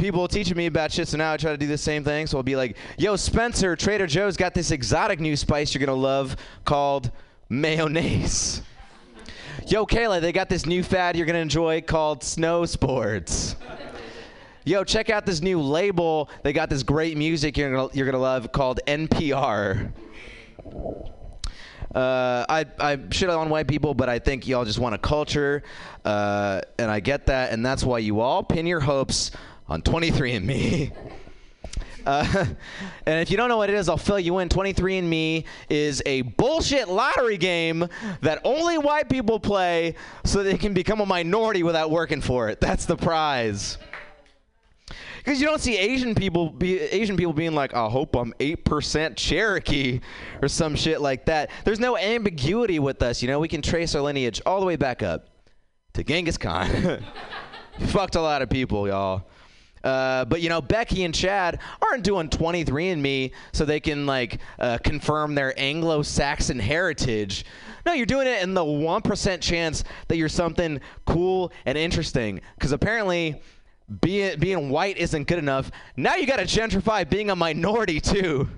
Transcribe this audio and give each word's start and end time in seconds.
people 0.00 0.26
teaching 0.26 0.56
me 0.56 0.66
about 0.66 0.90
shit, 0.90 1.06
so 1.08 1.18
now 1.18 1.34
I 1.34 1.36
try 1.36 1.52
to 1.52 1.58
do 1.58 1.66
the 1.66 1.78
same 1.78 2.02
thing. 2.02 2.26
So 2.26 2.38
I'll 2.38 2.42
be 2.42 2.56
like, 2.56 2.76
"Yo, 2.96 3.16
Spencer, 3.16 3.76
Trader 3.76 4.06
Joe's 4.06 4.36
got 4.36 4.54
this 4.54 4.70
exotic 4.70 5.20
new 5.20 5.36
spice 5.36 5.74
you're 5.74 5.84
gonna 5.84 5.98
love 5.98 6.36
called 6.64 7.10
mayonnaise." 7.48 8.62
Yo, 9.66 9.84
Kayla, 9.84 10.20
they 10.20 10.32
got 10.32 10.48
this 10.48 10.64
new 10.64 10.82
fad 10.82 11.16
you're 11.16 11.26
gonna 11.26 11.38
enjoy 11.38 11.82
called 11.82 12.24
snow 12.24 12.64
sports. 12.64 13.56
Yo, 14.64 14.84
check 14.84 15.10
out 15.10 15.26
this 15.26 15.42
new 15.42 15.60
label. 15.60 16.30
They 16.42 16.52
got 16.52 16.70
this 16.70 16.82
great 16.82 17.16
music 17.16 17.56
you're 17.56 17.70
gonna, 17.70 17.88
you're 17.92 18.06
gonna 18.06 18.18
love 18.18 18.52
called 18.52 18.80
NPR. 18.86 19.92
Uh, 21.94 22.46
I, 22.48 22.66
I 22.78 22.98
shit 23.10 23.28
on 23.28 23.50
white 23.50 23.66
people, 23.66 23.94
but 23.94 24.08
I 24.08 24.18
think 24.18 24.46
y'all 24.46 24.64
just 24.64 24.78
want 24.78 24.94
a 24.94 24.98
culture, 24.98 25.62
uh, 26.04 26.60
and 26.78 26.88
I 26.90 27.00
get 27.00 27.26
that, 27.26 27.52
and 27.52 27.66
that's 27.66 27.82
why 27.82 27.98
you 27.98 28.20
all 28.20 28.44
pin 28.44 28.66
your 28.66 28.80
hopes 28.80 29.32
on 29.70 29.80
23andMe. 29.82 30.92
Uh, 32.04 32.46
and 33.06 33.20
if 33.20 33.30
you 33.30 33.36
don't 33.36 33.48
know 33.48 33.58
what 33.58 33.70
it 33.70 33.76
is, 33.76 33.88
I'll 33.88 33.96
fill 33.96 34.18
you 34.18 34.38
in. 34.38 34.48
23andMe 34.48 35.44
is 35.68 36.02
a 36.06 36.22
bullshit 36.22 36.88
lottery 36.88 37.36
game 37.36 37.86
that 38.22 38.40
only 38.44 38.78
white 38.78 39.08
people 39.08 39.38
play 39.38 39.94
so 40.24 40.42
they 40.42 40.56
can 40.56 40.74
become 40.74 41.00
a 41.00 41.06
minority 41.06 41.62
without 41.62 41.90
working 41.90 42.20
for 42.20 42.48
it. 42.48 42.60
That's 42.60 42.84
the 42.86 42.96
prize. 42.96 43.78
Because 45.18 45.40
you 45.40 45.46
don't 45.46 45.60
see 45.60 45.76
Asian 45.76 46.14
people 46.14 46.48
be 46.48 46.80
Asian 46.80 47.16
people 47.16 47.34
being 47.34 47.54
like, 47.54 47.74
I 47.74 47.88
hope 47.88 48.16
I'm 48.16 48.32
eight 48.40 48.64
percent 48.64 49.18
Cherokee 49.18 50.00
or 50.40 50.48
some 50.48 50.74
shit 50.74 51.02
like 51.02 51.26
that. 51.26 51.50
There's 51.64 51.78
no 51.78 51.98
ambiguity 51.98 52.78
with 52.78 53.02
us, 53.02 53.20
you 53.20 53.28
know. 53.28 53.38
We 53.38 53.46
can 53.46 53.60
trace 53.60 53.94
our 53.94 54.00
lineage 54.00 54.40
all 54.46 54.60
the 54.60 54.66
way 54.66 54.76
back 54.76 55.02
up 55.02 55.28
to 55.92 56.02
Genghis 56.02 56.38
Khan. 56.38 57.04
Fucked 57.88 58.16
a 58.16 58.20
lot 58.20 58.40
of 58.40 58.48
people, 58.48 58.88
y'all. 58.88 59.26
Uh, 59.82 60.24
but 60.26 60.40
you 60.40 60.48
know, 60.48 60.60
Becky 60.60 61.04
and 61.04 61.14
Chad 61.14 61.60
aren't 61.80 62.04
doing 62.04 62.28
23andMe 62.28 63.32
so 63.52 63.64
they 63.64 63.80
can 63.80 64.06
like 64.06 64.38
uh, 64.58 64.78
confirm 64.78 65.34
their 65.34 65.58
Anglo-Saxon 65.58 66.58
heritage. 66.58 67.44
No, 67.86 67.92
you're 67.92 68.06
doing 68.06 68.26
it 68.26 68.42
in 68.42 68.54
the 68.54 68.64
one 68.64 69.02
percent 69.02 69.42
chance 69.42 69.84
that 70.08 70.16
you're 70.16 70.28
something 70.28 70.80
cool 71.06 71.52
and 71.64 71.78
interesting. 71.78 72.40
Because 72.56 72.72
apparently, 72.72 73.40
being 74.00 74.38
being 74.38 74.70
white 74.70 74.98
isn't 74.98 75.26
good 75.26 75.38
enough. 75.38 75.70
Now 75.96 76.16
you 76.16 76.26
got 76.26 76.36
to 76.36 76.44
gentrify 76.44 77.08
being 77.08 77.30
a 77.30 77.36
minority 77.36 78.00
too. 78.00 78.48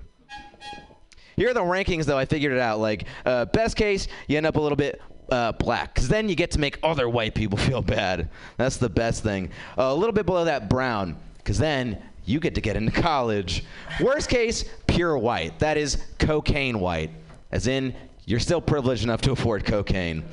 Here 1.35 1.49
are 1.49 1.53
the 1.53 1.61
rankings, 1.61 2.05
though. 2.05 2.17
I 2.17 2.25
figured 2.25 2.53
it 2.53 2.59
out. 2.59 2.79
Like, 2.79 3.05
uh, 3.25 3.45
best 3.45 3.75
case, 3.75 4.07
you 4.27 4.37
end 4.37 4.45
up 4.45 4.55
a 4.55 4.61
little 4.61 4.75
bit 4.75 5.01
uh, 5.29 5.51
black, 5.53 5.93
because 5.93 6.07
then 6.07 6.29
you 6.29 6.35
get 6.35 6.51
to 6.51 6.59
make 6.59 6.79
other 6.83 7.09
white 7.09 7.35
people 7.35 7.57
feel 7.69 7.81
bad. 7.81 8.29
That's 8.57 8.77
the 8.77 8.89
best 8.89 9.23
thing. 9.23 9.49
Uh, 9.77 9.83
a 9.83 9.95
little 9.95 10.13
bit 10.13 10.25
below 10.25 10.45
that, 10.45 10.69
brown, 10.69 11.17
because 11.37 11.57
then 11.57 12.01
you 12.25 12.39
get 12.39 12.55
to 12.55 12.61
get 12.61 12.75
into 12.75 12.91
college. 13.01 13.63
Worst 13.99 14.29
case, 14.29 14.65
pure 14.87 15.17
white. 15.17 15.59
That 15.59 15.77
is 15.77 16.03
cocaine 16.19 16.79
white, 16.79 17.11
as 17.51 17.67
in 17.67 17.95
you're 18.25 18.39
still 18.39 18.61
privileged 18.61 19.03
enough 19.03 19.21
to 19.21 19.31
afford 19.31 19.65
cocaine. 19.65 20.23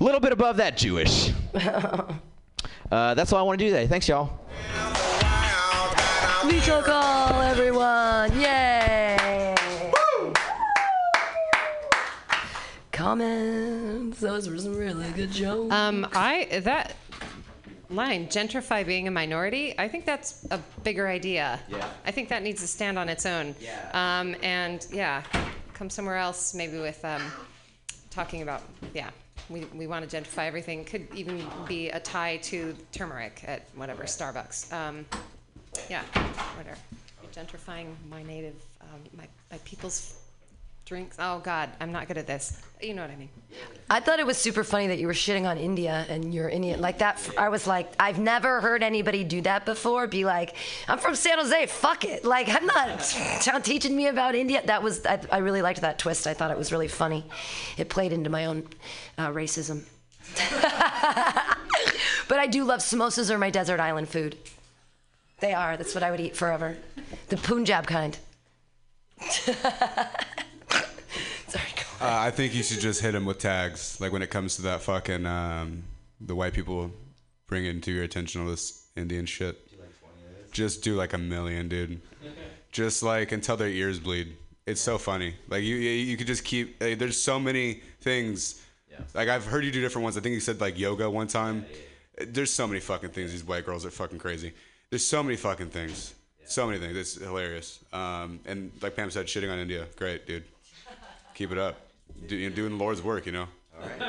A 0.00 0.02
little 0.04 0.20
bit 0.20 0.32
above 0.32 0.58
that, 0.58 0.76
Jewish. 0.76 1.32
Uh, 2.90 3.14
that's 3.14 3.32
all 3.32 3.38
I 3.38 3.42
want 3.42 3.58
to 3.58 3.64
do 3.64 3.70
today. 3.70 3.86
Thanks, 3.86 4.06
y'all. 4.06 4.38
Mutual 6.44 6.82
call, 6.82 7.40
everyone. 7.40 8.38
Yay. 8.38 9.51
Comments. 13.02 14.20
Those 14.20 14.48
were 14.48 14.56
some 14.58 14.76
really 14.76 15.10
good 15.10 15.32
jokes. 15.32 15.74
Um, 15.74 16.06
I 16.12 16.60
that 16.62 16.94
line 17.90 18.28
gentrify 18.28 18.86
being 18.86 19.08
a 19.08 19.10
minority. 19.10 19.74
I 19.76 19.88
think 19.88 20.04
that's 20.04 20.46
a 20.52 20.58
bigger 20.84 21.08
idea. 21.08 21.58
Yeah. 21.68 21.84
I 22.06 22.12
think 22.12 22.28
that 22.28 22.44
needs 22.44 22.60
to 22.60 22.68
stand 22.68 23.00
on 23.00 23.08
its 23.08 23.26
own. 23.26 23.56
Yeah. 23.60 23.90
Um, 23.92 24.36
and 24.40 24.86
yeah, 24.92 25.24
come 25.74 25.90
somewhere 25.90 26.16
else 26.16 26.54
maybe 26.54 26.78
with 26.78 27.04
um, 27.04 27.22
talking 28.10 28.42
about 28.42 28.62
yeah. 28.94 29.10
We, 29.50 29.64
we 29.74 29.88
want 29.88 30.08
to 30.08 30.16
gentrify 30.16 30.46
everything. 30.46 30.84
Could 30.84 31.08
even 31.12 31.44
be 31.66 31.88
a 31.88 31.98
tie 31.98 32.36
to 32.44 32.76
turmeric 32.92 33.42
at 33.48 33.62
whatever 33.74 34.04
Starbucks. 34.04 34.72
Um, 34.72 35.04
yeah, 35.90 36.02
whatever. 36.56 36.78
Gentrifying 37.34 37.94
my 38.08 38.22
native, 38.22 38.54
um, 38.80 39.00
my, 39.16 39.26
my 39.50 39.58
people's 39.64 40.21
drinks. 40.92 41.16
Oh 41.18 41.38
God, 41.38 41.70
I'm 41.80 41.90
not 41.90 42.06
good 42.06 42.18
at 42.18 42.26
this. 42.26 42.60
You 42.82 42.92
know 42.92 43.00
what 43.00 43.10
I 43.10 43.16
mean. 43.16 43.30
I 43.88 44.00
thought 44.00 44.20
it 44.20 44.26
was 44.26 44.36
super 44.36 44.62
funny 44.62 44.88
that 44.88 44.98
you 44.98 45.06
were 45.06 45.14
shitting 45.14 45.48
on 45.48 45.56
India 45.56 46.04
and 46.10 46.34
you're 46.34 46.50
Indian. 46.50 46.82
Like 46.82 46.98
that, 46.98 47.30
I 47.38 47.48
was 47.48 47.66
like, 47.66 47.90
I've 47.98 48.18
never 48.18 48.60
heard 48.60 48.82
anybody 48.82 49.24
do 49.24 49.40
that 49.40 49.64
before. 49.64 50.06
Be 50.06 50.26
like, 50.26 50.54
I'm 50.88 50.98
from 50.98 51.14
San 51.14 51.38
Jose, 51.38 51.66
fuck 51.66 52.04
it. 52.04 52.26
Like, 52.26 52.50
I'm 52.50 52.66
not 52.66 53.64
teaching 53.64 53.96
me 53.96 54.08
about 54.08 54.34
India. 54.34 54.60
That 54.66 54.82
was, 54.82 55.06
I, 55.06 55.18
I 55.30 55.38
really 55.38 55.62
liked 55.62 55.80
that 55.80 55.98
twist. 55.98 56.26
I 56.26 56.34
thought 56.34 56.50
it 56.50 56.58
was 56.58 56.72
really 56.72 56.88
funny. 56.88 57.24
It 57.78 57.88
played 57.88 58.12
into 58.12 58.28
my 58.28 58.44
own 58.44 58.68
uh, 59.16 59.28
racism. 59.28 59.84
but 62.28 62.38
I 62.38 62.46
do 62.48 62.64
love 62.64 62.80
samosas 62.80 63.30
or 63.30 63.38
my 63.38 63.48
desert 63.48 63.80
island 63.80 64.10
food. 64.10 64.36
They 65.40 65.54
are. 65.54 65.78
That's 65.78 65.94
what 65.94 66.04
I 66.04 66.10
would 66.10 66.20
eat 66.20 66.36
forever. 66.36 66.76
The 67.28 67.38
Punjab 67.38 67.86
kind. 67.86 68.18
Uh, 72.02 72.18
I 72.18 72.32
think 72.32 72.52
you 72.52 72.64
should 72.64 72.80
just 72.80 73.00
hit 73.00 73.14
him 73.14 73.24
with 73.24 73.38
tags. 73.38 74.00
Like 74.00 74.12
when 74.12 74.22
it 74.22 74.30
comes 74.30 74.56
to 74.56 74.62
that 74.62 74.80
fucking 74.82 75.24
um, 75.24 75.84
the 76.20 76.34
white 76.34 76.52
people 76.52 76.90
bringing 77.46 77.80
to 77.82 77.92
your 77.92 78.02
attention 78.02 78.40
all 78.40 78.48
this 78.48 78.88
Indian 78.96 79.24
shit. 79.24 79.68
Just 80.50 80.82
do 80.82 80.96
like 80.96 81.12
a 81.12 81.18
million, 81.18 81.68
dude. 81.68 82.00
just 82.72 83.02
like 83.04 83.30
until 83.30 83.56
their 83.56 83.68
ears 83.68 84.00
bleed. 84.00 84.36
It's 84.66 84.80
so 84.80 84.98
funny. 84.98 85.36
Like 85.48 85.62
you, 85.62 85.76
you, 85.76 85.90
you 85.90 86.16
could 86.16 86.26
just 86.26 86.44
keep. 86.44 86.82
Like, 86.82 86.98
there's 86.98 87.20
so 87.20 87.38
many 87.38 87.82
things. 88.00 88.60
Like 89.14 89.28
I've 89.28 89.44
heard 89.44 89.64
you 89.64 89.70
do 89.70 89.80
different 89.80 90.02
ones. 90.02 90.16
I 90.16 90.20
think 90.20 90.34
you 90.34 90.40
said 90.40 90.60
like 90.60 90.78
yoga 90.78 91.08
one 91.08 91.28
time. 91.28 91.66
There's 92.18 92.52
so 92.52 92.66
many 92.66 92.80
fucking 92.80 93.10
things. 93.10 93.30
These 93.30 93.44
white 93.44 93.64
girls 93.64 93.86
are 93.86 93.90
fucking 93.90 94.18
crazy. 94.18 94.52
There's 94.90 95.06
so 95.06 95.22
many 95.22 95.36
fucking 95.36 95.70
things. 95.70 96.14
So 96.46 96.66
many 96.66 96.78
things. 96.78 96.96
It's 96.96 97.14
hilarious. 97.14 97.78
Um, 97.92 98.40
and 98.44 98.72
like 98.82 98.96
Pam 98.96 99.10
said, 99.10 99.26
shitting 99.26 99.52
on 99.52 99.58
India. 99.58 99.86
Great, 99.96 100.26
dude. 100.26 100.44
Keep 101.34 101.52
it 101.52 101.58
up. 101.58 101.80
Do, 102.26 102.36
you're 102.36 102.50
doing 102.50 102.76
the 102.78 102.84
Lord's 102.84 103.02
work, 103.02 103.26
you 103.26 103.32
know. 103.32 103.46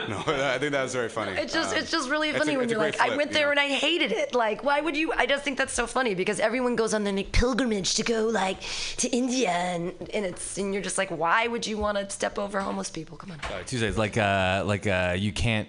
No, 0.07 0.17
I 0.27 0.59
think 0.59 0.71
that 0.73 0.83
was 0.83 0.93
very 0.93 1.09
funny. 1.09 1.31
It's 1.31 1.51
just 1.51 1.73
Um, 1.73 1.79
it's 1.81 1.89
just 1.89 2.07
really 2.09 2.31
funny 2.31 2.53
a- 2.53 2.59
when 2.59 2.69
you're 2.69 2.77
great 2.77 2.93
like, 2.93 3.01
I 3.01 3.05
flip, 3.07 3.17
went 3.17 3.29
you 3.31 3.33
there 3.35 3.45
know? 3.47 3.51
and 3.51 3.59
I 3.59 3.69
hated 3.69 4.11
it. 4.11 4.35
Like, 4.35 4.63
why 4.63 4.81
would 4.81 4.95
you? 4.95 5.11
I 5.13 5.25
just 5.25 5.43
think 5.43 5.57
that's 5.57 5.73
so 5.73 5.87
funny 5.87 6.13
because 6.13 6.39
everyone 6.39 6.75
goes 6.75 6.93
on 6.93 7.03
the 7.03 7.23
pilgrimage 7.31 7.95
to 7.95 8.03
go 8.03 8.27
like 8.27 8.59
to 8.97 9.07
India 9.09 9.49
and 9.49 9.93
and 10.13 10.25
it's 10.25 10.57
and 10.59 10.73
you're 10.73 10.83
just 10.83 10.99
like, 10.99 11.09
why 11.09 11.47
would 11.47 11.65
you 11.65 11.77
want 11.79 11.97
to 11.97 12.07
step 12.09 12.37
over 12.37 12.59
homeless 12.61 12.91
people? 12.91 13.17
Come 13.17 13.31
on. 13.31 13.39
Uh, 13.51 13.63
Tuesdays, 13.65 13.97
like 13.97 14.15
uh, 14.17 14.63
like 14.67 14.85
uh, 14.85 15.15
you 15.17 15.31
can't. 15.31 15.67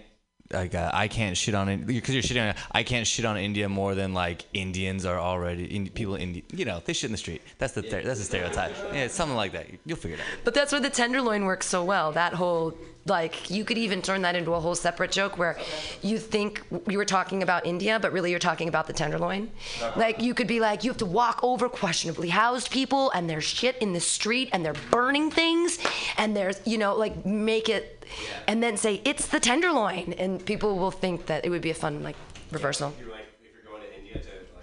Like 0.52 0.74
uh, 0.74 0.90
I 0.92 1.08
can't 1.08 1.36
shit 1.36 1.54
on 1.54 1.68
it 1.68 1.86
because 1.86 2.14
you're 2.14 2.22
shitting 2.22 2.50
on. 2.50 2.54
I 2.70 2.82
can't 2.82 3.06
shit 3.06 3.24
on 3.24 3.36
India 3.38 3.68
more 3.68 3.94
than 3.94 4.12
like 4.12 4.44
Indians 4.52 5.06
are 5.06 5.18
already 5.18 5.64
in, 5.74 5.88
people 5.88 6.16
in 6.16 6.42
You 6.52 6.64
know 6.66 6.82
they 6.84 6.92
shit 6.92 7.08
in 7.08 7.12
the 7.12 7.18
street. 7.18 7.40
That's 7.58 7.72
the 7.72 7.82
ther- 7.82 8.02
that's 8.02 8.18
the 8.18 8.26
stereotype. 8.26 8.72
Yeah, 8.92 9.08
something 9.08 9.36
like 9.36 9.52
that. 9.52 9.66
You'll 9.86 9.96
figure 9.96 10.18
it 10.18 10.20
out. 10.20 10.26
But 10.44 10.52
that's 10.54 10.70
where 10.70 10.82
the 10.82 10.90
tenderloin 10.90 11.44
works 11.46 11.66
so 11.66 11.82
well. 11.82 12.12
That 12.12 12.34
whole 12.34 12.76
like 13.06 13.50
you 13.50 13.64
could 13.64 13.76
even 13.76 14.00
turn 14.00 14.22
that 14.22 14.34
into 14.34 14.54
a 14.54 14.60
whole 14.60 14.74
separate 14.74 15.10
joke 15.10 15.36
where 15.36 15.58
you 16.02 16.18
think 16.18 16.62
you 16.88 16.96
were 16.96 17.04
talking 17.04 17.42
about 17.42 17.66
India, 17.66 17.98
but 18.00 18.12
really 18.12 18.30
you're 18.30 18.38
talking 18.38 18.68
about 18.68 18.86
the 18.86 18.92
tenderloin. 18.92 19.50
Like 19.96 20.20
you 20.22 20.34
could 20.34 20.46
be 20.46 20.60
like, 20.60 20.84
you 20.84 20.90
have 20.90 20.98
to 20.98 21.06
walk 21.06 21.40
over 21.42 21.68
questionably 21.68 22.28
housed 22.28 22.70
people 22.70 23.10
and 23.10 23.28
there's 23.28 23.44
shit 23.44 23.76
in 23.78 23.92
the 23.92 24.00
street 24.00 24.48
and 24.52 24.64
they're 24.64 24.74
burning 24.90 25.30
things 25.30 25.78
and 26.16 26.36
there's 26.36 26.60
you 26.64 26.78
know 26.78 26.94
like 26.94 27.26
make 27.26 27.68
it 27.68 28.04
and 28.46 28.62
then 28.62 28.76
say 28.76 29.00
it's 29.04 29.28
the 29.28 29.40
tenderloin 29.40 30.14
and 30.14 30.44
people 30.44 30.78
will 30.78 30.90
think 30.90 31.26
that 31.26 31.44
it 31.44 31.50
would 31.50 31.62
be 31.62 31.70
a 31.70 31.74
fun 31.74 32.02
like 32.02 32.16
reversal. 32.50 32.94
like 33.10 33.24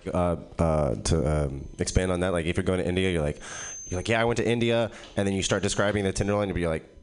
if 0.02 0.06
you're 0.06 0.14
uh, 0.16 0.96
to 0.96 1.46
um, 1.46 1.68
expand 1.78 2.12
on 2.12 2.22
that, 2.22 2.34
like 2.34 2.46
if 2.46 2.58
you're 2.58 2.64
going 2.64 2.80
to 2.80 2.88
India, 2.88 3.12
you're 3.12 3.22
like, 3.22 3.40
you're 3.88 4.00
like, 4.00 4.10
yeah, 4.10 4.22
I 4.22 4.26
went 4.26 4.38
to 4.38 4.48
India, 4.48 4.90
and 5.18 5.28
then 5.28 5.36
you 5.36 5.44
start 5.44 5.62
describing 5.62 6.04
the 6.06 6.12
tenderloin, 6.12 6.50
and 6.50 6.58
you're 6.58 6.70
like, 6.70 6.84
"Uh, 6.84 7.01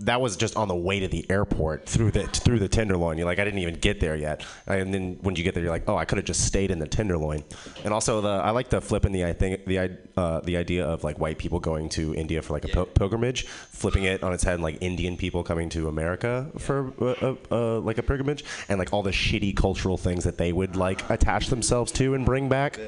that 0.00 0.20
was 0.20 0.36
just 0.36 0.56
on 0.56 0.68
the 0.68 0.74
way 0.74 1.00
to 1.00 1.08
the 1.08 1.24
airport 1.30 1.86
through 1.86 2.10
the 2.10 2.24
through 2.26 2.58
the 2.58 2.68
tenderloin. 2.68 3.16
You're 3.16 3.26
like, 3.26 3.38
I 3.38 3.44
didn't 3.44 3.60
even 3.60 3.74
get 3.74 4.00
there 4.00 4.16
yet. 4.16 4.44
And 4.66 4.92
then 4.92 5.18
when 5.22 5.36
you 5.36 5.44
get 5.44 5.54
there, 5.54 5.62
you're 5.62 5.72
like, 5.72 5.88
oh, 5.88 5.96
I 5.96 6.04
could 6.04 6.18
have 6.18 6.24
just 6.24 6.44
stayed 6.44 6.70
in 6.70 6.78
the 6.78 6.86
tenderloin. 6.86 7.44
And 7.84 7.94
also, 7.94 8.20
the 8.20 8.28
I 8.28 8.50
like 8.50 8.68
the 8.68 8.80
flipping 8.80 9.12
the 9.12 9.24
I 9.24 9.32
think 9.32 9.64
the 9.64 9.96
uh, 10.16 10.40
the 10.40 10.56
idea 10.56 10.84
of 10.84 11.04
like 11.04 11.18
white 11.18 11.38
people 11.38 11.60
going 11.60 11.88
to 11.90 12.14
India 12.14 12.42
for 12.42 12.52
like 12.52 12.64
a 12.64 12.68
pil- 12.68 12.86
pilgrimage, 12.86 13.46
flipping 13.46 14.04
it 14.04 14.22
on 14.22 14.32
its 14.32 14.42
head, 14.42 14.60
like 14.60 14.78
Indian 14.80 15.16
people 15.16 15.42
coming 15.42 15.68
to 15.70 15.88
America 15.88 16.50
for 16.58 16.92
uh, 17.00 17.04
uh, 17.22 17.36
uh, 17.50 17.80
like 17.80 17.98
a 17.98 18.02
pilgrimage, 18.02 18.44
and 18.68 18.78
like 18.78 18.92
all 18.92 19.02
the 19.02 19.10
shitty 19.10 19.56
cultural 19.56 19.96
things 19.96 20.24
that 20.24 20.36
they 20.36 20.52
would 20.52 20.76
like 20.76 21.08
attach 21.10 21.48
themselves 21.48 21.92
to 21.92 22.14
and 22.14 22.26
bring 22.26 22.48
back. 22.48 22.78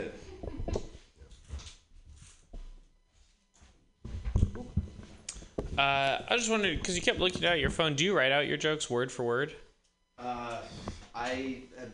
Uh, 5.78 6.22
I 6.28 6.36
just 6.36 6.50
wondered 6.50 6.78
because 6.78 6.96
you 6.96 7.02
kept 7.02 7.18
looking 7.18 7.44
at 7.44 7.58
your 7.58 7.70
phone. 7.70 7.94
Do 7.94 8.04
you 8.04 8.16
write 8.16 8.32
out 8.32 8.46
your 8.46 8.56
jokes 8.56 8.88
word 8.88 9.10
for 9.10 9.24
word? 9.24 9.52
Uh, 10.18 10.58
I 11.14 11.62
uh, 11.80 11.86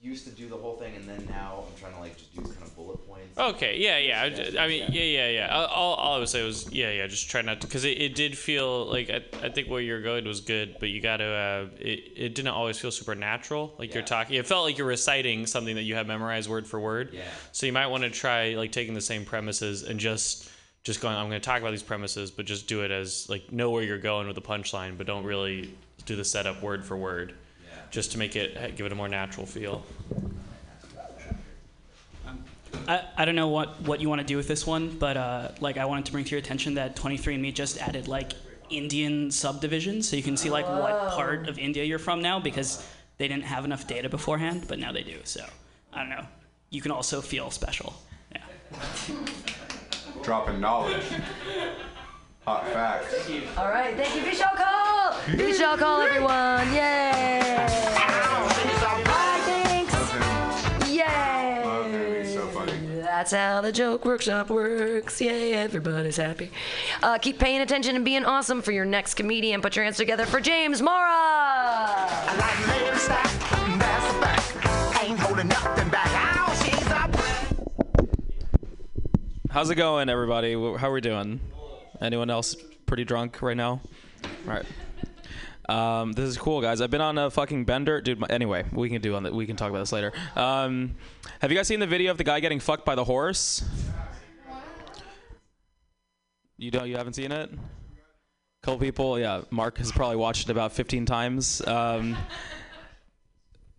used 0.00 0.24
to 0.24 0.30
do 0.30 0.48
the 0.48 0.56
whole 0.56 0.76
thing, 0.76 0.96
and 0.96 1.06
then 1.08 1.26
now 1.28 1.64
I'm 1.66 1.80
trying 1.80 1.94
to 1.94 2.00
like 2.00 2.16
just 2.16 2.34
do 2.34 2.42
kind 2.42 2.62
of 2.62 2.74
bullet 2.74 3.06
points. 3.06 3.38
Okay, 3.38 3.78
yeah, 3.78 3.98
yeah. 3.98 4.22
I, 4.22 4.64
I 4.64 4.68
mean, 4.68 4.84
yeah, 4.90 5.02
yeah, 5.02 5.28
yeah. 5.28 5.54
All, 5.54 5.94
all 5.94 6.16
I 6.16 6.18
would 6.18 6.28
say 6.28 6.42
was, 6.42 6.72
yeah, 6.72 6.90
yeah. 6.90 7.06
Just 7.06 7.28
try 7.28 7.42
not 7.42 7.60
to, 7.60 7.66
because 7.66 7.84
it, 7.84 8.00
it 8.00 8.14
did 8.14 8.36
feel 8.36 8.86
like 8.86 9.10
I, 9.10 9.22
I 9.44 9.50
think 9.50 9.68
where 9.68 9.80
you're 9.80 10.02
going 10.02 10.24
was 10.24 10.40
good, 10.40 10.76
but 10.80 10.88
you 10.88 11.00
got 11.00 11.18
to. 11.18 11.24
Uh, 11.24 11.66
it, 11.78 12.12
it 12.16 12.34
didn't 12.34 12.48
always 12.48 12.78
feel 12.78 12.90
super 12.90 13.14
natural. 13.14 13.74
Like 13.78 13.92
you're 13.92 14.02
talking, 14.02 14.36
it 14.36 14.46
felt 14.46 14.64
like 14.64 14.78
you're 14.78 14.86
reciting 14.86 15.46
something 15.46 15.74
that 15.74 15.82
you 15.82 15.96
have 15.96 16.06
memorized 16.06 16.48
word 16.48 16.66
for 16.66 16.80
word. 16.80 17.10
Yeah. 17.12 17.22
So 17.52 17.66
you 17.66 17.72
might 17.72 17.88
want 17.88 18.04
to 18.04 18.10
try 18.10 18.54
like 18.54 18.72
taking 18.72 18.94
the 18.94 19.00
same 19.00 19.24
premises 19.24 19.82
and 19.82 20.00
just 20.00 20.48
just 20.88 21.02
going. 21.02 21.14
I'm 21.14 21.28
going 21.28 21.38
to 21.38 21.44
talk 21.44 21.60
about 21.60 21.70
these 21.70 21.82
premises, 21.82 22.30
but 22.30 22.46
just 22.46 22.66
do 22.66 22.82
it 22.82 22.90
as 22.90 23.28
like 23.28 23.52
know 23.52 23.70
where 23.70 23.82
you're 23.82 23.98
going 23.98 24.26
with 24.26 24.36
the 24.36 24.42
punchline, 24.42 24.96
but 24.96 25.06
don't 25.06 25.22
really 25.22 25.74
do 26.06 26.16
the 26.16 26.24
setup 26.24 26.62
word 26.62 26.82
for 26.82 26.96
word. 26.96 27.34
Just 27.90 28.12
to 28.12 28.18
make 28.18 28.36
it 28.36 28.74
give 28.74 28.86
it 28.86 28.92
a 28.92 28.94
more 28.94 29.08
natural 29.08 29.44
feel. 29.44 29.84
I, 32.86 33.02
I 33.18 33.24
don't 33.26 33.34
know 33.34 33.48
what, 33.48 33.80
what 33.82 34.00
you 34.00 34.08
want 34.08 34.22
to 34.22 34.26
do 34.26 34.38
with 34.38 34.48
this 34.48 34.66
one, 34.66 34.88
but 34.98 35.18
uh, 35.18 35.50
like 35.60 35.76
I 35.76 35.84
wanted 35.84 36.06
to 36.06 36.12
bring 36.12 36.24
to 36.24 36.30
your 36.30 36.38
attention 36.38 36.74
that 36.74 36.96
23andMe 36.96 37.52
just 37.52 37.78
added 37.78 38.08
like 38.08 38.32
Indian 38.70 39.30
subdivisions, 39.30 40.08
so 40.08 40.16
you 40.16 40.22
can 40.22 40.38
see 40.38 40.48
like 40.48 40.66
what 40.66 41.10
part 41.10 41.48
of 41.50 41.58
India 41.58 41.84
you're 41.84 41.98
from 41.98 42.22
now 42.22 42.40
because 42.40 42.86
they 43.18 43.28
didn't 43.28 43.44
have 43.44 43.66
enough 43.66 43.86
data 43.86 44.08
beforehand, 44.08 44.64
but 44.68 44.78
now 44.78 44.90
they 44.92 45.02
do. 45.02 45.18
So 45.24 45.44
I 45.92 45.98
don't 45.98 46.10
know. 46.10 46.24
You 46.70 46.80
can 46.80 46.92
also 46.92 47.20
feel 47.20 47.50
special. 47.50 47.94
Yeah. 48.32 48.42
Dropping 50.22 50.60
knowledge. 50.60 51.04
Hot 52.44 52.66
facts. 52.68 53.14
All 53.56 53.68
right, 53.70 53.96
thank 53.96 54.14
you, 54.14 54.22
Vishal 54.22 54.54
Call. 54.54 55.12
Vishal 55.36 55.78
Call, 55.78 56.02
everyone. 56.02 56.68
Yay! 56.74 57.66
Hi, 57.96 59.40
thanks. 59.40 59.92
Love 59.94 60.80
him. 60.80 60.86
He's 60.86 60.96
Yay! 60.96 62.34
so 62.34 62.46
funny. 62.48 62.72
That's 63.00 63.32
how 63.32 63.62
the 63.62 63.72
joke 63.72 64.04
workshop 64.04 64.50
works. 64.50 65.20
Yay, 65.20 65.54
everybody's 65.54 66.16
happy. 66.16 66.50
Uh, 67.02 67.16
keep 67.18 67.38
paying 67.38 67.60
attention 67.62 67.96
and 67.96 68.04
being 68.04 68.24
awesome 68.24 68.60
for 68.60 68.72
your 68.72 68.84
next 68.84 69.14
comedian. 69.14 69.62
Put 69.62 69.76
your 69.76 69.84
hands 69.84 69.96
together 69.96 70.26
for 70.26 70.40
James 70.40 70.82
Mora. 70.82 71.58
How's 79.58 79.70
it 79.70 79.74
going, 79.74 80.08
everybody? 80.08 80.52
How 80.52 80.88
are 80.88 80.92
we 80.92 81.00
doing? 81.00 81.40
Anyone 82.00 82.30
else 82.30 82.54
pretty 82.86 83.02
drunk 83.02 83.42
right 83.42 83.56
now? 83.56 83.80
All 84.46 84.54
right. 84.54 84.64
Um, 85.68 86.12
this 86.12 86.26
is 86.26 86.38
cool, 86.38 86.60
guys. 86.60 86.80
I've 86.80 86.92
been 86.92 87.00
on 87.00 87.18
a 87.18 87.28
fucking 87.28 87.64
bender, 87.64 88.00
dude. 88.00 88.20
My, 88.20 88.28
anyway, 88.30 88.66
we 88.72 88.88
can 88.88 89.02
do 89.02 89.16
on 89.16 89.24
the, 89.24 89.34
we 89.34 89.46
can 89.46 89.56
talk 89.56 89.70
about 89.70 89.80
this 89.80 89.90
later. 89.90 90.12
Um, 90.36 90.94
have 91.40 91.50
you 91.50 91.56
guys 91.56 91.66
seen 91.66 91.80
the 91.80 91.88
video 91.88 92.12
of 92.12 92.18
the 92.18 92.22
guy 92.22 92.38
getting 92.38 92.60
fucked 92.60 92.84
by 92.84 92.94
the 92.94 93.02
horse? 93.02 93.64
You 96.56 96.70
don't? 96.70 96.86
You 96.86 96.96
haven't 96.96 97.14
seen 97.14 97.32
it? 97.32 97.50
Couple 98.62 98.78
people, 98.78 99.18
yeah. 99.18 99.40
Mark 99.50 99.78
has 99.78 99.90
probably 99.90 100.18
watched 100.18 100.48
it 100.48 100.52
about 100.52 100.70
15 100.70 101.04
times. 101.04 101.66
Um, 101.66 102.16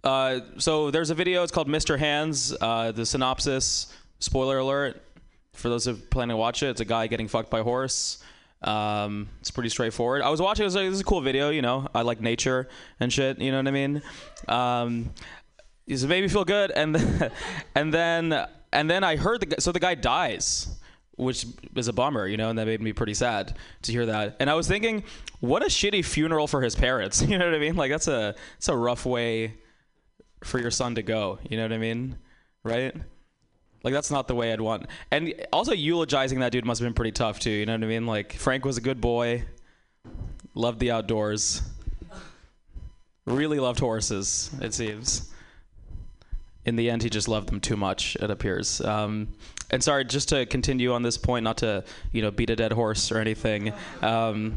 uh, 0.03 0.41
so 0.57 0.91
there's 0.91 1.09
a 1.09 1.15
video. 1.15 1.41
It's 1.43 1.53
called 1.53 1.69
Mr. 1.69 1.97
Hands. 1.97 2.53
Uh, 2.59 2.91
the 2.91 3.05
synopsis. 3.05 3.93
Spoiler 4.19 4.57
alert. 4.57 5.01
For 5.59 5.69
those 5.69 5.85
who 5.85 5.95
plan 5.95 6.29
to 6.29 6.38
watch 6.38 6.63
it, 6.63 6.69
it's 6.69 6.81
a 6.81 6.85
guy 6.85 7.07
getting 7.07 7.27
fucked 7.27 7.50
by 7.50 7.59
a 7.59 7.63
horse. 7.63 8.23
Um, 8.61 9.29
it's 9.39 9.51
pretty 9.51 9.69
straightforward. 9.69 10.21
I 10.21 10.29
was 10.29 10.41
watching. 10.41 10.63
I 10.63 10.65
was 10.65 10.75
like, 10.75 10.85
"This 10.85 10.95
is 10.95 11.01
a 11.01 11.06
cool 11.06 11.21
video." 11.21 11.50
You 11.50 11.61
know, 11.61 11.88
I 11.94 12.01
like 12.01 12.21
nature 12.21 12.67
and 13.00 13.11
shit. 13.11 13.39
You 13.39 13.51
know 13.51 13.57
what 13.57 13.67
I 13.67 13.71
mean? 13.71 14.01
Um, 14.47 15.11
it 15.88 16.03
made 16.03 16.21
me 16.21 16.27
feel 16.27 16.45
good, 16.45 16.71
and 16.71 16.95
then, 16.95 17.31
and 17.75 17.94
then 17.94 18.47
and 18.71 18.89
then 18.89 19.03
I 19.03 19.15
heard 19.15 19.41
the 19.41 19.61
so 19.61 19.71
the 19.71 19.79
guy 19.79 19.95
dies, 19.95 20.67
which 21.17 21.45
is 21.75 21.88
a 21.88 21.94
bummer, 21.94 22.27
you 22.27 22.38
know, 22.38 22.50
and 22.50 22.59
that 22.59 22.67
made 22.67 22.81
me 22.81 22.94
pretty 22.94 23.13
sad 23.13 23.57
to 23.83 23.91
hear 23.91 24.06
that. 24.06 24.38
And 24.39 24.50
I 24.50 24.53
was 24.53 24.67
thinking, 24.67 25.03
what 25.39 25.63
a 25.63 25.67
shitty 25.67 26.06
funeral 26.06 26.47
for 26.47 26.61
his 26.61 26.75
parents. 26.75 27.21
You 27.29 27.38
know 27.38 27.45
what 27.45 27.56
I 27.56 27.59
mean? 27.59 27.75
Like 27.75 27.91
that's 27.91 28.07
a 28.07 28.35
it's 28.57 28.69
a 28.69 28.75
rough 28.75 29.06
way 29.06 29.56
for 30.44 30.59
your 30.59 30.71
son 30.71 30.95
to 30.95 31.01
go. 31.01 31.39
You 31.50 31.57
know 31.57 31.63
what 31.63 31.73
I 31.73 31.77
mean? 31.77 32.17
Right? 32.63 32.95
Like 33.83 33.93
that's 33.93 34.11
not 34.11 34.27
the 34.27 34.35
way 34.35 34.51
I'd 34.51 34.61
want. 34.61 34.87
And 35.11 35.33
also 35.53 35.73
eulogizing 35.73 36.39
that 36.39 36.51
dude 36.51 36.65
must 36.65 36.79
have 36.81 36.85
been 36.85 36.93
pretty 36.93 37.11
tough 37.11 37.39
too. 37.39 37.51
You 37.51 37.65
know 37.65 37.73
what 37.73 37.83
I 37.83 37.87
mean? 37.87 38.05
Like 38.05 38.33
Frank 38.33 38.65
was 38.65 38.77
a 38.77 38.81
good 38.81 38.99
boy, 38.99 39.43
loved 40.53 40.79
the 40.79 40.91
outdoors, 40.91 41.61
really 43.25 43.59
loved 43.59 43.79
horses. 43.79 44.51
It 44.61 44.73
seems. 44.73 45.31
In 46.65 46.75
the 46.75 46.89
end, 46.89 47.01
he 47.01 47.09
just 47.09 47.27
loved 47.27 47.47
them 47.47 47.61
too 47.61 47.77
much. 47.77 48.15
It 48.17 48.29
appears. 48.29 48.81
Um, 48.81 49.29
and 49.71 49.83
sorry, 49.83 50.03
just 50.03 50.29
to 50.29 50.45
continue 50.45 50.93
on 50.93 51.03
this 51.03 51.17
point, 51.17 51.43
not 51.43 51.57
to 51.57 51.83
you 52.11 52.21
know 52.21 52.31
beat 52.31 52.49
a 52.49 52.55
dead 52.55 52.73
horse 52.73 53.11
or 53.11 53.19
anything. 53.19 53.71
Um, 54.01 54.55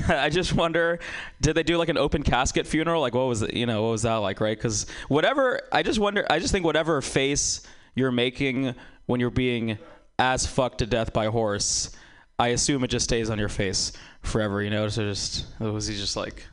I 0.08 0.28
just 0.28 0.52
wonder, 0.52 0.98
did 1.40 1.54
they 1.54 1.62
do 1.62 1.76
like 1.76 1.88
an 1.88 1.98
open 1.98 2.22
casket 2.22 2.66
funeral? 2.66 3.00
Like, 3.00 3.14
what 3.14 3.26
was 3.26 3.42
it? 3.42 3.54
You 3.54 3.66
know, 3.66 3.82
what 3.82 3.92
was 3.92 4.02
that 4.02 4.16
like, 4.16 4.40
right? 4.40 4.56
Because 4.56 4.86
whatever, 5.08 5.60
I 5.72 5.82
just 5.82 5.98
wonder. 5.98 6.26
I 6.28 6.38
just 6.38 6.52
think 6.52 6.64
whatever 6.64 7.00
face 7.00 7.66
you're 7.94 8.12
making 8.12 8.74
when 9.06 9.20
you're 9.20 9.30
being 9.30 9.78
as 10.18 10.46
fucked 10.46 10.78
to 10.78 10.86
death 10.86 11.12
by 11.12 11.26
horse, 11.26 11.90
I 12.38 12.48
assume 12.48 12.84
it 12.84 12.88
just 12.88 13.04
stays 13.04 13.30
on 13.30 13.38
your 13.38 13.48
face 13.48 13.92
forever. 14.22 14.62
You 14.62 14.70
know, 14.70 14.88
so 14.88 15.02
just 15.02 15.46
was 15.58 15.86
he 15.86 15.96
just 15.96 16.16
like. 16.16 16.44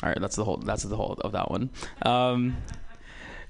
All 0.00 0.08
right, 0.08 0.20
that's 0.20 0.36
the 0.36 0.44
whole. 0.44 0.58
That's 0.58 0.84
the 0.84 0.96
whole 0.96 1.14
of 1.22 1.32
that 1.32 1.50
one. 1.50 1.70
Um, 2.02 2.56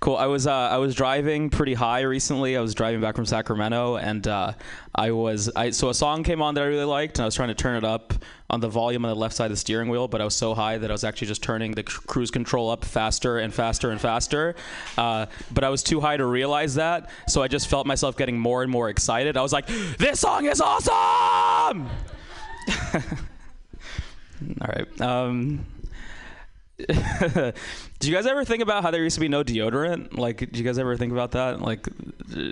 Cool. 0.01 0.17
I 0.17 0.27
was 0.27 0.47
uh, 0.47 0.53
I 0.53 0.77
was 0.77 0.95
driving 0.95 1.51
pretty 1.51 1.75
high 1.75 2.03
recently. 2.03 2.57
I 2.57 2.61
was 2.61 2.73
driving 2.73 3.01
back 3.01 3.17
from 3.17 3.27
Sacramento, 3.27 3.97
and 3.97 4.27
uh, 4.29 4.53
I 4.95 5.11
was 5.11 5.51
I 5.57 5.71
so 5.71 5.89
a 5.89 5.95
song 5.95 6.23
came 6.23 6.41
on 6.41 6.55
that 6.55 6.63
I 6.63 6.67
really 6.67 6.85
liked, 6.85 7.19
and 7.19 7.25
I 7.25 7.27
was 7.27 7.35
trying 7.35 7.49
to 7.49 7.55
turn 7.55 7.77
it 7.77 7.83
up 7.85 8.15
on 8.49 8.61
the 8.61 8.69
volume 8.69 9.05
on 9.05 9.11
the 9.11 9.17
left 9.17 9.35
side 9.35 9.47
of 9.47 9.51
the 9.51 9.57
steering 9.57 9.89
wheel, 9.89 10.07
but 10.07 10.21
I 10.21 10.25
was 10.25 10.37
so 10.37 10.55
high 10.55 10.79
that 10.79 10.89
I 10.89 10.93
was 10.95 11.03
actually 11.03 11.27
just 11.27 11.43
turning 11.43 11.73
the 11.73 11.83
cru- 11.83 12.01
cruise 12.07 12.31
control 12.31 12.71
up 12.71 12.85
faster 12.85 13.39
and 13.39 13.53
faster 13.53 13.91
and 13.91 14.01
faster. 14.01 14.55
Uh, 14.97 15.27
but 15.53 15.65
I 15.65 15.69
was 15.69 15.83
too 15.83 16.01
high 16.01 16.17
to 16.17 16.27
realize 16.27 16.77
that, 16.77 17.11
so 17.27 17.43
I 17.43 17.49
just 17.49 17.67
felt 17.67 17.85
myself 17.85 18.17
getting 18.17 18.39
more 18.39 18.63
and 18.63 18.71
more 18.71 18.91
excited. 18.91 19.37
I 19.37 19.43
was 19.43 19.53
like, 19.53 19.67
"This 19.99 20.21
song 20.21 20.47
is 20.47 20.61
awesome!" 20.61 21.89
All 24.61 24.69
right. 24.69 25.01
Um, 25.01 25.67
do 26.79 27.53
you 28.03 28.15
guys 28.15 28.27
ever 28.27 28.45
think 28.45 28.63
about 28.63 28.85
how 28.85 28.91
there 28.93 29.03
used 29.03 29.15
to 29.15 29.21
be 29.21 29.29
no 29.29 29.43
deodorant? 29.43 30.17
Like, 30.17 30.39
do 30.39 30.59
you 30.59 30.65
guys 30.65 30.79
ever 30.79 30.97
think 30.97 31.13
about 31.13 31.33
that? 31.33 31.61
Like, 31.61 31.89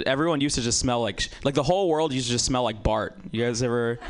everyone 0.04 0.40
used 0.40 0.56
to 0.56 0.62
just 0.62 0.80
smell 0.80 1.00
like 1.00 1.28
like 1.44 1.54
the 1.54 1.62
whole 1.62 1.88
world 1.88 2.12
used 2.12 2.26
to 2.26 2.32
just 2.32 2.44
smell 2.44 2.64
like 2.64 2.82
Bart. 2.82 3.16
You 3.30 3.44
guys 3.44 3.62
ever 3.62 4.00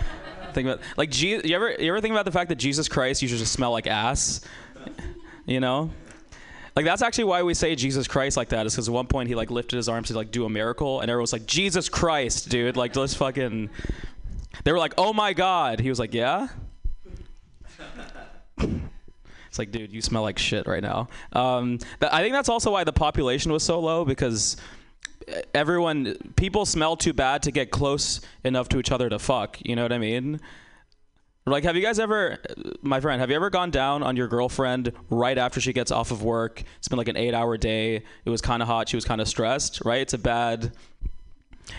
think 0.55 0.69
about 0.69 0.81
like 0.97 1.11
Je- 1.11 1.47
you 1.47 1.55
ever 1.55 1.71
you 1.73 1.91
ever 1.91 2.00
think 2.00 2.12
about 2.12 2.25
the 2.25 2.33
fact 2.33 2.49
that 2.49 2.57
Jesus 2.57 2.88
Christ 2.88 3.21
used 3.21 3.35
to 3.35 3.38
just 3.38 3.52
smell 3.52 3.73
like 3.73 3.87
ass? 3.87 4.41
You 5.45 5.61
know. 5.61 5.91
Like 6.75 6.85
that's 6.87 7.02
actually 7.02 7.25
why 7.25 7.43
we 7.43 7.52
say 7.55 7.75
Jesus 7.75 8.09
Christ 8.09 8.37
like 8.37 8.49
that 8.50 8.67
is 8.67 8.75
because 8.75 8.88
at 8.88 8.95
one 8.95 9.07
point 9.07 9.29
he 9.29 9.35
like 9.35 9.50
lifted 9.50 9.76
his 9.76 9.88
arms 9.88 10.09
to 10.09 10.14
like 10.14 10.31
do 10.31 10.45
a 10.45 10.49
miracle 10.50 11.00
and 11.00 11.11
everyone 11.11 11.23
was 11.23 11.33
like 11.33 11.47
Jesus 11.47 11.88
Christ, 11.91 12.49
dude. 12.49 12.76
Like 12.76 12.97
let's 12.97 13.14
fucking. 13.14 13.69
They 14.64 14.73
were 14.73 14.79
like, 14.79 14.95
oh 14.97 15.12
my 15.12 15.35
God. 15.35 15.81
He 15.81 15.91
was 15.91 15.99
like, 15.99 16.14
yeah. 16.14 16.49
It's 19.57 19.59
like, 19.59 19.71
dude, 19.71 19.91
you 19.91 20.03
smell 20.03 20.21
like 20.21 20.39
shit 20.39 20.67
right 20.67 20.83
now. 20.83 21.09
Um, 21.33 21.79
th- 21.79 22.13
I 22.13 22.21
think 22.21 22.35
that's 22.35 22.51
also 22.51 22.73
why 22.73 22.85
the 22.85 22.93
population 22.93 23.51
was 23.53 23.63
so 23.63 23.81
low 23.81 24.05
because 24.05 24.59
everyone, 25.55 26.35
people 26.37 26.67
smell 26.67 26.95
too 26.95 27.15
bad 27.15 27.43
to 27.45 27.51
get 27.51 27.71
close 27.71 28.21
enough 28.45 28.69
to 28.69 28.79
each 28.79 28.93
other 28.93 29.09
to 29.09 29.19
fuck. 29.19 29.57
You 29.65 29.75
know 29.75 29.83
what 29.83 29.95
I 29.95 29.99
mean? 29.99 30.41
Like, 31.47 31.65
have 31.65 31.75
you 31.75 31.81
guys 31.81 31.99
ever, 31.99 32.37
my 32.83 33.01
friend, 33.01 33.19
have 33.19 33.31
you 33.31 33.37
ever 33.37 33.49
gone 33.49 33.71
down 33.71 34.03
on 34.03 34.15
your 34.15 34.29
girlfriend 34.29 34.93
right 35.09 35.39
after 35.39 35.59
she 35.59 35.73
gets 35.73 35.91
off 35.91 36.11
of 36.11 36.23
work? 36.23 36.63
It's 36.77 36.89
been 36.89 36.99
like 36.99 37.09
an 37.09 37.17
eight 37.17 37.33
hour 37.33 37.57
day. 37.57 38.03
It 38.27 38.31
was 38.31 38.43
kind 38.43 38.61
of 38.61 38.69
hot. 38.69 38.91
She 38.91 38.97
was 38.99 39.07
kind 39.07 39.23
of 39.23 39.29
stressed, 39.29 39.81
right? 39.87 40.03
It's 40.03 40.13
a 40.13 40.19
bad. 40.19 40.73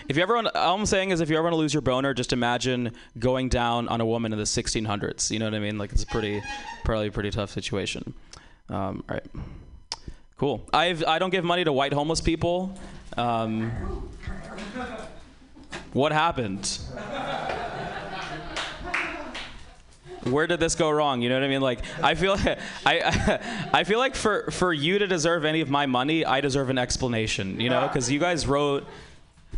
If 0.08 0.16
you 0.16 0.22
ever, 0.22 0.34
want, 0.34 0.54
all 0.54 0.76
I'm 0.76 0.86
saying 0.86 1.10
is, 1.10 1.20
if 1.20 1.30
you 1.30 1.36
ever 1.36 1.44
want 1.44 1.54
to 1.54 1.58
lose 1.58 1.72
your 1.72 1.80
boner, 1.80 2.14
just 2.14 2.32
imagine 2.32 2.92
going 3.18 3.48
down 3.48 3.88
on 3.88 4.00
a 4.00 4.06
woman 4.06 4.32
in 4.32 4.38
the 4.38 4.44
1600s. 4.44 5.30
You 5.30 5.38
know 5.38 5.46
what 5.46 5.54
I 5.54 5.58
mean? 5.58 5.78
Like 5.78 5.92
it's 5.92 6.02
a 6.02 6.06
pretty, 6.06 6.42
probably 6.84 7.08
a 7.08 7.12
pretty 7.12 7.30
tough 7.30 7.50
situation. 7.50 8.14
Um, 8.68 9.02
all 9.08 9.14
right, 9.14 9.26
cool. 10.36 10.68
I've 10.72 11.04
I 11.04 11.18
don't 11.18 11.30
give 11.30 11.44
money 11.44 11.64
to 11.64 11.72
white 11.72 11.92
homeless 11.92 12.20
people. 12.20 12.78
Um, 13.16 13.70
what 15.92 16.12
happened? 16.12 16.78
Where 20.24 20.46
did 20.46 20.60
this 20.60 20.74
go 20.74 20.90
wrong? 20.90 21.22
You 21.22 21.30
know 21.30 21.36
what 21.36 21.44
I 21.44 21.48
mean? 21.48 21.62
Like 21.62 21.80
I 22.02 22.14
feel, 22.14 22.36
I, 22.86 23.40
I, 23.72 23.84
feel 23.84 23.98
like 23.98 24.14
for 24.14 24.50
for 24.50 24.72
you 24.72 24.98
to 24.98 25.06
deserve 25.06 25.46
any 25.46 25.62
of 25.62 25.70
my 25.70 25.86
money, 25.86 26.24
I 26.24 26.42
deserve 26.42 26.68
an 26.68 26.76
explanation. 26.76 27.60
You 27.60 27.70
know, 27.70 27.88
because 27.88 28.10
you 28.10 28.18
guys 28.18 28.46
wrote 28.46 28.86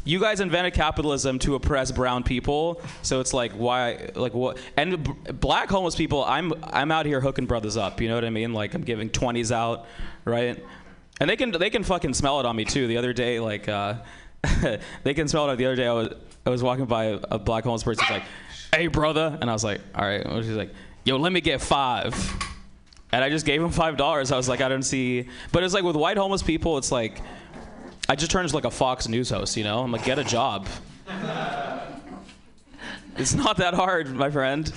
you 0.05 0.19
guys 0.19 0.41
invented 0.41 0.73
capitalism 0.73 1.39
to 1.39 1.55
oppress 1.55 1.93
brown 1.93 2.23
people 2.23 2.81
so 3.03 3.21
it's 3.21 3.35
like 3.35 3.53
why 3.53 4.09
like 4.15 4.33
what 4.33 4.57
and 4.77 5.05
b- 5.05 5.13
black 5.33 5.69
homeless 5.69 5.95
people 5.95 6.25
i'm 6.25 6.53
i'm 6.65 6.91
out 6.91 7.05
here 7.05 7.21
hooking 7.21 7.47
brothers 7.47 7.77
up 7.77 8.01
you 8.01 8.09
know 8.09 8.15
what 8.15 8.25
i 8.25 8.31
mean 8.31 8.53
like 8.55 8.73
i'm 8.75 8.83
giving 8.83 9.11
20s 9.11 9.53
out 9.53 9.87
right 10.25 10.63
And 11.21 11.29
they 11.29 11.37
can 11.37 11.51
they 11.51 11.69
can 11.69 11.85
fucking 11.85 12.15
smell 12.15 12.41
it 12.41 12.47
on 12.47 12.57
me 12.57 12.65
too. 12.65 12.87
The 12.87 12.97
other 12.97 13.13
day, 13.13 13.41
like 13.41 13.69
uh, 13.69 13.97
they 15.05 15.13
can 15.13 15.29
smell 15.29 15.51
it. 15.51 15.57
The 15.57 15.67
other 15.67 15.77
day, 15.77 15.87
I 15.87 15.93
was 15.93 16.09
I 16.47 16.49
was 16.49 16.63
walking 16.63 16.87
by 16.87 17.05
a, 17.05 17.21
a 17.33 17.39
black 17.39 17.65
homeless 17.65 17.83
person. 17.83 18.07
Like, 18.09 18.23
"Hey, 18.75 18.87
brother," 18.87 19.37
and 19.39 19.51
I 19.51 19.53
was 19.53 19.63
like, 19.63 19.83
"All 19.95 20.07
right." 20.07 20.25
And 20.25 20.43
she's 20.43 20.57
like, 20.57 20.73
"Yo, 21.05 21.19
let 21.19 21.31
me 21.31 21.43
get 21.43 21.61
five. 21.61 22.15
And 23.13 23.23
I 23.23 23.29
just 23.29 23.45
gave 23.45 23.61
him 23.61 23.69
five 23.71 23.99
dollars. 23.99 24.33
I 24.33 24.39
was 24.39 24.49
like, 24.49 24.63
I 24.63 24.69
don't 24.71 24.83
see. 24.83 25.29
But 25.53 25.63
it's 25.63 25.75
like 25.75 25.85
with 25.85 25.95
white 25.95 26.17
homeless 26.17 26.43
people, 26.43 26.79
it's 26.79 26.91
like 26.91 27.21
I 28.11 28.17
just 28.17 28.33
turned 28.33 28.43
into 28.47 28.57
like 28.57 28.65
a 28.65 28.73
Fox 28.73 29.07
News 29.07 29.31
host. 29.31 29.57
You 29.57 29.63
know, 29.63 29.85
I'm 29.85 29.93
like, 29.93 30.05
get 30.05 30.19
a 30.19 30.25
job. 30.25 30.67
It's 33.17 33.35
not 33.35 33.59
that 33.59 33.73
hard, 33.73 34.13
my 34.13 34.31
friend. 34.31 34.73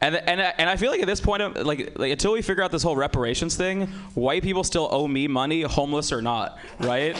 And 0.00 0.16
and 0.16 0.40
and 0.40 0.70
I 0.70 0.76
feel 0.76 0.90
like 0.90 1.02
at 1.02 1.06
this 1.06 1.20
point, 1.20 1.62
like, 1.62 1.98
like 1.98 2.12
until 2.12 2.32
we 2.32 2.40
figure 2.40 2.62
out 2.62 2.70
this 2.70 2.82
whole 2.82 2.96
reparations 2.96 3.54
thing, 3.54 3.88
white 4.14 4.42
people 4.42 4.64
still 4.64 4.88
owe 4.90 5.06
me 5.06 5.28
money, 5.28 5.60
homeless 5.60 6.10
or 6.10 6.22
not, 6.22 6.58
right? 6.78 7.14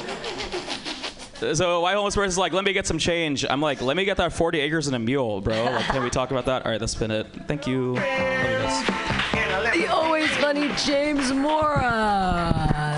So 1.35 1.77
a 1.77 1.81
white 1.83 1.95
homeless 1.95 2.15
person's 2.15 2.39
like, 2.39 2.55
let 2.55 2.65
me 2.65 2.73
get 2.73 2.87
some 2.87 2.99
change. 2.99 3.45
I'm 3.45 3.61
like, 3.61 3.83
let 3.83 3.99
me 3.99 4.07
get 4.07 4.17
that 4.17 4.33
40 4.33 4.61
acres 4.61 4.87
and 4.87 4.97
a 4.97 4.99
mule, 4.99 5.43
bro. 5.43 5.65
Like, 5.65 5.85
can 5.87 6.03
we 6.03 6.09
talk 6.09 6.31
about 6.31 6.47
that? 6.47 6.65
All 6.65 6.71
right, 6.73 6.81
that's 6.81 6.95
been 6.95 7.11
it. 7.11 7.27
Thank 7.47 7.67
you. 7.67 7.97
The 7.97 9.89
always 9.91 10.31
funny 10.37 10.71
James 10.87 11.33
Mora. 11.35 12.90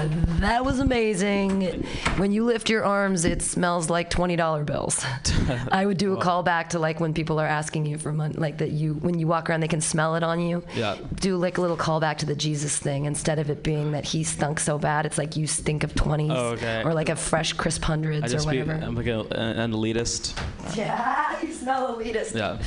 That 0.42 0.64
was 0.64 0.80
amazing. 0.80 1.84
When 2.16 2.32
you 2.32 2.44
lift 2.44 2.68
your 2.68 2.84
arms, 2.84 3.24
it 3.24 3.42
smells 3.42 3.88
like 3.88 4.10
twenty 4.10 4.34
dollar 4.36 4.64
bills. 4.64 5.04
I 5.72 5.86
would 5.86 5.98
do 5.98 6.14
a 6.16 6.20
call 6.20 6.42
back 6.42 6.70
to 6.70 6.78
like 6.78 6.98
when 7.00 7.14
people 7.14 7.38
are 7.40 7.46
asking 7.46 7.86
you 7.86 7.96
for 7.96 8.12
money, 8.12 8.34
like 8.34 8.58
that 8.58 8.72
you 8.72 8.94
when 8.94 9.18
you 9.18 9.26
walk 9.28 9.48
around, 9.48 9.60
they 9.60 9.68
can 9.68 9.80
smell 9.80 10.16
it 10.16 10.22
on 10.22 10.40
you. 10.40 10.64
Yeah. 10.74 10.96
Do 11.14 11.36
like 11.36 11.58
a 11.58 11.60
little 11.60 11.76
callback 11.76 12.18
to 12.18 12.26
the 12.26 12.34
Jesus 12.34 12.76
thing 12.78 13.04
instead 13.04 13.38
of 13.38 13.50
it 13.50 13.62
being 13.62 13.92
that 13.92 14.04
he 14.04 14.24
stunk 14.24 14.58
so 14.60 14.78
bad. 14.78 15.06
It's 15.06 15.16
like 15.18 15.36
you 15.36 15.46
stink 15.46 15.84
of 15.84 15.94
twenties 15.94 16.32
Oh, 16.32 16.48
okay. 16.54 16.82
or 16.84 16.92
like 16.92 17.08
a 17.08 17.16
fresh 17.16 17.52
crisp 17.52 17.82
hundreds 17.84 18.26
or 18.26 18.28
just 18.28 18.50
be, 18.50 18.58
whatever. 18.60 18.84
I'm 18.84 18.94
like 18.96 19.06
a, 19.06 19.20
an 19.30 19.72
elitist. 19.72 20.34
yeah, 20.76 21.40
you 21.42 21.52
smell 21.52 21.96
elitist. 21.96 22.34
Yeah. 22.34 22.60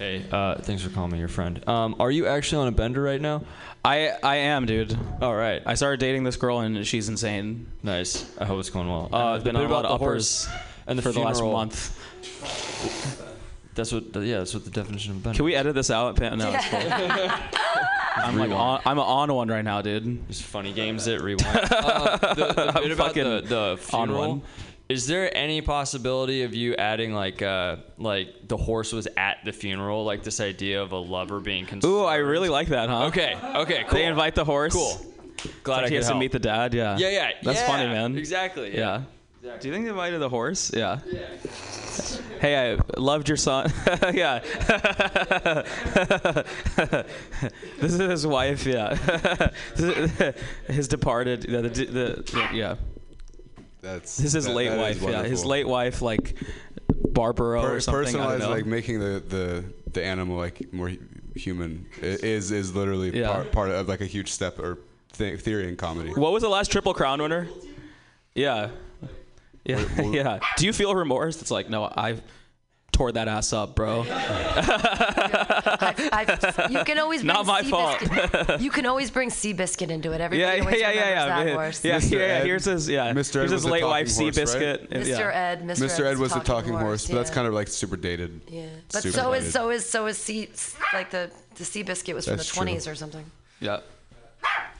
Hey, 0.00 0.24
uh, 0.32 0.54
thanks 0.54 0.82
for 0.82 0.88
calling 0.88 1.12
me 1.12 1.18
your 1.18 1.28
friend. 1.28 1.62
Um, 1.68 1.94
are 2.00 2.10
you 2.10 2.26
actually 2.26 2.62
on 2.62 2.68
a 2.68 2.72
bender 2.72 3.02
right 3.02 3.20
now? 3.20 3.42
I 3.84 4.12
I 4.22 4.36
am, 4.36 4.64
dude. 4.64 4.96
All 5.20 5.36
right. 5.36 5.60
I 5.66 5.74
started 5.74 6.00
dating 6.00 6.24
this 6.24 6.36
girl 6.36 6.60
and 6.60 6.86
she's 6.86 7.10
insane. 7.10 7.66
Nice. 7.82 8.24
I 8.38 8.46
hope 8.46 8.60
it's 8.60 8.70
going 8.70 8.88
well. 8.88 9.10
Uh, 9.12 9.34
I've 9.34 9.44
been 9.44 9.56
on 9.56 9.66
a 9.66 9.68
lot 9.68 9.84
of 9.84 10.00
uppers 10.00 10.48
and 10.86 10.98
the 10.98 11.02
for 11.02 11.12
the 11.12 11.20
last 11.20 11.42
month. 11.42 11.94
That's 13.74 13.92
what. 13.92 14.04
Yeah, 14.16 14.38
that's 14.38 14.54
what 14.54 14.64
the 14.64 14.70
definition 14.70 15.12
of 15.16 15.22
bender. 15.22 15.36
Can 15.36 15.44
we 15.44 15.54
edit 15.54 15.74
this 15.74 15.90
out? 15.90 16.16
Pa- 16.16 16.34
No, 16.34 16.50
it's 16.50 16.66
cool. 16.68 16.80
I'm 18.16 18.38
like 18.38 18.50
on, 18.50 18.80
I'm 18.86 18.98
on 18.98 19.32
one 19.34 19.48
right 19.48 19.64
now, 19.64 19.82
dude. 19.82 20.26
Just 20.28 20.44
funny 20.44 20.72
games 20.72 21.04
that 21.04 21.20
rewind. 21.20 21.46
uh, 21.70 22.16
the, 22.34 22.46
the 22.54 22.68
I'm 22.74 22.82
bit 22.84 22.92
about 22.92 23.14
the, 23.14 23.22
fucking 23.22 23.48
the 23.50 23.78
on 23.92 24.08
funeral. 24.08 24.42
Is 24.90 25.06
there 25.06 25.34
any 25.36 25.60
possibility 25.60 26.42
of 26.42 26.52
you 26.52 26.74
adding 26.74 27.14
like 27.14 27.42
uh 27.42 27.76
like 27.96 28.48
the 28.48 28.56
horse 28.56 28.92
was 28.92 29.06
at 29.16 29.38
the 29.44 29.52
funeral, 29.52 30.04
like 30.04 30.24
this 30.24 30.40
idea 30.40 30.82
of 30.82 30.90
a 30.90 30.96
lover 30.96 31.38
being 31.38 31.64
concerned? 31.64 31.92
Ooh, 31.92 32.02
I 32.02 32.16
really 32.16 32.48
like 32.48 32.66
that, 32.68 32.88
huh? 32.88 33.04
Okay. 33.04 33.38
Okay. 33.54 33.84
Cool. 33.84 33.98
They 33.98 34.06
invite 34.06 34.34
the 34.34 34.44
horse. 34.44 34.72
Cool. 34.72 35.00
Glad 35.62 35.84
I 35.84 35.86
he 35.86 35.90
could 35.90 35.96
has 35.98 36.08
to 36.08 36.16
meet 36.16 36.32
the 36.32 36.40
dad. 36.40 36.74
Yeah. 36.74 36.98
Yeah, 36.98 37.10
yeah. 37.10 37.30
That's 37.40 37.60
yeah, 37.60 37.66
funny, 37.68 37.86
man. 37.86 38.18
Exactly. 38.18 38.76
Yeah. 38.76 39.04
Do 39.42 39.68
you 39.68 39.72
think 39.72 39.84
they 39.84 39.90
invited 39.90 40.18
the 40.18 40.28
horse? 40.28 40.72
Yeah. 40.74 40.98
Hey, 42.40 42.72
I 42.72 42.78
loved 42.98 43.28
your 43.28 43.36
son. 43.36 43.72
yeah. 44.12 44.40
this 47.78 47.92
is 47.92 47.98
his 47.98 48.26
wife. 48.26 48.66
Yeah. 48.66 48.96
His 50.66 50.88
departed. 50.88 51.42
The, 51.42 51.62
the, 51.62 51.68
the- 51.68 52.48
yeah. 52.52 52.74
That's 53.82 54.16
This 54.16 54.26
is 54.26 54.32
his 54.34 54.44
that- 54.46 54.54
late 54.54 54.68
that 54.68 54.78
wife. 54.78 55.02
Yeah. 55.02 55.22
His 55.24 55.44
late 55.44 55.66
wife, 55.68 56.02
like 56.02 56.36
Barbara 57.12 57.60
Per- 57.60 57.76
or 57.76 57.80
something. 57.80 58.04
Personalized, 58.04 58.42
know. 58.42 58.50
like 58.50 58.66
making 58.66 59.00
the, 59.00 59.22
the 59.26 59.64
the 59.92 60.04
animal 60.04 60.36
like 60.36 60.72
more 60.72 60.92
human 61.34 61.86
is 62.00 62.50
is 62.50 62.74
literally 62.74 63.18
Yeah. 63.18 63.32
part, 63.32 63.52
part 63.52 63.70
of 63.70 63.88
like 63.88 64.00
a 64.00 64.06
huge 64.06 64.30
step 64.30 64.58
or 64.58 64.78
th- 65.16 65.40
theory 65.40 65.68
in 65.68 65.76
comedy. 65.76 66.10
What 66.12 66.32
was 66.32 66.42
the 66.42 66.48
last 66.48 66.70
Triple 66.70 66.94
Crown 66.94 67.20
winner? 67.22 67.48
Yeah. 68.34 68.70
Yeah. 69.64 69.84
yeah. 70.10 70.38
Do 70.56 70.66
you 70.66 70.72
feel 70.72 70.94
remorse? 70.94 71.40
It's 71.42 71.50
like, 71.50 71.68
no, 71.68 71.84
I 71.84 72.16
tore 73.00 73.12
that 73.12 73.28
ass 73.28 73.54
up, 73.54 73.74
bro. 73.74 74.04
I, 76.12 76.66
you 76.70 76.84
can 76.84 76.98
always 76.98 77.22
bring 77.22 77.28
Not 77.28 77.46
my 77.46 77.62
Seabiscuit- 77.62 78.60
you 78.66 78.70
can 78.70 78.84
always 78.84 79.10
bring 79.10 79.30
Seabiscuit 79.30 79.88
into 79.88 80.12
it. 80.12 80.20
Everybody 80.20 80.40
Yeah, 80.40 80.52
yeah, 80.54 80.60
always 80.64 80.80
yeah, 80.80 80.88
remembers 80.90 81.14
yeah, 81.16 81.26
that 81.26 81.46
yeah. 81.46 81.52
horse. 81.54 81.82
Yeah, 81.84 81.96
Mr. 81.98 82.10
yeah, 82.10 82.18
yeah. 82.18 82.24
Ed- 82.24 82.44
Here's 82.44 82.64
his, 82.66 82.88
yeah. 82.90 83.12
Mr. 83.12 83.36
Ed 83.36 83.38
Here's 83.38 83.52
was 83.52 83.52
his 83.52 83.62
the 83.62 83.70
late 83.70 83.84
wife, 83.84 84.08
talking 84.08 84.24
horse, 84.24 84.36
right? 84.36 84.62
Seabiscuit. 84.62 84.88
Mr. 84.90 85.06
Yeah. 85.06 85.30
Ed, 85.32 85.62
Mr. 85.62 85.84
Mr. 85.86 86.04
Ed 86.04 86.18
was 86.18 86.32
the 86.32 86.40
talking 86.40 86.44
talking 86.44 86.74
horse, 86.74 87.06
but 87.06 87.14
that's 87.14 87.30
kind 87.30 87.46
of 87.46 87.54
like 87.54 87.68
super 87.68 87.96
dated. 87.96 88.42
Yeah, 88.48 88.66
but 88.92 89.02
super 89.02 89.16
so 89.16 89.32
is 89.32 89.50
so 89.50 89.70
is 89.70 89.88
so 89.88 90.06
is 90.06 90.18
sea 90.18 90.50
like 90.92 91.10
the 91.10 91.30
the 91.54 91.64
Seabiscuit 91.64 92.14
was 92.14 92.26
from 92.26 92.36
That's 92.36 92.50
the 92.52 92.60
true. 92.60 92.66
20s 92.66 92.90
or 92.90 92.94
something. 92.94 93.24
Yeah. 93.60 93.80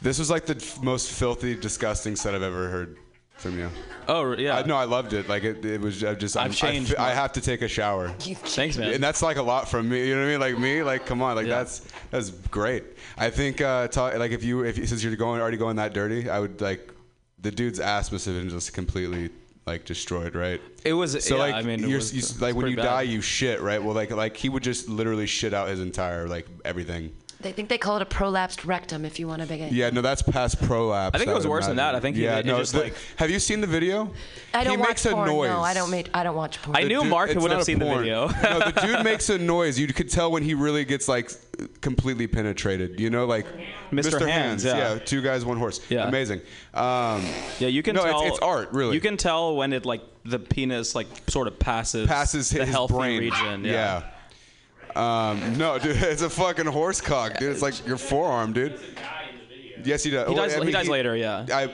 This 0.03 0.19
was 0.19 0.29
like 0.29 0.45
the 0.45 0.57
f- 0.57 0.83
most 0.83 1.11
filthy, 1.11 1.55
disgusting 1.55 2.17
set 2.17 2.35
I've 2.35 2.43
ever 2.43 2.69
heard 2.69 2.97
from 3.41 3.59
you. 3.59 3.69
Oh, 4.09 4.37
yeah. 4.37 4.59
I, 4.59 4.67
no, 4.67 4.77
I 4.77 4.85
loved 4.85 5.13
it. 5.13 5.29
Like 5.29 5.45
it, 5.45 5.65
it 5.65 5.81
was 5.81 6.03
I 6.05 6.15
just 6.15 6.37
I've 6.37 6.43
I'm- 6.43 6.51
I 6.51 6.55
changed 6.55 6.93
f- 6.93 6.99
I, 6.99 7.11
have 7.13 7.33
to 7.35 7.41
take 7.41 7.63
a 7.63 7.69
shower. 7.69 8.09
Thanks, 8.19 8.77
man. 8.77 8.93
And 8.95 9.03
that's 9.03 9.23
like 9.23 9.37
a 9.37 9.43
lot 9.43 9.69
from 9.69 9.89
me. 9.89 10.07
You 10.07 10.15
know 10.15 10.23
what 10.23 10.27
I 10.29 10.31
mean? 10.33 10.41
Like 10.41 10.59
me, 10.59 10.83
like 10.83 11.07
come 11.07 11.23
on, 11.23 11.37
like 11.37 11.47
Yeah. 11.47 11.59
that's 11.59 11.83
that's 12.11 12.31
great. 12.31 12.85
I 13.17 13.31
think 13.31 13.61
uh, 13.61 13.89
ta- 13.89 14.13
like 14.17 14.33
if 14.33 14.43
you 14.45 14.65
if 14.65 14.77
since 14.89 15.03
you're 15.03 15.17
going 15.17 15.41
already 15.41 15.57
going 15.57 15.77
that 15.77 15.93
dirty, 15.93 16.29
I 16.29 16.39
would 16.41 16.61
like 16.61 16.93
the 17.41 17.51
dude's 17.51 17.81
ass 17.81 18.11
must 18.13 18.27
have 18.27 18.35
been 18.35 18.51
just 18.51 18.73
completely 18.73 19.31
like 19.67 19.85
destroyed, 19.85 20.35
right? 20.35 20.61
It 20.85 20.95
was, 20.95 21.23
So 21.25 21.37
yeah, 21.37 21.41
like 21.43 21.55
I 21.55 21.63
mean, 21.63 21.81
you're, 21.81 21.99
was- 21.99 22.13
you, 22.15 22.45
like 22.45 22.55
when 22.57 22.67
you 22.69 22.77
bad. 22.77 22.83
die, 22.85 23.03
you 23.03 23.21
shit, 23.21 23.61
right? 23.61 23.83
Well, 23.83 23.95
like 23.95 24.11
like 24.11 24.37
he 24.37 24.49
would 24.49 24.63
just 24.63 24.89
literally 24.89 25.27
shit 25.27 25.55
out 25.55 25.69
his 25.69 25.81
entire 25.81 26.27
like 26.29 26.47
everything. 26.65 27.13
They 27.43 27.53
think 27.53 27.69
they 27.71 27.79
call 27.79 27.97
it 27.97 28.03
a 28.03 28.07
prolapsed 28.07 28.67
rectum 28.67 29.05
if 29.07 29.19
you 29.19 29.27
want 29.27 29.41
to 29.41 29.49
big 29.49 29.61
it. 29.63 29.73
Yeah, 29.73 29.89
no, 29.91 30.03
that's 30.03 30.21
past 30.21 30.61
prolapse. 30.63 31.15
I 31.15 31.19
think 31.19 31.31
it 31.31 31.35
was 31.35 31.45
would 31.47 31.51
worse 31.53 31.67
than 31.67 31.77
that. 31.77 31.95
I 31.95 32.01
think 32.01 32.17
he- 32.17 32.25
yeah, 32.25 32.39
it 32.39 32.45
no, 32.47 32.59
just, 32.59 32.73
the- 32.73 32.81
like- 32.81 32.95
have 33.17 33.31
you 33.31 33.39
seen 33.39 33.61
the 33.63 33.67
video? 33.67 34.11
I 34.53 34.63
don't 34.65 34.73
he 34.75 34.77
watch 34.77 34.89
makes 34.89 35.07
a 35.07 35.11
porn. 35.13 35.29
noise. 35.29 35.49
No, 35.49 35.61
I 35.61 35.73
don't 35.73 35.91
make 35.91 36.11
I 36.13 36.23
don't 36.23 36.37
watch 36.37 36.61
porn. 36.61 36.77
I 36.77 36.83
knew 36.83 37.01
dude- 37.01 37.09
Mark 37.11 37.29
would 37.29 37.37
have 37.43 37.51
not 37.51 37.61
a 37.61 37.65
seen 37.65 37.79
the 37.79 37.87
video. 37.87 38.27
no, 38.27 38.59
the 38.71 38.79
dude 38.85 39.05
makes 39.05 39.31
a 39.31 39.39
noise. 39.39 39.79
You 39.79 39.87
could 39.89 40.11
tell 40.11 40.31
when 40.31 40.43
he 40.43 40.53
really 40.55 40.85
gets 40.85 41.09
like 41.09 41.31
completely 41.81 42.27
penetrated. 42.27 43.01
You 43.01 43.09
know, 43.11 43.25
like 43.27 43.47
Mr. 43.91 44.27
Hands, 44.29 44.63
yeah. 44.63 44.99
two 44.99 45.23
guys, 45.23 45.45
one 45.45 45.57
horse. 45.59 45.81
Yeah. 45.89 46.07
amazing. 46.09 46.41
Um, 46.75 47.25
Yeah, 47.59 47.69
you 47.69 47.83
can 47.83 47.95
No, 47.97 48.03
it's- 48.03 48.13
tell. 48.21 48.27
it's 48.29 48.39
art, 48.41 48.69
really. 48.73 48.95
You 48.95 49.01
can 49.01 49.17
tell 49.17 49.57
when 49.57 49.73
it 49.73 49.87
like 49.87 50.03
the 50.25 50.39
penis 50.39 50.95
like 50.95 51.07
sort 51.29 51.47
of 51.49 51.59
passes 51.59 52.07
passes 52.07 52.51
the 52.51 52.61
his 52.67 52.69
healthy 52.69 52.95
brain. 52.95 53.21
region. 53.21 53.65
Yeah. 53.65 53.73
yeah. 53.73 54.03
Um, 54.97 55.57
no, 55.57 55.79
dude, 55.83 55.97
it's 55.97 56.23
a 56.23 56.31
fucking 56.31 56.67
horse 56.67 57.01
cock, 57.01 57.39
dude. 57.39 57.53
It's 57.53 57.63
like 57.63 57.87
your 57.87 57.97
forearm, 57.99 58.53
dude. 58.53 58.79
Yes, 59.85 60.03
he 60.03 60.11
does. 60.11 60.29
He 60.29 60.35
Well, 60.35 60.45
dies. 60.45 60.55
I 60.55 60.59
he 60.59 60.65
mean, 60.65 60.73
dies 60.73 60.89
later. 60.89 61.17
Yeah. 61.17 61.47
I, 61.53 61.63
yeah. 61.65 61.73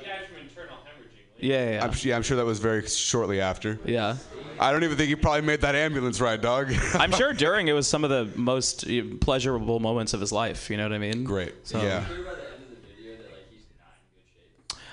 Yeah. 1.38 1.70
Yeah. 1.70 1.84
I'm, 1.84 1.92
yeah, 2.02 2.16
I'm 2.16 2.22
sure 2.22 2.36
that 2.38 2.46
was 2.46 2.58
very 2.60 2.86
shortly 2.86 3.40
after. 3.40 3.78
yeah. 3.84 4.16
I 4.58 4.72
don't 4.72 4.84
even 4.84 4.96
think 4.96 5.10
he 5.10 5.16
probably 5.16 5.42
made 5.42 5.60
that 5.60 5.74
ambulance 5.74 6.18
ride, 6.18 6.40
dog. 6.40 6.72
I'm 6.94 7.12
sure 7.12 7.34
during 7.34 7.68
it 7.68 7.74
was 7.74 7.86
some 7.86 8.04
of 8.04 8.10
the 8.10 8.26
most 8.38 8.88
uh, 8.88 9.02
pleasurable 9.20 9.80
moments 9.80 10.14
of 10.14 10.20
his 10.22 10.32
life. 10.32 10.70
You 10.70 10.78
know 10.78 10.84
what 10.84 10.94
I 10.94 10.98
mean? 10.98 11.24
Great. 11.24 11.54
So- 11.66 11.82
yeah. 11.82 12.06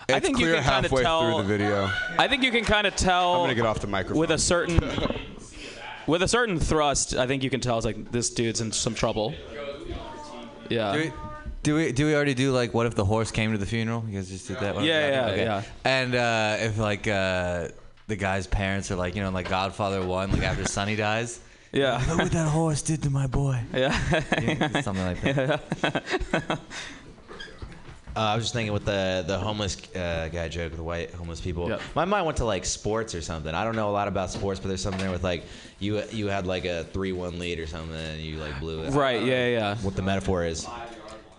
I 0.09 0.17
It's 0.17 0.25
think 0.25 0.37
you 0.39 0.53
can 0.53 0.63
kind 0.63 0.85
of 0.85 0.91
tell. 0.91 1.21
through 1.31 1.43
the 1.43 1.47
video. 1.47 1.89
I 2.19 2.27
think 2.27 2.43
you 2.43 2.51
can 2.51 2.65
kind 2.65 2.85
of 2.85 2.93
tell. 2.97 3.35
I'm 3.35 3.43
gonna 3.43 3.55
get 3.55 3.65
off 3.65 3.79
the 3.79 3.87
microphone. 3.87 4.19
with 4.19 4.31
a 4.31 4.37
certain 4.37 4.77
with 6.07 6.23
a 6.23 6.27
certain 6.27 6.59
thrust. 6.59 7.15
I 7.15 7.27
think 7.27 7.43
you 7.43 7.49
can 7.49 7.59
tell 7.59 7.77
it's 7.77 7.85
like 7.85 8.11
this 8.11 8.29
dude's 8.29 8.61
in 8.61 8.71
some 8.71 8.95
trouble. 8.95 9.33
Yeah. 10.69 10.93
Do 10.93 10.99
we, 10.99 11.11
do 11.63 11.75
we 11.75 11.91
do 11.91 12.05
we 12.05 12.15
already 12.15 12.33
do 12.33 12.51
like 12.51 12.73
what 12.73 12.85
if 12.85 12.95
the 12.95 13.05
horse 13.05 13.31
came 13.31 13.51
to 13.51 13.57
the 13.57 13.65
funeral? 13.65 14.03
You 14.07 14.15
guys 14.17 14.29
just 14.29 14.47
did 14.47 14.59
that 14.59 14.75
one. 14.75 14.83
Yeah, 14.83 15.09
yeah, 15.09 15.35
yeah. 15.35 15.63
And 15.85 16.15
uh, 16.15 16.57
if 16.59 16.77
like 16.77 17.07
uh, 17.07 17.69
the 18.07 18.15
guy's 18.15 18.47
parents 18.47 18.91
are 18.91 18.95
like 18.95 19.15
you 19.15 19.21
know 19.23 19.29
like 19.29 19.49
Godfather 19.49 20.05
one 20.05 20.31
like 20.31 20.43
after 20.43 20.65
Sonny 20.65 20.95
dies. 20.95 21.39
Yeah. 21.71 22.03
Look 22.07 22.19
what 22.19 22.31
that 22.31 22.49
horse 22.49 22.81
did 22.83 23.01
to 23.03 23.09
my 23.09 23.27
boy. 23.27 23.59
Yeah. 23.73 23.97
Yeah, 24.39 24.81
something 24.81 25.05
like 25.05 25.21
that. 25.21 26.59
Uh, 28.15 28.19
I 28.19 28.35
was 28.35 28.43
just 28.45 28.53
thinking 28.53 28.73
with 28.73 28.85
the 28.85 29.23
the 29.25 29.37
homeless 29.37 29.77
uh, 29.95 30.29
guy 30.31 30.47
joke, 30.47 30.75
the 30.75 30.83
white 30.83 31.11
homeless 31.13 31.41
people. 31.41 31.69
Yep. 31.69 31.81
My 31.95 32.05
mind 32.05 32.25
went 32.25 32.37
to 32.37 32.45
like 32.45 32.65
sports 32.65 33.15
or 33.15 33.21
something. 33.21 33.53
I 33.53 33.63
don't 33.63 33.75
know 33.75 33.89
a 33.89 33.91
lot 33.91 34.07
about 34.07 34.29
sports, 34.29 34.59
but 34.59 34.67
there's 34.67 34.81
something 34.81 35.01
there 35.01 35.11
with 35.11 35.23
like 35.23 35.43
you 35.79 36.01
you 36.11 36.27
had 36.27 36.45
like 36.45 36.65
a 36.65 36.83
three 36.85 37.11
one 37.11 37.39
lead 37.39 37.59
or 37.59 37.67
something, 37.67 37.95
and 37.95 38.21
you 38.21 38.37
like 38.37 38.59
blew 38.59 38.83
it. 38.83 38.91
Right. 38.91 39.23
Yeah. 39.23 39.47
Yeah. 39.47 39.75
What 39.77 39.95
the 39.95 40.03
metaphor 40.03 40.45
is. 40.45 40.67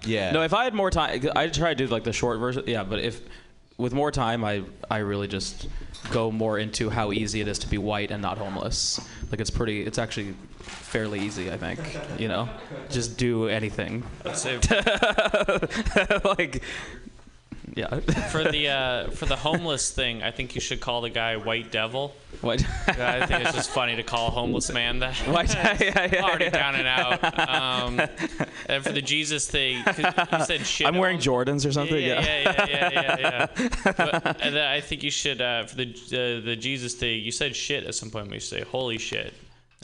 Yeah. 0.05 0.33
No, 0.33 0.43
if 0.43 0.53
I 0.53 0.65
had 0.65 0.75
more 0.75 0.91
time, 0.91 1.29
I 1.37 1.47
try 1.49 1.71
to 1.71 1.75
do 1.75 1.87
like 1.87 2.05
the 2.05 2.13
short 2.13 2.39
version. 2.39 2.65
Yeah, 2.67 2.85
but 2.85 2.99
if 2.99 3.21
with 3.77 3.93
more 3.95 4.11
time, 4.11 4.45
I 4.45 4.65
I 4.91 4.99
really 4.99 5.29
just 5.29 5.69
go 6.11 6.31
more 6.31 6.59
into 6.59 6.91
how 6.91 7.13
easy 7.13 7.41
it 7.41 7.49
is 7.49 7.59
to 7.61 7.69
be 7.69 7.79
white 7.79 8.11
and 8.11 8.23
not 8.23 8.39
homeless. 8.39 9.01
Like 9.31 9.41
it's 9.41 9.51
pretty. 9.51 9.83
It's 9.83 9.99
actually 9.99 10.35
fairly 10.61 11.21
easy, 11.21 11.51
I 11.51 11.57
think. 11.57 11.81
You 12.19 12.29
know, 12.29 12.49
just 12.91 13.17
do 13.17 13.49
anything. 13.49 14.05
Like, 16.25 16.63
Yeah. 17.75 18.01
For 18.31 18.45
the 18.45 18.69
uh, 18.69 19.11
for 19.11 19.27
the 19.27 19.37
homeless 19.49 19.91
thing, 19.91 20.23
I 20.23 20.31
think 20.31 20.55
you 20.55 20.61
should 20.61 20.81
call 20.81 21.01
the 21.01 21.11
guy 21.11 21.37
White 21.37 21.71
Devil. 21.73 22.15
Yeah, 22.45 23.21
I 23.23 23.27
think 23.27 23.43
it's 23.45 23.55
just 23.55 23.71
funny 23.71 23.97
to 23.97 24.03
call 24.03 24.27
a 24.29 24.31
homeless 24.31 24.71
man 24.71 24.99
that. 24.99 25.15
White- 25.29 25.55
yeah, 25.55 25.77
yeah, 25.81 26.09
yeah, 26.13 26.23
already 26.25 26.45
yeah. 26.45 26.51
down 26.51 26.75
and 26.75 26.87
out. 26.87 27.49
Um, 27.49 28.01
and 28.67 28.85
for 28.85 28.93
the 28.93 29.01
Jesus 29.01 29.49
thing, 29.49 29.79
you 29.79 30.45
said 30.45 30.67
shit. 30.67 30.87
I'm 30.87 30.99
wearing 30.99 31.19
Jordans 31.19 31.67
or 31.67 31.73
something. 31.73 31.97
Yeah, 31.97 32.21
Yeah. 32.21 32.43
yeah, 32.43 32.67
yeah, 32.69 32.91
yeah, 32.93 33.47
yeah. 33.57 33.93
but, 33.97 34.43
and 34.43 34.55
then 34.55 34.67
I 34.69 34.81
think 34.83 35.03
you 35.03 35.11
should 35.11 35.41
uh, 35.41 35.65
for 35.65 35.77
the 35.77 35.85
uh, 36.13 36.45
the 36.45 36.57
Jesus 36.57 36.95
thing. 36.95 37.23
You 37.23 37.31
said 37.33 37.57
shit 37.57 37.85
at 37.85 37.95
some 37.95 38.11
point. 38.11 38.31
We 38.31 38.41
say 38.41 38.61
holy 38.63 38.99
shit. 38.99 39.33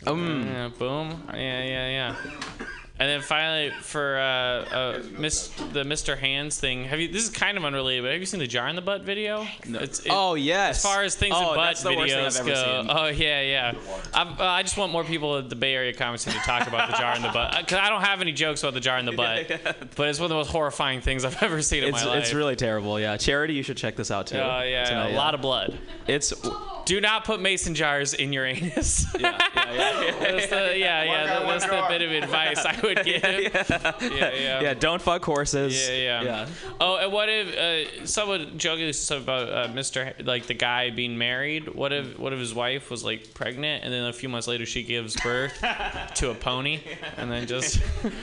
Um. 0.06 0.44
Yeah, 0.46 0.68
boom. 0.76 1.22
Yeah, 1.32 1.62
yeah, 1.62 1.88
yeah. 1.88 2.16
And 3.00 3.08
then 3.08 3.22
finally, 3.22 3.70
for 3.80 4.18
uh, 4.18 4.22
uh, 4.22 5.02
Miss 5.18 5.48
the 5.72 5.84
Mr. 5.84 6.18
Hands 6.18 6.54
thing, 6.56 6.84
have 6.84 7.00
you? 7.00 7.08
This 7.08 7.24
is 7.24 7.30
kind 7.30 7.56
of 7.56 7.64
unrelated, 7.64 8.04
but 8.04 8.12
have 8.12 8.20
you 8.20 8.26
seen 8.26 8.40
the 8.40 8.46
jar 8.46 8.68
in 8.68 8.76
the 8.76 8.82
butt 8.82 9.02
video? 9.04 9.46
It's, 9.64 10.00
it- 10.00 10.12
Oh, 10.12 10.34
yes. 10.34 10.76
As 10.76 10.82
far 10.82 11.02
as 11.02 11.14
things 11.16 11.34
Oh, 11.34 11.40
in 11.52 11.56
butt 11.56 11.64
that's 11.70 11.82
the 11.82 11.94
worst 11.96 12.12
thing 12.12 12.22
videos 12.24 12.40
I've 12.40 12.46
ever 12.46 12.50
go, 12.50 12.82
seen. 12.82 12.90
oh 12.90 13.06
yeah, 13.06 13.40
yeah. 13.40 13.72
I'm, 14.12 14.28
uh, 14.38 14.44
I 14.44 14.62
just 14.62 14.76
want 14.76 14.92
more 14.92 15.02
people 15.02 15.38
at 15.38 15.48
the 15.48 15.56
Bay 15.56 15.74
Area 15.74 15.94
comments 15.94 16.24
to 16.24 16.30
talk 16.30 16.68
about 16.68 16.90
the 16.90 16.96
jar 16.98 17.16
in 17.16 17.22
the 17.22 17.30
butt 17.30 17.56
because 17.58 17.78
I 17.78 17.88
don't 17.88 18.02
have 18.02 18.20
any 18.20 18.32
jokes 18.32 18.62
about 18.62 18.74
the 18.74 18.80
jar 18.80 18.98
in 18.98 19.06
the 19.06 19.12
butt, 19.12 19.48
but 19.96 20.08
it's 20.08 20.18
one 20.18 20.24
of 20.26 20.28
the 20.28 20.34
most 20.34 20.50
horrifying 20.50 21.00
things 21.00 21.24
I've 21.24 21.42
ever 21.42 21.62
seen 21.62 21.82
in 21.84 21.94
It's, 21.94 22.04
my 22.04 22.10
life. 22.10 22.22
it's 22.24 22.34
really 22.34 22.54
terrible. 22.56 23.00
Yeah. 23.00 23.16
Charity, 23.16 23.54
you 23.54 23.62
should 23.62 23.78
check 23.78 23.96
this 23.96 24.10
out 24.10 24.26
too. 24.26 24.36
Oh 24.36 24.60
yeah, 24.60 24.84
tonight, 24.84 25.12
a 25.12 25.16
lot 25.16 25.34
of 25.34 25.40
blood. 25.40 25.78
It's 26.06 26.34
Do 26.84 27.00
not 27.00 27.24
put 27.24 27.40
mason 27.40 27.74
jars 27.74 28.12
in 28.12 28.32
your 28.34 28.44
anus. 28.44 29.06
Yeah, 29.18 29.38
yeah, 29.54 29.72
yeah. 30.02 30.10
that's 30.20 30.46
the, 30.48 30.74
yeah, 30.76 31.02
yeah, 31.04 31.26
that- 31.26 31.46
that's 31.46 31.64
the 31.64 31.86
bit 31.88 32.02
of 32.02 32.10
advice 32.10 32.58
I 32.66 32.78
would 32.82 32.89
give. 32.94 33.22
Yeah, 34.10 34.32
yeah. 34.34 34.60
yeah. 34.60 34.74
Don't 34.74 35.00
fuck 35.00 35.24
horses. 35.24 35.88
Yeah, 35.88 35.94
yeah. 35.96 36.22
Yeah. 36.22 36.46
Oh, 36.80 36.96
and 36.96 37.12
what 37.12 37.28
if 37.28 37.56
uh, 37.56 38.06
someone 38.06 38.58
jokingly 38.58 38.92
said 38.92 39.18
about 39.18 39.48
uh, 39.48 39.68
Mr. 39.68 40.08
H- 40.08 40.24
like 40.26 40.46
the 40.46 40.54
guy 40.54 40.90
being 40.90 41.16
married? 41.18 41.74
What 41.74 41.92
if 41.92 42.18
what 42.18 42.32
if 42.32 42.38
his 42.38 42.54
wife 42.54 42.90
was 42.90 43.04
like 43.04 43.34
pregnant 43.34 43.84
and 43.84 43.92
then 43.92 44.04
a 44.06 44.12
few 44.12 44.28
months 44.28 44.46
later 44.48 44.66
she 44.66 44.82
gives 44.82 45.16
birth 45.20 45.58
to 46.16 46.30
a 46.30 46.34
pony 46.34 46.80
and 47.16 47.30
then 47.30 47.46
just 47.46 47.80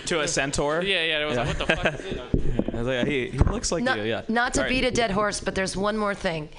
To 0.08 0.22
a 0.22 0.28
centaur. 0.28 0.82
yeah, 0.84 1.04
yeah. 1.04 1.22
It 1.22 1.26
was 1.26 1.38
like 1.38 1.48
what 1.48 1.68
the 1.68 1.76
fuck 1.76 1.94
is 1.94 2.06
it? 2.06 2.64
I 2.77 2.81
was 2.81 2.88
like, 2.88 3.07
he, 3.07 3.29
he 3.29 3.38
looks 3.39 3.72
like 3.72 3.84
Not, 3.84 3.98
you. 3.98 4.03
Yeah. 4.03 4.22
not 4.27 4.53
to 4.53 4.62
Right. 4.62 4.69
beat 4.69 4.84
a 4.84 4.91
dead 4.91 5.10
horse, 5.12 5.39
but 5.39 5.55
there's 5.55 5.75
one 5.75 5.98
more 5.98 6.13
thing. 6.13 6.50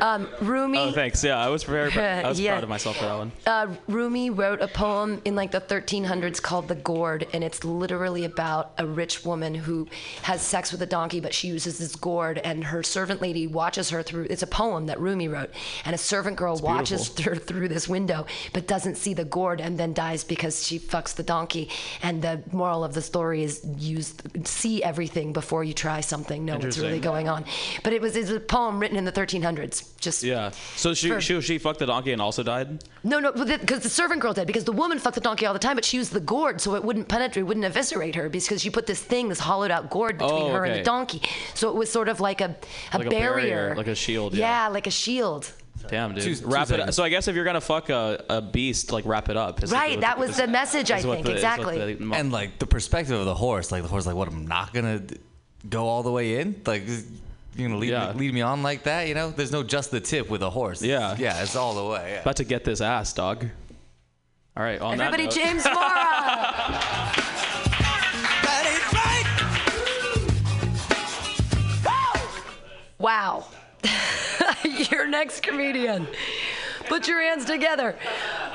Um, 0.00 0.28
Rumi. 0.40 0.78
Oh, 0.78 0.92
thanks. 0.92 1.22
Yeah, 1.22 1.38
I 1.38 1.48
was 1.48 1.64
very. 1.64 1.90
pr- 1.90 2.00
I 2.26 2.28
was 2.28 2.40
Yeah. 2.40 2.52
proud 2.52 2.62
of 2.64 2.68
myself 2.70 2.96
for 2.96 3.04
that 3.04 3.16
one. 3.18 3.32
uh, 3.46 3.66
Rumi 3.86 4.30
wrote 4.30 4.62
a 4.62 4.68
poem 4.68 5.20
in 5.24 5.34
like 5.36 5.50
the 5.50 5.60
1300s 5.60 6.40
called 6.40 6.68
The 6.68 6.74
Gourd, 6.76 7.26
and 7.34 7.44
it's 7.44 7.62
literally 7.64 8.24
about 8.24 8.72
a 8.78 8.86
rich 8.86 9.24
woman 9.24 9.54
who 9.54 9.86
has 10.22 10.40
sex 10.40 10.72
with 10.72 10.80
a 10.82 10.86
donkey, 10.86 11.20
but 11.20 11.34
she 11.34 11.48
uses 11.48 11.78
this 11.78 11.94
gourd, 11.94 12.38
and 12.38 12.64
her 12.64 12.82
servant 12.82 13.20
lady 13.20 13.46
watches 13.46 13.90
her 13.90 14.02
through. 14.02 14.26
It's 14.30 14.42
a 14.42 14.46
poem 14.46 14.86
that 14.86 14.98
Rumi 14.98 15.28
wrote, 15.28 15.50
and 15.84 15.94
a 15.94 15.98
servant 15.98 16.36
girl 16.36 16.56
watches 16.56 17.16
her 17.20 17.34
through 17.36 17.68
this 17.68 17.86
window, 17.88 18.24
but 18.52 18.66
doesn't 18.66 18.96
see 18.96 19.12
the 19.14 19.24
gourd, 19.24 19.60
and 19.60 19.78
then 19.78 19.92
dies 19.92 20.24
because 20.24 20.66
she 20.66 20.78
fucks 20.78 21.14
the 21.14 21.22
donkey. 21.22 21.68
And 22.02 22.22
the 22.22 22.42
moral 22.52 22.82
of 22.84 22.94
the 22.94 23.02
story 23.02 23.42
is 23.42 23.64
use 23.76 24.14
see 24.44 24.82
everything 24.82 25.32
before 25.32 25.64
you 25.66 25.74
try 25.74 26.00
something. 26.00 26.44
Know 26.44 26.56
what's 26.58 26.78
really 26.78 27.00
going 27.00 27.28
on. 27.28 27.44
But 27.82 27.92
it 27.92 28.00
was, 28.00 28.16
it 28.16 28.20
was 28.20 28.30
a 28.30 28.40
poem 28.40 28.78
written 28.78 28.96
in 28.96 29.04
the 29.04 29.12
1300s. 29.12 29.98
Just 30.00 30.22
Yeah. 30.22 30.50
So 30.76 30.94
she 30.94 31.08
For- 31.10 31.20
she 31.20 31.40
she 31.40 31.58
fucked 31.58 31.80
the 31.80 31.86
donkey 31.86 32.12
and 32.12 32.22
also 32.22 32.42
died. 32.42 32.84
no, 33.04 33.18
no, 33.20 33.32
because 33.32 33.80
the 33.80 33.88
servant 33.90 34.20
girl 34.22 34.32
did. 34.32 34.46
Because 34.46 34.64
the 34.64 34.72
woman 34.72 34.98
fucked 34.98 35.16
the 35.16 35.20
donkey 35.20 35.44
all 35.46 35.52
the 35.52 35.58
time, 35.58 35.74
but 35.76 35.84
she 35.84 35.96
used 35.96 36.12
the 36.12 36.20
gourd 36.20 36.60
so 36.60 36.74
it 36.76 36.84
wouldn't 36.84 37.08
penetrate, 37.08 37.44
wouldn't 37.46 37.66
eviscerate 37.66 38.14
her, 38.14 38.28
because 38.28 38.62
she 38.62 38.70
put 38.70 38.86
this 38.86 39.02
thing, 39.02 39.28
this 39.28 39.40
hollowed 39.40 39.70
out 39.70 39.90
gourd 39.90 40.16
oh, 40.22 40.26
between 40.28 40.50
Oh, 40.50 40.54
her 40.54 40.64
and 40.64 40.78
the 40.80 40.82
donkey. 40.84 41.20
So 41.54 41.68
it 41.68 41.74
was 41.74 41.90
sort 41.90 42.08
of 42.08 42.20
like 42.20 42.40
a, 42.40 42.56
a, 42.92 42.98
Like 42.98 43.06
a 43.08 43.10
barrier. 43.10 43.46
barrier, 43.68 43.74
like 43.76 43.88
a 43.88 43.94
shield, 43.94 44.34
yeah. 44.34 44.68
like 44.68 44.86
a 44.86 44.90
shield. 44.90 45.50
Damn, 45.88 46.14
dude. 46.14 46.24
Two- 46.24 46.34
two 46.36 46.46
wrap 46.48 46.70
it. 46.70 46.80
Up. 46.80 46.92
So 46.94 47.04
I 47.04 47.10
guess 47.10 47.28
if 47.28 47.36
you're 47.36 47.44
gonna 47.44 47.60
fuck 47.60 47.90
a, 47.90 48.24
a 48.28 48.42
beast, 48.42 48.90
like 48.90 49.04
wrap 49.04 49.28
it 49.28 49.36
up. 49.36 49.62
is 49.62 49.70
what- 49.70 49.78
Right, 49.78 50.00
that 50.00 50.18
was 50.18 50.36
the 50.36 50.46
message, 50.48 50.90
I 50.90 51.00
think, 51.00 51.24
the- 51.26 51.32
exactly. 51.32 51.94
the- 51.94 52.12
And 52.14 52.32
like 52.32 52.58
the 52.58 52.66
perspective 52.66 53.16
of 53.18 53.24
the 53.26 53.34
horse, 53.34 53.70
like 53.70 53.82
the 53.82 53.88
horse, 53.88 54.04
like 54.06 54.16
what 54.16 54.26
I'm 54.26 54.46
not 54.48 54.72
gonna 54.74 54.98
d- 55.00 55.18
go 55.68 55.86
all 55.88 56.02
the 56.02 56.10
way 56.12 56.40
in. 56.40 56.60
Like 56.66 56.84
you're 57.56 57.68
gonna 57.68 57.78
lead, 57.78 57.90
Yeah. 57.90 58.12
me, 58.12 58.18
lead 58.20 58.34
me 58.34 58.42
on 58.42 58.62
like 58.62 58.82
that, 58.84 59.08
you 59.08 59.14
know? 59.14 59.30
There's 59.30 59.52
no 59.52 59.62
just 59.62 59.90
the 59.90 60.00
tip 60.00 60.28
with 60.28 60.42
a 60.42 60.50
horse. 60.50 60.82
Yeah. 60.82 61.16
yeah, 61.18 61.42
it's 61.42 61.56
all 61.56 61.74
the 61.74 61.84
way. 61.84 62.12
Yeah. 62.14 62.20
about 62.22 62.36
to 62.36 62.44
get 62.44 62.64
this 62.64 62.80
ass, 62.80 63.12
dog. 63.12 63.46
All 64.56 64.62
right. 64.62 64.80
On 64.80 64.96
that 64.98 65.12
Everybody, 65.12 65.24
note- 65.24 65.34
James 65.34 65.64
Mora! 65.72 67.12
wow. 72.98 73.44
Your 74.90 75.06
next 75.06 75.42
comedian. 75.42 76.06
Put 76.88 77.08
your 77.08 77.20
hands 77.20 77.44
together 77.44 77.96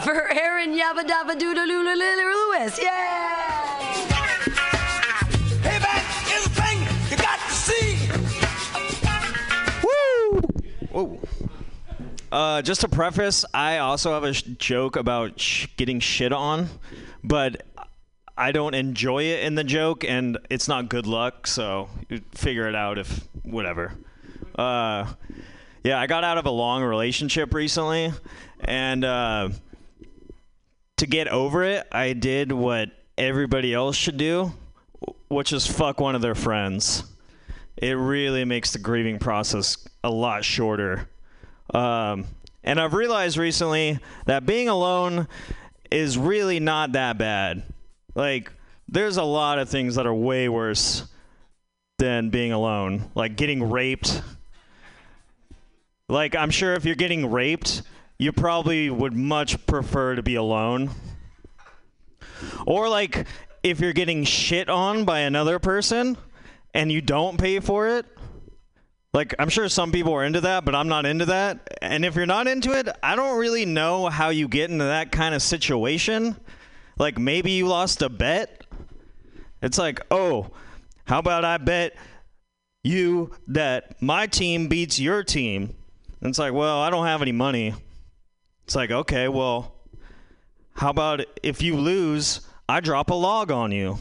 for 0.03 0.31
Aaron 0.31 0.73
Yabba 0.73 1.03
Dabba 1.05 1.37
Doodle 1.37 1.67
Lula 1.67 1.95
Lewis. 1.95 2.79
Yay! 2.81 3.70
Whoa. 10.91 11.19
Uh, 12.31 12.61
just 12.61 12.81
to 12.81 12.89
preface, 12.89 13.45
I 13.53 13.77
also 13.77 14.13
have 14.13 14.23
a 14.23 14.33
sh- 14.33 14.43
joke 14.57 14.95
about 14.97 15.39
sh- 15.39 15.67
getting 15.77 15.99
shit 15.99 16.33
on, 16.33 16.69
but 17.23 17.65
I 18.37 18.51
don't 18.51 18.73
enjoy 18.73 19.23
it 19.23 19.43
in 19.43 19.55
the 19.55 19.63
joke, 19.63 20.03
and 20.03 20.37
it's 20.49 20.67
not 20.67 20.89
good 20.89 21.07
luck. 21.07 21.47
So 21.47 21.89
figure 22.33 22.67
it 22.67 22.75
out 22.75 22.97
if 22.97 23.27
whatever. 23.43 23.93
Uh, 24.55 25.13
yeah, 25.83 25.99
I 25.99 26.07
got 26.07 26.23
out 26.23 26.37
of 26.37 26.45
a 26.45 26.51
long 26.51 26.83
relationship 26.83 27.53
recently, 27.53 28.11
and 28.59 29.05
uh, 29.05 29.49
to 30.97 31.07
get 31.07 31.27
over 31.29 31.63
it, 31.63 31.87
I 31.91 32.13
did 32.13 32.51
what 32.51 32.91
everybody 33.17 33.73
else 33.73 33.95
should 33.95 34.17
do, 34.17 34.51
which 35.29 35.53
is 35.53 35.65
fuck 35.67 36.01
one 36.01 36.15
of 36.15 36.21
their 36.21 36.35
friends 36.35 37.03
it 37.81 37.93
really 37.93 38.45
makes 38.45 38.71
the 38.71 38.79
grieving 38.79 39.17
process 39.17 39.77
a 40.03 40.09
lot 40.09 40.45
shorter. 40.45 41.09
Um, 41.73 42.25
and 42.63 42.79
I've 42.79 42.93
realized 42.93 43.37
recently 43.37 43.99
that 44.27 44.45
being 44.45 44.69
alone 44.69 45.27
is 45.89 46.17
really 46.17 46.59
not 46.59 46.91
that 46.91 47.17
bad. 47.17 47.63
Like, 48.13 48.51
there's 48.87 49.17
a 49.17 49.23
lot 49.23 49.57
of 49.57 49.67
things 49.67 49.95
that 49.95 50.05
are 50.05 50.13
way 50.13 50.47
worse 50.47 51.05
than 51.97 52.29
being 52.29 52.51
alone, 52.51 53.09
like 53.15 53.35
getting 53.35 53.69
raped. 53.69 54.21
Like, 56.07 56.35
I'm 56.35 56.51
sure 56.51 56.73
if 56.73 56.85
you're 56.85 56.95
getting 56.95 57.31
raped, 57.31 57.81
you 58.19 58.31
probably 58.31 58.89
would 58.89 59.13
much 59.13 59.65
prefer 59.65 60.15
to 60.15 60.21
be 60.21 60.35
alone. 60.35 60.91
Or, 62.67 62.89
like, 62.89 63.27
if 63.63 63.79
you're 63.79 63.93
getting 63.93 64.23
shit 64.23 64.69
on 64.69 65.05
by 65.05 65.19
another 65.19 65.57
person 65.57 66.17
and 66.73 66.91
you 66.91 67.01
don't 67.01 67.37
pay 67.37 67.59
for 67.59 67.87
it, 67.87 68.05
like 69.13 69.35
I'm 69.39 69.49
sure 69.49 69.67
some 69.67 69.91
people 69.91 70.13
are 70.13 70.23
into 70.23 70.41
that, 70.41 70.63
but 70.63 70.73
I'm 70.73 70.87
not 70.87 71.05
into 71.05 71.25
that. 71.25 71.77
And 71.81 72.05
if 72.05 72.15
you're 72.15 72.25
not 72.25 72.47
into 72.47 72.71
it, 72.71 72.87
I 73.03 73.15
don't 73.15 73.37
really 73.37 73.65
know 73.65 74.07
how 74.07 74.29
you 74.29 74.47
get 74.47 74.69
into 74.69 74.85
that 74.85 75.11
kind 75.11 75.35
of 75.35 75.41
situation. 75.41 76.37
Like 76.97 77.17
maybe 77.17 77.51
you 77.51 77.67
lost 77.67 78.01
a 78.01 78.09
bet. 78.09 78.65
It's 79.61 79.77
like, 79.77 79.99
"Oh, 80.09 80.51
how 81.05 81.19
about 81.19 81.43
I 81.43 81.57
bet 81.57 81.95
you 82.83 83.31
that 83.47 84.01
my 84.01 84.27
team 84.27 84.67
beats 84.69 84.99
your 84.99 85.23
team?" 85.23 85.75
And 86.21 86.29
it's 86.29 86.39
like, 86.39 86.53
"Well, 86.53 86.79
I 86.79 86.89
don't 86.89 87.05
have 87.05 87.21
any 87.21 87.33
money." 87.33 87.73
It's 88.63 88.75
like, 88.75 88.91
"Okay, 88.91 89.27
well, 89.27 89.75
how 90.75 90.89
about 90.89 91.21
if 91.43 91.61
you 91.61 91.75
lose, 91.75 92.41
I 92.69 92.79
drop 92.79 93.09
a 93.09 93.13
log 93.13 93.51
on 93.51 93.73
you?" 93.73 93.99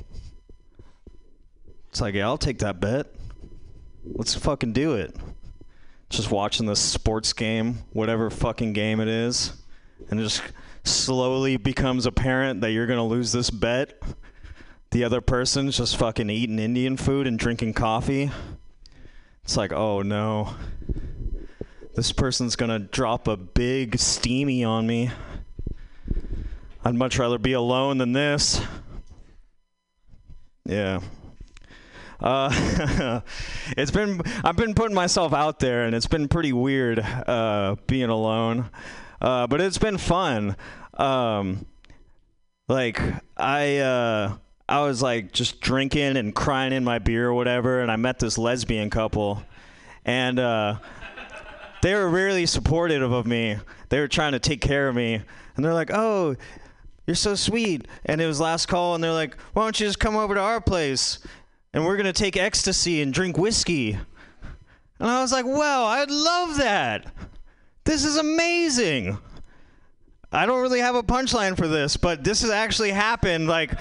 It's 1.90 2.00
like, 2.00 2.14
yeah, 2.14 2.26
I'll 2.26 2.38
take 2.38 2.60
that 2.60 2.80
bet. 2.80 3.06
Let's 4.04 4.34
fucking 4.34 4.72
do 4.72 4.94
it. 4.94 5.14
Just 6.08 6.30
watching 6.30 6.66
this 6.66 6.80
sports 6.80 7.32
game, 7.32 7.80
whatever 7.92 8.30
fucking 8.30 8.72
game 8.72 9.00
it 9.00 9.08
is, 9.08 9.52
and 10.08 10.18
it 10.18 10.22
just 10.22 10.42
slowly 10.84 11.56
becomes 11.56 12.06
apparent 12.06 12.60
that 12.62 12.70
you're 12.70 12.86
gonna 12.86 13.06
lose 13.06 13.32
this 13.32 13.50
bet. 13.50 14.00
The 14.90 15.04
other 15.04 15.20
person's 15.20 15.76
just 15.76 15.96
fucking 15.96 16.30
eating 16.30 16.58
Indian 16.58 16.96
food 16.96 17.26
and 17.26 17.38
drinking 17.38 17.74
coffee. 17.74 18.30
It's 19.44 19.56
like, 19.56 19.72
oh 19.72 20.02
no. 20.02 20.54
This 21.94 22.12
person's 22.12 22.56
gonna 22.56 22.78
drop 22.78 23.28
a 23.28 23.36
big 23.36 23.98
steamy 23.98 24.64
on 24.64 24.86
me. 24.86 25.10
I'd 26.84 26.94
much 26.94 27.18
rather 27.18 27.38
be 27.38 27.52
alone 27.52 27.98
than 27.98 28.12
this. 28.12 28.60
Yeah. 30.64 31.00
Uh, 32.22 33.20
it's 33.76 33.90
been 33.90 34.20
I've 34.44 34.56
been 34.56 34.74
putting 34.74 34.94
myself 34.94 35.32
out 35.32 35.58
there, 35.58 35.84
and 35.84 35.94
it's 35.94 36.06
been 36.06 36.28
pretty 36.28 36.52
weird 36.52 36.98
uh, 36.98 37.76
being 37.86 38.10
alone. 38.10 38.70
Uh, 39.20 39.46
but 39.46 39.60
it's 39.60 39.78
been 39.78 39.98
fun. 39.98 40.56
Um, 40.94 41.66
like 42.68 43.00
I 43.36 43.78
uh, 43.78 44.36
I 44.68 44.82
was 44.82 45.02
like 45.02 45.32
just 45.32 45.60
drinking 45.60 46.16
and 46.16 46.34
crying 46.34 46.72
in 46.72 46.84
my 46.84 46.98
beer 46.98 47.28
or 47.28 47.34
whatever, 47.34 47.80
and 47.80 47.90
I 47.90 47.96
met 47.96 48.18
this 48.18 48.38
lesbian 48.38 48.90
couple, 48.90 49.42
and 50.04 50.38
uh, 50.38 50.76
they 51.82 51.94
were 51.94 52.08
really 52.08 52.46
supportive 52.46 53.12
of 53.12 53.26
me. 53.26 53.58
They 53.88 53.98
were 53.98 54.08
trying 54.08 54.32
to 54.32 54.38
take 54.38 54.60
care 54.60 54.88
of 54.88 54.94
me, 54.94 55.20
and 55.56 55.64
they're 55.64 55.74
like, 55.74 55.90
"Oh, 55.92 56.36
you're 57.06 57.16
so 57.16 57.34
sweet." 57.34 57.88
And 58.06 58.20
it 58.20 58.26
was 58.26 58.40
last 58.40 58.66
call, 58.66 58.94
and 58.94 59.02
they're 59.02 59.12
like, 59.12 59.36
"Why 59.52 59.64
don't 59.64 59.78
you 59.80 59.86
just 59.86 59.98
come 59.98 60.16
over 60.16 60.34
to 60.34 60.40
our 60.40 60.60
place, 60.60 61.18
and 61.72 61.84
we're 61.84 61.96
gonna 61.96 62.12
take 62.12 62.36
ecstasy 62.36 63.00
and 63.02 63.12
drink 63.12 63.36
whiskey?" 63.38 63.98
And 64.98 65.08
I 65.08 65.22
was 65.22 65.32
like, 65.32 65.46
"Wow, 65.46 65.86
I'd 65.86 66.10
love 66.10 66.56
that. 66.58 67.06
This 67.84 68.04
is 68.04 68.16
amazing." 68.16 69.18
I 70.32 70.46
don't 70.46 70.60
really 70.60 70.78
have 70.80 70.94
a 70.94 71.02
punchline 71.02 71.56
for 71.56 71.66
this, 71.66 71.96
but 71.96 72.22
this 72.22 72.42
has 72.42 72.50
actually 72.50 72.92
happened. 72.92 73.48
Like, 73.48 73.72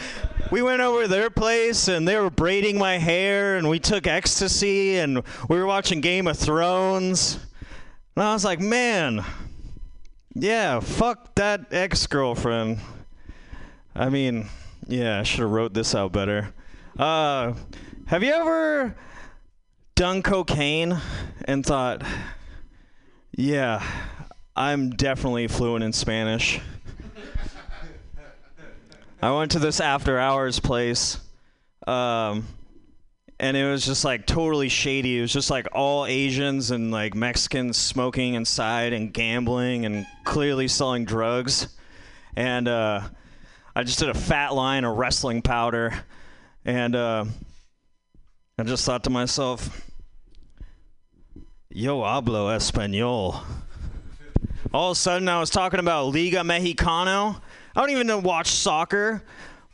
we 0.49 0.63
went 0.63 0.81
over 0.81 1.03
to 1.03 1.07
their 1.07 1.29
place 1.29 1.87
and 1.87 2.07
they 2.07 2.17
were 2.17 2.31
braiding 2.31 2.77
my 2.77 2.97
hair, 2.97 3.57
and 3.57 3.69
we 3.69 3.77
took 3.77 4.07
ecstasy, 4.07 4.97
and 4.97 5.21
we 5.47 5.57
were 5.57 5.67
watching 5.67 6.01
Game 6.01 6.25
of 6.25 6.37
Thrones. 6.37 7.37
And 8.15 8.23
I 8.23 8.33
was 8.33 8.43
like, 8.43 8.59
man, 8.59 9.23
yeah, 10.33 10.79
fuck 10.79 11.35
that 11.35 11.67
ex 11.71 12.07
girlfriend. 12.07 12.79
I 13.95 14.09
mean, 14.09 14.47
yeah, 14.87 15.19
I 15.19 15.23
should 15.23 15.41
have 15.41 15.51
wrote 15.51 15.75
this 15.75 15.93
out 15.93 16.11
better. 16.11 16.53
Uh, 16.99 17.53
have 18.07 18.23
you 18.23 18.33
ever 18.33 18.93
done 19.95 20.21
cocaine 20.21 20.99
and 21.45 21.65
thought, 21.65 22.03
yeah, 23.31 23.81
I'm 24.53 24.89
definitely 24.89 25.47
fluent 25.47 25.81
in 25.81 25.93
Spanish? 25.93 26.59
I 29.21 29.31
went 29.31 29.51
to 29.51 29.59
this 29.59 29.79
after 29.79 30.19
hours 30.19 30.59
place, 30.59 31.21
um, 31.87 32.45
and 33.39 33.55
it 33.55 33.71
was 33.71 33.85
just 33.85 34.03
like 34.03 34.25
totally 34.25 34.67
shady. 34.67 35.19
It 35.19 35.21
was 35.21 35.31
just 35.31 35.49
like 35.49 35.69
all 35.71 36.05
Asians 36.05 36.69
and 36.69 36.91
like 36.91 37.15
Mexicans 37.15 37.77
smoking 37.77 38.33
inside 38.33 38.91
and 38.91 39.13
gambling 39.13 39.85
and 39.85 40.05
clearly 40.25 40.67
selling 40.67 41.05
drugs. 41.05 41.77
And 42.35 42.67
uh, 42.67 43.03
I 43.73 43.83
just 43.83 43.99
did 43.99 44.09
a 44.09 44.13
fat 44.13 44.53
line 44.53 44.83
of 44.83 44.97
wrestling 44.97 45.41
powder, 45.41 45.93
and 46.65 46.95
uh, 46.95 47.25
I 48.57 48.63
just 48.63 48.85
thought 48.85 49.03
to 49.05 49.09
myself, 49.09 49.89
"Yo 51.69 52.01
hablo 52.01 52.55
español." 52.55 53.41
All 54.73 54.91
of 54.91 54.97
a 54.97 54.99
sudden, 54.99 55.27
I 55.29 55.39
was 55.39 55.49
talking 55.49 55.79
about 55.79 56.07
Liga 56.13 56.39
Mexicano. 56.41 57.41
I 57.75 57.79
don't 57.79 57.89
even 57.89 58.21
watch 58.21 58.47
soccer, 58.47 59.23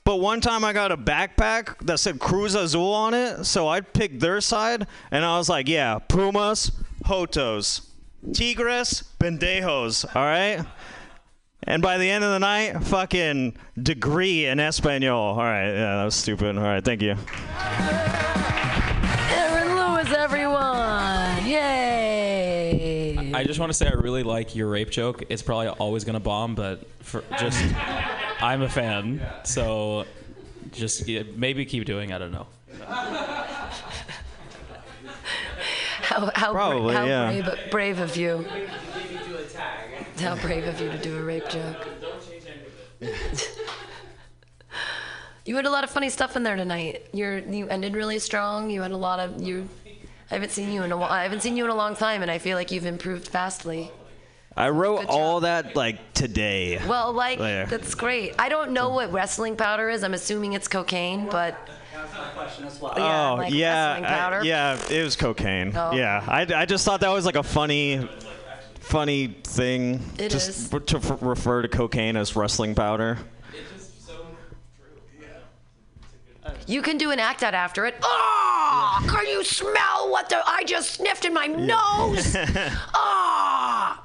but 0.03 0.17
one 0.17 0.39
time 0.39 0.63
I 0.63 0.71
got 0.73 0.91
a 0.91 0.97
backpack 0.97 1.77
that 1.85 1.99
said 1.99 2.19
Cruz 2.19 2.55
Azul 2.55 2.93
on 2.93 3.13
it, 3.13 3.43
so 3.45 3.67
I 3.67 3.81
picked 3.81 4.19
their 4.19 4.39
side, 4.39 4.87
and 5.11 5.25
I 5.25 5.37
was 5.37 5.49
like, 5.49 5.67
"Yeah, 5.67 5.99
Pumas, 5.99 6.71
Hotos, 7.05 7.87
Tigres, 8.33 9.03
Pendejos." 9.19 10.05
All 10.15 10.23
right. 10.23 10.65
And 11.67 11.81
by 11.81 11.97
the 11.97 12.09
end 12.09 12.23
of 12.23 12.31
the 12.31 12.39
night, 12.39 12.83
fucking 12.83 13.57
degree 13.81 14.45
in 14.45 14.59
Espanol. 14.59 15.17
All 15.17 15.37
right, 15.37 15.67
yeah, 15.67 15.95
that 15.97 16.05
was 16.05 16.13
stupid. 16.13 16.57
All 16.57 16.63
right, 16.63 16.83
thank 16.83 17.01
you. 17.01 17.15
Aaron 19.31 19.75
Lewis, 19.75 20.11
everyone! 20.15 21.45
Yay! 21.45 23.31
I 23.33 23.43
just 23.43 23.59
want 23.59 23.71
to 23.71 23.73
say 23.73 23.87
I 23.87 23.93
really 23.93 24.21
like 24.21 24.55
your 24.55 24.69
rape 24.69 24.91
joke. 24.91 25.23
It's 25.29 25.41
probably 25.41 25.69
always 25.69 26.03
gonna 26.03 26.19
bomb, 26.19 26.53
but 26.53 26.87
for 27.01 27.23
just 27.39 27.59
I'm 28.41 28.61
a 28.61 28.69
fan. 28.69 29.25
So 29.43 30.05
just 30.71 31.07
yeah, 31.07 31.23
maybe 31.35 31.65
keep 31.65 31.85
doing. 31.85 32.13
I 32.13 32.19
don't 32.19 32.31
know. 32.31 32.45
How, 36.01 36.31
how, 36.35 36.53
bra- 36.53 36.91
how 36.91 37.05
yeah. 37.05 37.41
brave, 37.41 37.71
brave 37.71 37.99
of 37.99 38.15
you. 38.15 38.45
How 40.19 40.35
brave 40.35 40.65
of 40.67 40.79
you 40.79 40.89
to 40.89 40.97
do 40.97 41.17
a 41.17 41.21
rape 41.21 41.47
joke. 41.49 41.87
you 45.45 45.55
had 45.55 45.65
a 45.65 45.69
lot 45.69 45.83
of 45.83 45.89
funny 45.89 46.09
stuff 46.09 46.35
in 46.35 46.43
there 46.43 46.55
tonight. 46.55 47.07
You're 47.13 47.39
you 47.39 47.67
ended 47.67 47.95
really 47.95 48.19
strong. 48.19 48.69
You 48.69 48.81
had 48.81 48.91
a 48.91 48.97
lot 48.97 49.19
of 49.19 49.41
you. 49.41 49.67
I 50.31 50.33
haven't 50.35 50.51
seen 50.51 50.71
you 50.71 50.83
in 50.83 50.91
a 50.91 50.97
while. 50.97 51.11
I 51.11 51.23
haven't 51.23 51.41
seen 51.41 51.55
you 51.55 51.65
in 51.65 51.69
a 51.71 51.75
long 51.75 51.95
time, 51.95 52.21
and 52.21 52.31
I 52.31 52.39
feel 52.39 52.57
like 52.57 52.71
you've 52.71 52.85
improved 52.85 53.27
vastly. 53.27 53.91
I 54.57 54.69
wrote 54.69 55.05
all 55.07 55.41
that 55.41 55.75
like 55.75 56.13
today. 56.13 56.79
Well, 56.87 57.11
like 57.11 57.39
There. 57.39 57.65
that's 57.65 57.93
great. 57.93 58.35
I 58.39 58.47
don't 58.47 58.71
know 58.71 58.89
what 58.89 59.11
wrestling 59.11 59.57
powder 59.57 59.89
is. 59.89 60.01
I'm 60.03 60.13
assuming 60.13 60.53
it's 60.53 60.69
cocaine, 60.69 61.27
but 61.29 61.57
yeah, 62.95 63.31
oh 63.31 63.35
like 63.35 63.53
yeah, 63.53 64.31
I- 64.39 64.41
yeah, 64.43 64.79
it 64.89 65.03
was 65.03 65.17
cocaine. 65.17 65.73
Oh. 65.75 65.91
Yeah, 65.93 66.23
I, 66.25 66.41
I 66.61 66.65
just 66.65 66.85
thought 66.85 67.01
that 67.01 67.09
was 67.11 67.25
like 67.25 67.35
a 67.35 67.43
funny, 67.43 68.07
funny 68.85 69.27
thing. 69.43 70.01
It 70.17 70.29
just 70.29 70.49
is. 70.49 70.73
r- 70.73 70.79
to 70.79 70.97
f- 70.97 71.21
refer 71.21 71.61
to 71.61 71.67
cocaine 71.67 72.15
as 72.17 72.35
wrestling 72.35 72.75
powder. 72.75 73.17
You 76.67 76.81
can 76.81 76.97
do 76.97 77.11
an 77.11 77.19
act 77.19 77.43
out 77.43 77.53
after 77.53 77.85
it. 77.85 77.95
Oh, 78.01 79.05
can 79.07 79.25
you 79.27 79.43
smell 79.43 80.09
what 80.11 80.29
the 80.29 80.41
I 80.45 80.63
just 80.63 80.91
sniffed 80.91 81.25
in 81.25 81.33
my 81.33 81.47
nose? 81.47 82.35
Ah. 82.93 84.03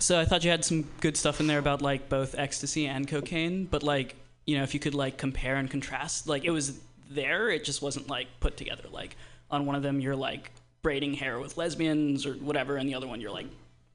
So 0.00 0.18
I 0.18 0.24
thought 0.24 0.42
you 0.42 0.50
had 0.50 0.64
some 0.64 0.84
good 1.00 1.16
stuff 1.16 1.38
in 1.38 1.46
there 1.46 1.60
about 1.60 1.80
like 1.80 2.08
both 2.08 2.34
ecstasy 2.36 2.86
and 2.86 3.06
cocaine, 3.06 3.66
but 3.66 3.84
like 3.84 4.16
you 4.46 4.56
know 4.58 4.64
if 4.64 4.74
you 4.74 4.80
could 4.80 4.94
like 4.96 5.16
compare 5.16 5.56
and 5.56 5.70
contrast, 5.70 6.26
like 6.26 6.44
it 6.44 6.50
was 6.50 6.80
there, 7.08 7.50
it 7.50 7.64
just 7.64 7.80
wasn't 7.82 8.08
like 8.08 8.26
put 8.40 8.56
together. 8.56 8.84
Like 8.90 9.16
on 9.48 9.66
one 9.66 9.76
of 9.76 9.82
them 9.84 10.00
you're 10.00 10.16
like 10.16 10.50
braiding 10.82 11.14
hair 11.14 11.38
with 11.38 11.56
lesbians 11.56 12.26
or 12.26 12.32
whatever, 12.34 12.76
and 12.76 12.88
the 12.88 12.96
other 12.96 13.06
one 13.06 13.20
you're 13.20 13.30
like 13.30 13.46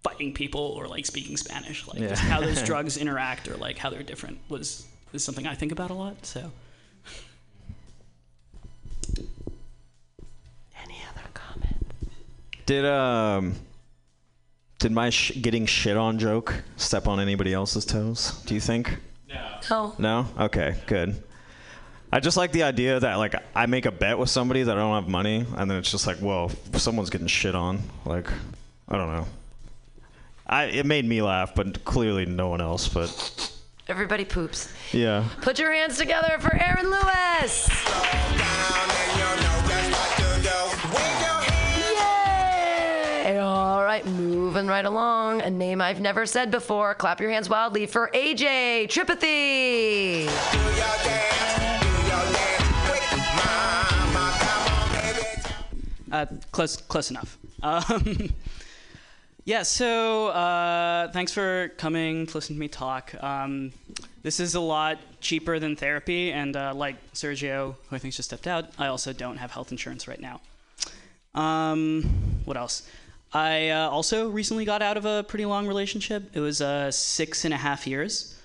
fighting 0.05 0.31
people 0.33 0.61
or 0.61 0.87
like 0.87 1.05
speaking 1.05 1.35
Spanish. 1.35 1.87
Like 1.87 1.97
just 1.99 2.23
Yeah. 2.23 2.29
how 2.29 2.39
those 2.41 2.61
drugs 2.71 2.95
interact 2.97 3.47
or 3.47 3.55
like 3.57 3.77
how 3.79 3.89
they're 3.89 4.03
different 4.03 4.37
was 4.49 4.85
is 5.13 5.23
something 5.23 5.47
I 5.47 5.55
think 5.55 5.71
about 5.71 5.89
a 5.89 5.93
lot. 5.95 6.25
So 6.25 6.51
Any 10.83 10.97
other 11.11 11.27
comments? 11.33 11.85
Did 12.65 12.85
um, 12.85 13.55
did 14.79 14.91
my 14.91 15.09
sh- 15.09 15.31
getting 15.41 15.65
shit 15.65 15.97
on 15.97 16.19
joke 16.19 16.53
step 16.77 17.07
on 17.07 17.19
anybody 17.19 17.53
else's 17.53 17.85
toes? 17.85 18.41
Do 18.45 18.53
you 18.53 18.61
think? 18.61 18.97
No. 19.69 19.93
No. 19.97 20.27
Okay. 20.39 20.75
Good. 20.85 21.21
I 22.11 22.19
just 22.19 22.37
like 22.37 22.51
the 22.51 22.63
idea 22.63 22.99
that 22.99 23.15
like 23.15 23.33
I 23.55 23.65
make 23.65 23.85
a 23.87 23.91
bet 23.91 24.17
with 24.19 24.29
somebody 24.29 24.61
that 24.63 24.77
I 24.77 24.79
don't 24.79 24.93
have 25.01 25.09
money, 25.09 25.45
and 25.57 25.69
then 25.69 25.77
it's 25.79 25.89
just 25.91 26.05
like, 26.07 26.17
well, 26.21 26.51
someone's 26.73 27.09
getting 27.09 27.27
shit 27.27 27.55
on. 27.55 27.79
Like, 28.05 28.29
I 28.87 28.97
don't 28.97 29.11
know. 29.11 29.25
I 30.47 30.65
it 30.65 30.85
made 30.85 31.05
me 31.05 31.21
laugh, 31.21 31.55
but 31.55 31.83
clearly 31.85 32.25
no 32.25 32.49
one 32.49 32.61
else. 32.61 32.87
But 32.87 33.51
Everybody 33.87 34.25
poops. 34.25 34.71
yeah. 34.91 35.25
Put 35.41 35.59
your 35.59 35.71
hands 35.73 35.97
together 35.97 36.37
for 36.39 36.53
Aaron 36.55 36.89
Lewis. 36.89 37.69
Yay! 43.25 43.37
All 43.39 43.83
right, 43.83 44.05
moving 44.05 44.67
right 44.67 44.85
along. 44.85 45.41
A 45.41 45.49
name 45.49 45.81
I've 45.81 45.99
never 45.99 46.25
said 46.25 46.51
before. 46.51 46.93
Clap 46.95 47.19
your 47.19 47.31
hands 47.31 47.49
wildly 47.49 47.85
for 47.87 48.09
AJ 48.13 48.87
Tripathy. 48.87 50.29
Uh, 56.11 56.25
close, 56.51 56.77
close 56.77 57.09
enough. 57.11 57.37
Um, 57.63 58.29
yeah. 59.45 59.63
So 59.63 60.27
uh, 60.27 61.11
thanks 61.11 61.31
for 61.31 61.71
coming 61.77 62.25
to 62.27 62.37
listen 62.37 62.55
to 62.55 62.59
me 62.59 62.67
talk. 62.67 63.13
Um, 63.23 63.71
this 64.23 64.39
is 64.39 64.55
a 64.55 64.59
lot 64.59 64.97
cheaper 65.21 65.59
than 65.59 65.75
therapy, 65.75 66.31
and 66.31 66.55
uh, 66.55 66.73
like 66.75 66.95
Sergio, 67.13 67.75
who 67.87 67.95
I 67.95 67.99
think 67.99 68.13
just 68.13 68.29
stepped 68.29 68.47
out, 68.47 68.71
I 68.77 68.87
also 68.87 69.13
don't 69.13 69.37
have 69.37 69.51
health 69.51 69.71
insurance 69.71 70.07
right 70.07 70.19
now. 70.19 70.41
Um, 71.35 72.03
what 72.45 72.57
else? 72.57 72.89
I 73.33 73.69
uh, 73.69 73.89
also 73.89 74.29
recently 74.29 74.65
got 74.65 74.81
out 74.81 74.97
of 74.97 75.05
a 75.05 75.23
pretty 75.23 75.45
long 75.45 75.67
relationship. 75.67 76.31
It 76.33 76.39
was 76.39 76.61
uh, 76.61 76.89
six 76.89 77.45
and 77.45 77.53
a 77.53 77.57
half 77.57 77.85
years. 77.85 78.35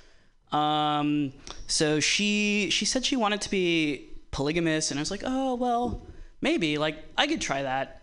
Um, 0.52 1.32
so 1.66 2.00
she 2.00 2.70
she 2.70 2.84
said 2.84 3.06
she 3.06 3.16
wanted 3.16 3.40
to 3.42 3.50
be 3.50 4.08
polygamous, 4.32 4.90
and 4.90 4.98
I 4.98 5.02
was 5.02 5.10
like, 5.10 5.22
oh 5.24 5.54
well, 5.54 6.06
maybe 6.40 6.76
like 6.76 6.98
I 7.16 7.26
could 7.26 7.40
try 7.40 7.62
that. 7.62 8.02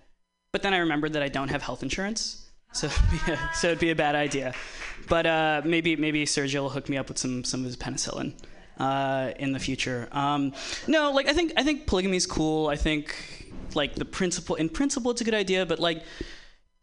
But 0.54 0.64
then 0.64 0.74
I 0.74 0.78
remembered 0.78 1.14
that 1.14 1.22
I 1.22 1.28
don't 1.28 1.50
have 1.50 1.62
health 1.62 1.84
insurance, 1.84 2.47
so 2.74 2.90
yeah, 3.28 3.52
so 3.52 3.68
it'd 3.68 3.80
be 3.80 3.90
a 3.92 3.96
bad 3.96 4.16
idea. 4.16 4.54
But 5.08 5.26
uh, 5.26 5.62
maybe 5.66 5.96
maybe 5.96 6.26
Sergio 6.26 6.62
will 6.62 6.70
hook 6.70 6.90
me 6.90 6.98
up 6.98 7.08
with 7.08 7.18
some 7.18 7.44
some 7.44 7.62
of 7.62 7.66
his 7.66 7.78
penicillin 7.78 8.34
uh, 8.80 9.32
in 9.40 9.52
the 9.54 9.60
future. 9.60 10.08
Um, 10.12 10.54
no, 10.88 11.12
like 11.12 11.28
I 11.28 11.34
think 11.34 11.54
I 11.58 11.64
think 11.64 11.88
polygamy 11.88 12.18
is 12.18 12.26
cool. 12.26 12.68
I 12.68 12.76
think 12.76 13.16
like 13.74 13.96
the 13.96 14.06
principle 14.06 14.56
in 14.56 14.70
principle 14.70 15.12
it's 15.12 15.22
a 15.22 15.24
good 15.24 15.34
idea, 15.34 15.66
but 15.66 15.80
like 15.80 16.04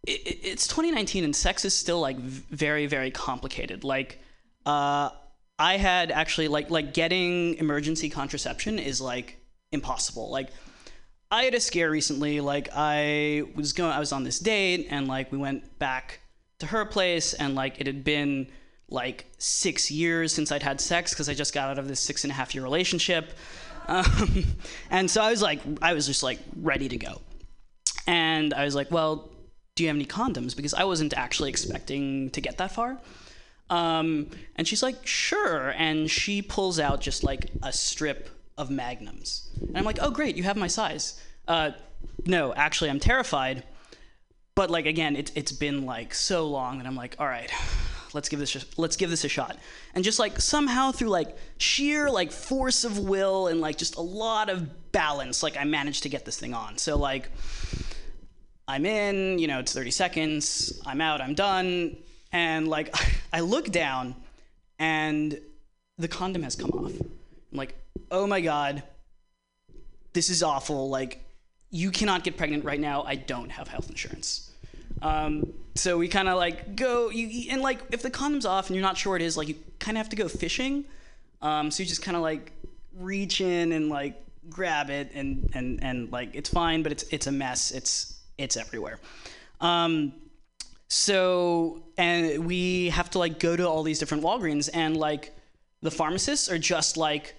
it, 0.07 0.21
it- 0.27 0.39
it's 0.43 0.67
2019 0.69 1.25
and 1.25 1.35
sex 1.37 1.65
is 1.65 1.75
still 1.75 2.01
like 2.01 2.19
very 2.19 2.87
very 2.87 3.11
complicated. 3.11 3.85
Like 3.85 4.21
uh, 4.65 5.11
I 5.59 5.77
had 5.77 6.11
actually 6.11 6.49
like 6.49 6.71
like 6.71 6.95
getting 6.95 7.55
emergency 7.57 8.09
contraception 8.09 8.79
is 8.79 9.01
like 9.01 9.39
impossible. 9.71 10.31
Like 10.31 10.49
I 11.31 11.45
had 11.45 11.55
a 11.55 11.61
scare 11.61 11.91
recently. 11.91 12.41
Like 12.41 12.69
I 12.75 13.45
was 13.55 13.73
going, 13.73 13.93
I 13.93 13.99
was 13.99 14.13
on 14.13 14.25
this 14.25 14.39
date, 14.39 14.89
and 14.91 15.09
like 15.09 15.33
we 15.33 15.39
went 15.39 15.79
back 15.79 16.21
to 16.61 16.67
her 16.67 16.85
place, 16.85 17.35
and 17.35 17.55
like 17.55 17.81
it 17.81 17.87
had 17.87 18.05
been 18.05 18.49
like 18.89 19.27
six 19.39 19.91
years 19.91 20.33
since 20.33 20.53
I'd 20.53 20.63
had 20.63 20.81
sex 20.81 21.13
because 21.13 21.29
I 21.29 21.35
just 21.35 21.55
got 21.55 21.69
out 21.71 21.79
of 21.79 21.89
this 21.89 22.01
six 22.01 22.25
and 22.25 22.31
a 22.31 22.35
half 22.35 22.55
year 22.55 22.63
relationship, 22.63 23.33
um, 23.87 24.45
and 24.91 25.11
so 25.11 25.23
I 25.23 25.31
was 25.31 25.43
like, 25.43 25.61
I 25.83 25.95
was 25.95 26.07
just 26.07 26.23
like 26.23 26.39
ready 26.57 26.89
to 26.89 26.97
go, 26.97 27.21
and 28.07 28.55
I 28.55 28.65
was 28.65 28.75
like, 28.75 28.91
well, 28.91 29.31
do 29.75 29.83
you 29.83 29.89
have 29.89 29.97
any 29.97 30.07
condoms? 30.07 30.55
Because 30.55 30.75
I 30.75 30.85
wasn't 30.85 31.15
actually 31.15 31.51
expecting 31.51 32.31
to 32.31 32.41
get 32.41 32.59
that 32.59 32.71
far. 32.73 33.01
Um, 33.71 34.31
and 34.57 34.69
she's 34.69 34.83
like, 34.83 35.07
sure. 35.07 35.71
And 35.71 36.11
she 36.11 36.43
pulls 36.43 36.79
out 36.79 37.01
just 37.01 37.25
like 37.25 37.51
a 37.63 37.73
strip 37.73 38.29
of 38.57 38.71
magnums. 38.71 39.49
And 39.61 39.77
I'm 39.77 39.85
like, 39.85 39.99
oh, 40.01 40.11
great, 40.11 40.37
you 40.37 40.43
have 40.45 40.57
my 40.57 40.67
size. 40.67 41.21
Uh, 41.49 41.73
no, 42.27 42.55
actually, 42.55 42.91
I'm 42.91 43.01
terrified. 43.01 43.65
But 44.55 44.71
like 44.71 44.87
again, 44.87 45.17
it's 45.17 45.33
it's 45.35 45.51
been 45.51 45.85
like 45.85 46.15
so 46.15 46.47
long 46.47 46.79
that 46.79 46.87
I'm 46.87 46.95
like, 46.95 47.17
all 47.19 47.27
right, 47.27 47.51
let's 48.13 48.29
give 48.29 48.39
this 48.39 48.55
a, 48.55 48.61
let's 48.77 48.97
give 48.97 49.11
this 49.11 49.25
a 49.25 49.29
shot. 49.29 49.59
And 49.95 50.05
just 50.05 50.21
like 50.21 50.41
somehow 50.41 50.93
through 50.93 51.09
like 51.09 51.37
sheer 51.59 52.09
like 52.09 52.31
force 52.31 52.85
of 52.85 53.01
will 53.01 53.49
and 53.49 53.61
like 53.61 53.77
just 53.77 53.97
a 53.97 54.01
lot 54.01 54.49
of 54.49 54.93
balance, 54.93 55.43
like 55.43 55.57
I 55.57 55.65
managed 55.65 56.05
to 56.05 56.09
get 56.09 56.25
this 56.25 56.39
thing 56.39 56.55
on. 56.55 56.79
So 56.79 56.97
like 56.97 57.31
I'm 58.67 58.87
in, 58.87 59.39
you 59.39 59.47
know, 59.47 59.59
it's 59.59 59.73
30 59.73 59.91
seconds, 59.91 60.81
I'm 60.87 61.01
out, 61.01 61.21
I'm 61.21 61.35
done. 61.35 61.97
And 62.33 62.69
like, 62.69 62.95
I 63.33 63.41
look 63.41 63.71
down 63.71 64.15
and 64.79 65.39
the 65.99 66.09
condom 66.09 66.43
has 66.45 66.57
come 66.57 66.71
off. 66.71 66.93
I'm 67.01 67.59
like, 67.59 67.77
oh 68.11 68.27
my 68.27 68.41
God, 68.41 68.83
this 70.13 70.31
is 70.31 70.43
awful. 70.43 70.89
Like, 70.89 71.25
you 71.71 71.91
cannot 71.91 72.25
get 72.25 72.37
pregnant 72.37 72.65
right 72.65 72.81
now. 72.81 73.03
I 73.03 73.17
don't 73.17 73.51
have 73.51 73.69
health 73.69 73.89
insurance. 73.89 74.51
Um, 75.03 75.53
so 75.75 75.99
we 75.99 76.09
kind 76.09 76.29
of 76.29 76.37
like 76.37 76.77
go, 76.77 77.11
you, 77.11 77.51
and 77.51 77.61
like, 77.61 77.81
if 77.91 78.03
the 78.03 78.11
condom's 78.11 78.47
off 78.47 78.69
and 78.69 78.77
you're 78.77 78.83
not 78.83 78.97
sure 78.97 79.17
it 79.17 79.23
is, 79.23 79.37
like, 79.37 79.49
you 79.49 79.57
kind 79.79 79.97
of 79.97 80.01
have 80.01 80.11
to 80.11 80.17
go 80.17 80.29
fishing. 80.29 80.85
Um, 81.43 81.71
so 81.71 81.83
you 81.83 81.89
just 81.89 82.03
kind 82.03 82.17
of 82.17 82.23
like 82.23 82.53
reach 82.97 83.41
in 83.41 83.73
and 83.73 83.89
like 83.89 84.23
grab 84.49 84.89
it 84.91 85.11
and, 85.15 85.51
and, 85.55 85.83
and 85.83 86.13
like, 86.13 86.31
it's 86.35 86.49
fine, 86.49 86.83
but 86.83 86.93
it's, 86.93 87.05
it's 87.11 87.27
a 87.27 87.33
mess. 87.33 87.71
It's, 87.71 88.21
it's 88.39 88.57
everywhere. 88.57 89.01
Um, 89.61 90.13
so 90.89 91.83
and 91.97 92.47
we 92.47 92.91
have 92.91 93.11
to 93.11 93.19
like 93.19 93.41
go 93.41 93.57
to 93.57 93.69
all 93.69 93.83
these 93.83 93.99
different 93.99 94.23
Walgreens 94.23 94.71
and 94.73 94.97
like 94.97 95.37
the 95.83 95.91
pharmacists 95.91 96.49
are 96.49 96.59
just 96.59 96.97
like 96.97 97.35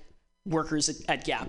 workers 0.46 0.90
at, 0.90 0.96
at 1.10 1.26
Gap. 1.26 1.48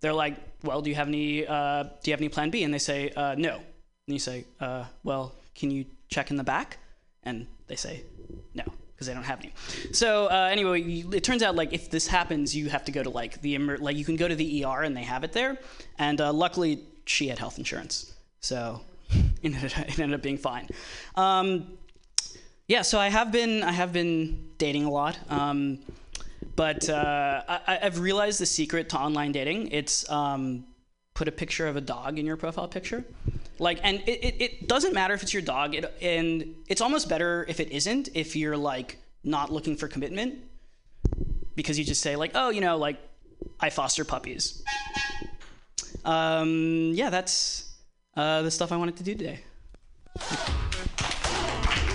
They're 0.00 0.12
like, 0.14 0.36
well, 0.62 0.80
do 0.82 0.90
you 0.90 0.96
have 0.96 1.08
any 1.08 1.46
uh, 1.46 1.84
do 1.84 2.10
you 2.10 2.12
have 2.12 2.20
any 2.20 2.28
Plan 2.28 2.50
B? 2.50 2.62
And 2.64 2.72
they 2.72 2.78
say 2.78 3.10
uh, 3.10 3.34
no. 3.36 3.56
And 3.56 4.14
you 4.14 4.18
say, 4.18 4.44
uh, 4.60 4.84
well, 5.04 5.34
can 5.54 5.70
you 5.70 5.84
check 6.08 6.30
in 6.30 6.36
the 6.36 6.44
back? 6.44 6.78
And 7.24 7.46
they 7.66 7.76
say 7.76 8.02
no 8.54 8.64
because 8.94 9.06
they 9.06 9.14
don't 9.14 9.24
have 9.24 9.40
any. 9.40 9.52
So 9.92 10.26
uh, 10.26 10.48
anyway, 10.50 10.80
you- 10.82 11.12
it 11.12 11.22
turns 11.24 11.42
out 11.42 11.54
like 11.54 11.72
if 11.72 11.90
this 11.90 12.06
happens, 12.06 12.54
you 12.56 12.68
have 12.70 12.84
to 12.86 12.92
go 12.92 13.02
to 13.02 13.10
like 13.10 13.40
the 13.42 13.54
emer- 13.54 13.78
like 13.78 13.96
you 13.96 14.04
can 14.04 14.16
go 14.16 14.26
to 14.28 14.34
the 14.34 14.64
ER 14.64 14.82
and 14.82 14.96
they 14.96 15.02
have 15.02 15.24
it 15.24 15.32
there. 15.32 15.58
And 15.98 16.20
uh, 16.20 16.32
luckily, 16.32 16.84
she 17.04 17.28
had 17.28 17.38
health 17.38 17.58
insurance, 17.58 18.12
so 18.40 18.80
it 19.42 19.64
ended, 19.98 20.14
up 20.14 20.22
being 20.22 20.36
fine. 20.38 20.68
Um, 21.16 21.78
yeah, 22.66 22.82
so 22.82 22.98
I 22.98 23.08
have 23.08 23.32
been 23.32 23.62
I 23.62 23.72
have 23.72 23.92
been 23.92 24.48
dating 24.58 24.84
a 24.84 24.90
lot, 24.90 25.18
um, 25.30 25.78
but 26.58 26.90
uh, 26.90 27.42
I, 27.48 27.78
I've 27.82 28.00
realized 28.00 28.40
the 28.40 28.46
secret 28.46 28.88
to 28.88 28.98
online 28.98 29.30
dating. 29.30 29.68
It's 29.68 30.10
um, 30.10 30.64
put 31.14 31.28
a 31.28 31.32
picture 31.32 31.68
of 31.68 31.76
a 31.76 31.80
dog 31.80 32.18
in 32.18 32.26
your 32.26 32.36
profile 32.36 32.66
picture, 32.66 33.04
like, 33.60 33.78
and 33.84 34.02
it, 34.08 34.24
it, 34.24 34.42
it 34.42 34.66
doesn't 34.66 34.92
matter 34.92 35.14
if 35.14 35.22
it's 35.22 35.32
your 35.32 35.40
dog, 35.40 35.76
it, 35.76 35.94
and 36.02 36.56
it's 36.66 36.80
almost 36.80 37.08
better 37.08 37.46
if 37.48 37.60
it 37.60 37.70
isn't. 37.70 38.08
If 38.12 38.34
you're 38.34 38.56
like 38.56 38.98
not 39.22 39.52
looking 39.52 39.76
for 39.76 39.86
commitment, 39.86 40.40
because 41.54 41.78
you 41.78 41.84
just 41.84 42.02
say 42.02 42.16
like, 42.16 42.32
oh, 42.34 42.50
you 42.50 42.60
know, 42.60 42.76
like 42.76 42.98
I 43.60 43.70
foster 43.70 44.04
puppies. 44.04 44.64
Um, 46.04 46.90
yeah, 46.92 47.08
that's 47.08 47.72
uh, 48.16 48.42
the 48.42 48.50
stuff 48.50 48.72
I 48.72 48.76
wanted 48.76 48.96
to 48.96 49.04
do 49.04 49.14
today. 49.14 49.38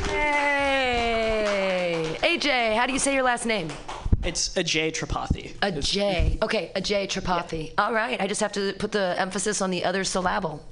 Hey, 0.08 2.18
AJ, 2.22 2.78
how 2.78 2.88
do 2.88 2.94
you 2.94 3.00
say 3.00 3.14
your 3.14 3.24
last 3.24 3.46
name? 3.46 3.68
It's 4.26 4.56
a 4.56 4.64
J 4.64 4.92
Tripathi. 4.92 5.54
A 5.62 5.72
J. 5.72 6.38
Okay, 6.42 6.72
a 6.76 6.82
J 6.82 7.08
Tripathi. 7.08 7.74
All 7.78 7.94
right, 7.94 8.20
I 8.22 8.28
just 8.28 8.42
have 8.42 8.52
to 8.54 8.74
put 8.74 8.92
the 8.92 9.16
emphasis 9.18 9.62
on 9.62 9.70
the 9.70 9.84
other 9.84 10.04
syllable. 10.04 10.64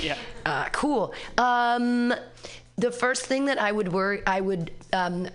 Yeah. 0.00 0.16
Uh, 0.46 0.68
cool. 0.72 1.14
Um, 1.38 2.14
the 2.76 2.90
first 2.90 3.26
thing 3.26 3.46
that 3.46 3.58
I 3.58 3.72
would 3.72 3.92
worry, 3.92 4.22
I 4.26 4.40
would, 4.40 4.70
um, 4.92 5.28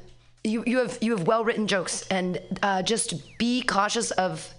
you, 0.44 0.64
you 0.66 0.80
have 0.80 0.98
you 1.02 1.16
have 1.16 1.28
well 1.28 1.44
written 1.44 1.68
jokes, 1.68 2.08
and 2.08 2.40
uh, 2.64 2.82
just 2.82 3.38
be 3.38 3.62
cautious 3.62 4.12
of 4.12 4.54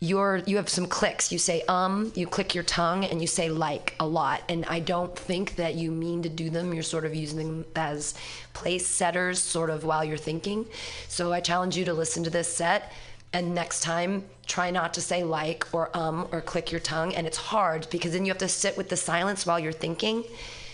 your. 0.00 0.42
You 0.46 0.56
have 0.56 0.68
some 0.68 0.86
clicks. 0.86 1.32
You 1.32 1.38
say 1.38 1.62
um, 1.68 2.12
you 2.14 2.26
click 2.26 2.54
your 2.54 2.64
tongue, 2.64 3.04
and 3.04 3.20
you 3.20 3.26
say 3.26 3.50
like 3.50 3.94
a 4.00 4.06
lot. 4.06 4.42
And 4.48 4.64
I 4.66 4.80
don't 4.80 5.16
think 5.16 5.56
that 5.56 5.74
you 5.74 5.90
mean 5.90 6.22
to 6.22 6.28
do 6.28 6.50
them. 6.50 6.72
You're 6.72 6.82
sort 6.82 7.04
of 7.04 7.14
using 7.14 7.38
them 7.38 7.64
as 7.76 8.14
place 8.52 8.86
setters, 8.86 9.40
sort 9.40 9.70
of 9.70 9.84
while 9.84 10.04
you're 10.04 10.16
thinking. 10.16 10.66
So 11.08 11.32
I 11.32 11.40
challenge 11.40 11.76
you 11.76 11.84
to 11.86 11.94
listen 11.94 12.24
to 12.24 12.30
this 12.30 12.52
set. 12.52 12.92
And 13.32 13.54
next 13.54 13.82
time, 13.82 14.24
try 14.46 14.70
not 14.70 14.94
to 14.94 15.02
say 15.02 15.22
like 15.22 15.66
or 15.72 15.94
um 15.96 16.28
or 16.32 16.40
click 16.40 16.72
your 16.72 16.80
tongue. 16.80 17.14
And 17.14 17.26
it's 17.26 17.36
hard 17.36 17.86
because 17.90 18.12
then 18.12 18.24
you 18.24 18.30
have 18.30 18.38
to 18.38 18.48
sit 18.48 18.76
with 18.76 18.88
the 18.88 18.96
silence 18.96 19.44
while 19.44 19.58
you're 19.58 19.72
thinking, 19.72 20.24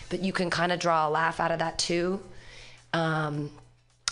but 0.09 0.21
you 0.21 0.33
can 0.33 0.51
kind 0.51 0.71
of 0.71 0.79
draw 0.79 1.09
a 1.09 1.11
laugh 1.11 1.41
out 1.41 1.51
of 1.51 1.59
that 1.59 1.79
too. 1.79 2.21
Um, 2.93 3.51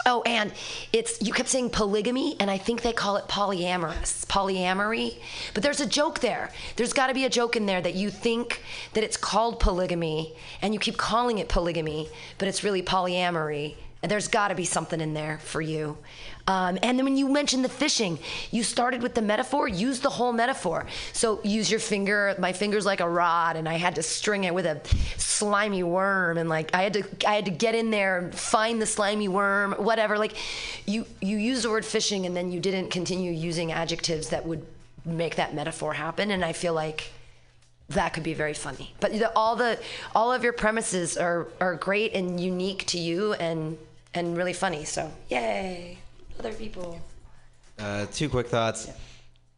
oh, 0.07 0.23
and 0.23 0.53
it's 0.93 1.21
you 1.23 1.33
kept 1.33 1.49
saying 1.49 1.71
polygamy, 1.71 2.37
and 2.41 2.51
I 2.51 2.59
think 2.59 2.83
they 2.83 2.93
call 2.93 3.17
it 3.17 3.29
polyamorous, 3.29 4.27
polyamory. 4.27 5.17
But 5.55 5.63
there's 5.63 5.81
a 5.81 5.87
joke 5.87 6.21
there. 6.21 6.51
There's 6.77 6.93
got 6.93 7.09
to 7.09 7.15
be 7.15 7.25
a 7.25 7.31
joke 7.31 7.57
in 7.57 7.67
there 7.67 7.81
that 7.81 7.95
you 7.95 8.11
think 8.11 8.63
that 8.95 9.05
it's 9.05 9.17
called 9.17 9.61
polygamy, 9.61 10.35
and 10.61 10.75
you 10.75 10.81
keep 10.81 10.97
calling 10.97 11.39
it 11.39 11.49
polygamy, 11.49 12.09
but 12.39 12.49
it's 12.49 12.65
really 12.65 12.83
polyamory. 12.83 13.77
And 14.03 14.11
there's 14.11 14.27
got 14.29 14.49
to 14.49 14.57
be 14.57 14.65
something 14.65 15.01
in 15.01 15.15
there 15.15 15.39
for 15.39 15.61
you. 15.61 15.97
Um, 16.47 16.79
and 16.83 16.99
then 16.99 17.05
when 17.05 17.17
you 17.17 17.29
mentioned 17.29 17.65
the 17.65 17.69
fishing, 17.69 18.19
you 18.51 18.63
started 18.63 19.03
with 19.03 19.15
the 19.15 19.23
metaphor, 19.23 19.69
use 19.69 20.01
the 20.01 20.11
whole 20.11 20.33
metaphor. 20.33 20.87
So 21.13 21.41
use 21.45 21.71
your 21.71 21.81
finger, 21.81 22.35
my 22.39 22.53
finger's 22.53 22.85
like 22.85 23.01
a 23.01 23.09
rod, 23.09 23.57
and 23.57 23.69
I 23.69 23.75
had 23.75 23.95
to 23.95 24.03
string 24.03 24.45
it 24.45 24.55
with 24.55 24.67
a 24.67 24.81
slimy 25.17 25.83
worm, 25.83 26.39
and 26.39 26.49
like 26.49 26.75
I 26.75 26.83
had 26.83 26.93
to, 26.95 27.05
I 27.27 27.35
had 27.35 27.45
to 27.45 27.51
get 27.51 27.75
in 27.75 27.91
there 27.91 28.19
and 28.19 28.35
find 28.35 28.81
the 28.83 28.87
slimy 28.87 29.29
worm, 29.29 29.73
whatever. 29.73 30.19
Like, 30.19 30.35
you 30.87 31.07
you 31.21 31.37
use 31.37 31.63
the 31.63 31.71
word 31.71 31.85
fishing, 31.85 32.27
and 32.27 32.37
then 32.37 32.51
you 32.53 32.61
didn't 32.61 32.91
continue 32.91 33.33
using 33.33 33.73
adjectives 33.73 34.31
that 34.31 34.45
would 34.47 34.67
make 35.05 35.37
that 35.37 35.55
metaphor 35.55 35.95
happen. 35.95 36.31
And 36.31 36.45
I 36.45 36.53
feel 36.53 36.75
like 36.75 37.13
that 37.89 38.15
could 38.15 38.23
be 38.23 38.35
very 38.35 38.55
funny. 38.55 38.95
But 39.01 39.13
the, 39.13 39.33
all 39.37 39.57
the 39.57 39.79
all 40.15 40.33
of 40.33 40.43
your 40.43 40.53
premises 40.53 41.17
are 41.17 41.49
are 41.61 41.77
great 41.77 42.15
and 42.15 42.41
unique 42.41 42.87
to 42.87 42.99
you, 42.99 43.35
and 43.35 43.79
and 44.15 44.37
really 44.37 44.53
funny. 44.53 44.85
So 44.85 45.11
yay, 45.29 45.99
other 46.39 46.53
people. 46.53 47.01
Uh, 47.79 48.07
two 48.13 48.29
quick 48.29 48.47
thoughts. 48.47 48.91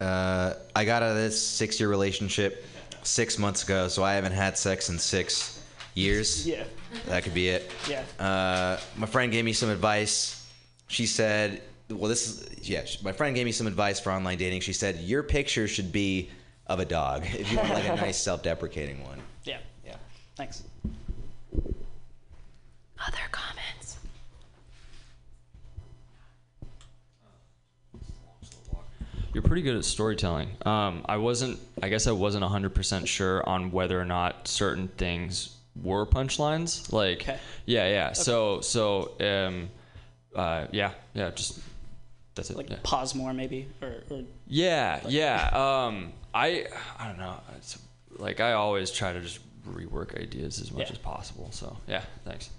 Uh, 0.00 0.54
I 0.74 0.84
got 0.84 1.02
out 1.02 1.10
of 1.10 1.16
this 1.16 1.40
six 1.40 1.78
year 1.78 1.88
relationship 1.88 2.64
six 3.02 3.38
months 3.38 3.62
ago, 3.62 3.88
so 3.88 4.02
I 4.02 4.14
haven't 4.14 4.32
had 4.32 4.58
sex 4.58 4.88
in 4.88 4.98
six 4.98 5.62
years. 5.94 6.46
Yeah. 6.54 6.64
That 7.06 7.24
could 7.24 7.34
be 7.34 7.48
it. 7.48 7.72
Yeah. 7.88 8.04
Uh, 8.20 8.78
my 8.96 9.06
friend 9.06 9.32
gave 9.32 9.44
me 9.44 9.52
some 9.52 9.68
advice. 9.68 10.46
She 10.86 11.06
said, 11.06 11.60
well, 11.90 12.08
this 12.08 12.28
is, 12.28 12.68
yeah, 12.68 12.84
my 13.02 13.10
friend 13.10 13.34
gave 13.34 13.44
me 13.46 13.50
some 13.50 13.66
advice 13.66 13.98
for 13.98 14.12
online 14.12 14.38
dating. 14.38 14.60
She 14.60 14.72
said, 14.72 15.00
your 15.00 15.24
picture 15.24 15.66
should 15.66 15.90
be 15.90 16.30
of 16.68 16.78
a 16.78 16.84
dog 16.84 17.24
if 17.26 17.50
you 17.50 17.58
want 17.58 17.70
like 17.70 17.88
a 17.88 17.96
nice 17.96 18.16
self 18.16 18.44
deprecating 18.44 19.02
one. 19.02 19.20
Yeah. 19.42 19.58
Yeah. 19.84 19.96
Thanks. 20.36 20.62
Other 23.06 23.18
comments. 23.32 23.43
You're 29.34 29.42
pretty 29.42 29.62
good 29.62 29.76
at 29.76 29.84
storytelling. 29.84 30.48
Um, 30.64 31.04
I 31.06 31.16
wasn't. 31.16 31.58
I 31.82 31.88
guess 31.88 32.06
I 32.06 32.12
wasn't 32.12 32.44
100% 32.44 33.06
sure 33.06 33.46
on 33.48 33.72
whether 33.72 34.00
or 34.00 34.04
not 34.04 34.46
certain 34.46 34.88
things 34.88 35.56
were 35.82 36.06
punchlines. 36.06 36.92
Like, 36.92 37.22
Okay. 37.22 37.38
yeah, 37.66 37.88
yeah. 37.88 38.12
So, 38.12 38.60
so, 38.60 39.10
um, 39.20 39.70
uh, 40.34 40.66
yeah, 40.70 40.92
yeah. 41.14 41.30
Just 41.30 41.58
that's 42.36 42.50
it. 42.50 42.56
Like 42.56 42.70
yeah. 42.70 42.76
pause 42.84 43.14
more 43.14 43.32
maybe, 43.32 43.68
or, 43.82 44.02
or 44.10 44.22
Yeah, 44.46 45.00
yeah. 45.08 45.50
Um, 45.52 46.12
I 46.32 46.66
I 46.98 47.08
don't 47.08 47.18
know. 47.18 47.34
It's, 47.56 47.78
like 48.16 48.38
I 48.40 48.52
always 48.52 48.92
try 48.92 49.12
to 49.12 49.20
just 49.20 49.40
rework 49.68 50.20
ideas 50.20 50.60
as 50.60 50.70
much 50.70 50.86
Yeah. 50.86 50.92
as 50.92 50.98
possible. 50.98 51.48
So 51.50 51.76
yeah, 51.88 52.02
thanks. 52.24 52.50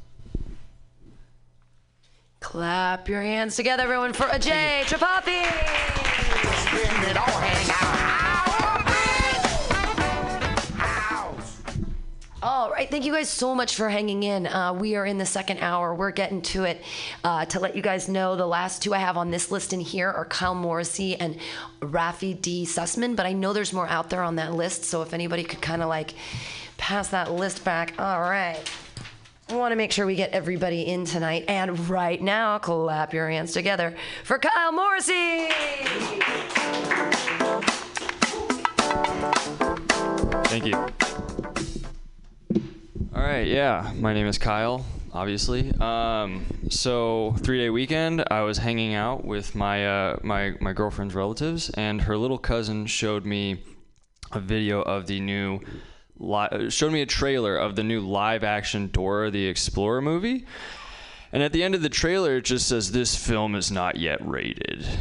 Clap 2.45 3.09
your 3.09 3.23
hands 3.23 3.55
together, 3.55 3.81
everyone, 3.81 4.13
for 4.13 4.25
Ajay 4.25 4.83
Tripathi. 4.83 5.41
All 12.43 12.69
right, 12.69 12.87
thank 12.89 13.03
you 13.03 13.11
guys 13.11 13.29
so 13.29 13.55
much 13.55 13.75
for 13.75 13.89
hanging 13.89 14.21
in. 14.21 14.45
Uh, 14.45 14.73
we 14.73 14.95
are 14.95 15.07
in 15.07 15.17
the 15.17 15.25
second 15.25 15.57
hour. 15.57 15.95
We're 15.95 16.11
getting 16.11 16.43
to 16.43 16.65
it. 16.65 16.83
Uh, 17.23 17.45
to 17.45 17.59
let 17.59 17.75
you 17.75 17.81
guys 17.81 18.07
know, 18.07 18.35
the 18.35 18.45
last 18.45 18.83
two 18.83 18.93
I 18.93 18.99
have 18.99 19.17
on 19.17 19.31
this 19.31 19.49
list 19.49 19.73
in 19.73 19.79
here 19.79 20.11
are 20.11 20.25
Kyle 20.25 20.53
Morrissey 20.53 21.15
and 21.15 21.39
Rafi 21.81 22.39
D. 22.39 22.63
Sussman, 22.65 23.15
but 23.15 23.25
I 23.25 23.33
know 23.33 23.53
there's 23.53 23.73
more 23.73 23.87
out 23.87 24.11
there 24.11 24.21
on 24.21 24.35
that 24.35 24.53
list. 24.53 24.83
So 24.83 25.01
if 25.01 25.15
anybody 25.15 25.43
could 25.43 25.63
kind 25.63 25.81
of 25.81 25.89
like 25.89 26.13
pass 26.77 27.07
that 27.07 27.31
list 27.31 27.65
back. 27.65 27.95
All 27.97 28.21
right. 28.21 28.61
Want 29.49 29.71
to 29.71 29.75
make 29.75 29.91
sure 29.91 30.07
we 30.07 30.15
get 30.15 30.31
everybody 30.31 30.81
in 30.81 31.05
tonight. 31.05 31.45
And 31.47 31.87
right 31.87 32.19
now, 32.19 32.57
clap 32.57 33.13
your 33.13 33.29
hands 33.29 33.51
together 33.51 33.95
for 34.23 34.39
Kyle 34.39 34.71
Morrissey. 34.71 35.49
Thank 40.45 40.65
you. 40.65 40.73
All 43.13 43.21
right, 43.21 43.45
yeah. 43.45 43.93
My 43.95 44.15
name 44.15 44.25
is 44.25 44.39
Kyle, 44.39 44.83
obviously. 45.13 45.71
Um, 45.79 46.45
so 46.69 47.35
three 47.39 47.59
day 47.59 47.69
weekend, 47.69 48.23
I 48.31 48.41
was 48.41 48.57
hanging 48.57 48.95
out 48.95 49.25
with 49.25 49.53
my 49.53 49.85
uh, 49.85 50.17
my 50.23 50.55
my 50.59 50.73
girlfriend's 50.73 51.13
relatives, 51.13 51.69
and 51.71 52.01
her 52.01 52.17
little 52.17 52.39
cousin 52.39 52.87
showed 52.87 53.25
me 53.25 53.63
a 54.31 54.39
video 54.39 54.81
of 54.81 55.05
the 55.05 55.19
new. 55.19 55.59
Li- 56.17 56.69
showed 56.69 56.93
me 56.93 57.01
a 57.01 57.05
trailer 57.05 57.57
of 57.57 57.75
the 57.75 57.83
new 57.83 58.01
live 58.01 58.43
action 58.43 58.87
Dora 58.87 59.31
the 59.31 59.47
Explorer 59.47 60.01
movie. 60.01 60.45
And 61.31 61.43
at 61.43 61.51
the 61.51 61.63
end 61.63 61.75
of 61.75 61.81
the 61.81 61.89
trailer, 61.89 62.37
it 62.37 62.45
just 62.45 62.67
says, 62.67 62.91
This 62.91 63.15
film 63.15 63.55
is 63.55 63.71
not 63.71 63.97
yet 63.97 64.25
rated. 64.25 64.85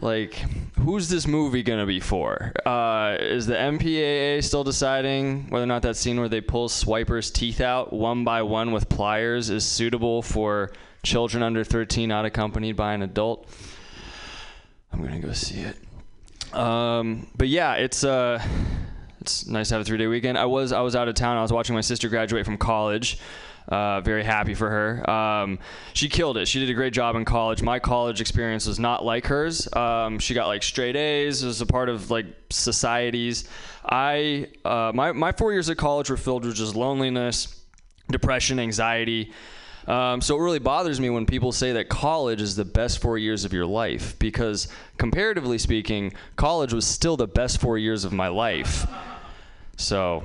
like 0.00 0.34
who's 0.78 1.08
this 1.08 1.26
movie 1.26 1.62
gonna 1.62 1.86
be 1.86 2.00
for 2.00 2.52
uh, 2.64 3.16
is 3.20 3.46
the 3.46 3.54
mpaa 3.54 4.42
still 4.42 4.64
deciding 4.64 5.48
whether 5.50 5.64
or 5.64 5.66
not 5.66 5.82
that 5.82 5.96
scene 5.96 6.18
where 6.18 6.28
they 6.28 6.40
pull 6.40 6.68
swiper's 6.68 7.30
teeth 7.30 7.60
out 7.60 7.92
one 7.92 8.24
by 8.24 8.42
one 8.42 8.72
with 8.72 8.88
pliers 8.88 9.50
is 9.50 9.64
suitable 9.64 10.22
for 10.22 10.70
children 11.02 11.42
under 11.42 11.64
13 11.64 12.08
not 12.08 12.24
accompanied 12.24 12.76
by 12.76 12.92
an 12.92 13.02
adult 13.02 13.48
i'm 14.92 15.02
gonna 15.02 15.18
go 15.20 15.32
see 15.32 15.60
it 15.60 15.76
um, 16.54 17.26
but 17.36 17.48
yeah 17.48 17.74
it's 17.74 18.04
uh 18.04 18.42
it's 19.28 19.46
nice 19.46 19.68
to 19.68 19.74
have 19.74 19.82
a 19.82 19.84
three 19.84 19.98
day 19.98 20.06
weekend 20.06 20.38
i 20.38 20.46
was 20.46 20.72
i 20.72 20.80
was 20.80 20.96
out 20.96 21.06
of 21.06 21.14
town 21.14 21.36
i 21.36 21.42
was 21.42 21.52
watching 21.52 21.74
my 21.74 21.82
sister 21.82 22.08
graduate 22.08 22.46
from 22.46 22.56
college 22.56 23.18
uh, 23.68 24.00
very 24.00 24.24
happy 24.24 24.54
for 24.54 24.70
her. 24.70 25.10
Um, 25.10 25.58
she 25.92 26.08
killed 26.08 26.38
it. 26.38 26.48
She 26.48 26.58
did 26.58 26.70
a 26.70 26.72
great 26.72 26.94
job 26.94 27.16
in 27.16 27.26
college. 27.26 27.60
My 27.60 27.78
college 27.78 28.18
experience 28.18 28.66
was 28.66 28.78
not 28.78 29.04
like 29.04 29.26
hers. 29.26 29.68
Um, 29.74 30.18
she 30.18 30.32
got 30.32 30.46
like 30.46 30.62
straight 30.62 30.96
A's. 30.96 31.44
Was 31.44 31.60
a 31.60 31.66
part 31.66 31.90
of 31.90 32.10
like 32.10 32.24
societies. 32.48 33.46
I 33.84 34.48
uh, 34.64 34.92
my 34.94 35.12
my 35.12 35.32
four 35.32 35.52
years 35.52 35.68
at 35.68 35.76
college 35.76 36.08
were 36.08 36.16
filled 36.16 36.46
with 36.46 36.54
just 36.54 36.74
loneliness, 36.74 37.62
depression, 38.10 38.58
anxiety. 38.58 39.32
Um, 39.86 40.20
so 40.20 40.36
it 40.36 40.42
really 40.42 40.58
bothers 40.58 41.00
me 41.00 41.08
when 41.08 41.24
people 41.24 41.50
say 41.50 41.72
that 41.72 41.88
college 41.88 42.42
is 42.42 42.56
the 42.56 42.64
best 42.64 43.00
four 43.00 43.16
years 43.16 43.46
of 43.46 43.54
your 43.54 43.64
life 43.64 44.18
because 44.18 44.68
comparatively 44.98 45.56
speaking, 45.56 46.12
college 46.36 46.74
was 46.74 46.86
still 46.86 47.16
the 47.16 47.26
best 47.26 47.58
four 47.58 47.78
years 47.78 48.04
of 48.04 48.12
my 48.12 48.28
life. 48.28 48.86
So, 49.78 50.24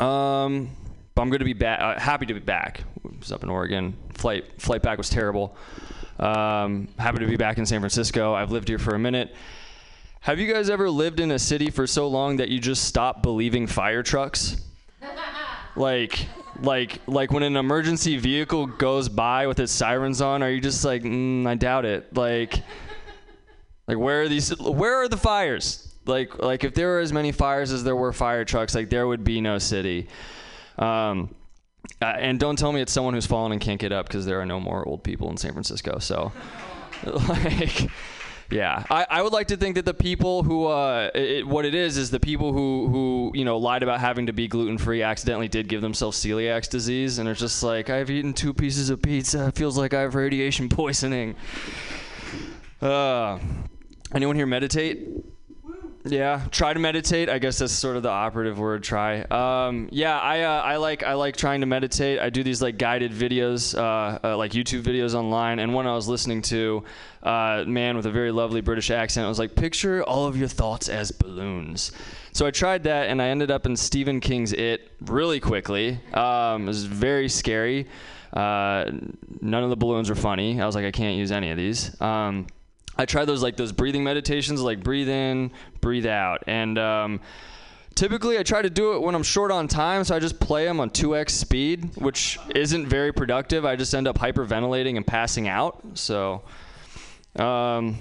um, 0.00 0.70
but 1.14 1.22
I'm 1.22 1.28
going 1.28 1.38
to 1.38 1.44
be 1.44 1.52
back. 1.52 1.80
Uh, 1.80 2.00
happy 2.00 2.26
to 2.26 2.34
be 2.34 2.40
back. 2.40 2.80
I 3.04 3.10
was 3.18 3.30
up 3.30 3.44
in 3.44 3.50
Oregon. 3.50 3.94
Flight 4.14 4.60
flight 4.60 4.82
back 4.82 4.98
was 4.98 5.10
terrible. 5.10 5.56
Um, 6.18 6.88
happy 6.98 7.18
to 7.18 7.26
be 7.26 7.36
back 7.36 7.58
in 7.58 7.66
San 7.66 7.80
Francisco. 7.80 8.34
I've 8.34 8.50
lived 8.50 8.68
here 8.68 8.78
for 8.78 8.94
a 8.94 8.98
minute. 8.98 9.34
Have 10.20 10.40
you 10.40 10.50
guys 10.50 10.70
ever 10.70 10.88
lived 10.88 11.20
in 11.20 11.30
a 11.30 11.38
city 11.38 11.68
for 11.70 11.86
so 11.86 12.08
long 12.08 12.38
that 12.38 12.48
you 12.48 12.58
just 12.58 12.84
stop 12.84 13.22
believing 13.22 13.66
fire 13.66 14.02
trucks? 14.02 14.56
like, 15.76 16.26
like, 16.62 17.00
like 17.06 17.30
when 17.30 17.42
an 17.42 17.56
emergency 17.56 18.16
vehicle 18.16 18.66
goes 18.66 19.10
by 19.10 19.46
with 19.46 19.60
its 19.60 19.72
sirens 19.72 20.22
on, 20.22 20.42
are 20.42 20.48
you 20.48 20.62
just 20.62 20.82
like, 20.82 21.02
mm, 21.02 21.46
I 21.46 21.56
doubt 21.56 21.84
it? 21.84 22.16
Like, 22.16 22.62
like 23.86 23.98
where 23.98 24.22
are 24.22 24.28
these? 24.28 24.58
Where 24.58 25.02
are 25.02 25.08
the 25.08 25.18
fires? 25.18 25.83
Like, 26.06 26.38
like 26.38 26.64
if 26.64 26.74
there 26.74 26.88
were 26.88 27.00
as 27.00 27.12
many 27.12 27.32
fires 27.32 27.72
as 27.72 27.84
there 27.84 27.96
were 27.96 28.12
fire 28.12 28.44
trucks, 28.44 28.74
like 28.74 28.90
there 28.90 29.06
would 29.06 29.24
be 29.24 29.40
no 29.40 29.58
city. 29.58 30.08
Um, 30.78 31.34
uh, 32.00 32.06
and 32.06 32.38
don't 32.38 32.58
tell 32.58 32.72
me 32.72 32.80
it's 32.80 32.92
someone 32.92 33.14
who's 33.14 33.26
fallen 33.26 33.52
and 33.52 33.60
can't 33.60 33.80
get 33.80 33.92
up 33.92 34.06
because 34.06 34.26
there 34.26 34.40
are 34.40 34.46
no 34.46 34.60
more 34.60 34.86
old 34.86 35.04
people 35.04 35.30
in 35.30 35.36
San 35.36 35.52
Francisco. 35.52 35.98
So, 35.98 36.32
like, 37.06 37.88
yeah, 38.50 38.84
I, 38.90 39.06
I 39.08 39.22
would 39.22 39.32
like 39.32 39.48
to 39.48 39.56
think 39.56 39.74
that 39.76 39.84
the 39.84 39.94
people 39.94 40.42
who, 40.42 40.66
uh, 40.66 41.10
it, 41.14 41.46
what 41.46 41.64
it 41.64 41.74
is, 41.74 41.96
is 41.96 42.10
the 42.10 42.20
people 42.20 42.52
who, 42.52 42.88
who, 42.88 43.32
you 43.34 43.44
know, 43.44 43.58
lied 43.58 43.82
about 43.82 44.00
having 44.00 44.26
to 44.26 44.32
be 44.32 44.48
gluten 44.48 44.78
free 44.78 45.02
accidentally 45.02 45.48
did 45.48 45.68
give 45.68 45.80
themselves 45.82 46.18
celiac 46.22 46.68
disease 46.68 47.18
and 47.18 47.28
are 47.28 47.34
just 47.34 47.62
like, 47.62 47.90
I've 47.90 48.10
eaten 48.10 48.32
two 48.32 48.54
pieces 48.54 48.90
of 48.90 49.02
pizza. 49.02 49.48
It 49.48 49.54
feels 49.54 49.76
like 49.76 49.94
I 49.94 50.00
have 50.00 50.14
radiation 50.14 50.68
poisoning. 50.68 51.36
Uh, 52.80 53.38
anyone 54.14 54.36
here 54.36 54.46
meditate? 54.46 55.08
Yeah, 56.06 56.42
try 56.50 56.74
to 56.74 56.78
meditate. 56.78 57.30
I 57.30 57.38
guess 57.38 57.58
that's 57.58 57.72
sort 57.72 57.96
of 57.96 58.02
the 58.02 58.10
operative 58.10 58.58
word. 58.58 58.82
Try. 58.82 59.22
Um, 59.22 59.88
yeah, 59.90 60.18
I 60.18 60.42
uh, 60.42 60.60
I 60.60 60.76
like 60.76 61.02
I 61.02 61.14
like 61.14 61.34
trying 61.34 61.60
to 61.60 61.66
meditate. 61.66 62.18
I 62.18 62.28
do 62.28 62.42
these 62.42 62.60
like 62.60 62.76
guided 62.76 63.10
videos, 63.12 63.76
uh, 63.76 64.18
uh, 64.22 64.36
like 64.36 64.52
YouTube 64.52 64.82
videos 64.82 65.14
online. 65.14 65.60
And 65.60 65.72
one 65.72 65.86
I 65.86 65.94
was 65.94 66.06
listening 66.06 66.42
to, 66.42 66.84
uh, 67.22 67.64
man 67.66 67.96
with 67.96 68.04
a 68.04 68.10
very 68.10 68.32
lovely 68.32 68.60
British 68.60 68.90
accent 68.90 69.26
was 69.26 69.38
like, 69.38 69.54
picture 69.54 70.04
all 70.04 70.26
of 70.26 70.36
your 70.36 70.48
thoughts 70.48 70.90
as 70.90 71.10
balloons. 71.10 71.92
So 72.32 72.44
I 72.44 72.50
tried 72.50 72.82
that, 72.84 73.08
and 73.08 73.22
I 73.22 73.28
ended 73.28 73.50
up 73.50 73.64
in 73.64 73.74
Stephen 73.74 74.20
King's 74.20 74.52
It 74.52 74.90
really 75.00 75.40
quickly. 75.40 75.98
Um, 76.12 76.64
it 76.64 76.66
was 76.66 76.84
very 76.84 77.30
scary. 77.30 77.86
Uh, 78.34 78.90
none 79.40 79.62
of 79.62 79.70
the 79.70 79.76
balloons 79.76 80.10
were 80.10 80.16
funny. 80.16 80.60
I 80.60 80.66
was 80.66 80.74
like, 80.74 80.84
I 80.84 80.90
can't 80.90 81.16
use 81.16 81.32
any 81.32 81.50
of 81.50 81.56
these. 81.56 81.98
Um, 82.00 82.48
I 82.96 83.06
try 83.06 83.24
those 83.24 83.42
like 83.42 83.56
those 83.56 83.72
breathing 83.72 84.04
meditations, 84.04 84.60
like 84.60 84.82
breathe 84.82 85.08
in, 85.08 85.50
breathe 85.80 86.06
out, 86.06 86.44
and 86.46 86.78
um, 86.78 87.20
typically 87.94 88.38
I 88.38 88.42
try 88.42 88.62
to 88.62 88.70
do 88.70 88.94
it 88.94 89.02
when 89.02 89.14
I'm 89.14 89.22
short 89.22 89.50
on 89.50 89.68
time, 89.68 90.04
so 90.04 90.14
I 90.14 90.18
just 90.18 90.38
play 90.40 90.64
them 90.64 90.80
on 90.80 90.90
2x 90.90 91.30
speed, 91.30 91.96
which 91.96 92.38
isn't 92.54 92.86
very 92.86 93.12
productive. 93.12 93.64
I 93.64 93.76
just 93.76 93.94
end 93.94 94.08
up 94.08 94.18
hyperventilating 94.18 94.96
and 94.96 95.06
passing 95.06 95.48
out. 95.48 95.82
So, 95.94 96.42
um, 97.36 97.98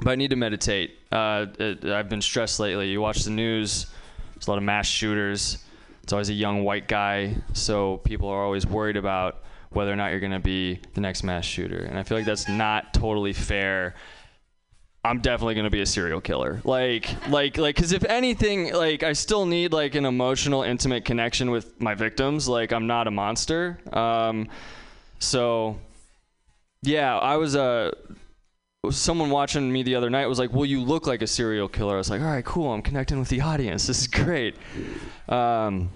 but 0.00 0.10
I 0.10 0.14
need 0.16 0.30
to 0.30 0.36
meditate. 0.36 0.98
Uh, 1.10 1.46
it, 1.58 1.84
I've 1.84 2.08
been 2.08 2.22
stressed 2.22 2.60
lately. 2.60 2.88
You 2.90 3.00
watch 3.00 3.24
the 3.24 3.30
news, 3.30 3.86
there's 4.34 4.46
a 4.46 4.50
lot 4.50 4.58
of 4.58 4.64
mass 4.64 4.86
shooters. 4.86 5.58
It's 6.02 6.12
always 6.12 6.28
a 6.28 6.34
young 6.34 6.62
white 6.62 6.86
guy, 6.86 7.34
so 7.52 7.96
people 7.98 8.28
are 8.28 8.44
always 8.44 8.64
worried 8.64 8.96
about 8.96 9.42
whether 9.70 9.92
or 9.92 9.96
not 9.96 10.10
you're 10.10 10.20
going 10.20 10.32
to 10.32 10.38
be 10.38 10.80
the 10.94 11.00
next 11.00 11.22
mass 11.22 11.44
shooter. 11.44 11.78
And 11.78 11.98
I 11.98 12.02
feel 12.02 12.18
like 12.18 12.26
that's 12.26 12.48
not 12.48 12.94
totally 12.94 13.32
fair 13.32 13.94
I'm 15.06 15.20
definitely 15.20 15.54
gonna 15.54 15.70
be 15.70 15.82
a 15.82 15.86
serial 15.86 16.20
killer. 16.20 16.60
Like, 16.64 17.08
like, 17.28 17.56
like, 17.58 17.76
because 17.76 17.92
if 17.92 18.04
anything, 18.04 18.72
like, 18.74 19.04
I 19.04 19.12
still 19.12 19.46
need 19.46 19.72
like 19.72 19.94
an 19.94 20.04
emotional, 20.04 20.62
intimate 20.62 21.04
connection 21.04 21.52
with 21.52 21.80
my 21.80 21.94
victims. 21.94 22.48
Like, 22.48 22.72
I'm 22.72 22.88
not 22.88 23.06
a 23.06 23.12
monster. 23.12 23.78
Um, 23.92 24.48
so, 25.20 25.78
yeah, 26.82 27.16
I 27.16 27.36
was 27.36 27.54
uh, 27.54 27.92
someone 28.90 29.30
watching 29.30 29.72
me 29.72 29.84
the 29.84 29.94
other 29.94 30.10
night 30.10 30.26
was 30.26 30.40
like, 30.40 30.52
"Well, 30.52 30.64
you 30.64 30.82
look 30.82 31.06
like 31.06 31.22
a 31.22 31.26
serial 31.26 31.68
killer." 31.68 31.94
I 31.94 31.98
was 31.98 32.10
like, 32.10 32.20
"All 32.20 32.26
right, 32.26 32.44
cool. 32.44 32.72
I'm 32.72 32.82
connecting 32.82 33.20
with 33.20 33.28
the 33.28 33.42
audience. 33.42 33.86
This 33.86 34.00
is 34.00 34.06
great." 34.08 34.56
Um, 35.28 35.90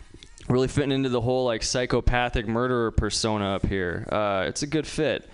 really 0.50 0.68
fitting 0.68 0.92
into 0.92 1.08
the 1.08 1.20
whole 1.20 1.44
like 1.44 1.62
psychopathic 1.62 2.46
murderer 2.46 2.90
persona 2.90 3.54
up 3.54 3.66
here. 3.66 4.06
Uh, 4.10 4.44
it's 4.46 4.62
a 4.62 4.66
good 4.66 4.86
fit. 4.86 5.28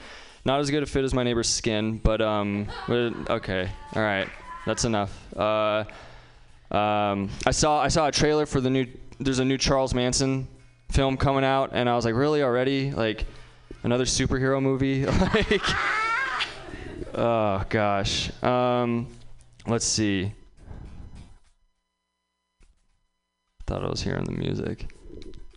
Not 0.45 0.61
as 0.61 0.71
good 0.71 0.83
a 0.83 0.87
fit 0.87 1.05
as 1.05 1.13
my 1.13 1.25
neighbor's 1.25 1.49
skin, 1.49 1.99
but 1.99 2.21
um, 2.21 2.69
okay, 2.89 3.69
all 3.95 4.03
right, 4.03 4.29
that's 4.65 4.85
enough. 4.85 5.35
Uh, 5.37 5.85
um, 6.71 7.31
I 7.45 7.51
saw 7.51 7.83
I 7.83 7.89
saw 7.89 8.07
a 8.07 8.13
trailer 8.13 8.47
for 8.47 8.61
the 8.61 8.71
new. 8.71 8.87
There's 9.19 9.41
a 9.41 9.45
new 9.45 9.59
Charles 9.59 9.93
Manson 9.93 10.47
film 10.91 11.17
coming 11.17 11.45
out, 11.45 11.71
and 11.73 11.89
I 11.89 11.97
was 11.97 12.05
like, 12.05 12.15
really 12.15 12.43
already? 12.43 12.93
Like 12.93 13.25
another 13.83 14.05
superhero 14.05 14.63
movie? 14.63 15.07
like, 15.07 15.63
oh 17.15 17.65
gosh. 17.69 18.31
Um, 18.43 19.09
let's 19.67 19.87
see. 19.87 20.33
Thought 23.67 23.85
I 23.85 23.89
was 23.89 24.03
hearing 24.03 24.25
the 24.25 24.33
music. 24.33 24.87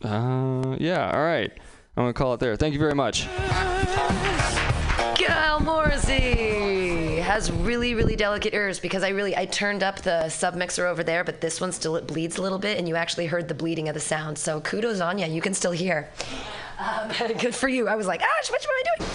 Uh, 0.04 0.76
yeah. 0.80 1.12
All 1.12 1.24
right. 1.24 1.52
I'm 1.98 2.04
gonna 2.04 2.14
call 2.14 2.34
it 2.34 2.40
there. 2.40 2.56
Thank 2.56 2.74
you 2.74 2.80
very 2.80 2.96
much. 2.96 3.28
Kyle 5.16 5.60
Morrissey 5.60 7.18
has 7.18 7.52
really, 7.52 7.94
really 7.94 8.16
delicate 8.16 8.54
ears 8.54 8.80
because 8.80 9.04
I 9.04 9.10
really 9.10 9.36
I 9.36 9.46
turned 9.46 9.84
up 9.84 10.02
the 10.02 10.30
sub 10.30 10.56
mixer 10.56 10.86
over 10.86 11.04
there, 11.04 11.24
but 11.24 11.42
this 11.42 11.60
one 11.60 11.72
still 11.72 11.96
it 11.98 12.08
bleeds 12.08 12.38
a 12.38 12.42
little 12.42 12.60
bit, 12.60 12.78
and 12.78 12.88
you 12.88 12.96
actually 12.96 13.26
heard 13.26 13.48
the 13.48 13.54
bleeding 13.54 13.90
of 13.90 13.94
the 13.94 14.00
sound. 14.00 14.38
So 14.38 14.62
kudos 14.62 15.02
on 15.02 15.20
you. 15.20 15.26
You 15.28 15.42
can 15.42 15.54
still 15.54 15.72
hear. 15.72 16.10
Um, 16.80 17.10
good 17.40 17.54
for 17.54 17.68
you. 17.68 17.88
I 17.88 17.96
was 17.96 18.08
like, 18.08 18.22
ah, 18.24 18.48
what 18.50 18.64
am 18.64 18.70
I 18.70 18.84
doing? 18.98 19.10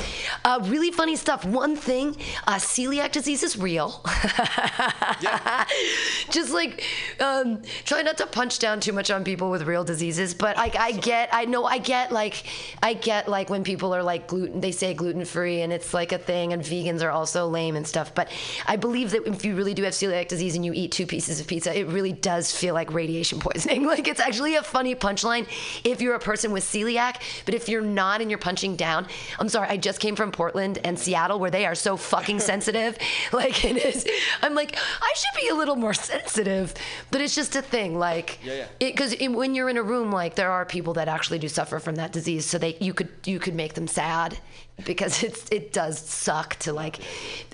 Uh, 0.44 0.60
really 0.64 0.90
funny 0.90 1.16
stuff. 1.16 1.44
One 1.44 1.76
thing, 1.76 2.16
uh, 2.46 2.56
celiac 2.56 3.12
disease 3.12 3.42
is 3.42 3.56
real. 3.56 4.02
Just 6.30 6.52
like, 6.52 6.84
um, 7.20 7.62
try 7.84 8.02
not 8.02 8.18
to 8.18 8.26
punch 8.26 8.58
down 8.58 8.80
too 8.80 8.92
much 8.92 9.10
on 9.10 9.24
people 9.24 9.50
with 9.50 9.62
real 9.62 9.84
diseases. 9.84 10.34
But 10.34 10.58
I, 10.58 10.70
I 10.78 10.92
get, 10.92 11.30
I 11.32 11.46
know, 11.46 11.64
I 11.64 11.78
get 11.78 12.12
like, 12.12 12.44
I 12.82 12.92
get 12.92 13.28
like 13.28 13.48
when 13.48 13.64
people 13.64 13.94
are 13.94 14.02
like 14.02 14.26
gluten, 14.26 14.60
they 14.60 14.72
say 14.72 14.92
gluten 14.92 15.24
free 15.24 15.62
and 15.62 15.72
it's 15.72 15.94
like 15.94 16.12
a 16.12 16.18
thing, 16.18 16.52
and 16.52 16.62
vegans 16.62 17.02
are 17.02 17.10
also 17.10 17.48
lame 17.48 17.76
and 17.76 17.86
stuff. 17.86 18.14
But 18.14 18.30
I 18.66 18.76
believe 18.76 19.10
that 19.12 19.26
if 19.26 19.44
you 19.44 19.54
really 19.54 19.72
do 19.72 19.84
have 19.84 19.94
celiac 19.94 20.28
disease 20.28 20.54
and 20.54 20.64
you 20.64 20.72
eat 20.74 20.92
two 20.92 21.06
pieces 21.06 21.40
of 21.40 21.46
pizza, 21.46 21.76
it 21.76 21.86
really 21.86 22.12
does 22.12 22.54
feel 22.54 22.74
like 22.74 22.92
radiation 22.92 23.40
poisoning. 23.40 23.88
Like 23.94 24.08
it's 24.08 24.18
actually 24.18 24.56
a 24.56 24.62
funny 24.62 24.96
punchline 24.96 25.46
if 25.84 26.00
you're 26.00 26.16
a 26.16 26.18
person 26.18 26.50
with 26.50 26.64
celiac. 26.64 27.20
But 27.44 27.53
if 27.54 27.68
you're 27.68 27.80
not 27.80 28.20
and 28.20 28.30
you're 28.30 28.38
punching 28.38 28.76
down, 28.76 29.06
I'm 29.38 29.48
sorry, 29.48 29.68
I 29.68 29.76
just 29.76 30.00
came 30.00 30.16
from 30.16 30.32
Portland 30.32 30.78
and 30.84 30.98
Seattle 30.98 31.38
where 31.38 31.50
they 31.50 31.64
are 31.66 31.74
so 31.74 31.96
fucking 31.96 32.40
sensitive. 32.52 32.98
Like 33.32 33.64
it 33.64 33.76
is. 33.84 34.06
I'm 34.42 34.54
like, 34.54 34.76
I 34.76 35.12
should 35.16 35.40
be 35.40 35.48
a 35.48 35.54
little 35.54 35.76
more 35.76 35.94
sensitive. 35.94 36.74
But 37.10 37.20
it's 37.20 37.34
just 37.34 37.56
a 37.56 37.62
thing. 37.62 37.98
Like, 37.98 38.38
Yeah, 38.44 38.66
because 38.78 39.14
when 39.20 39.54
you're 39.54 39.68
in 39.68 39.76
a 39.76 39.82
room, 39.82 40.10
like 40.10 40.34
there 40.34 40.50
are 40.50 40.64
people 40.64 40.94
that 40.94 41.08
actually 41.08 41.38
do 41.38 41.48
suffer 41.48 41.78
from 41.78 41.94
that 41.96 42.12
disease, 42.12 42.46
so 42.46 42.58
they 42.58 42.76
you 42.80 42.92
could 42.92 43.08
you 43.24 43.38
could 43.38 43.54
make 43.54 43.74
them 43.74 43.86
sad 43.86 44.38
because 44.84 45.22
it's 45.22 45.48
it 45.50 45.72
does 45.72 45.98
suck 45.98 46.56
to 46.56 46.72
like 46.72 46.98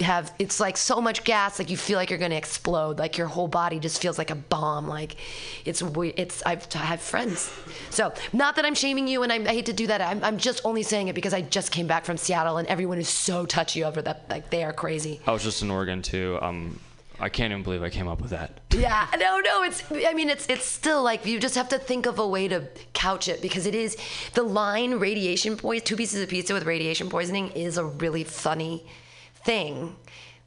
have 0.01 0.33
it's 0.39 0.59
like 0.59 0.77
so 0.77 1.01
much 1.01 1.23
gas 1.25 1.59
like 1.59 1.69
you 1.69 1.77
feel 1.77 1.97
like 1.97 2.09
you're 2.09 2.19
gonna 2.19 2.35
explode 2.35 2.99
like 2.99 3.19
your 3.19 3.27
whole 3.27 3.49
body 3.49 3.79
just 3.79 4.01
feels 4.01 4.17
like 4.17 4.31
a 4.31 4.35
bomb 4.35 4.89
like 4.89 5.17
it's 5.65 5.83
it's 6.17 6.43
I've 6.47 6.67
I 6.75 6.79
have 6.79 7.01
friends 7.01 7.53
so 7.91 8.13
not 8.33 8.57
that 8.57 8.65
I'm 8.65 8.75
shaming 8.75 9.07
you 9.07 9.23
and 9.23 9.33
I, 9.33 9.37
I 9.37 9.53
hate 9.53 9.67
to 9.67 9.73
do 9.73 9.87
that 9.89 10.01
I'm, 10.01 10.25
I'm 10.25 10.39
just 10.39 10.63
only 10.65 10.83
saying 10.83 11.09
it 11.09 11.15
because 11.15 11.35
I 11.35 11.43
just 11.43 11.73
came 11.73 11.87
back 11.87 12.05
from 12.05 12.17
Seattle 12.17 12.57
and 12.57 12.67
everyone 12.69 12.99
is 12.99 13.09
so 13.09 13.45
touchy 13.45 13.85
over 13.85 14.01
that 14.03 14.25
like 14.31 14.51
they 14.51 14.65
are 14.65 14.73
crazy 14.73 15.21
I 15.27 15.33
was 15.33 15.43
just 15.43 15.63
in 15.63 15.71
Oregon 15.71 16.03
too. 16.03 16.39
Um, 16.41 16.81
I 17.21 17.29
can't 17.29 17.53
even 17.53 17.63
believe 17.63 17.83
I 17.83 17.91
came 17.91 18.09
up 18.09 18.21
with 18.21 18.31
that. 18.31 18.61
Yeah, 18.73 19.07
no, 19.19 19.41
no, 19.41 19.63
it's 19.63 19.83
I 19.93 20.15
mean 20.15 20.31
it's 20.31 20.47
it's 20.49 20.65
still 20.65 21.03
like 21.03 21.27
you 21.27 21.39
just 21.39 21.55
have 21.55 21.69
to 21.71 21.79
think 21.79 22.07
of 22.07 22.19
a 22.19 22.27
way 22.27 22.49
to 22.49 22.67
couch 22.93 23.29
it 23.29 23.43
because 23.43 23.67
it 23.67 23.75
is 23.75 23.97
the 24.35 24.43
line 24.43 24.95
radiation 24.95 25.57
poison 25.57 25.85
two 25.85 25.97
pieces 25.97 26.23
of 26.23 26.29
pizza 26.29 26.55
with 26.55 26.65
radiation 26.65 27.09
poisoning 27.09 27.51
is 27.51 27.77
a 27.77 27.85
really 27.85 28.25
funny 28.25 28.87
thing. 29.45 29.97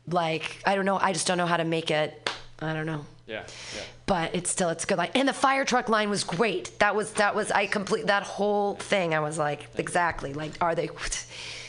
Like, 0.08 0.62
I 0.66 0.76
don't 0.76 0.86
know, 0.86 0.98
I 0.98 1.14
just 1.14 1.28
don't 1.28 1.38
know 1.38 1.46
how 1.46 1.58
to 1.58 1.64
make 1.64 1.92
it 1.92 2.30
I 2.60 2.74
don't 2.74 2.86
know. 2.86 3.06
Yeah. 3.28 3.44
But 4.06 4.36
it's 4.36 4.50
still 4.50 4.70
it's 4.70 4.84
a 4.84 4.88
good 4.88 4.98
line. 4.98 5.12
And 5.16 5.28
the 5.28 5.34
fire 5.34 5.66
truck 5.66 5.90
line 5.90 6.10
was 6.10 6.24
great. 6.24 6.78
That 6.80 6.96
was 6.96 7.12
that 7.14 7.36
was 7.36 7.52
I 7.52 7.68
complete 7.68 8.08
that 8.08 8.24
whole 8.24 8.76
thing 8.76 9.14
I 9.14 9.20
was 9.20 9.38
like, 9.38 9.68
exactly. 9.76 10.34
Like 10.34 10.52
are 10.62 10.76
they 10.76 10.86
yeah. 10.86 10.92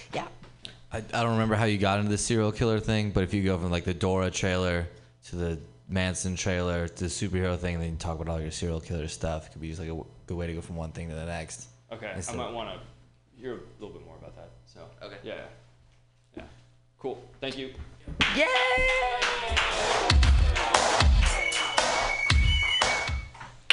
I, 0.94 0.98
I 1.12 1.22
don't 1.24 1.32
remember 1.32 1.56
how 1.56 1.64
you 1.64 1.76
got 1.76 1.98
into 1.98 2.10
the 2.12 2.18
serial 2.18 2.52
killer 2.52 2.78
thing, 2.78 3.10
but 3.10 3.24
if 3.24 3.34
you 3.34 3.42
go 3.42 3.58
from 3.58 3.72
like 3.72 3.82
the 3.82 3.94
Dora 3.94 4.30
trailer 4.30 4.86
to 5.26 5.36
the 5.36 5.58
Manson 5.88 6.36
trailer 6.36 6.86
to 6.86 7.04
the 7.04 7.10
superhero 7.10 7.58
thing, 7.58 7.80
then 7.80 7.90
you 7.90 7.96
talk 7.96 8.20
about 8.20 8.28
all 8.32 8.40
your 8.40 8.52
serial 8.52 8.80
killer 8.80 9.08
stuff. 9.08 9.48
It 9.48 9.52
could 9.52 9.60
be 9.60 9.68
just 9.68 9.80
like 9.80 9.88
a 9.88 9.90
w- 9.90 10.06
good 10.26 10.36
way 10.36 10.46
to 10.46 10.54
go 10.54 10.60
from 10.60 10.76
one 10.76 10.92
thing 10.92 11.08
to 11.08 11.14
the 11.16 11.26
next. 11.26 11.66
Okay, 11.92 12.12
I 12.28 12.36
might 12.36 12.52
want 12.52 12.70
to 12.70 13.40
hear 13.40 13.54
a 13.54 13.58
little 13.80 13.96
bit 13.96 14.06
more 14.06 14.16
about 14.16 14.36
that. 14.36 14.50
So. 14.66 14.82
Okay. 15.02 15.16
Yeah. 15.24 15.34
Yeah. 15.34 15.42
Yeah. 16.36 16.42
Cool. 17.00 17.20
Thank 17.40 17.58
you. 17.58 17.74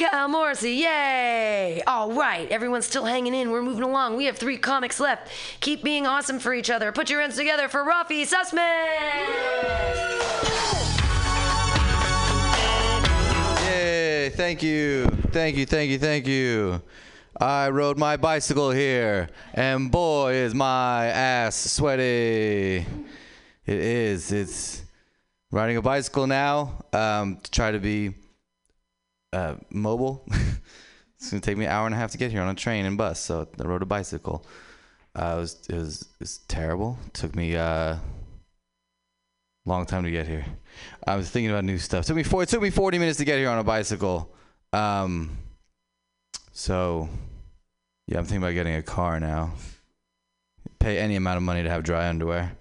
Kyle 0.01 0.27
Morrissey, 0.27 0.77
yay! 0.77 1.83
All 1.85 2.11
right, 2.11 2.49
everyone's 2.49 2.87
still 2.87 3.05
hanging 3.05 3.35
in. 3.35 3.51
We're 3.51 3.61
moving 3.61 3.83
along. 3.83 4.17
We 4.17 4.25
have 4.25 4.35
three 4.35 4.57
comics 4.57 4.99
left. 4.99 5.31
Keep 5.59 5.83
being 5.83 6.07
awesome 6.07 6.39
for 6.39 6.55
each 6.55 6.71
other. 6.71 6.91
Put 6.91 7.11
your 7.11 7.21
hands 7.21 7.35
together 7.35 7.69
for 7.69 7.85
Rafi 7.85 8.25
Sussman! 8.25 8.87
Yay, 13.67 14.29
thank 14.29 14.63
you. 14.63 15.05
Thank 15.29 15.55
you, 15.55 15.67
thank 15.67 15.91
you, 15.91 15.99
thank 15.99 16.25
you. 16.25 16.81
I 17.39 17.69
rode 17.69 17.99
my 17.99 18.17
bicycle 18.17 18.71
here, 18.71 19.29
and 19.53 19.91
boy, 19.91 20.33
is 20.33 20.55
my 20.55 21.05
ass 21.09 21.55
sweaty. 21.55 22.87
It 23.67 23.77
is. 23.77 24.31
It's 24.31 24.81
riding 25.51 25.77
a 25.77 25.81
bicycle 25.83 26.25
now 26.25 26.85
um, 26.91 27.37
to 27.43 27.51
try 27.51 27.71
to 27.71 27.79
be 27.79 28.15
uh, 29.33 29.55
mobile. 29.69 30.25
it's 31.17 31.29
to 31.29 31.39
take 31.39 31.57
me 31.57 31.65
an 31.65 31.71
hour 31.71 31.85
and 31.85 31.95
a 31.95 31.97
half 31.97 32.11
to 32.11 32.17
get 32.17 32.31
here 32.31 32.41
on 32.41 32.49
a 32.49 32.55
train 32.55 32.85
and 32.85 32.97
bus, 32.97 33.19
so 33.19 33.47
I 33.59 33.63
rode 33.63 33.81
a 33.81 33.85
bicycle. 33.85 34.45
Uh, 35.15 35.35
it, 35.35 35.39
was, 35.39 35.67
it, 35.69 35.75
was, 35.75 36.01
it 36.01 36.19
was 36.19 36.37
terrible. 36.47 36.97
took 37.13 37.35
me 37.35 37.55
uh, 37.55 37.97
long 39.65 39.85
time 39.85 40.03
to 40.03 40.11
get 40.11 40.27
here. 40.27 40.45
I 41.05 41.15
was 41.15 41.29
thinking 41.29 41.51
about 41.51 41.63
new 41.63 41.77
stuff. 41.77 42.05
took 42.05 42.15
me 42.15 42.23
four, 42.23 42.43
it 42.43 42.49
took 42.49 42.61
me 42.61 42.69
40 42.69 42.97
minutes 42.97 43.17
to 43.19 43.25
get 43.25 43.37
here 43.37 43.49
on 43.49 43.59
a 43.59 43.63
bicycle. 43.63 44.33
Um, 44.73 45.37
so, 46.53 47.09
yeah, 48.07 48.17
I'm 48.17 48.25
thinking 48.25 48.43
about 48.43 48.53
getting 48.53 48.75
a 48.75 48.83
car 48.83 49.19
now. 49.19 49.51
Pay 50.79 50.97
any 50.97 51.15
amount 51.15 51.37
of 51.37 51.43
money 51.43 51.63
to 51.63 51.69
have 51.69 51.83
dry 51.83 52.07
underwear. 52.09 52.57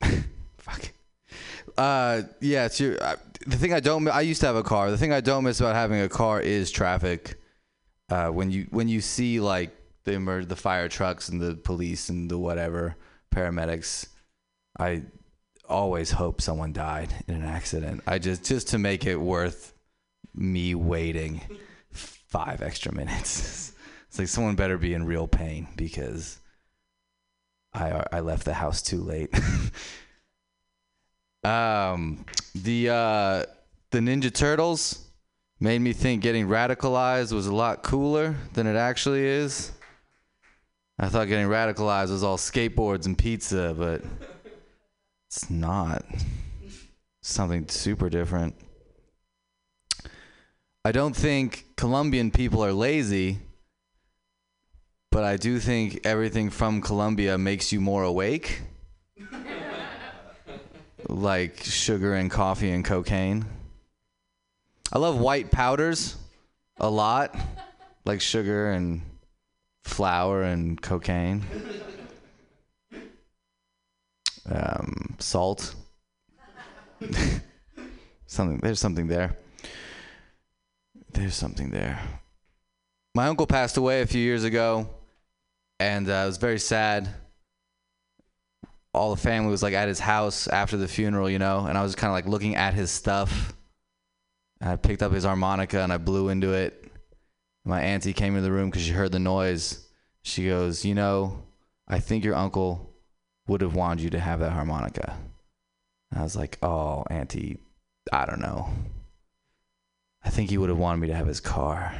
Fuck. 0.58 0.92
Uh, 1.76 2.22
yeah, 2.40 2.64
it's 2.66 2.80
your, 2.80 3.02
uh, 3.02 3.16
the 3.48 3.56
thing 3.56 3.72
I 3.72 3.80
don't 3.80 4.06
I 4.08 4.20
used 4.20 4.40
to 4.42 4.46
have 4.46 4.56
a 4.56 4.62
car. 4.62 4.90
The 4.90 4.98
thing 4.98 5.12
I 5.12 5.20
don't 5.20 5.44
miss 5.44 5.60
about 5.60 5.74
having 5.74 6.00
a 6.00 6.08
car 6.08 6.40
is 6.40 6.70
traffic. 6.70 7.36
Uh, 8.10 8.28
when 8.28 8.50
you 8.50 8.66
when 8.70 8.88
you 8.88 9.00
see 9.00 9.40
like 9.40 9.74
the 10.04 10.14
emer- 10.14 10.44
the 10.44 10.56
fire 10.56 10.88
trucks 10.88 11.28
and 11.28 11.40
the 11.40 11.54
police 11.54 12.10
and 12.10 12.30
the 12.30 12.38
whatever 12.38 12.96
paramedics, 13.34 14.08
I 14.78 15.02
always 15.68 16.10
hope 16.10 16.40
someone 16.40 16.72
died 16.72 17.14
in 17.26 17.34
an 17.34 17.44
accident. 17.44 18.02
I 18.06 18.18
just 18.18 18.44
just 18.44 18.68
to 18.68 18.78
make 18.78 19.06
it 19.06 19.16
worth 19.16 19.72
me 20.34 20.74
waiting 20.74 21.40
five 21.90 22.62
extra 22.62 22.94
minutes. 22.94 23.72
It's 24.08 24.18
like 24.18 24.28
someone 24.28 24.56
better 24.56 24.78
be 24.78 24.94
in 24.94 25.04
real 25.04 25.28
pain 25.28 25.68
because 25.76 26.40
I 27.74 28.02
I 28.10 28.20
left 28.20 28.46
the 28.46 28.54
house 28.54 28.80
too 28.80 29.02
late. 29.02 29.28
um, 31.44 32.24
the 32.54 32.90
uh, 32.90 33.44
the 33.90 33.98
Ninja 33.98 34.32
Turtles 34.32 35.06
made 35.60 35.80
me 35.80 35.92
think 35.92 36.22
getting 36.22 36.46
radicalized 36.46 37.32
was 37.32 37.46
a 37.46 37.54
lot 37.54 37.82
cooler 37.82 38.36
than 38.54 38.66
it 38.66 38.76
actually 38.76 39.24
is. 39.24 39.72
I 40.98 41.08
thought 41.08 41.28
getting 41.28 41.46
radicalized 41.46 42.10
was 42.10 42.24
all 42.24 42.36
skateboards 42.36 43.06
and 43.06 43.16
pizza, 43.16 43.74
but 43.76 44.02
it's 45.28 45.48
not. 45.48 46.04
Something 47.22 47.68
super 47.68 48.08
different. 48.08 48.54
I 50.84 50.92
don't 50.92 51.14
think 51.14 51.66
Colombian 51.76 52.30
people 52.30 52.64
are 52.64 52.72
lazy, 52.72 53.40
but 55.10 55.24
I 55.24 55.36
do 55.36 55.58
think 55.58 56.00
everything 56.04 56.50
from 56.50 56.80
Colombia 56.80 57.36
makes 57.36 57.72
you 57.72 57.80
more 57.80 58.04
awake. 58.04 58.62
Like 61.08 61.62
sugar 61.62 62.14
and 62.14 62.30
coffee 62.30 62.70
and 62.70 62.84
cocaine. 62.84 63.44
I 64.92 64.98
love 64.98 65.18
white 65.18 65.50
powders 65.50 66.16
a 66.78 66.88
lot, 66.88 67.36
like 68.04 68.20
sugar 68.20 68.70
and 68.70 69.02
flour 69.84 70.42
and 70.42 70.80
cocaine. 70.80 71.44
Um, 74.50 75.16
salt. 75.18 75.74
something 78.26 78.58
there's 78.58 78.80
something 78.80 79.08
there. 79.08 79.36
There's 81.12 81.34
something 81.34 81.70
there. 81.70 82.00
My 83.14 83.26
uncle 83.26 83.46
passed 83.46 83.76
away 83.76 84.02
a 84.02 84.06
few 84.06 84.22
years 84.22 84.44
ago, 84.44 84.88
and 85.80 86.08
uh, 86.08 86.24
was 86.26 86.36
very 86.38 86.58
sad. 86.58 87.08
All 88.94 89.14
the 89.14 89.20
family 89.20 89.50
was 89.50 89.62
like 89.62 89.74
at 89.74 89.88
his 89.88 90.00
house 90.00 90.48
after 90.48 90.76
the 90.76 90.88
funeral, 90.88 91.28
you 91.28 91.38
know, 91.38 91.66
and 91.66 91.76
I 91.76 91.82
was 91.82 91.94
kind 91.94 92.10
of 92.10 92.14
like 92.14 92.26
looking 92.26 92.56
at 92.56 92.74
his 92.74 92.90
stuff. 92.90 93.52
I 94.60 94.76
picked 94.76 95.02
up 95.02 95.12
his 95.12 95.24
harmonica 95.24 95.80
and 95.80 95.92
I 95.92 95.98
blew 95.98 96.30
into 96.30 96.52
it. 96.52 96.90
My 97.64 97.80
auntie 97.82 98.12
came 98.12 98.34
into 98.34 98.42
the 98.42 98.52
room 98.52 98.70
because 98.70 98.82
she 98.82 98.92
heard 98.92 99.12
the 99.12 99.18
noise. 99.18 99.86
She 100.22 100.46
goes, 100.46 100.84
"You 100.84 100.94
know, 100.94 101.42
I 101.86 102.00
think 102.00 102.24
your 102.24 102.34
uncle 102.34 102.94
would 103.46 103.60
have 103.60 103.74
wanted 103.74 104.02
you 104.02 104.10
to 104.10 104.20
have 104.20 104.40
that 104.40 104.52
harmonica." 104.52 105.16
And 106.10 106.20
I 106.20 106.22
was 106.22 106.34
like, 106.34 106.58
"Oh, 106.62 107.04
auntie, 107.10 107.58
I 108.12 108.24
don't 108.24 108.40
know. 108.40 108.70
I 110.24 110.30
think 110.30 110.50
he 110.50 110.58
would 110.58 110.70
have 110.70 110.78
wanted 110.78 111.02
me 111.02 111.08
to 111.08 111.14
have 111.14 111.26
his 111.26 111.40
car." 111.40 111.94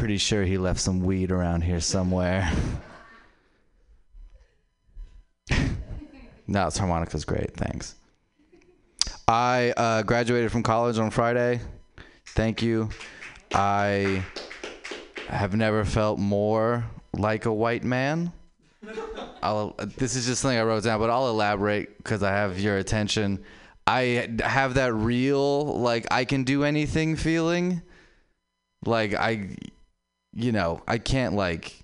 Pretty 0.00 0.16
sure 0.16 0.44
he 0.44 0.56
left 0.56 0.80
some 0.80 1.00
weed 1.00 1.30
around 1.30 1.60
here 1.60 1.78
somewhere. 1.78 2.50
no, 6.46 6.64
his 6.64 6.78
harmonica's 6.78 7.26
great. 7.26 7.54
Thanks. 7.54 7.96
I 9.28 9.74
uh, 9.76 10.00
graduated 10.02 10.50
from 10.50 10.62
college 10.62 10.96
on 10.98 11.10
Friday. 11.10 11.60
Thank 12.28 12.62
you. 12.62 12.88
I 13.52 14.24
have 15.28 15.54
never 15.54 15.84
felt 15.84 16.18
more 16.18 16.86
like 17.12 17.44
a 17.44 17.52
white 17.52 17.84
man. 17.84 18.32
I'll, 19.42 19.74
this 19.98 20.16
is 20.16 20.24
just 20.24 20.40
something 20.40 20.56
I 20.58 20.62
wrote 20.62 20.82
down, 20.82 20.98
but 20.98 21.10
I'll 21.10 21.28
elaborate 21.28 21.98
because 21.98 22.22
I 22.22 22.30
have 22.30 22.58
your 22.58 22.78
attention. 22.78 23.44
I 23.86 24.30
have 24.42 24.74
that 24.74 24.94
real, 24.94 25.78
like, 25.78 26.06
I 26.10 26.24
can 26.24 26.44
do 26.44 26.64
anything 26.64 27.16
feeling. 27.16 27.82
Like, 28.86 29.12
I, 29.12 29.56
you 30.42 30.52
know, 30.52 30.82
I 30.86 30.98
can't, 30.98 31.34
like, 31.34 31.80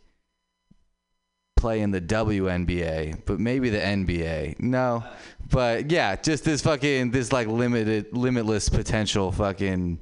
play 1.57 1.81
in 1.81 1.91
the 1.91 2.01
WNBA, 2.01 3.23
but 3.25 3.41
maybe 3.41 3.71
the 3.71 3.79
NBA. 3.79 4.61
No, 4.61 5.03
but 5.51 5.91
yeah, 5.91 6.15
just 6.17 6.45
this 6.45 6.63
fucking 6.63 7.11
this 7.11 7.33
like 7.33 7.49
limited, 7.49 8.17
limitless 8.17 8.69
potential. 8.69 9.33
Fucking, 9.33 9.99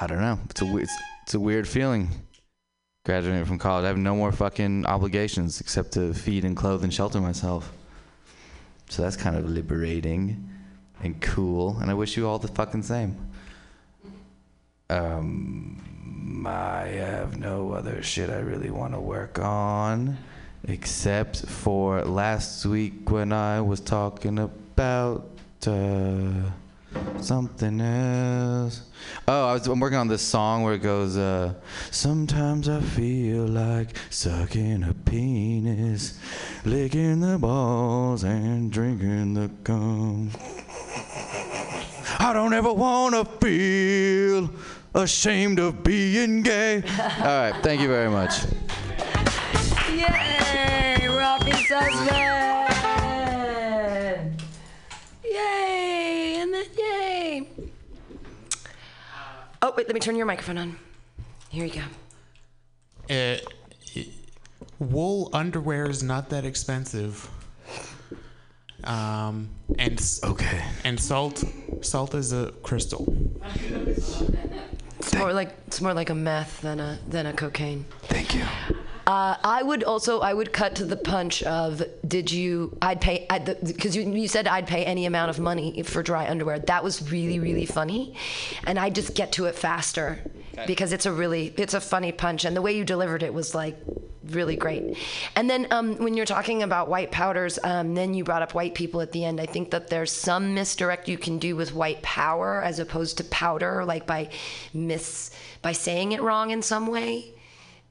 I 0.00 0.06
don't 0.06 0.20
know. 0.20 0.38
It's 0.48 0.62
a 0.62 0.76
it's 1.24 1.34
a 1.34 1.40
weird 1.40 1.68
feeling. 1.68 2.08
Graduating 3.04 3.44
from 3.44 3.58
college, 3.58 3.84
I 3.84 3.88
have 3.88 3.98
no 3.98 4.14
more 4.14 4.30
fucking 4.30 4.86
obligations 4.86 5.60
except 5.60 5.92
to 5.92 6.14
feed 6.14 6.44
and 6.44 6.56
clothe 6.56 6.84
and 6.84 6.94
shelter 6.94 7.20
myself. 7.20 7.72
So 8.88 9.02
that's 9.02 9.16
kind 9.16 9.36
of 9.36 9.50
liberating 9.50 10.48
and 11.02 11.20
cool, 11.20 11.78
and 11.80 11.90
I 11.90 11.94
wish 11.94 12.16
you 12.16 12.28
all 12.28 12.38
the 12.38 12.46
fucking 12.46 12.84
same. 12.84 13.31
Um, 14.92 16.44
I 16.46 16.86
have 16.88 17.38
no 17.38 17.72
other 17.72 18.02
shit 18.02 18.28
I 18.28 18.40
really 18.40 18.70
want 18.70 18.92
to 18.92 19.00
work 19.00 19.38
on, 19.38 20.18
except 20.68 21.46
for 21.46 22.02
last 22.04 22.66
week 22.66 23.10
when 23.10 23.32
I 23.32 23.62
was 23.62 23.80
talking 23.80 24.38
about 24.38 25.26
uh, 25.66 26.50
something 27.20 27.80
else. 27.80 28.82
Oh, 29.26 29.48
I 29.48 29.52
was, 29.54 29.66
I'm 29.66 29.80
working 29.80 29.96
on 29.96 30.08
this 30.08 30.20
song 30.20 30.62
where 30.62 30.74
it 30.74 30.82
goes, 30.82 31.16
uh, 31.16 31.54
Sometimes 31.90 32.68
I 32.68 32.80
feel 32.82 33.46
like 33.46 33.96
sucking 34.10 34.82
a 34.82 34.92
penis, 34.92 36.18
licking 36.66 37.20
the 37.20 37.38
balls, 37.38 38.24
and 38.24 38.70
drinking 38.70 39.34
the 39.34 39.50
cum. 39.64 40.32
I 42.18 42.32
don't 42.32 42.52
ever 42.52 42.72
want 42.72 43.14
to 43.14 43.24
feel 43.44 44.50
ashamed 44.94 45.58
of 45.58 45.82
being 45.82 46.42
gay. 46.42 46.82
All 47.18 47.24
right, 47.24 47.54
thank 47.62 47.80
you 47.80 47.88
very 47.88 48.10
much. 48.10 48.44
Yay, 49.90 51.06
Rafi 51.08 51.52
Sussman! 51.66 52.32
Yay, 55.24 56.40
and 56.40 56.52
then 56.52 56.66
yay. 56.78 57.48
Oh, 59.62 59.72
wait, 59.76 59.86
let 59.86 59.94
me 59.94 60.00
turn 60.00 60.16
your 60.16 60.26
microphone 60.26 60.58
on. 60.58 60.76
Here 61.48 61.64
you 61.64 61.72
go. 61.74 61.82
Uh, 63.14 63.36
wool 64.78 65.30
underwear 65.32 65.88
is 65.88 66.02
not 66.02 66.30
that 66.30 66.44
expensive. 66.44 67.30
Um, 68.84 69.50
and 69.78 70.02
okay. 70.24 70.64
And 70.84 70.98
salt, 70.98 71.44
salt 71.82 72.14
is 72.14 72.32
a 72.32 72.52
crystal. 72.62 73.14
It's 75.12 75.20
more 75.20 75.32
like 75.34 75.54
it's 75.66 75.80
more 75.80 75.92
like 75.94 76.08
a 76.10 76.14
meth 76.14 76.62
than 76.62 76.80
a 76.80 76.98
than 77.06 77.26
a 77.26 77.32
cocaine. 77.34 77.84
Thank 78.04 78.34
you. 78.34 78.44
Uh, 79.06 79.36
I 79.44 79.62
would 79.62 79.82
also 79.84 80.20
I 80.20 80.32
would 80.32 80.52
cut 80.52 80.76
to 80.76 80.84
the 80.86 80.96
punch 80.96 81.42
of 81.42 81.82
did 82.06 82.30
you 82.30 82.76
I'd 82.80 83.00
pay 83.00 83.26
because 83.62 83.94
you 83.94 84.02
you 84.10 84.28
said 84.28 84.46
I'd 84.48 84.66
pay 84.66 84.84
any 84.84 85.06
amount 85.06 85.28
of 85.30 85.38
money 85.38 85.82
for 85.82 86.02
dry 86.02 86.28
underwear. 86.30 86.60
That 86.60 86.82
was 86.82 87.10
really 87.10 87.38
really 87.38 87.66
funny, 87.66 88.16
and 88.64 88.78
I 88.78 88.88
just 88.90 89.14
get 89.14 89.32
to 89.32 89.46
it 89.46 89.54
faster 89.54 90.20
Okay. 90.54 90.66
because 90.66 90.92
it's 90.92 91.06
a 91.06 91.12
really 91.12 91.52
it's 91.56 91.74
a 91.74 91.80
funny 91.80 92.12
punch 92.12 92.44
and 92.44 92.54
the 92.54 92.60
way 92.60 92.76
you 92.76 92.84
delivered 92.84 93.22
it 93.22 93.32
was 93.32 93.54
like 93.54 93.76
really 94.30 94.56
great. 94.56 94.96
And 95.36 95.48
then 95.48 95.66
um, 95.70 95.96
when 95.96 96.14
you're 96.14 96.26
talking 96.26 96.62
about 96.62 96.88
white 96.88 97.10
powders, 97.10 97.58
um, 97.64 97.94
then 97.94 98.14
you 98.14 98.24
brought 98.24 98.42
up 98.42 98.54
white 98.54 98.74
people 98.74 99.00
at 99.00 99.12
the 99.12 99.24
end. 99.24 99.40
I 99.40 99.46
think 99.46 99.70
that 99.70 99.88
there's 99.88 100.12
some 100.12 100.54
misdirect 100.54 101.08
you 101.08 101.18
can 101.18 101.38
do 101.38 101.56
with 101.56 101.74
white 101.74 102.02
power 102.02 102.62
as 102.62 102.78
opposed 102.78 103.18
to 103.18 103.24
powder, 103.24 103.84
like 103.84 104.06
by 104.06 104.30
miss 104.72 105.30
by 105.60 105.72
saying 105.72 106.12
it 106.12 106.22
wrong 106.22 106.50
in 106.50 106.62
some 106.62 106.86
way. 106.86 107.34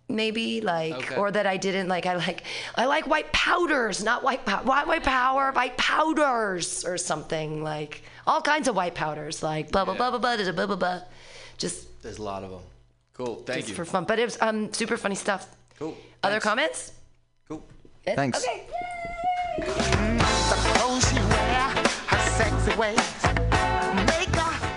Maybe 0.07 0.59
like, 0.59 0.93
okay. 0.93 1.15
or 1.15 1.31
that 1.31 1.47
I 1.47 1.55
didn't 1.55 1.87
like. 1.87 2.05
I 2.05 2.15
like, 2.15 2.43
I 2.75 2.85
like 2.85 3.07
white 3.07 3.31
powders, 3.31 4.03
not 4.03 4.23
white 4.23 4.45
pow- 4.45 4.63
white 4.63 4.85
white 4.85 5.03
power, 5.03 5.53
white 5.53 5.77
powders, 5.77 6.83
or 6.83 6.97
something 6.97 7.63
like 7.63 8.03
all 8.27 8.41
kinds 8.41 8.67
of 8.67 8.75
white 8.75 8.93
powders, 8.93 9.41
like 9.41 9.71
blah 9.71 9.85
blah 9.85 9.93
yeah. 9.93 10.09
blah 10.09 10.19
blah 10.19 10.35
blah 10.35 10.51
blah 10.51 10.65
blah 10.67 10.75
blah. 10.75 11.01
Just 11.57 12.01
there's 12.03 12.17
a 12.17 12.23
lot 12.23 12.43
of 12.43 12.51
them. 12.51 12.61
Cool, 13.13 13.35
thank 13.45 13.59
just 13.59 13.69
you 13.69 13.75
for 13.75 13.85
fun, 13.85 14.03
but 14.03 14.19
it 14.19 14.25
was 14.25 14.37
um 14.41 14.73
super 14.73 14.97
funny 14.97 15.15
stuff. 15.15 15.47
Cool 15.79 15.95
other 16.23 16.39
comments? 16.39 16.93
Cool. 17.47 17.63
It- 18.05 18.15
Thanks. 18.15 18.43
okay. 18.43 18.67
The 19.57 19.65
clothes 20.73 21.07
she 21.09 21.15
wear, 21.15 21.69
her 22.07 22.29
sexy 22.31 22.75
ways, 22.77 23.23
make 24.07 24.35
her 24.35 24.69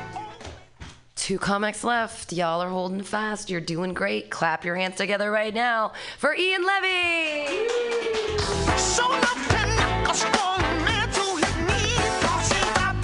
two 1.15 1.39
comics 1.39 1.85
left. 1.85 2.33
Y'all 2.33 2.61
are 2.61 2.69
holding 2.69 3.03
fast. 3.03 3.49
You're 3.51 3.61
doing 3.61 3.95
great. 3.95 4.31
Clap 4.31 4.65
your 4.65 4.75
hands 4.77 4.97
together 4.97 5.31
right 5.31 5.55
now 5.55 5.93
for 6.19 6.35
Ian 6.35 6.65
Levy. 6.67 7.69
So 8.77 9.13
enough 9.15 9.49
to 9.49 9.67
knock 9.77 10.11
a 10.11 10.15
strong 10.15 10.61
man 10.85 11.09
to 11.13 11.21
his 11.37 11.57
knees. 11.69 12.21
'Cause 12.23 12.49
she's 12.49 12.71
got 12.75 12.95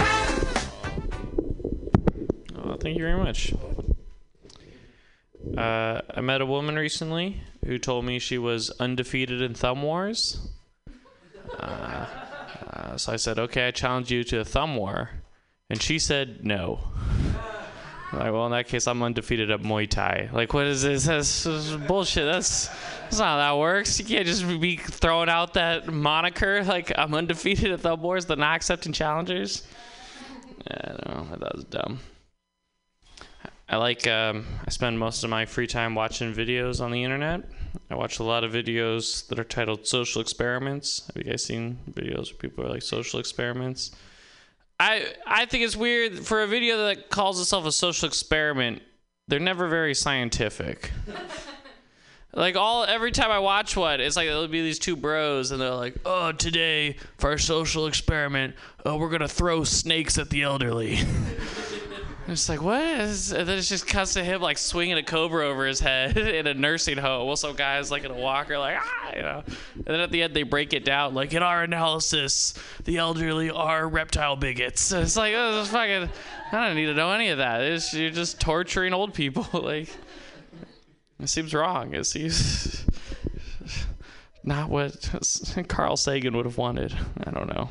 Oh, 2.63 2.75
thank 2.79 2.97
you 2.97 3.03
very 3.03 3.17
much. 3.17 3.53
Uh, 5.57 6.01
I 6.15 6.21
met 6.21 6.41
a 6.41 6.45
woman 6.45 6.75
recently 6.75 7.41
who 7.65 7.77
told 7.77 8.05
me 8.05 8.19
she 8.19 8.37
was 8.37 8.71
undefeated 8.79 9.41
in 9.41 9.53
Thumb 9.53 9.81
Wars. 9.81 10.49
Uh, 11.59 12.05
uh, 12.71 12.97
so 12.97 13.13
I 13.13 13.15
said, 13.17 13.37
okay, 13.39 13.67
I 13.67 13.71
challenge 13.71 14.11
you 14.11 14.23
to 14.25 14.39
a 14.39 14.45
Thumb 14.45 14.75
War. 14.75 15.09
And 15.69 15.81
she 15.81 15.99
said, 15.99 16.45
no. 16.45 16.79
Like, 18.13 18.33
well, 18.33 18.45
in 18.45 18.51
that 18.51 18.67
case, 18.67 18.87
I'm 18.87 19.01
undefeated 19.01 19.51
at 19.51 19.61
Muay 19.61 19.89
Thai. 19.89 20.29
Like, 20.33 20.53
what 20.53 20.65
is 20.65 20.81
this? 20.81 21.05
That's, 21.05 21.45
that's 21.45 21.71
bullshit. 21.87 22.25
That's, 22.25 22.67
that's 23.03 23.19
not 23.19 23.25
how 23.25 23.37
that 23.37 23.57
works. 23.57 23.99
You 23.99 24.05
can't 24.05 24.25
just 24.25 24.45
be 24.59 24.75
throwing 24.75 25.29
out 25.29 25.53
that 25.53 25.87
moniker, 25.87 26.61
like, 26.65 26.91
I'm 26.97 27.13
undefeated 27.13 27.71
at 27.71 27.79
Thumb 27.79 28.01
Wars, 28.01 28.25
but 28.25 28.37
not 28.37 28.55
accepting 28.57 28.91
challengers. 28.91 29.63
I 30.69 30.87
don't 30.89 31.07
know. 31.07 31.37
That 31.37 31.55
was 31.55 31.63
dumb. 31.65 31.99
I 33.71 33.77
like 33.77 34.05
um, 34.05 34.45
I 34.67 34.69
spend 34.69 34.99
most 34.99 35.23
of 35.23 35.29
my 35.29 35.45
free 35.45 35.65
time 35.65 35.95
watching 35.95 36.33
videos 36.33 36.81
on 36.81 36.91
the 36.91 37.05
internet. 37.05 37.45
I 37.89 37.95
watch 37.95 38.19
a 38.19 38.23
lot 38.23 38.43
of 38.43 38.51
videos 38.51 39.25
that 39.29 39.39
are 39.39 39.45
titled 39.45 39.87
social 39.87 40.21
experiments. 40.21 41.07
Have 41.07 41.15
you 41.15 41.31
guys 41.31 41.45
seen 41.45 41.79
videos 41.89 42.31
where 42.31 42.37
people 42.37 42.65
are 42.65 42.69
like 42.69 42.81
social 42.81 43.21
experiments? 43.21 43.91
I 44.77 45.13
I 45.25 45.45
think 45.45 45.63
it's 45.63 45.77
weird 45.77 46.19
for 46.19 46.43
a 46.43 46.47
video 46.47 46.85
that 46.87 47.09
calls 47.09 47.39
itself 47.39 47.65
a 47.65 47.71
social 47.71 48.09
experiment. 48.09 48.81
They're 49.29 49.39
never 49.39 49.69
very 49.69 49.95
scientific. 49.95 50.91
Like 52.33 52.55
all 52.55 52.85
every 52.85 53.11
time 53.11 53.29
I 53.29 53.39
watch 53.39 53.75
one, 53.75 53.99
it's 53.99 54.15
like 54.15 54.27
it'll 54.27 54.47
be 54.47 54.61
these 54.61 54.79
two 54.79 54.95
bros, 54.95 55.51
and 55.51 55.59
they're 55.59 55.75
like, 55.75 55.95
"Oh, 56.05 56.31
today 56.31 56.95
for 57.17 57.29
our 57.29 57.37
social 57.37 57.87
experiment, 57.87 58.55
oh, 58.85 58.95
we're 58.95 59.09
gonna 59.09 59.27
throw 59.27 59.65
snakes 59.65 60.17
at 60.17 60.29
the 60.29 60.43
elderly." 60.43 60.99
It's 62.31 62.47
like 62.47 62.61
what? 62.61 62.81
Is, 62.81 63.33
and 63.33 63.47
then 63.47 63.57
it's 63.57 63.67
just 63.67 63.85
cuts 63.85 64.13
to 64.13 64.23
him 64.23 64.41
like 64.41 64.57
swinging 64.57 64.97
a 64.97 65.03
cobra 65.03 65.45
over 65.45 65.65
his 65.65 65.81
head 65.81 66.17
in 66.17 66.47
a 66.47 66.53
nursing 66.53 66.97
home, 66.97 67.27
while 67.27 67.35
some 67.35 67.55
guys 67.55 67.91
like 67.91 68.05
in 68.05 68.11
a 68.11 68.15
walker, 68.15 68.57
like 68.57 68.77
ah, 68.79 69.11
you 69.13 69.21
know. 69.21 69.43
And 69.75 69.85
then 69.85 69.99
at 69.99 70.11
the 70.11 70.23
end 70.23 70.33
they 70.33 70.43
break 70.43 70.71
it 70.71 70.85
down, 70.85 71.13
like 71.13 71.33
in 71.33 71.43
our 71.43 71.63
analysis, 71.63 72.53
the 72.85 72.97
elderly 72.97 73.49
are 73.49 73.87
reptile 73.87 74.37
bigots. 74.37 74.91
It's 75.01 75.17
like 75.17 75.33
oh, 75.35 75.57
this 75.57 75.69
fucking. 75.69 76.09
I 76.53 76.67
don't 76.67 76.75
need 76.75 76.85
to 76.85 76.93
know 76.93 77.11
any 77.11 77.29
of 77.29 77.39
that. 77.39 77.61
It's, 77.61 77.93
you're 77.93 78.11
just 78.11 78.39
torturing 78.39 78.93
old 78.93 79.13
people. 79.13 79.47
like 79.61 79.89
it 81.19 81.27
seems 81.27 81.53
wrong. 81.53 81.93
It 81.93 82.05
seems 82.05 82.85
not 84.43 84.69
what 84.69 85.13
Carl 85.67 85.97
Sagan 85.97 86.35
would 86.37 86.45
have 86.45 86.57
wanted. 86.57 86.95
I 87.25 87.31
don't 87.31 87.49
know. 87.49 87.69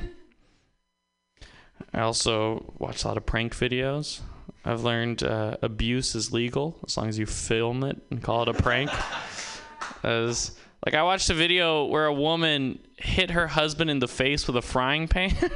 I 1.95 2.01
also 2.01 2.75
watch 2.79 3.05
a 3.05 3.09
lot 3.09 3.17
of 3.17 3.25
prank 3.25 3.55
videos. 3.55 4.21
I've 4.65 4.83
learned 4.83 5.23
uh, 5.23 5.57
abuse 5.63 6.15
is 6.15 6.33
legal 6.33 6.79
as 6.87 6.97
long 6.97 7.09
as 7.09 7.19
you 7.19 7.27
film 7.27 7.85
it 7.85 8.01
and 8.11 8.23
call 8.23 8.43
it 8.43 8.49
a 8.49 8.55
prank. 8.55 8.91
As 10.03 10.53
like 10.85 10.95
I 10.95 11.03
watched 11.03 11.29
a 11.29 11.35
video 11.35 11.85
where 11.85 12.07
a 12.07 12.15
woman 12.15 12.79
hit 12.97 13.31
her 13.33 13.47
husband 13.47 13.91
in 13.91 13.99
the 13.99 14.09
face 14.09 14.47
with 14.47 14.57
a 14.57 14.63
frying 14.63 15.09
pan. 15.09 15.37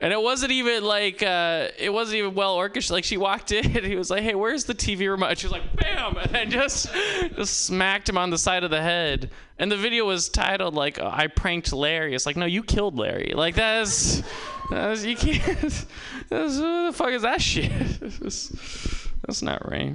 And 0.00 0.12
it 0.12 0.22
wasn't 0.22 0.52
even 0.52 0.84
like 0.84 1.24
uh, 1.24 1.68
it 1.76 1.92
wasn't 1.92 2.18
even 2.18 2.34
well 2.34 2.54
orchestrated. 2.54 2.92
Like 2.92 3.04
she 3.04 3.16
walked 3.16 3.50
in, 3.50 3.76
and 3.76 3.84
he 3.84 3.96
was 3.96 4.10
like, 4.10 4.22
"Hey, 4.22 4.36
where's 4.36 4.64
the 4.64 4.74
TV 4.74 5.10
remote?" 5.10 5.30
And 5.30 5.38
she 5.38 5.46
was 5.46 5.52
like, 5.52 5.74
"Bam!" 5.74 6.16
and 6.34 6.50
just 6.52 6.92
just 7.34 7.64
smacked 7.64 8.08
him 8.08 8.16
on 8.16 8.30
the 8.30 8.38
side 8.38 8.62
of 8.62 8.70
the 8.70 8.80
head. 8.80 9.30
And 9.58 9.72
the 9.72 9.76
video 9.76 10.04
was 10.04 10.28
titled 10.28 10.74
like, 10.74 11.00
"I 11.00 11.26
pranked 11.26 11.72
Larry." 11.72 12.14
It's 12.14 12.26
like, 12.26 12.36
no, 12.36 12.46
you 12.46 12.62
killed 12.62 12.96
Larry. 12.96 13.32
Like 13.34 13.56
that's 13.56 14.22
That's- 14.70 15.04
you 15.04 15.16
can't. 15.16 15.58
Who 16.30 16.86
the 16.86 16.92
fuck 16.94 17.10
is 17.10 17.22
that 17.22 17.40
shit? 17.40 17.70
That's, 18.00 18.48
that's 19.26 19.42
not 19.42 19.68
right. 19.70 19.94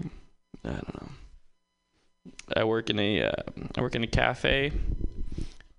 I 0.66 0.70
don't 0.70 1.02
know. 1.02 1.10
I 2.56 2.64
work 2.64 2.90
in 2.90 3.00
a 3.00 3.24
uh, 3.24 3.32
I 3.76 3.82
work 3.82 3.96
in 3.96 4.04
a 4.04 4.08
cafe, 4.08 4.72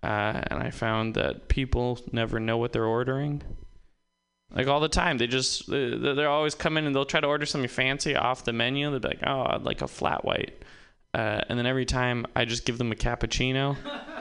uh, 0.03 0.41
and 0.51 0.63
I 0.63 0.71
found 0.71 1.15
that 1.15 1.49
people 1.49 1.99
never 2.13 2.39
know 2.41 2.57
what 2.59 2.73
they're 2.73 2.85
ordering. 2.85 3.43
Like 4.55 4.67
all 4.69 4.81
the 4.81 4.89
time, 4.89 5.19
they 5.19 5.27
just 5.27 5.69
they 5.71 5.97
they're 5.97 6.29
always 6.29 6.55
come 6.55 6.77
in 6.77 6.87
and 6.87 6.95
they'll 6.95 7.05
try 7.05 7.21
to 7.21 7.27
order 7.27 7.47
something 7.47 7.69
fancy 7.69 8.15
off 8.15 8.45
the 8.45 8.53
menu. 8.53 8.91
They'll 8.91 9.01
be 9.01 9.09
like, 9.09 9.23
"Oh, 9.27 9.47
I'd 9.49 9.63
like 9.63 9.83
a 9.83 9.89
flat 9.89 10.25
white," 10.25 10.63
uh, 11.15 11.41
and 11.49 11.59
then 11.59 11.67
every 11.67 11.87
time 11.87 12.27
I 12.37 12.45
just 12.45 12.65
give 12.65 12.79
them 12.79 12.93
a 12.93 12.97
cappuccino. 12.97 13.77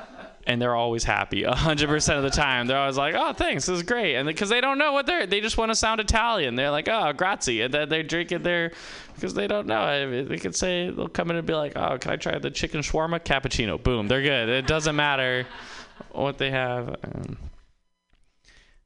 And 0.46 0.62
they're 0.62 0.76
always 0.76 1.06
happy, 1.06 1.44
hundred 1.44 1.88
percent 1.88 2.18
of 2.18 2.24
the 2.24 2.30
time. 2.30 2.68
They're 2.68 2.78
always 2.78 2.98
like, 2.98 3.16
"Oh, 3.18 3.32
thanks, 3.32 3.66
this 3.66 3.78
is 3.78 3.84
great," 3.84 4.16
and 4.16 4.28
because 4.28 4.50
they 4.50 4.60
don't 4.60 4.78
know 4.78 4.92
what 4.92 5.06
they're, 5.06 5.26
they 5.26 5.40
just 5.40 5.58
want 5.58 5.72
to 5.72 5.76
sound 5.76 6.02
Italian. 6.02 6.56
They're 6.56 6.70
like, 6.70 6.90
"Oh, 6.90 7.14
grazie," 7.14 7.62
and 7.62 7.74
then 7.74 7.88
they're 7.88 8.04
drinking 8.04 8.44
their, 8.44 8.74
because 9.16 9.34
they 9.34 9.48
don't 9.48 9.68
know. 9.68 9.80
I 9.80 10.06
mean, 10.06 10.28
they 10.28 10.38
could 10.38 10.54
say 10.54 10.90
they'll 10.90 11.08
come 11.08 11.32
in 11.32 11.38
and 11.38 11.48
be 11.48 11.54
like, 11.54 11.78
"Oh, 11.78 11.98
can 11.98 12.12
I 12.12 12.18
try 12.18 12.38
the 12.40 12.52
chicken 12.52 12.82
shawarma 12.82 13.22
cappuccino?" 13.22 13.82
Boom, 13.82 14.10
they're 14.10 14.22
good. 14.22 14.50
It 14.50 14.68
doesn't 14.68 14.98
matter 14.98 15.48
what 16.12 16.38
they 16.40 16.52
have. 16.52 16.90
Um, 16.90 17.38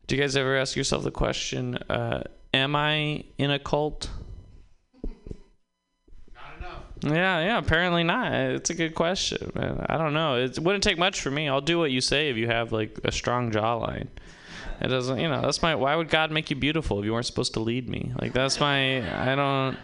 do 0.05 0.16
you 0.16 0.22
guys 0.22 0.38
ever 0.38 0.58
ask 0.58 0.76
yourself 0.76 1.03
the 1.03 1.12
question, 1.12 1.76
uh, 1.89 2.24
am 2.53 2.76
I 2.76 3.24
in 3.38 3.51
a 3.51 3.60
cult? 3.60 4.10
Yeah, 7.02 7.39
yeah, 7.39 7.58
apparently 7.58 8.04
not. 8.04 8.34
It's 8.34 8.70
a 8.70 8.74
good 8.76 8.95
question. 8.95 9.52
man. 9.56 9.86
I 9.88 9.98
don't 9.98 10.14
know. 10.14 10.36
It 10.36 10.60
wouldn't 10.60 10.84
take 10.84 10.98
much 10.98 11.22
for 11.22 11.32
me. 11.32 11.48
I'll 11.48 11.62
do 11.62 11.78
what 11.80 11.91
you 11.91 12.02
say 12.02 12.30
if 12.30 12.38
you 12.38 12.48
have 12.48 12.72
like 12.72 13.00
a 13.04 13.12
strong 13.12 13.52
jawline. 13.52 14.08
It 14.82 14.89
doesn't, 14.89 15.20
you 15.20 15.28
know, 15.28 15.41
that's 15.41 15.62
my 15.62 15.76
why 15.76 15.95
would 15.95 16.10
God 16.10 16.32
make 16.32 16.50
you 16.50 16.56
beautiful 16.56 17.00
if 17.00 17.06
you 17.06 17.14
weren't 17.14 17.26
supposed 17.26 17.54
to 17.56 17.60
lead 17.60 17.89
me? 17.89 18.14
Like 18.20 18.34
that's 18.34 18.60
my 18.60 19.32
I 19.32 19.36
don't 19.36 19.78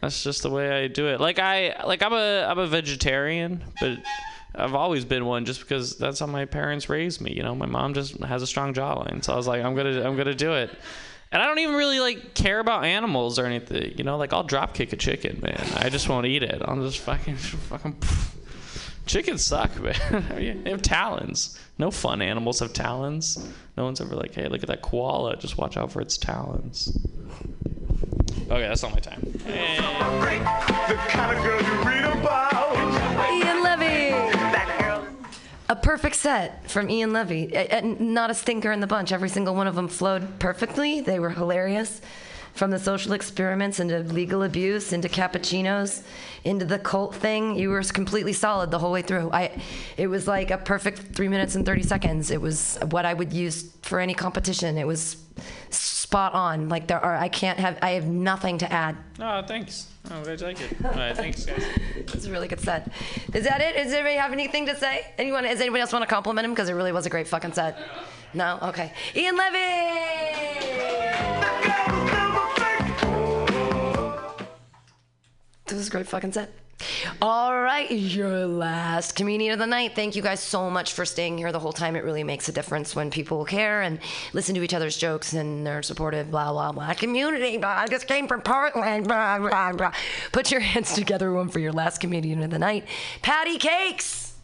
that's 0.00 0.22
just 0.22 0.42
the 0.42 0.50
way 0.50 0.84
I 0.84 0.88
do 0.88 1.08
it. 1.08 1.20
Like 1.20 1.38
I 1.38 1.82
like 1.86 2.02
I'm 2.02 2.12
a 2.12 2.44
I'm 2.44 2.58
a 2.58 2.66
vegetarian, 2.66 3.62
but 3.80 3.98
I've 4.54 4.74
always 4.74 5.04
been 5.04 5.26
one 5.26 5.44
just 5.44 5.60
because 5.60 5.96
that's 5.96 6.20
how 6.20 6.26
my 6.26 6.44
parents 6.44 6.88
raised 6.88 7.20
me. 7.20 7.32
You 7.32 7.42
know, 7.42 7.54
my 7.54 7.66
mom 7.66 7.94
just 7.94 8.18
has 8.22 8.42
a 8.42 8.46
strong 8.46 8.72
jawline, 8.72 9.22
so 9.24 9.32
I 9.32 9.36
was 9.36 9.46
like, 9.46 9.62
I'm 9.62 9.74
gonna 9.74 10.02
I'm 10.02 10.16
gonna 10.16 10.34
do 10.34 10.54
it. 10.54 10.70
And 11.34 11.42
I 11.42 11.46
don't 11.46 11.58
even 11.58 11.74
really 11.74 11.98
like 11.98 12.34
care 12.34 12.60
about 12.60 12.84
animals 12.84 13.40
or 13.40 13.44
anything. 13.44 13.98
You 13.98 14.04
know, 14.04 14.16
like 14.16 14.32
I'll 14.32 14.44
drop 14.44 14.72
kick 14.72 14.92
a 14.92 14.96
chicken, 14.96 15.40
man. 15.42 15.66
I 15.74 15.88
just 15.88 16.08
won't 16.08 16.26
eat 16.26 16.44
it. 16.44 16.62
I'll 16.64 16.80
just 16.80 17.00
fucking 17.00 17.34
fucking. 17.36 17.96
Chickens 19.06 19.44
suck, 19.44 19.78
man. 19.82 20.54
they 20.64 20.70
have 20.70 20.80
talons. 20.80 21.58
No 21.76 21.90
fun 21.90 22.22
animals 22.22 22.60
have 22.60 22.72
talons. 22.72 23.36
No 23.76 23.82
one's 23.84 24.00
ever 24.00 24.14
like, 24.14 24.32
hey, 24.32 24.46
look 24.46 24.62
at 24.62 24.68
that 24.68 24.80
koala. 24.80 25.36
Just 25.36 25.58
watch 25.58 25.76
out 25.76 25.90
for 25.90 26.00
its 26.00 26.16
talons. 26.16 26.96
Okay, 28.44 28.68
that's 28.68 28.84
all 28.84 28.90
my 28.90 29.00
time. 29.00 29.20
The 29.32 30.94
A 35.68 35.76
perfect 35.76 36.16
set 36.16 36.68
from 36.70 36.90
Ian 36.90 37.12
Levy. 37.12 37.50
A- 37.54 37.78
a- 37.78 37.82
not 37.82 38.30
a 38.30 38.34
stinker 38.34 38.70
in 38.70 38.80
the 38.80 38.86
bunch. 38.86 39.12
Every 39.12 39.30
single 39.30 39.54
one 39.54 39.66
of 39.66 39.74
them 39.74 39.88
flowed 39.88 40.38
perfectly. 40.38 41.00
They 41.00 41.18
were 41.18 41.30
hilarious. 41.30 42.02
From 42.54 42.70
the 42.70 42.78
social 42.78 43.12
experiments 43.12 43.80
into 43.80 43.98
legal 44.00 44.44
abuse, 44.44 44.92
into 44.92 45.08
cappuccinos, 45.08 46.02
into 46.44 46.64
the 46.64 46.78
cult 46.78 47.14
thing, 47.14 47.56
you 47.56 47.68
were 47.68 47.82
completely 47.82 48.32
solid 48.32 48.70
the 48.70 48.78
whole 48.78 48.92
way 48.92 49.02
through. 49.02 49.30
I, 49.32 49.50
it 49.96 50.06
was 50.06 50.28
like 50.28 50.52
a 50.52 50.58
perfect 50.58 51.16
three 51.16 51.26
minutes 51.26 51.56
and 51.56 51.66
thirty 51.66 51.82
seconds. 51.82 52.30
It 52.30 52.40
was 52.40 52.78
what 52.90 53.04
I 53.04 53.14
would 53.14 53.32
use 53.32 53.72
for 53.82 53.98
any 53.98 54.14
competition. 54.14 54.78
It 54.78 54.86
was 54.86 55.16
spot 55.70 56.32
on. 56.34 56.68
Like 56.68 56.86
there 56.86 57.00
are, 57.00 57.16
I 57.16 57.28
can't 57.28 57.58
have, 57.58 57.76
I 57.82 57.90
have 57.92 58.06
nothing 58.06 58.58
to 58.58 58.72
add. 58.72 58.96
Oh, 59.18 59.42
thanks. 59.42 59.88
Oh, 60.10 60.22
guys 60.24 60.42
like 60.42 60.60
it. 60.60 60.76
All 60.84 60.92
right, 60.92 61.16
thanks, 61.16 61.44
guys. 61.44 61.64
It's 61.96 62.26
a 62.26 62.30
really 62.30 62.46
good 62.46 62.60
set. 62.60 62.92
Is 63.32 63.44
that 63.44 63.60
it? 63.60 63.74
Does 63.74 63.92
anybody 63.92 64.14
have 64.14 64.32
anything 64.32 64.66
to 64.66 64.76
say? 64.76 65.06
Anyone? 65.18 65.42
Does 65.44 65.60
anybody 65.60 65.80
else 65.80 65.92
want 65.92 66.02
to 66.02 66.14
compliment 66.14 66.44
him? 66.44 66.52
Because 66.52 66.68
it 66.68 66.74
really 66.74 66.92
was 66.92 67.06
a 67.06 67.10
great 67.10 67.26
fucking 67.26 67.54
set. 67.54 67.78
No? 68.34 68.58
Okay. 68.62 68.92
Ian 69.16 69.36
Levy! 69.36 70.74
This 75.66 75.78
was 75.78 75.88
a 75.88 75.90
great 75.90 76.06
fucking 76.06 76.32
set. 76.32 76.52
All 77.22 77.54
right, 77.54 77.90
your 77.90 78.46
last 78.46 79.14
comedian 79.14 79.52
of 79.52 79.58
the 79.58 79.66
night. 79.66 79.94
Thank 79.94 80.16
you 80.16 80.22
guys 80.22 80.40
so 80.40 80.68
much 80.68 80.92
for 80.92 81.06
staying 81.06 81.38
here 81.38 81.52
the 81.52 81.58
whole 81.58 81.72
time. 81.72 81.96
It 81.96 82.04
really 82.04 82.24
makes 82.24 82.48
a 82.48 82.52
difference 82.52 82.94
when 82.94 83.10
people 83.10 83.44
care 83.44 83.80
and 83.80 83.98
listen 84.34 84.54
to 84.56 84.62
each 84.62 84.74
other's 84.74 84.96
jokes 84.96 85.32
and 85.32 85.66
they're 85.66 85.82
supportive. 85.82 86.30
Blah 86.30 86.52
blah 86.52 86.72
blah. 86.72 86.92
Community. 86.94 87.56
Blah, 87.56 87.70
I 87.70 87.86
just 87.86 88.06
came 88.06 88.28
from 88.28 88.42
Portland. 88.42 89.06
Blah 89.06 89.38
blah 89.38 89.72
blah. 89.72 89.92
Put 90.32 90.50
your 90.50 90.60
hands 90.60 90.92
together, 90.92 91.32
one 91.32 91.48
for 91.48 91.60
your 91.60 91.72
last 91.72 91.98
comedian 92.00 92.42
of 92.42 92.50
the 92.50 92.58
night, 92.58 92.86
Patty 93.22 93.56
Cakes. 93.56 94.34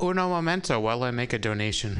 Uno 0.00 0.28
momento 0.28 0.78
while 0.78 1.02
I 1.02 1.10
make 1.10 1.32
a 1.32 1.38
donation. 1.38 1.98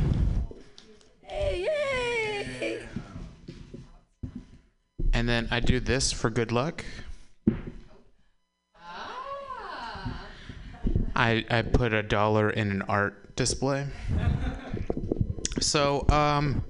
And 5.13 5.29
then 5.29 5.49
I 5.51 5.59
do 5.59 5.81
this 5.81 6.13
for 6.13 6.31
good 6.31 6.53
luck. 6.53 6.85
I, 11.17 11.45
I 11.51 11.63
put 11.63 11.93
a 11.93 12.05
dollar 12.05 12.51
in 12.51 12.71
an 12.71 12.83
art 12.83 13.35
display. 13.35 13.87
So, 15.61 16.09
um, 16.09 16.65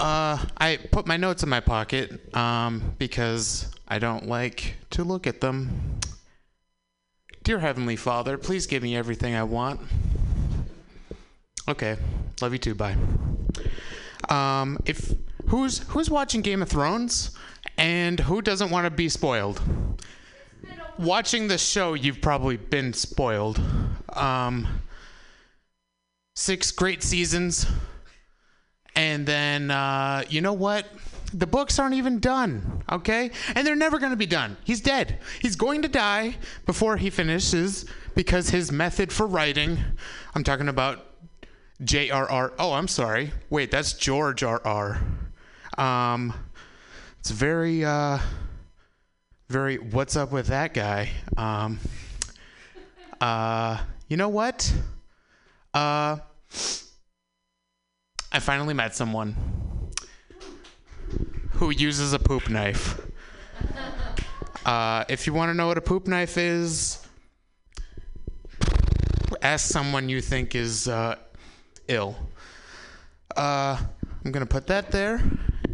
uh, 0.00 0.44
I 0.56 0.78
put 0.90 1.06
my 1.06 1.16
notes 1.16 1.44
in 1.44 1.48
my 1.48 1.60
pocket 1.60 2.34
um, 2.36 2.96
because 2.98 3.70
I 3.86 4.00
don't 4.00 4.26
like 4.26 4.74
to 4.90 5.04
look 5.04 5.28
at 5.28 5.40
them. 5.40 5.97
Dear 7.48 7.60
Heavenly 7.60 7.96
Father, 7.96 8.36
please 8.36 8.66
give 8.66 8.82
me 8.82 8.94
everything 8.94 9.34
I 9.34 9.42
want. 9.42 9.80
Okay, 11.66 11.96
love 12.42 12.52
you 12.52 12.58
too. 12.58 12.74
Bye. 12.74 12.94
Um, 14.28 14.76
if 14.84 15.14
who's 15.46 15.78
who's 15.88 16.10
watching 16.10 16.42
Game 16.42 16.60
of 16.60 16.68
Thrones, 16.68 17.30
and 17.78 18.20
who 18.20 18.42
doesn't 18.42 18.68
want 18.68 18.84
to 18.84 18.90
be 18.90 19.08
spoiled? 19.08 19.62
Watching 20.98 21.48
this 21.48 21.66
show, 21.66 21.94
you've 21.94 22.20
probably 22.20 22.58
been 22.58 22.92
spoiled. 22.92 23.58
Um, 24.12 24.82
six 26.36 26.70
great 26.70 27.02
seasons, 27.02 27.64
and 28.94 29.24
then 29.24 29.70
uh, 29.70 30.22
you 30.28 30.42
know 30.42 30.52
what? 30.52 30.84
The 31.32 31.46
books 31.46 31.78
aren't 31.78 31.94
even 31.94 32.20
done, 32.20 32.82
okay? 32.90 33.30
And 33.54 33.66
they're 33.66 33.76
never 33.76 33.98
going 33.98 34.12
to 34.12 34.16
be 34.16 34.26
done. 34.26 34.56
He's 34.64 34.80
dead. 34.80 35.18
He's 35.40 35.56
going 35.56 35.82
to 35.82 35.88
die 35.88 36.36
before 36.64 36.96
he 36.96 37.10
finishes 37.10 37.84
because 38.14 38.50
his 38.50 38.72
method 38.72 39.12
for 39.12 39.26
writing, 39.26 39.78
I'm 40.34 40.42
talking 40.42 40.68
about 40.68 41.04
J.R.R. 41.84 42.54
Oh, 42.58 42.72
I'm 42.72 42.88
sorry. 42.88 43.32
Wait, 43.50 43.70
that's 43.70 43.92
George 43.92 44.42
R.R. 44.42 45.00
Um, 45.76 46.34
it's 47.20 47.30
very, 47.30 47.84
uh, 47.84 48.18
very, 49.48 49.76
what's 49.76 50.16
up 50.16 50.32
with 50.32 50.46
that 50.46 50.72
guy? 50.72 51.10
Um, 51.36 51.78
uh, 53.20 53.78
you 54.08 54.16
know 54.16 54.28
what? 54.28 54.72
Uh, 55.74 56.16
I 58.32 58.40
finally 58.40 58.74
met 58.74 58.94
someone 58.94 59.57
who 61.58 61.70
uses 61.70 62.12
a 62.12 62.18
poop 62.20 62.48
knife. 62.48 63.00
Uh, 64.64 65.04
if 65.08 65.26
you 65.26 65.32
want 65.32 65.50
to 65.50 65.54
know 65.54 65.66
what 65.66 65.76
a 65.76 65.80
poop 65.80 66.06
knife 66.06 66.38
is, 66.38 67.04
ask 69.42 69.66
someone 69.66 70.08
you 70.08 70.20
think 70.20 70.54
is 70.54 70.86
uh, 70.86 71.16
ill. 71.88 72.16
Uh, 73.36 73.76
I'm 74.24 74.30
gonna 74.30 74.46
put 74.46 74.68
that 74.68 74.92
there, 74.92 75.20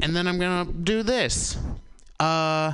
and 0.00 0.16
then 0.16 0.26
I'm 0.26 0.38
gonna 0.38 0.72
do 0.72 1.02
this. 1.02 1.58
Uh, 2.18 2.72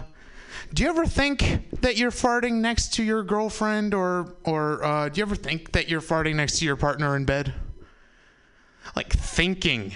do 0.72 0.84
you 0.84 0.88
ever 0.88 1.06
think 1.06 1.80
that 1.80 1.96
you're 1.96 2.12
farting 2.12 2.60
next 2.60 2.94
to 2.94 3.02
your 3.02 3.24
girlfriend, 3.24 3.92
or 3.92 4.36
or 4.44 4.84
uh, 4.84 5.08
do 5.08 5.18
you 5.18 5.22
ever 5.24 5.34
think 5.34 5.72
that 5.72 5.88
you're 5.88 6.00
farting 6.00 6.36
next 6.36 6.60
to 6.60 6.64
your 6.64 6.76
partner 6.76 7.16
in 7.16 7.24
bed? 7.24 7.54
Like 8.96 9.12
thinking 9.12 9.92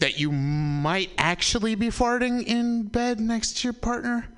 that 0.00 0.18
you 0.18 0.32
might 0.32 1.10
actually 1.18 1.74
be 1.74 1.88
farting 1.88 2.44
in 2.44 2.84
bed 2.84 3.20
next 3.20 3.58
to 3.58 3.68
your 3.68 3.72
partner. 3.72 4.28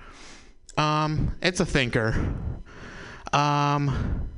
Um, 0.76 1.34
it's 1.42 1.60
a 1.60 1.66
thinker. 1.66 2.34
Um, 3.32 4.28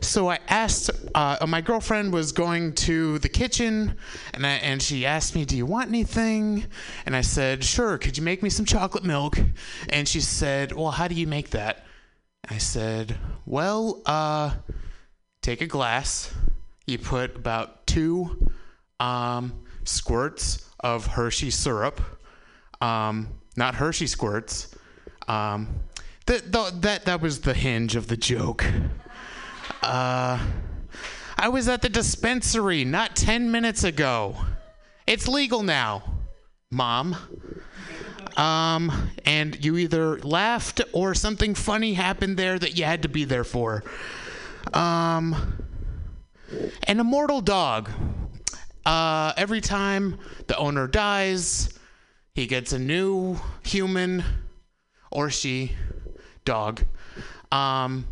so 0.00 0.28
I 0.28 0.40
asked. 0.48 0.90
Uh, 1.14 1.36
my 1.46 1.60
girlfriend 1.60 2.12
was 2.12 2.32
going 2.32 2.74
to 2.74 3.18
the 3.20 3.28
kitchen, 3.28 3.96
and 4.34 4.46
I, 4.46 4.50
and 4.54 4.82
she 4.82 5.06
asked 5.06 5.34
me, 5.34 5.44
"Do 5.44 5.56
you 5.56 5.64
want 5.64 5.88
anything?" 5.88 6.66
And 7.06 7.14
I 7.14 7.20
said, 7.20 7.62
"Sure. 7.62 7.98
Could 7.98 8.16
you 8.18 8.24
make 8.24 8.42
me 8.42 8.50
some 8.50 8.66
chocolate 8.66 9.04
milk?" 9.04 9.38
And 9.88 10.08
she 10.08 10.20
said, 10.20 10.72
"Well, 10.72 10.90
how 10.90 11.06
do 11.06 11.14
you 11.14 11.26
make 11.26 11.50
that?" 11.50 11.84
I 12.48 12.58
said, 12.58 13.16
"Well, 13.46 14.02
uh, 14.04 14.54
take 15.40 15.60
a 15.60 15.66
glass. 15.66 16.32
You 16.86 16.98
put 16.98 17.36
about 17.36 17.86
two 17.86 18.50
um, 18.98 19.52
squirts 19.84 20.68
of 20.80 21.06
Hershey 21.06 21.50
syrup, 21.50 22.00
um, 22.80 23.28
not 23.56 23.76
Hershey 23.76 24.06
squirts. 24.06 24.74
Um, 25.28 25.68
was 27.20 27.40
the 27.40 27.54
hinge 27.54 27.96
of 27.96 28.08
the 28.08 28.16
joke. 28.16 28.64
Uh, 29.82 30.38
I 31.38 31.48
was 31.48 31.68
at 31.68 31.82
the 31.82 31.88
dispensary 31.88 32.84
not 32.84 33.16
ten 33.16 33.50
minutes 33.50 33.84
ago. 33.84 34.36
It's 35.06 35.28
legal 35.28 35.62
now, 35.62 36.02
Mom. 36.70 37.16
Um, 38.36 39.10
and 39.26 39.62
you 39.62 39.76
either 39.76 40.18
laughed 40.20 40.80
or 40.92 41.14
something 41.14 41.54
funny 41.54 41.94
happened 41.94 42.38
there 42.38 42.58
that 42.58 42.78
you 42.78 42.84
had 42.84 43.02
to 43.02 43.08
be 43.08 43.24
there 43.24 43.44
for. 43.44 43.84
Um, 44.72 45.61
an 46.84 47.00
immortal 47.00 47.40
dog. 47.40 47.90
Uh, 48.84 49.32
every 49.36 49.60
time 49.60 50.18
the 50.46 50.56
owner 50.56 50.86
dies, 50.86 51.78
he 52.34 52.46
gets 52.46 52.72
a 52.72 52.78
new 52.78 53.38
human 53.62 54.24
or 55.10 55.30
she 55.30 55.76
dog. 56.44 56.82
Um, 57.50 58.06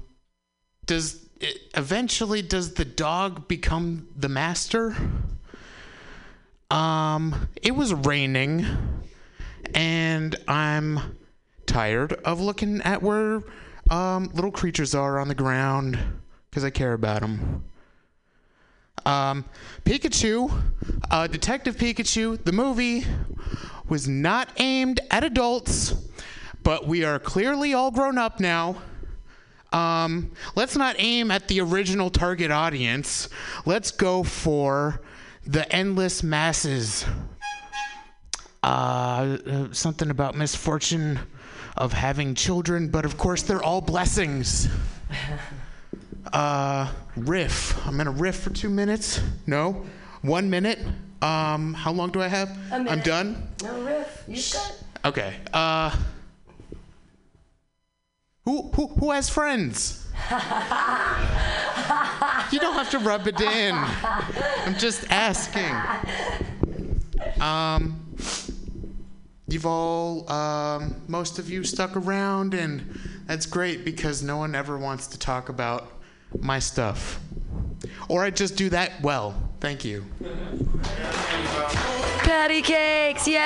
does 0.87 1.29
it, 1.41 1.59
eventually 1.75 2.43
does 2.43 2.75
the 2.75 2.85
dog 2.85 3.49
become 3.49 4.09
the 4.17 4.29
master? 4.29 4.95
Um, 6.71 7.49
it 7.63 7.73
was 7.73 7.93
raining, 7.93 8.65
and 9.75 10.37
I'm 10.47 11.17
tired 11.67 12.13
of 12.13 12.41
looking 12.41 12.81
at 12.83 13.03
where 13.03 13.43
um, 13.91 14.31
little 14.35 14.53
creatures 14.53 14.95
are 14.95 15.19
on 15.19 15.29
the 15.29 15.35
ground 15.35 15.99
because 16.49 16.65
I 16.65 16.71
care 16.71 16.93
about 16.93 17.23
them. 17.23 17.65
Um, 19.07 19.45
Pikachu, 19.85 20.51
uh, 21.11 21.27
Detective 21.27 21.77
Pikachu, 21.77 22.43
the 22.45 22.53
movie 22.53 23.05
was 23.89 24.07
not 24.07 24.51
aimed 24.59 25.01
at 25.11 25.25
adults, 25.25 25.95
but 26.63 26.87
we 26.87 27.05
are 27.05 27.19
clearly 27.19 27.75
all 27.75 27.91
grown 27.91 28.19
up 28.19 28.41
now. 28.41 28.77
Um, 29.73 30.33
let's 30.57 30.77
not 30.77 30.97
aim 30.99 31.31
at 31.31 31.49
the 31.49 31.61
original 31.61 32.11
target 32.11 32.51
audience. 32.51 33.29
Let's 33.67 33.91
go 33.91 34.23
for 34.23 35.01
the 35.47 35.71
endless 35.75 36.23
masses. 36.23 37.05
Uh, 38.63 39.69
something 39.73 40.11
about 40.11 40.35
misfortune 40.35 41.19
of 41.77 41.93
having 41.93 42.35
children, 42.35 42.89
but 42.89 43.05
of 43.05 43.17
course 43.17 43.43
they're 43.43 43.63
all 43.63 43.81
blessings. 43.81 44.69
Uh, 46.33 46.91
riff. 47.17 47.87
I'm 47.87 47.97
gonna 47.97 48.11
riff 48.11 48.37
for 48.41 48.51
two 48.51 48.71
minutes. 48.71 49.21
No, 49.47 49.85
one 50.23 50.49
minute. 50.51 50.79
Um, 51.23 51.75
how 51.75 51.93
long 51.93 52.11
do 52.11 52.23
I 52.23 52.29
have? 52.29 52.57
I'm 52.71 53.01
done. 53.01 53.49
No 53.63 53.81
riff. 53.83 54.25
You 54.27 54.43
got. 54.53 54.77
Okay. 55.05 55.37
Uh, 55.53 55.95
who 58.45 58.71
who 58.75 58.87
who 58.89 59.11
has 59.11 59.29
friends? 59.29 60.09
You 62.53 62.59
don't 62.59 62.75
have 62.75 62.91
to 62.91 62.99
rub 62.99 63.29
it 63.29 63.41
in. 63.41 63.75
I'm 63.75 64.77
just 64.77 65.09
asking. 65.11 65.73
Um, 67.41 68.05
you've 69.47 69.67
all, 69.67 70.31
um, 70.31 70.97
most 71.07 71.39
of 71.39 71.49
you 71.49 71.63
stuck 71.63 71.97
around, 71.97 72.55
and 72.55 72.99
that's 73.27 73.47
great 73.47 73.85
because 73.85 74.23
no 74.23 74.37
one 74.37 74.55
ever 74.57 74.77
wants 74.77 75.07
to 75.09 75.19
talk 75.19 75.49
about 75.49 76.00
my 76.39 76.59
stuff. 76.59 77.21
Or 78.09 78.25
I 78.25 78.31
just 78.31 78.57
do 78.57 78.69
that 78.71 79.01
well. 79.03 79.35
Thank 79.61 79.85
you. 79.85 80.05
Patty 82.19 82.63
cakes, 82.63 83.27
yay! 83.27 83.37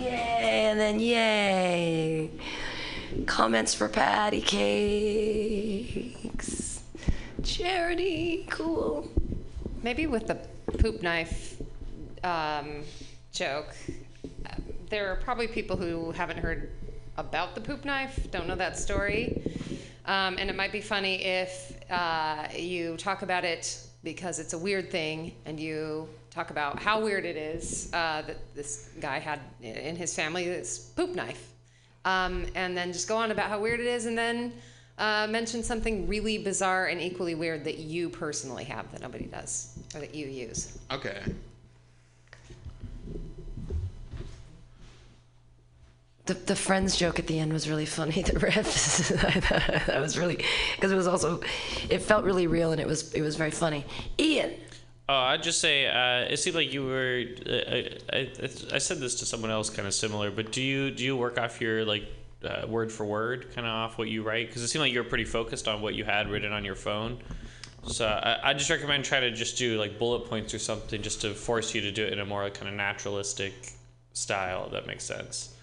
Yay, 0.00 0.66
and 0.68 0.80
then 0.80 1.00
yay. 1.00 2.30
Comments 3.26 3.72
for 3.74 3.88
patty 3.88 4.40
cakes. 4.40 6.04
Charity, 7.42 8.46
cool. 8.50 9.08
Maybe 9.82 10.06
with 10.06 10.26
the 10.26 10.38
poop 10.78 11.02
knife 11.02 11.60
um, 12.24 12.82
joke, 13.32 13.74
uh, 14.46 14.54
there 14.88 15.10
are 15.12 15.16
probably 15.16 15.48
people 15.48 15.76
who 15.76 16.10
haven't 16.12 16.38
heard 16.38 16.70
about 17.16 17.54
the 17.54 17.60
poop 17.60 17.84
knife, 17.84 18.30
don't 18.30 18.46
know 18.46 18.56
that 18.56 18.78
story. 18.78 19.42
Um, 20.06 20.36
and 20.38 20.50
it 20.50 20.56
might 20.56 20.72
be 20.72 20.80
funny 20.80 21.24
if 21.24 21.78
uh, 21.90 22.48
you 22.54 22.96
talk 22.96 23.22
about 23.22 23.44
it 23.44 23.78
because 24.02 24.38
it's 24.38 24.52
a 24.52 24.58
weird 24.58 24.90
thing 24.90 25.34
and 25.46 25.58
you 25.58 26.08
talk 26.30 26.50
about 26.50 26.78
how 26.78 27.02
weird 27.02 27.24
it 27.24 27.36
is 27.36 27.88
uh, 27.92 28.22
that 28.22 28.36
this 28.54 28.90
guy 29.00 29.18
had 29.18 29.40
in 29.62 29.96
his 29.96 30.14
family 30.14 30.44
this 30.46 30.78
poop 30.78 31.14
knife. 31.14 31.52
Um, 32.04 32.46
and 32.54 32.76
then 32.76 32.92
just 32.92 33.08
go 33.08 33.16
on 33.16 33.30
about 33.30 33.48
how 33.48 33.58
weird 33.58 33.80
it 33.80 33.86
is 33.86 34.04
and 34.04 34.18
then 34.18 34.52
uh, 34.98 35.26
mention 35.28 35.62
something 35.62 36.06
really 36.06 36.36
bizarre 36.38 36.86
and 36.86 37.00
equally 37.00 37.34
weird 37.34 37.64
that 37.64 37.78
you 37.78 38.10
personally 38.10 38.64
have 38.64 38.90
that 38.92 39.00
nobody 39.00 39.24
does 39.24 39.78
or 39.94 40.00
that 40.00 40.14
you 40.14 40.26
use. 40.26 40.78
Okay. 40.90 41.22
The, 46.26 46.34
the 46.34 46.56
friends 46.56 46.96
joke 46.96 47.18
at 47.18 47.26
the 47.26 47.38
end 47.38 47.52
was 47.52 47.68
really 47.68 47.86
funny. 47.86 48.22
The 48.26 48.38
riff, 48.38 49.08
that 49.86 50.00
was 50.00 50.18
really 50.18 50.42
because 50.74 50.90
it 50.90 50.96
was 50.96 51.06
also, 51.06 51.40
it 51.90 51.98
felt 51.98 52.24
really 52.24 52.46
real 52.46 52.72
and 52.72 52.80
it 52.80 52.86
was 52.86 53.12
it 53.12 53.20
was 53.20 53.36
very 53.36 53.50
funny. 53.50 53.84
Ian, 54.18 54.54
Oh, 55.06 55.14
I'd 55.14 55.42
just 55.42 55.60
say 55.60 55.86
uh, 55.86 56.32
it 56.32 56.38
seemed 56.38 56.56
like 56.56 56.72
you 56.72 56.86
were. 56.86 57.24
Uh, 57.46 57.52
I, 57.52 57.90
I, 58.10 58.30
I 58.72 58.78
said 58.78 59.00
this 59.00 59.16
to 59.16 59.26
someone 59.26 59.50
else, 59.50 59.68
kind 59.68 59.86
of 59.86 59.92
similar. 59.92 60.30
But 60.30 60.50
do 60.50 60.62
you 60.62 60.90
do 60.90 61.04
you 61.04 61.14
work 61.14 61.38
off 61.38 61.60
your 61.60 61.84
like 61.84 62.04
uh, 62.42 62.66
word 62.66 62.90
for 62.90 63.04
word, 63.04 63.54
kind 63.54 63.66
of 63.66 63.72
off 63.72 63.98
what 63.98 64.08
you 64.08 64.22
write? 64.22 64.46
Because 64.46 64.62
it 64.62 64.68
seemed 64.68 64.80
like 64.80 64.92
you 64.92 65.02
were 65.02 65.08
pretty 65.08 65.26
focused 65.26 65.68
on 65.68 65.82
what 65.82 65.94
you 65.94 66.04
had 66.04 66.30
written 66.30 66.52
on 66.52 66.64
your 66.64 66.74
phone. 66.74 67.18
So 67.86 68.06
I, 68.06 68.50
I 68.50 68.54
just 68.54 68.70
recommend 68.70 69.04
trying 69.04 69.22
to 69.22 69.30
just 69.30 69.58
do 69.58 69.78
like 69.78 69.98
bullet 69.98 70.20
points 70.20 70.54
or 70.54 70.58
something, 70.58 71.02
just 71.02 71.20
to 71.20 71.34
force 71.34 71.74
you 71.74 71.82
to 71.82 71.92
do 71.92 72.02
it 72.06 72.14
in 72.14 72.20
a 72.20 72.24
more 72.24 72.48
kind 72.48 72.68
of 72.68 72.74
naturalistic 72.74 73.52
style. 74.14 74.66
If 74.66 74.72
that 74.72 74.86
makes 74.86 75.04
sense. 75.04 75.53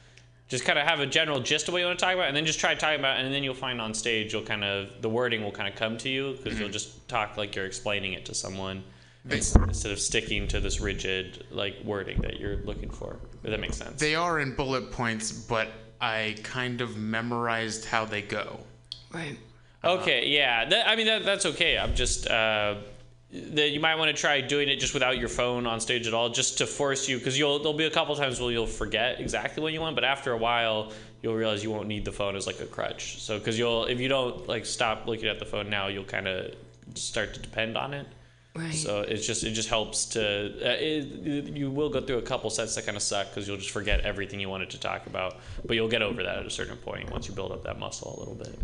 Just 0.52 0.66
kind 0.66 0.78
of 0.78 0.86
have 0.86 0.99
a 0.99 1.06
general 1.06 1.39
gist 1.39 1.70
of 1.70 1.72
what 1.74 1.80
you 1.80 1.86
want 1.86 1.97
to 1.97 2.06
talk 2.06 2.14
about, 2.14 2.28
and 2.28 2.36
then 2.36 2.45
just 2.45 2.60
try 2.60 2.76
talking 2.76 2.99
about, 2.99 3.18
it, 3.18 3.26
and 3.26 3.34
then 3.34 3.41
you'll 3.41 3.54
find 3.54 3.80
on 3.80 3.93
stage 3.93 4.34
you'll 4.34 4.43
kind 4.43 4.66
of 4.66 4.89
the 5.02 5.08
wording 5.08 5.41
will 5.43 5.52
kind 5.52 5.70
of 5.70 5.76
come 5.76 5.97
to 5.99 6.10
you 6.10 6.34
because 6.34 6.60
you'll 6.60 6.70
just 6.70 7.08
talk 7.08 7.38
like 7.38 7.56
you're 7.56 7.66
explaining 7.66 8.12
it 8.12 8.26
to 8.26 8.34
someone 8.34 8.84
ins- 9.30 9.56
instead 9.56 9.93
of 9.93 9.99
sticking 9.99 10.49
to 10.49 10.60
this 10.60 10.82
rigid 10.82 11.45
like 11.52 11.76
wording 11.86 12.20
that 12.22 12.38
you're 12.38 12.58
looking 12.58 12.89
for. 12.89 13.18
If 13.45 13.49
that 13.49 13.62
makes 13.62 13.78
sense. 13.78 13.99
They 14.02 14.14
are 14.14 14.41
in 14.41 14.54
bullet 14.54 14.91
points, 14.91 15.32
but 15.32 15.70
I 16.02 16.36
kind 16.43 16.82
of 16.82 16.97
memorized 16.97 17.86
how 17.86 18.04
they 18.04 18.22
go. 18.22 18.60
Right. 19.14 19.38
Okay, 19.84 20.28
yeah. 20.28 20.66
That, 20.70 20.88
I 20.88 20.95
mean, 20.97 21.08
that, 21.08 21.24
that's 21.24 21.45
okay. 21.45 21.78
I'm 21.78 21.95
just 21.95 22.28
uh, 22.28 22.76
that 23.34 23.69
you 23.69 23.79
might 23.79 23.95
want 23.95 24.13
to 24.13 24.19
try 24.19 24.41
doing 24.41 24.67
it 24.67 24.77
just 24.77 24.93
without 24.93 25.17
your 25.17 25.29
phone 25.29 25.65
on 25.65 25.79
stage 25.79 26.05
at 26.05 26.13
all, 26.13 26.29
just 26.29 26.57
to 26.57 26.67
force 26.67 27.07
you, 27.07 27.17
because 27.17 27.38
you'll 27.39 27.59
there'll 27.59 27.73
be 27.73 27.86
a 27.86 27.91
couple 27.91 28.15
times 28.15 28.39
where 28.41 28.51
you'll 28.51 28.67
forget 28.67 29.19
exactly 29.19 29.63
what 29.63 29.71
you 29.71 29.79
want, 29.79 29.95
but 29.95 30.03
after 30.03 30.34
a 30.34 30.38
while 30.38 30.91
you'll 31.21 31.36
realize 31.36 31.63
you 31.63 31.71
won't 31.71 31.88
need 31.88 32.03
the 32.03 32.11
phone 32.11 32.36
as 32.36 32.47
like 32.47 32.59
a 32.59 32.65
crutch. 32.65 33.21
So 33.21 33.38
because 33.38 33.57
you'll 33.57 33.86
if 33.86 33.99
you 33.99 34.09
don't 34.09 34.47
like 34.47 34.65
stop 34.65 35.07
looking 35.07 35.27
at 35.27 35.39
the 35.39 35.45
phone 35.45 35.69
now, 35.69 35.88
you'll 35.88 36.03
kind 36.03 36.27
of 36.27 36.55
start 36.95 37.34
to 37.36 37.39
depend 37.39 37.77
on 37.77 37.93
it. 37.93 38.07
Right. 38.53 38.73
So 38.73 39.01
it's 39.01 39.25
just 39.25 39.45
it 39.45 39.51
just 39.51 39.69
helps 39.69 40.05
to 40.07 40.21
uh, 40.21 40.75
it, 40.77 41.53
you 41.55 41.71
will 41.71 41.89
go 41.89 42.01
through 42.01 42.17
a 42.17 42.21
couple 42.21 42.49
sets 42.49 42.75
that 42.75 42.86
kind 42.86 42.97
of 42.97 43.03
suck 43.03 43.29
because 43.29 43.47
you'll 43.47 43.57
just 43.57 43.71
forget 43.71 44.01
everything 44.01 44.41
you 44.41 44.49
wanted 44.49 44.71
to 44.71 44.79
talk 44.79 45.07
about, 45.07 45.38
but 45.65 45.75
you'll 45.75 45.88
get 45.88 46.01
over 46.01 46.21
that 46.23 46.38
at 46.38 46.45
a 46.45 46.49
certain 46.49 46.75
point 46.77 47.09
once 47.11 47.29
you 47.29 47.34
build 47.34 47.53
up 47.53 47.63
that 47.63 47.79
muscle 47.79 48.13
a 48.13 48.19
little 48.19 48.36
bit. 48.36 48.59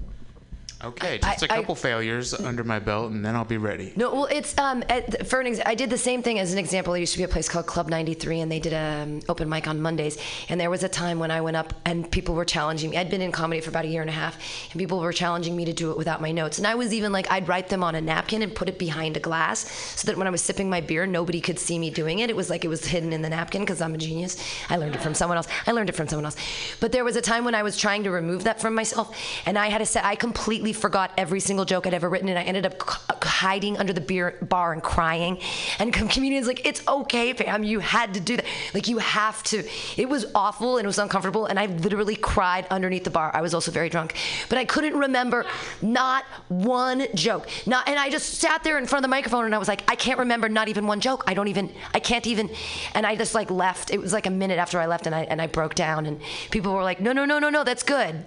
Okay, 0.84 1.18
just 1.18 1.42
a 1.44 1.52
I- 1.52 1.56
I- 1.56 1.60
couple 1.60 1.74
failures 1.74 2.36
under 2.36 2.64
my 2.64 2.78
belt, 2.78 3.12
and 3.12 3.26
then 3.26 3.36
I'll 3.36 3.46
be 3.46 3.58
ready. 3.58 3.94
No, 3.96 4.14
well, 4.14 4.26
it's 4.26 4.56
um 4.60 4.84
at, 4.90 5.28
for 5.28 5.40
an 5.40 5.48
ex- 5.48 5.60
I 5.66 5.74
did 5.74 5.90
the 5.90 5.98
same 5.98 6.22
thing 6.22 6.38
as 6.38 6.54
an 6.54 6.60
example. 6.60 6.94
There 6.94 7.00
used 7.00 7.14
to 7.14 7.18
be 7.18 7.24
a 7.24 7.28
place 7.28 7.50
called 7.50 7.66
Club 7.66 7.90
93, 7.90 8.42
and 8.42 8.52
they 8.52 8.60
did 8.60 8.74
a 8.74 9.02
um, 9.04 9.22
open 9.28 9.50
mic 9.50 9.68
on 9.68 9.82
Mondays. 9.82 10.18
And 10.50 10.62
there 10.62 10.70
was 10.70 10.84
a 10.84 10.90
time 10.90 11.18
when 11.18 11.32
I 11.32 11.42
went 11.42 11.58
up, 11.58 11.74
and 11.86 12.10
people 12.12 12.36
were 12.36 12.46
challenging 12.46 12.92
me. 12.92 12.98
I'd 12.98 13.10
been 13.10 13.22
in 13.22 13.32
comedy 13.32 13.60
for 13.60 13.70
about 13.72 13.86
a 13.86 13.88
year 13.88 14.02
and 14.02 14.10
a 14.10 14.14
half, 14.14 14.38
and 14.72 14.80
people 14.80 15.00
were 15.00 15.12
challenging 15.12 15.56
me 15.56 15.66
to 15.66 15.74
do 15.74 15.90
it 15.90 15.98
without 15.98 16.22
my 16.22 16.32
notes. 16.32 16.60
And 16.60 16.68
I 16.68 16.76
was 16.76 16.94
even 16.94 17.12
like, 17.12 17.30
I'd 17.32 17.48
write 17.48 17.70
them 17.70 17.84
on 17.84 17.96
a 17.96 18.02
napkin 18.02 18.44
and 18.44 18.54
put 18.54 18.70
it 18.70 18.78
behind 18.78 19.18
a 19.18 19.20
glass, 19.20 19.68
so 20.00 20.06
that 20.06 20.16
when 20.16 20.28
I 20.28 20.30
was 20.30 20.44
sipping 20.44 20.70
my 20.70 20.82
beer, 20.82 21.08
nobody 21.08 21.42
could 21.42 21.58
see 21.58 21.80
me 21.80 21.90
doing 21.90 22.20
it. 22.20 22.30
It 22.30 22.36
was 22.36 22.52
like 22.52 22.64
it 22.64 22.68
was 22.68 22.86
hidden 22.86 23.14
in 23.14 23.24
the 23.24 23.30
napkin 23.30 23.64
because 23.64 23.82
I'm 23.82 23.96
a 23.96 23.98
genius. 23.98 24.38
I 24.70 24.78
learned 24.78 24.94
it 24.94 25.02
from 25.02 25.16
someone 25.16 25.38
else. 25.38 25.48
I 25.66 25.72
learned 25.72 25.90
it 25.90 25.96
from 25.96 26.08
someone 26.08 26.26
else. 26.26 26.36
But 26.80 26.92
there 26.92 27.04
was 27.04 27.16
a 27.16 27.22
time 27.22 27.46
when 27.46 27.56
I 27.56 27.64
was 27.64 27.78
trying 27.78 28.04
to 28.04 28.12
remove 28.12 28.44
that 28.44 28.62
from 28.62 28.76
myself, 28.76 29.18
and 29.48 29.58
I 29.58 29.70
had 29.70 29.80
to 29.80 29.86
say 29.88 30.02
I 30.04 30.16
completely 30.16 30.67
completely 30.68 30.82
forgot 30.82 31.12
every 31.18 31.40
single 31.40 31.66
joke 31.66 31.88
I'd 31.88 31.94
ever 31.94 32.10
written, 32.10 32.28
and 32.30 32.38
I 32.38 32.44
ended 32.44 32.66
up 32.66 32.74
c- 32.82 33.00
uh, 33.10 33.26
hiding 33.26 33.78
under 33.78 33.94
the 33.94 34.02
beer 34.02 34.38
bar 34.42 34.74
and 34.74 34.84
crying. 34.84 35.40
And 35.80 35.94
com- 35.94 36.10
comedians 36.10 36.46
like, 36.48 36.66
it's 36.66 36.86
okay, 36.88 37.32
fam. 37.34 37.64
You 37.64 37.80
had 37.80 38.14
to 38.16 38.20
do 38.20 38.36
that. 38.36 38.46
Like 38.74 38.88
you 38.90 38.98
have 38.98 39.42
to. 39.44 39.64
It 39.96 40.10
was 40.10 40.26
awful 40.36 40.78
and 40.78 40.86
it 40.86 40.88
was 40.88 40.98
uncomfortable, 41.00 41.46
and 41.46 41.58
I 41.58 41.68
literally 41.68 42.16
cried 42.18 42.68
underneath 42.70 43.06
the 43.06 43.10
bar. 43.10 43.32
I 43.34 43.42
was 43.42 43.54
also 43.54 43.72
very 43.72 43.88
drunk, 43.90 44.16
but 44.50 44.58
I 44.58 44.66
couldn't 44.66 44.98
remember 44.98 45.46
not 45.82 46.26
one 46.50 47.08
joke. 47.16 47.48
Not, 47.66 47.88
and 47.88 47.98
I 47.98 48.10
just 48.10 48.36
sat 48.40 48.64
there 48.64 48.78
in 48.78 48.86
front 48.88 49.06
of 49.06 49.10
the 49.10 49.16
microphone, 49.16 49.46
and 49.46 49.56
I 49.56 49.58
was 49.58 49.70
like, 49.70 49.84
I 49.90 49.96
can't 49.96 50.20
remember 50.20 50.50
not 50.50 50.68
even 50.68 50.86
one 50.86 51.00
joke. 51.00 51.24
I 51.28 51.34
don't 51.34 51.48
even. 51.48 51.72
I 51.94 52.00
can't 52.00 52.28
even. 52.28 52.50
And 52.94 53.06
I 53.06 53.16
just 53.16 53.34
like 53.34 53.50
left. 53.50 53.92
It 53.92 54.00
was 54.00 54.12
like 54.12 54.26
a 54.26 54.32
minute 54.32 54.60
after 54.60 54.80
I 54.80 54.88
left, 54.88 55.06
and 55.06 55.16
I 55.16 55.22
and 55.24 55.42
I 55.42 55.48
broke 55.48 55.76
down, 55.76 56.06
and 56.06 56.20
people 56.52 56.74
were 56.74 56.84
like, 56.84 57.00
No, 57.00 57.14
no, 57.14 57.24
no, 57.24 57.40
no, 57.40 57.50
no, 57.50 57.64
that's 57.64 57.84
good. 57.84 58.26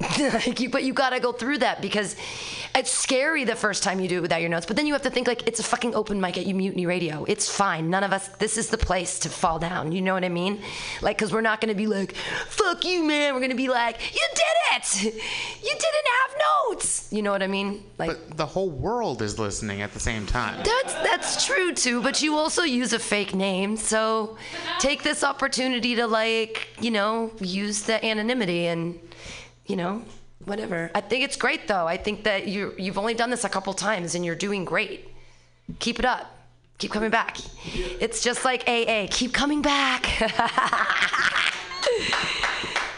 Like 0.00 0.60
you, 0.60 0.68
but 0.70 0.84
you 0.84 0.92
gotta 0.92 1.20
go 1.20 1.32
through 1.32 1.58
that 1.58 1.82
because 1.82 2.16
it's 2.74 2.90
scary 2.90 3.44
the 3.44 3.56
first 3.56 3.82
time 3.82 4.00
you 4.00 4.08
do 4.08 4.18
it 4.18 4.22
without 4.22 4.40
your 4.40 4.50
notes. 4.50 4.66
But 4.66 4.76
then 4.76 4.86
you 4.86 4.92
have 4.92 5.02
to 5.02 5.10
think 5.10 5.26
like 5.26 5.46
it's 5.46 5.60
a 5.60 5.64
fucking 5.64 5.94
open 5.94 6.20
mic 6.20 6.38
at 6.38 6.46
you 6.46 6.54
Mutiny 6.54 6.86
Radio. 6.86 7.24
It's 7.24 7.48
fine. 7.48 7.90
None 7.90 8.04
of 8.04 8.12
us. 8.12 8.28
This 8.28 8.56
is 8.56 8.68
the 8.68 8.78
place 8.78 9.18
to 9.20 9.28
fall 9.28 9.58
down. 9.58 9.92
You 9.92 10.02
know 10.02 10.14
what 10.14 10.24
I 10.24 10.28
mean? 10.28 10.60
Like, 11.02 11.18
cause 11.18 11.32
we're 11.32 11.40
not 11.40 11.60
gonna 11.60 11.74
be 11.74 11.86
like, 11.86 12.14
"Fuck 12.48 12.84
you, 12.84 13.02
man." 13.04 13.34
We're 13.34 13.40
gonna 13.40 13.54
be 13.54 13.68
like, 13.68 13.98
"You 14.14 14.26
did 14.34 14.76
it. 14.76 15.04
You 15.04 15.70
didn't 15.70 16.08
have 16.20 16.40
notes." 16.68 17.08
You 17.10 17.22
know 17.22 17.32
what 17.32 17.42
I 17.42 17.46
mean? 17.46 17.84
Like. 17.98 18.10
But 18.10 18.36
the 18.36 18.46
whole 18.46 18.70
world 18.70 19.22
is 19.22 19.38
listening 19.38 19.82
at 19.82 19.92
the 19.94 20.00
same 20.00 20.26
time. 20.26 20.62
That's 20.64 20.94
that's 20.94 21.46
true 21.46 21.74
too, 21.74 22.02
but 22.02 22.22
you 22.22 22.36
also 22.36 22.62
use 22.62 22.92
a 22.92 22.98
fake 22.98 23.34
name, 23.34 23.76
so 23.76 24.36
take 24.78 25.02
this 25.02 25.24
opportunity 25.24 25.96
to 25.96 26.06
like, 26.06 26.68
you 26.80 26.90
know, 26.90 27.32
use 27.40 27.82
the 27.82 28.04
anonymity 28.04 28.66
and, 28.66 28.98
you 29.68 29.76
know, 29.76 30.02
whatever. 30.44 30.90
I 30.94 31.00
think 31.00 31.24
it's 31.24 31.36
great 31.36 31.68
though. 31.68 31.86
I 31.86 31.96
think 31.96 32.24
that 32.24 32.48
you 32.48 32.74
you've 32.76 32.98
only 32.98 33.14
done 33.14 33.30
this 33.30 33.44
a 33.44 33.48
couple 33.48 33.72
times 33.74 34.16
and 34.16 34.24
you're 34.24 34.34
doing 34.34 34.64
great. 34.64 35.08
Keep 35.78 36.00
it 36.00 36.04
up. 36.04 36.34
Keep 36.78 36.92
coming 36.92 37.10
back. 37.10 37.38
It's 38.00 38.22
just 38.22 38.44
like 38.44 38.68
AA. 38.68 39.06
Keep 39.10 39.32
coming 39.32 39.62
back. 39.62 40.06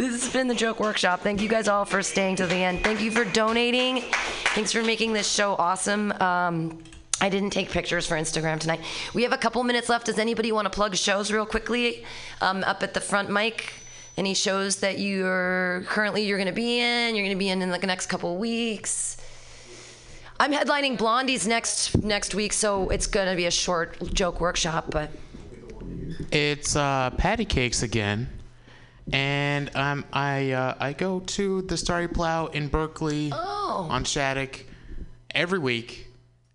This 0.01 0.25
has 0.25 0.33
been 0.33 0.49
the 0.49 0.55
Joke 0.55 0.81
Workshop. 0.81 1.21
Thank 1.21 1.43
you 1.43 1.49
guys 1.49 1.69
all 1.69 1.85
for 1.85 2.03
staying 2.03 2.37
to 2.37 2.47
the 2.47 2.55
end. 2.55 2.83
Thank 2.83 3.03
you 3.03 3.11
for 3.11 3.23
donating. 3.23 4.01
Thanks 4.55 4.73
for 4.73 4.83
making 4.83 5.13
this 5.13 5.31
show 5.31 5.57
awesome. 5.57 6.11
Um, 6.13 6.83
I 7.21 7.29
didn't 7.29 7.51
take 7.51 7.69
pictures 7.69 8.07
for 8.07 8.17
Instagram 8.17 8.59
tonight. 8.59 8.81
We 9.13 9.25
have 9.25 9.35
a 9.35 9.37
couple 9.37 9.63
minutes 9.63 9.91
left. 9.91 10.07
Does 10.07 10.19
anybody 10.19 10.53
want 10.53 10.65
to 10.65 10.71
plug 10.71 10.97
shows 10.97 11.31
real 11.31 11.45
quickly? 11.45 12.07
Um, 12.41 12.65
up 12.65 12.83
at 12.83 12.95
the 12.95 13.01
front 13.03 13.29
mic. 13.29 13.75
Any 14.17 14.35
shows 14.35 14.77
that 14.77 14.99
you're 14.99 15.83
currently 15.87 16.23
you're 16.27 16.37
going 16.39 16.49
to 16.49 16.53
be 16.55 16.81
in? 16.81 17.15
You're 17.15 17.25
going 17.25 17.35
to 17.37 17.39
be 17.39 17.49
in 17.49 17.63
in 17.63 17.71
like 17.71 17.81
the 17.81 17.87
next 17.87 18.07
couple 18.07 18.37
weeks. 18.37 19.17
I'm 20.39 20.53
headlining 20.53 20.97
Blondie's 20.99 21.47
next 21.47 21.97
next 22.03 22.35
week, 22.35 22.53
so 22.53 22.89
it's 22.91 23.07
going 23.07 23.29
to 23.29 23.37
be 23.37 23.47
a 23.47 23.51
short 23.51 23.99
joke 24.15 24.41
workshop. 24.41 24.87
But 24.91 25.11
It's 26.33 26.77
uh, 26.77 27.11
patty 27.17 27.45
cakes 27.45 27.83
again, 27.83 28.29
and 29.13 29.75
um, 29.77 30.05
I 30.13 30.53
uh, 30.53 30.75
I 30.81 30.93
go 30.93 31.21
to 31.21 31.63
the 31.63 31.77
Starry 31.77 32.09
Plough 32.09 32.47
in 32.53 32.69
Berkeley 32.69 33.31
Oh. 33.33 33.87
on 33.91 34.05
Shattuck 34.05 34.61
every 35.35 35.59
week. 35.59 36.09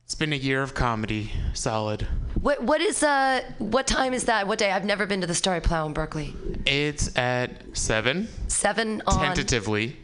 It's 0.03 0.15
been 0.15 0.33
a 0.33 0.37
year 0.37 0.61
of 0.61 0.73
comedy, 0.75 1.31
solid. 1.53 2.07
What 2.45 2.61
what 2.61 2.79
is 2.79 3.01
uh 3.01 3.41
what 3.57 3.87
time 3.87 4.13
is 4.13 4.25
that? 4.25 4.47
What 4.47 4.59
day? 4.59 4.69
I've 4.69 4.85
never 4.85 5.07
been 5.07 5.21
to 5.21 5.25
the 5.25 5.33
Starry 5.33 5.61
Plough 5.61 5.87
in 5.87 5.93
Berkeley. 5.93 6.35
It's 6.67 7.17
at 7.17 7.75
seven 7.75 8.27
Seven 8.47 9.01
on 9.07 9.19
tentatively 9.19 9.97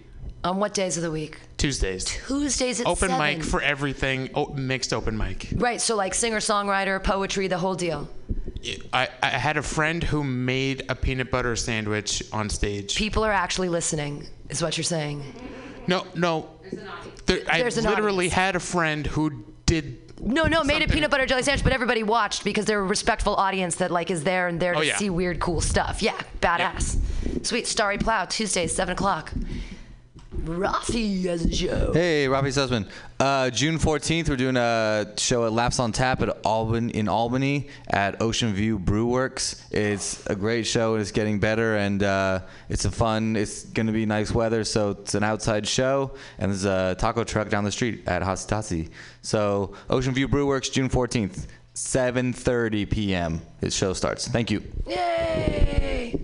on 0.44 0.58
what 0.58 0.74
days 0.74 0.98
of 0.98 1.04
the 1.04 1.12
week? 1.12 1.38
Tuesdays. 1.58 2.06
Tuesdays 2.06 2.82
at 2.82 2.88
Open 2.88 3.10
seven. 3.10 3.20
mic 3.20 3.44
for 3.44 3.62
everything. 3.62 4.32
Oh, 4.34 4.48
mixed 4.56 4.92
open 4.92 5.16
mic. 5.16 5.50
Right, 5.54 5.80
so 5.80 5.96
like 5.96 6.16
singer 6.16 6.40
songwriter, 6.40 7.04
poetry, 7.04 7.48
the 7.48 7.60
whole 7.60 7.76
deal. 7.76 8.10
I, 8.92 9.08
I 9.22 9.28
had 9.30 9.58
a 9.58 9.62
friend 9.62 10.04
who 10.04 10.24
made 10.24 10.82
a 10.90 10.96
peanut 10.96 11.30
butter 11.30 11.56
sandwich 11.56 12.24
on 12.34 12.50
stage. 12.50 12.96
People 12.96 13.24
are 13.24 13.32
actually 13.32 13.70
listening, 13.70 14.26
is 14.50 14.64
what 14.64 14.78
you're 14.78 14.84
saying. 14.84 15.22
No, 15.86 16.08
no. 16.16 16.50
There, 17.28 17.42
I 17.48 17.60
There's 17.60 17.78
an 17.78 17.86
literally 17.86 18.30
had 18.30 18.56
a 18.56 18.60
friend 18.60 19.06
who 19.06 19.46
did. 19.68 20.11
No, 20.24 20.46
no, 20.46 20.64
made 20.64 20.84
a 20.84 20.88
peanut 20.88 21.10
butter 21.10 21.26
jelly 21.26 21.42
sandwich, 21.42 21.64
but 21.64 21.74
everybody 21.74 22.04
watched 22.04 22.44
because 22.44 22.66
they're 22.66 22.80
a 22.80 22.84
respectful 22.86 23.36
audience 23.36 23.76
that 23.78 23.90
like 23.90 24.12
is 24.12 24.24
there 24.24 24.48
and 24.48 24.60
there 24.60 24.72
oh, 24.76 24.76
to 24.76 24.80
Oh, 24.80 24.84
yeah. 24.84 24.98
see 24.98 25.10
weird, 25.10 25.40
cool 25.40 25.62
stuff. 25.62 26.02
Yeah, 26.02 26.18
badass. 26.42 26.98
Sweet 27.46 27.66
Starry 27.68 27.98
Plough, 27.98 28.26
Tuesday, 28.26 28.68
seven 28.68 28.94
o'clock. 28.94 29.32
Rafi 30.36 31.24
has 31.26 31.46
a 31.46 31.54
show. 31.54 31.92
Hey, 31.94 32.26
Rafi 32.26 32.48
Sussman. 32.48 32.90
Uh, 33.20 33.50
June 33.50 33.78
14th, 33.78 34.30
we're 34.30 34.38
doing 34.38 34.56
a 34.56 35.14
show 35.18 35.46
at 35.46 35.52
Laps 35.52 35.80
on 35.80 35.92
Tap 35.92 36.22
at 36.22 36.30
Albany 36.46 36.94
in 36.96 37.08
Albany 37.10 37.68
at 37.90 38.22
Ocean 38.22 38.54
View 38.54 38.80
Brew 38.80 39.08
Works. 39.08 39.68
It's 39.72 40.26
a 40.28 40.36
great 40.36 40.66
show. 40.66 40.94
And 40.94 41.02
it's 41.02 41.12
getting 41.12 41.40
better, 41.40 41.76
and 41.76 42.02
uh, 42.02 42.40
it's 42.70 42.86
a 42.86 42.92
fun. 42.92 43.36
It's 43.36 43.66
gonna 43.66 43.92
be 43.92 44.06
nice 44.06 44.32
weather, 44.32 44.64
so 44.64 44.92
it's 44.92 45.16
an 45.16 45.24
outside 45.24 45.68
show, 45.68 46.16
and 46.40 46.50
there's 46.52 46.66
a 46.66 46.96
taco 46.98 47.24
truck 47.24 47.50
down 47.50 47.64
the 47.64 47.72
street 47.72 48.04
at 48.08 48.22
Hasitasi. 48.22 48.90
So 49.22 49.74
Ocean 49.90 50.14
View 50.14 50.28
Brew 50.28 50.48
Works, 50.48 50.70
June 50.70 50.90
14th, 50.90 51.46
7:30 51.76 52.90
p.m. 52.90 53.42
His 53.60 53.76
show 53.76 53.94
starts. 53.94 54.28
Thank 54.28 54.50
you. 54.50 54.64
Yay! 54.88 56.20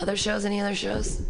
Other 0.00 0.16
shows? 0.16 0.44
Any 0.44 0.60
other 0.60 0.74
shows? 0.74 1.22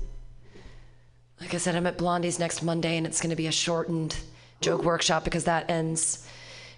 Like 1.43 1.55
I 1.55 1.59
said, 1.59 1.75
I'm 1.75 1.89
at 1.89 1.99
Blondie's 1.99 2.39
next 2.39 2.63
Monday, 2.63 2.97
and 2.97 3.05
it's 3.05 3.21
going 3.21 3.31
to 3.31 3.37
be 3.37 3.49
a 3.49 3.53
shortened 3.53 4.17
joke 4.61 4.85
workshop 4.85 5.25
because 5.25 5.45
that 5.45 5.69
ends, 5.69 6.25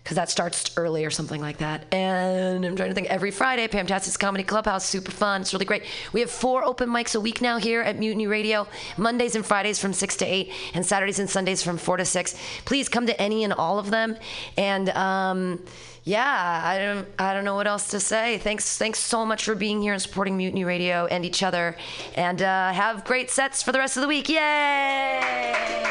because 0.03 0.15
that 0.15 0.31
starts 0.31 0.75
early 0.79 1.05
or 1.05 1.11
something 1.11 1.39
like 1.39 1.59
that. 1.59 1.85
And 1.93 2.65
I'm 2.65 2.75
trying 2.75 2.89
to 2.89 2.95
think. 2.95 3.09
Every 3.09 3.31
Friday, 3.31 3.69
Pam 3.69 3.87
Tastic's 3.87 4.17
Comedy 4.17 4.43
Clubhouse, 4.43 4.87
super 4.87 5.11
fun. 5.11 5.43
It's 5.43 5.53
really 5.53 5.67
great. 5.67 5.83
We 6.15 6.21
have 6.21 6.31
four 6.31 6.65
open 6.65 6.89
mics 6.89 7.15
a 7.15 7.21
week 7.21 7.43
now 7.43 7.59
here 7.59 7.83
at 7.83 7.99
Mutiny 7.99 8.27
Radio. 8.27 8.67
Mondays 8.97 9.37
and 9.37 9.45
Fridays 9.45 9.79
from 9.79 9.93
six 9.93 10.17
to 10.17 10.25
eight, 10.25 10.51
and 10.73 10.85
Saturdays 10.85 11.19
and 11.19 11.29
Sundays 11.29 11.63
from 11.63 11.77
four 11.77 11.99
to 11.99 12.07
six. 12.07 12.35
Please 12.65 12.89
come 12.89 13.07
to 13.07 13.21
any 13.21 13.45
and 13.45 13.53
all 13.53 13.79
of 13.79 13.91
them. 13.91 14.17
And 14.57 14.89
um, 14.89 15.63
yeah, 16.05 16.61
I 16.63 16.79
don't, 16.79 17.09
I 17.19 17.33
don't 17.33 17.45
know 17.45 17.55
what 17.55 17.67
else 17.67 17.89
to 17.89 18.01
say. 18.01 18.37
Thanks, 18.39 18.77
thanks 18.77 18.99
so 18.99 19.25
much 19.25 19.45
for 19.45 19.55
being 19.55 19.81
here 19.81 19.95
and 19.95 20.03
supporting 20.03 20.37
Mutiny 20.37 20.65
Radio 20.65 21.07
and 21.07 21.25
each 21.25 21.43
other. 21.43 21.77
And 22.15 22.43
uh, 22.43 22.73
have 22.73 23.05
great 23.05 23.31
sets 23.31 23.63
for 23.63 23.73
the 23.73 23.79
rest 23.79 23.97
of 23.97 24.03
the 24.03 24.09
week. 24.09 24.29
Yay! 24.29 25.85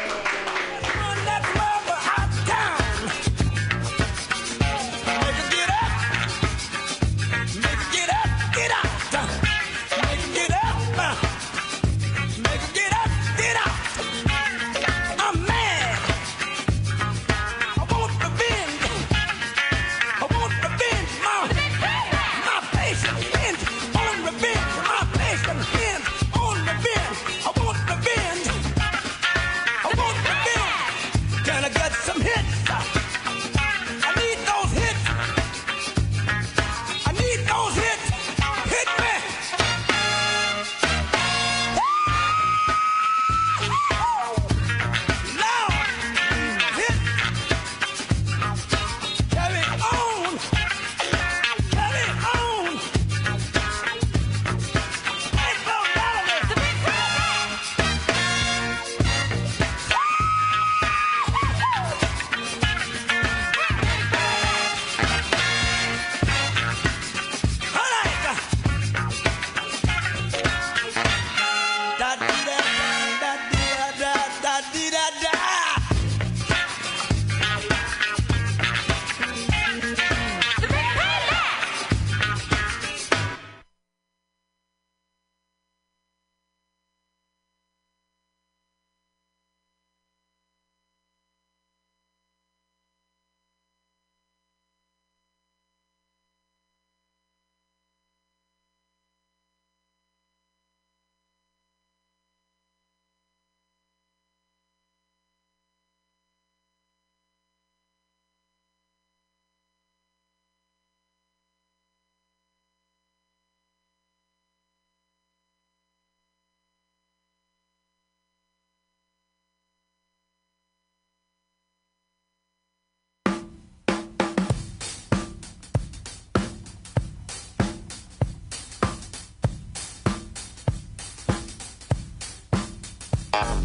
Very 133.34 133.64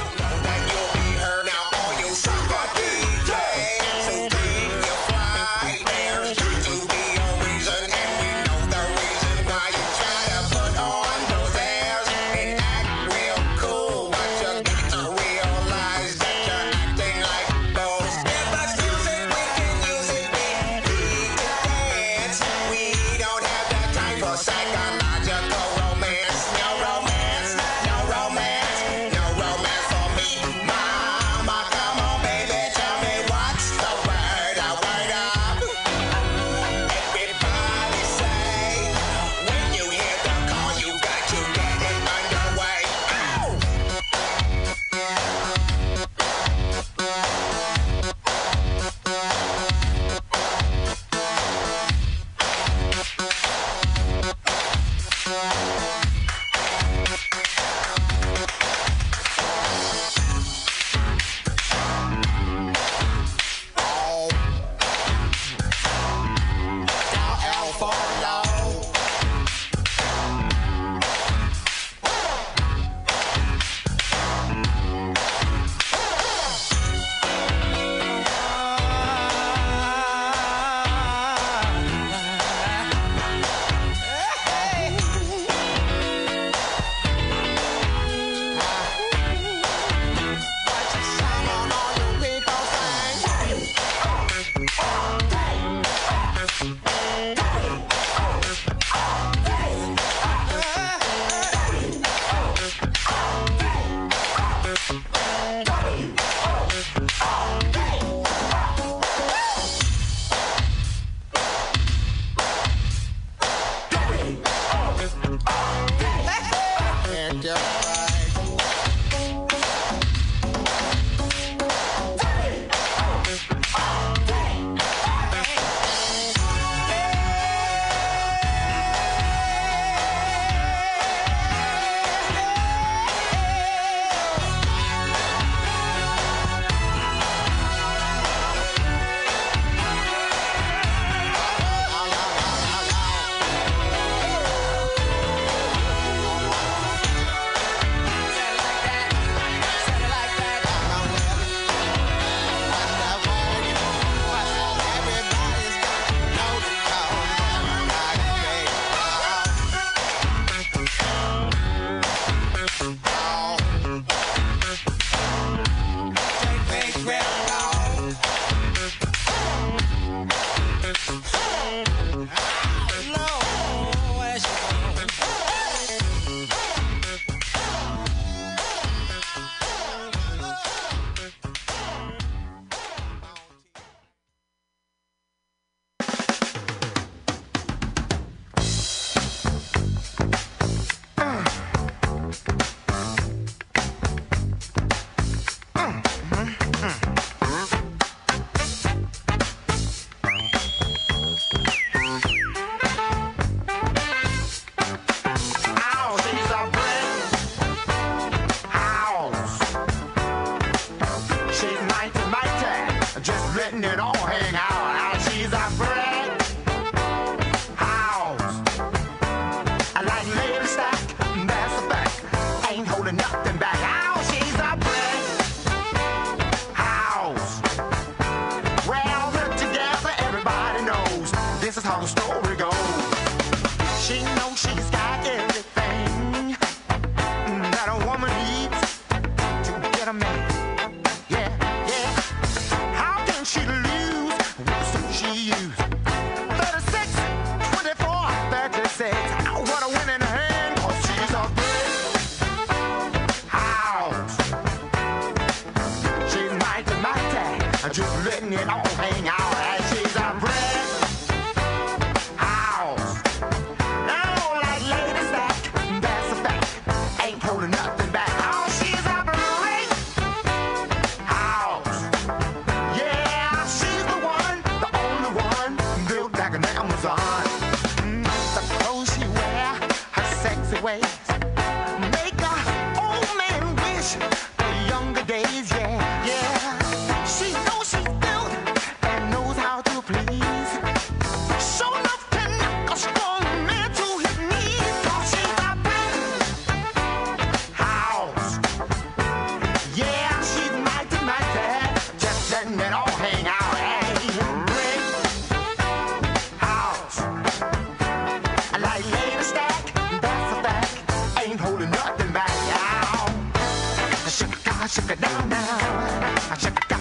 it 315.79 316.89
down 316.89 316.99
now. 316.99 317.00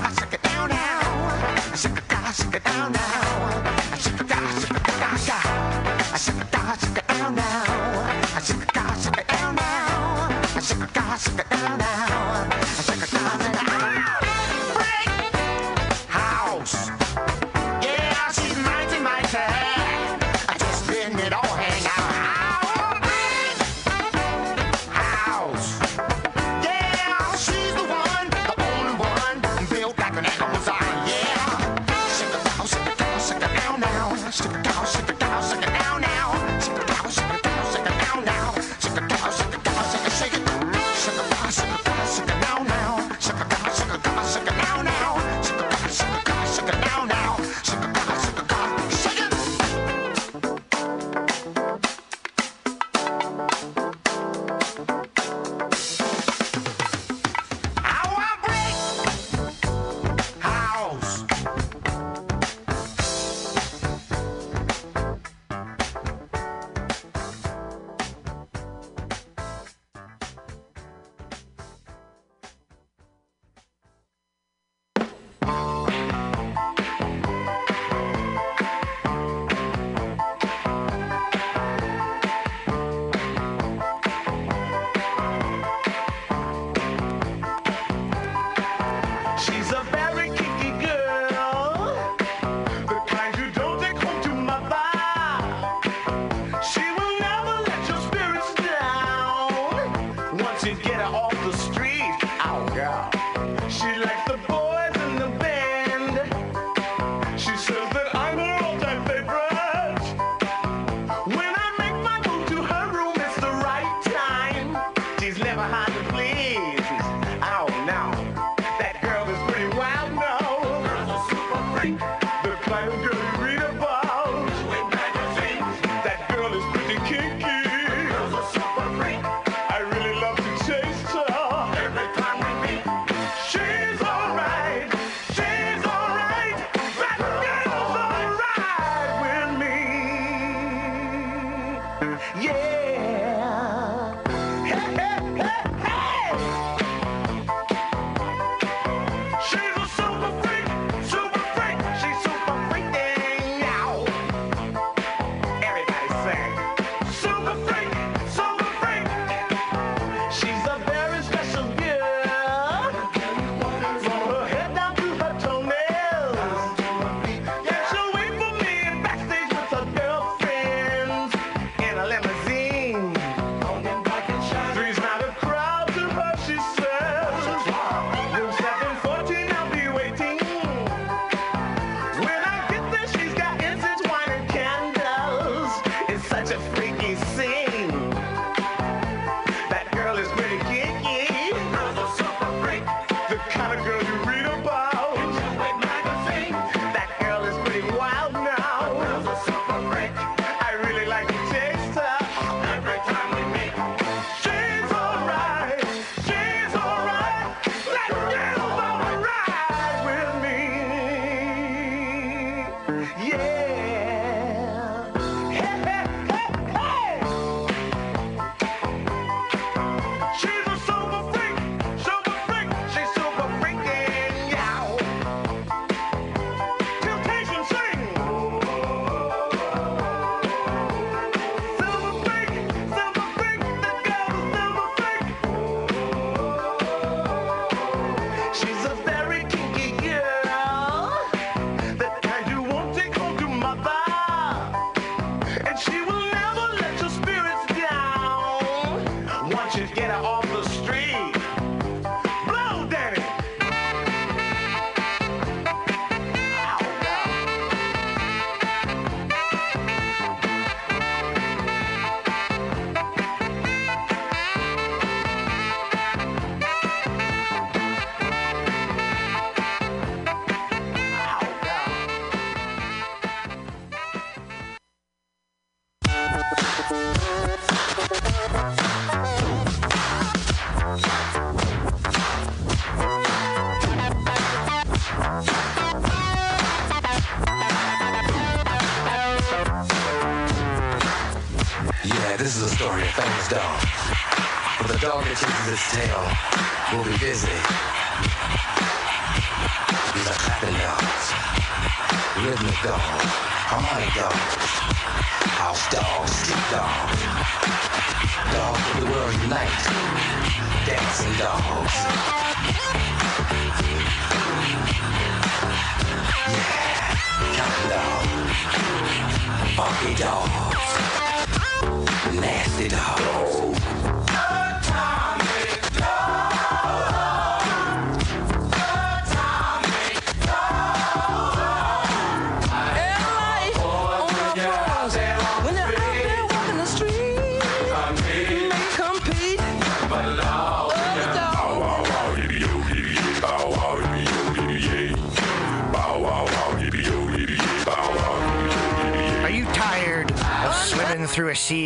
Will 296.92 297.04
be 297.04 297.16
busy. 297.18 297.59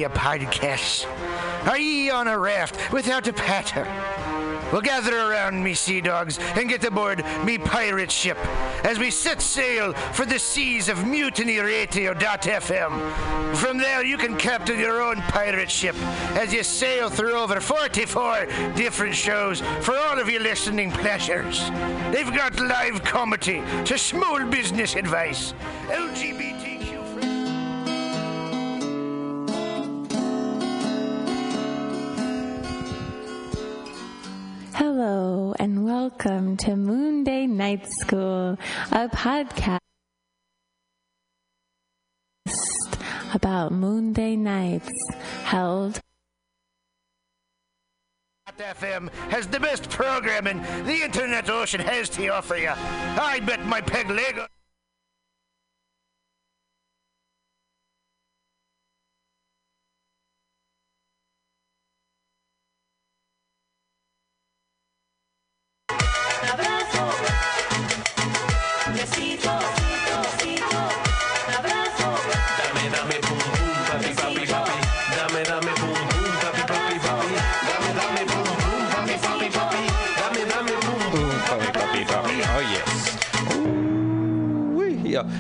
A 0.05 0.11
podcasts? 0.11 1.07
Are 1.67 1.79
ye 1.79 2.11
on 2.11 2.29
a 2.29 2.39
raft 2.39 2.93
without 2.93 3.27
a 3.27 3.33
paddle? 3.33 3.85
Well, 4.73 4.81
gather 4.81 5.17
around 5.17 5.63
me, 5.63 5.75
sea 5.75 6.01
dogs, 6.01 6.39
and 6.57 6.69
get 6.69 6.83
aboard 6.85 7.25
me 7.45 7.59
pirate 7.59 8.11
ship 8.11 8.39
as 8.85 8.99
we 8.99 9.11
set 9.11 9.41
sail 9.41 9.93
for 9.93 10.27
the 10.27 10.39
seas 10.39 10.89
of 10.89 10.99
mutinyradio.fm. 10.99 13.57
From 13.57 13.79
there, 13.79 14.05
you 14.05 14.17
can 14.17 14.37
captain 14.37 14.81
your 14.81 15.01
own 15.01 15.17
pirate 15.23 15.71
ship 15.71 15.95
as 16.35 16.53
you 16.53 16.65
sail 16.65 17.09
through 17.09 17.35
over 17.35 17.61
44 17.61 18.47
different 18.75 19.15
shows 19.15 19.61
for 19.81 19.97
all 19.97 20.19
of 20.19 20.29
your 20.29 20.43
listening 20.43 20.91
pleasures. 20.91 21.71
They've 22.11 22.35
got 22.35 22.59
live 22.59 23.05
comedy 23.05 23.63
to 23.85 23.97
small 23.97 24.45
business 24.47 24.97
advice, 24.97 25.55
School, 37.89 38.59
a 38.93 39.09
podcast 39.09 39.79
about 43.35 43.73
Moonday 43.73 44.39
nights 44.39 44.91
held 45.45 46.01
FM 48.59 49.11
has 49.31 49.49
the 49.49 49.59
best 49.59 49.91
programming 49.91 50.63
the 50.85 51.03
internet 51.03 51.51
ocean 51.51 51.81
has 51.81 52.09
to 52.11 52.29
offer 52.29 52.57
you. 52.57 52.71
I 52.71 53.41
bet 53.41 53.65
my 53.67 53.81
peg 53.81 54.09
leg. 54.11 54.41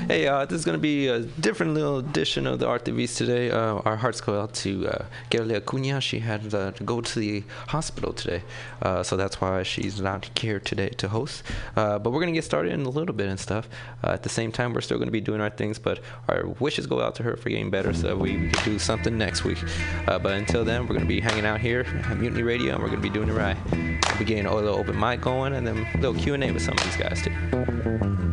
Hey, 0.06 0.27
uh, 0.27 0.44
this 0.44 0.59
is 0.59 0.65
gonna 0.65 0.78
be 0.78 1.09
a 1.09 1.20
different 1.20 1.74
little 1.74 1.98
edition 1.98 2.47
of 2.47 2.59
the 2.59 2.66
Art 2.66 2.85
de 2.85 2.93
Vis 2.93 3.15
today. 3.15 3.51
Uh, 3.51 3.77
our 3.85 3.97
hearts 3.97 4.20
go 4.20 4.40
out 4.40 4.55
to 4.55 4.89
uh, 4.89 5.05
Gerlia 5.31 5.61
Cunha. 5.61 6.01
She 6.01 6.20
had 6.20 6.55
uh, 6.55 6.73
to 6.73 6.85
go 6.85 7.01
to 7.01 7.19
the 7.19 7.44
hospital 7.69 8.12
today, 8.12 8.43
uh, 8.82 9.02
so 9.02 9.16
that's 9.16 9.40
why 9.40 9.62
she's 9.62 10.01
not 10.01 10.31
here 10.39 10.61
today 10.61 10.89
to 10.90 11.09
host. 11.09 11.43
Uh, 11.77 11.98
but 11.98 12.11
we're 12.11 12.20
gonna 12.20 12.32
get 12.32 12.44
started 12.44 12.73
in 12.73 12.82
a 12.86 12.89
little 12.89 13.15
bit 13.15 13.28
and 13.28 13.39
stuff. 13.39 13.69
At 14.02 14.23
the 14.23 14.28
same 14.28 14.52
time, 14.52 14.73
we're 14.73 14.81
still 14.81 14.98
gonna 14.98 15.11
be 15.11 15.20
doing 15.20 15.40
our 15.40 15.51
things, 15.51 15.78
but 15.78 16.01
our 16.28 16.47
wishes 16.61 16.86
go 16.86 17.01
out 17.01 17.15
to 17.16 17.23
her 17.23 17.36
for 17.36 17.48
getting 17.51 17.70
better, 17.70 17.93
so 17.93 18.16
we, 18.16 18.36
we 18.36 18.51
can 18.51 18.65
do 18.65 18.78
something 18.78 19.16
next 19.19 19.44
week. 19.44 19.59
But 20.06 20.27
until 20.27 20.65
then, 20.65 20.86
we're 20.86 20.94
gonna 20.94 21.06
be 21.06 21.20
hanging 21.20 21.47
out 21.47 21.61
here 21.61 21.86
at 22.09 22.16
Mutiny 22.16 22.43
Radio, 22.43 22.74
and 22.74 22.82
we're 22.82 22.90
gonna 22.90 23.01
be 23.01 23.11
doing 23.11 23.28
it 23.28 23.32
right. 23.32 23.56
We'll 23.73 24.19
be 24.19 24.24
getting 24.24 24.47
a 24.47 24.55
little 24.55 24.77
open 24.77 24.98
mic 24.98 25.20
going, 25.20 25.55
and 25.55 25.66
then 25.66 25.86
a 25.94 25.97
little 25.98 26.15
Q 26.15 26.35
and 26.35 26.44
A 26.44 26.52
with 26.52 26.62
some 26.62 26.74
of 26.74 26.85
these 26.85 26.97
guys 26.97 27.23
too. 27.23 28.23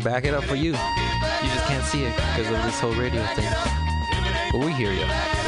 and 0.00 0.04
back 0.04 0.24
it 0.24 0.32
up 0.32 0.44
for 0.44 0.54
you. 0.54 0.70
You 0.70 1.48
just 1.48 1.66
can't 1.66 1.84
see 1.84 2.04
it 2.04 2.14
because 2.16 2.46
of 2.46 2.62
this 2.64 2.80
whole 2.80 2.92
radio 2.92 3.24
thing. 3.34 3.50
But 4.52 4.64
we 4.64 4.72
hear 4.72 4.92
you. 4.92 5.39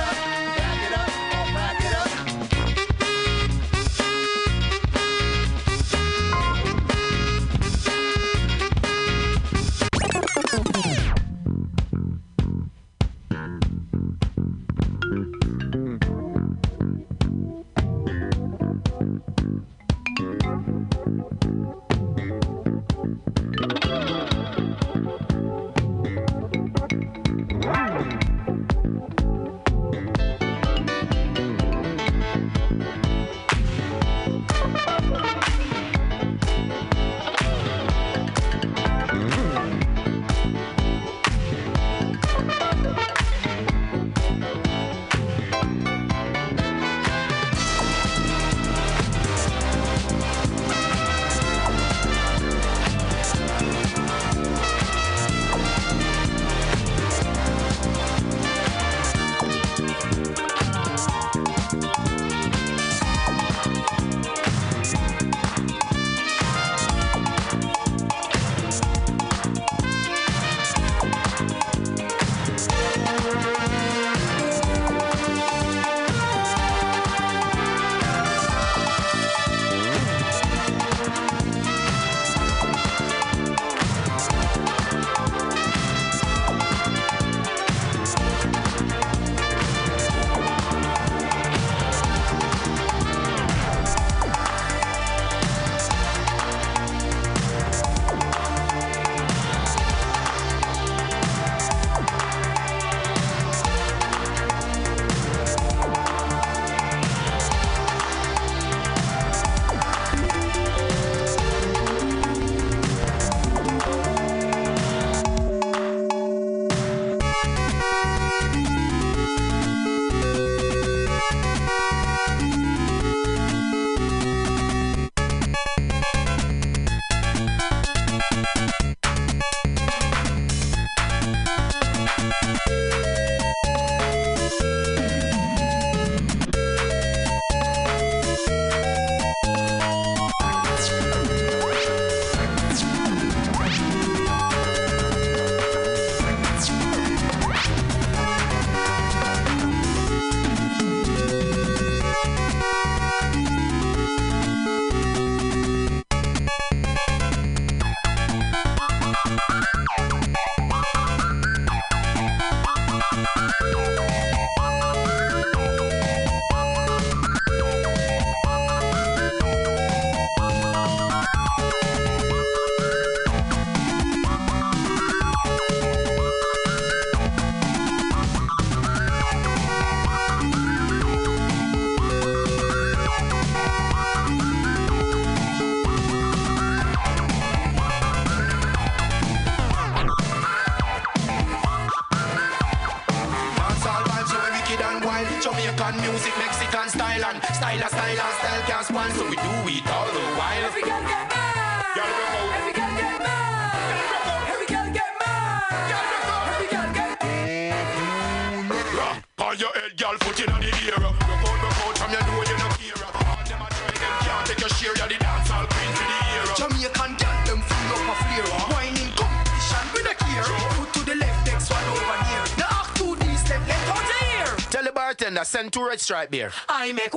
Beer. 226.31 226.53
I 226.69 226.93
make 226.93 227.15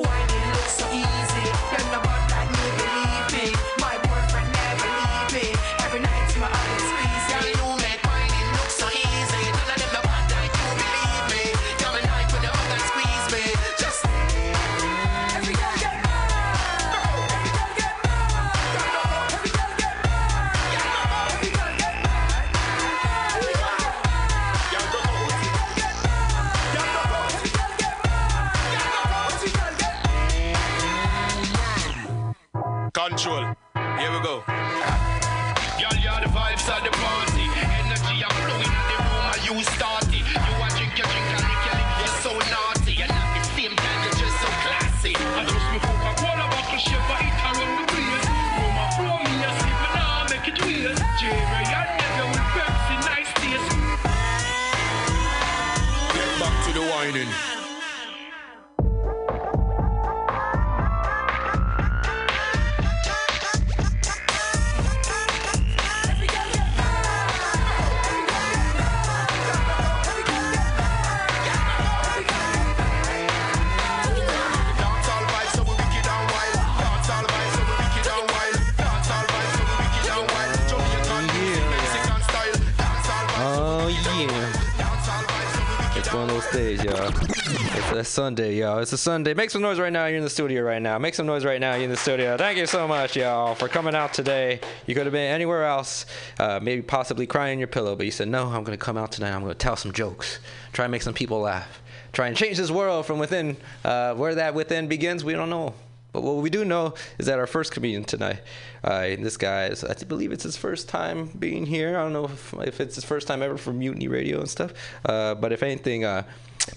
Sunday, 88.26 88.56
y'all. 88.56 88.80
It's 88.80 88.92
a 88.92 88.98
Sunday. 88.98 89.36
Make 89.36 89.52
some 89.52 89.62
noise 89.62 89.78
right 89.80 89.94
now. 89.94 90.08
You're 90.08 90.18
in 90.18 90.24
the 90.24 90.32
studio 90.32 90.64
right 90.64 90.82
now. 90.82 90.98
Make 90.98 91.14
some 91.14 91.28
noise 91.28 91.46
right 91.46 91.62
now. 91.62 91.76
You're 91.76 91.84
in 91.84 91.92
the 91.92 91.96
studio. 91.96 92.38
Thank 92.38 92.58
you 92.58 92.66
so 92.66 92.88
much, 92.88 93.16
y'all, 93.16 93.54
for 93.54 93.68
coming 93.68 93.94
out 93.94 94.16
today. 94.16 94.60
You 94.88 94.96
could 94.96 95.06
have 95.06 95.14
been 95.14 95.32
anywhere 95.32 95.66
else, 95.66 96.08
uh, 96.40 96.60
maybe 96.60 96.82
possibly 96.82 97.28
crying 97.28 97.54
in 97.54 97.60
your 97.60 97.68
pillow, 97.68 97.96
but 97.96 98.08
you 98.08 98.12
said, 98.12 98.28
no, 98.28 98.48
I'm 98.48 98.64
going 98.64 98.76
to 98.76 98.84
come 98.84 98.98
out 98.98 99.12
tonight. 99.12 99.32
I'm 99.32 99.42
going 99.42 99.54
to 99.54 99.60
tell 99.60 99.76
some 99.76 99.92
jokes. 99.92 100.40
Try 100.74 100.86
and 100.86 100.92
make 100.92 101.04
some 101.04 101.14
people 101.14 101.40
laugh. 101.40 101.84
Try 102.14 102.28
and 102.28 102.36
change 102.36 102.58
this 102.58 102.72
world 102.72 103.06
from 103.06 103.20
within. 103.20 103.58
Uh, 103.84 104.16
where 104.16 104.34
that 104.34 104.56
within 104.56 104.88
begins, 104.88 105.24
we 105.24 105.34
don't 105.34 105.52
know. 105.52 105.76
But 106.12 106.24
what 106.24 106.38
we 106.38 106.50
do 106.50 106.66
know 106.66 106.96
is 107.20 107.28
that 107.28 107.38
our 107.38 107.46
first 107.46 107.74
comedian 107.74 108.06
tonight, 108.06 108.42
uh, 108.84 109.02
this 109.02 109.38
guy 109.38 109.68
is, 109.68 109.84
I 109.84 109.94
believe 110.06 110.32
it's 110.32 110.46
his 110.46 110.58
first 110.58 110.90
time 110.90 111.28
being 111.38 111.68
here. 111.68 111.96
I 111.96 112.02
don't 112.02 112.14
know 112.14 112.26
if, 112.26 112.56
if 112.56 112.82
it's 112.82 112.96
his 112.96 113.04
first 113.04 113.28
time 113.28 113.44
ever 113.44 113.58
for 113.58 113.72
Mutiny 113.72 114.08
Radio 114.08 114.40
and 114.40 114.50
stuff. 114.50 114.74
Uh, 115.06 115.36
but 115.36 115.52
if 115.52 115.62
anything, 115.62 116.06
uh, 116.06 116.24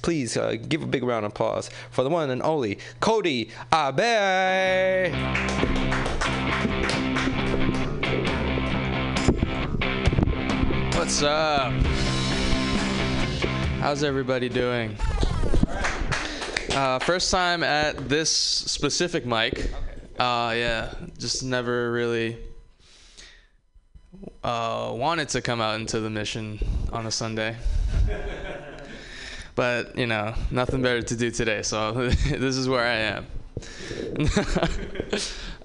please 0.03 0.37
uh, 0.37 0.57
give 0.69 0.83
a 0.83 0.87
big 0.87 1.03
round 1.03 1.25
of 1.25 1.33
applause 1.33 1.71
for 1.91 2.03
the 2.03 2.11
one 2.11 2.31
and 2.31 2.43
only 2.43 2.79
Cody 3.01 3.51
Abe. 3.73 5.13
What's 10.95 11.23
up? 11.23 11.73
How's 13.81 14.03
everybody 14.03 14.49
doing? 14.49 14.97
Uh, 16.71 16.99
first 16.99 17.31
time 17.31 17.63
at 17.63 18.09
this 18.09 18.31
specific 18.31 19.25
mic. 19.25 19.71
Uh, 20.19 20.53
yeah, 20.57 20.93
just 21.17 21.43
never 21.43 21.91
really 21.93 22.37
uh, 24.45 24.93
wanted 24.95 25.29
to 25.31 25.41
come 25.41 25.61
out 25.61 25.81
into 25.81 26.01
the 26.01 26.11
mission 26.11 26.59
on 26.93 27.07
a 27.07 27.11
Sunday. 27.11 27.57
But, 29.59 29.99
you 29.99 30.07
know, 30.07 30.35
nothing 30.53 30.83
better 30.83 31.03
to 31.03 31.17
do 31.17 31.33
today, 31.33 31.63
so 31.63 31.91
this 32.11 32.57
is 32.57 32.69
where 32.69 32.85
I 32.85 32.95
am. 32.95 33.27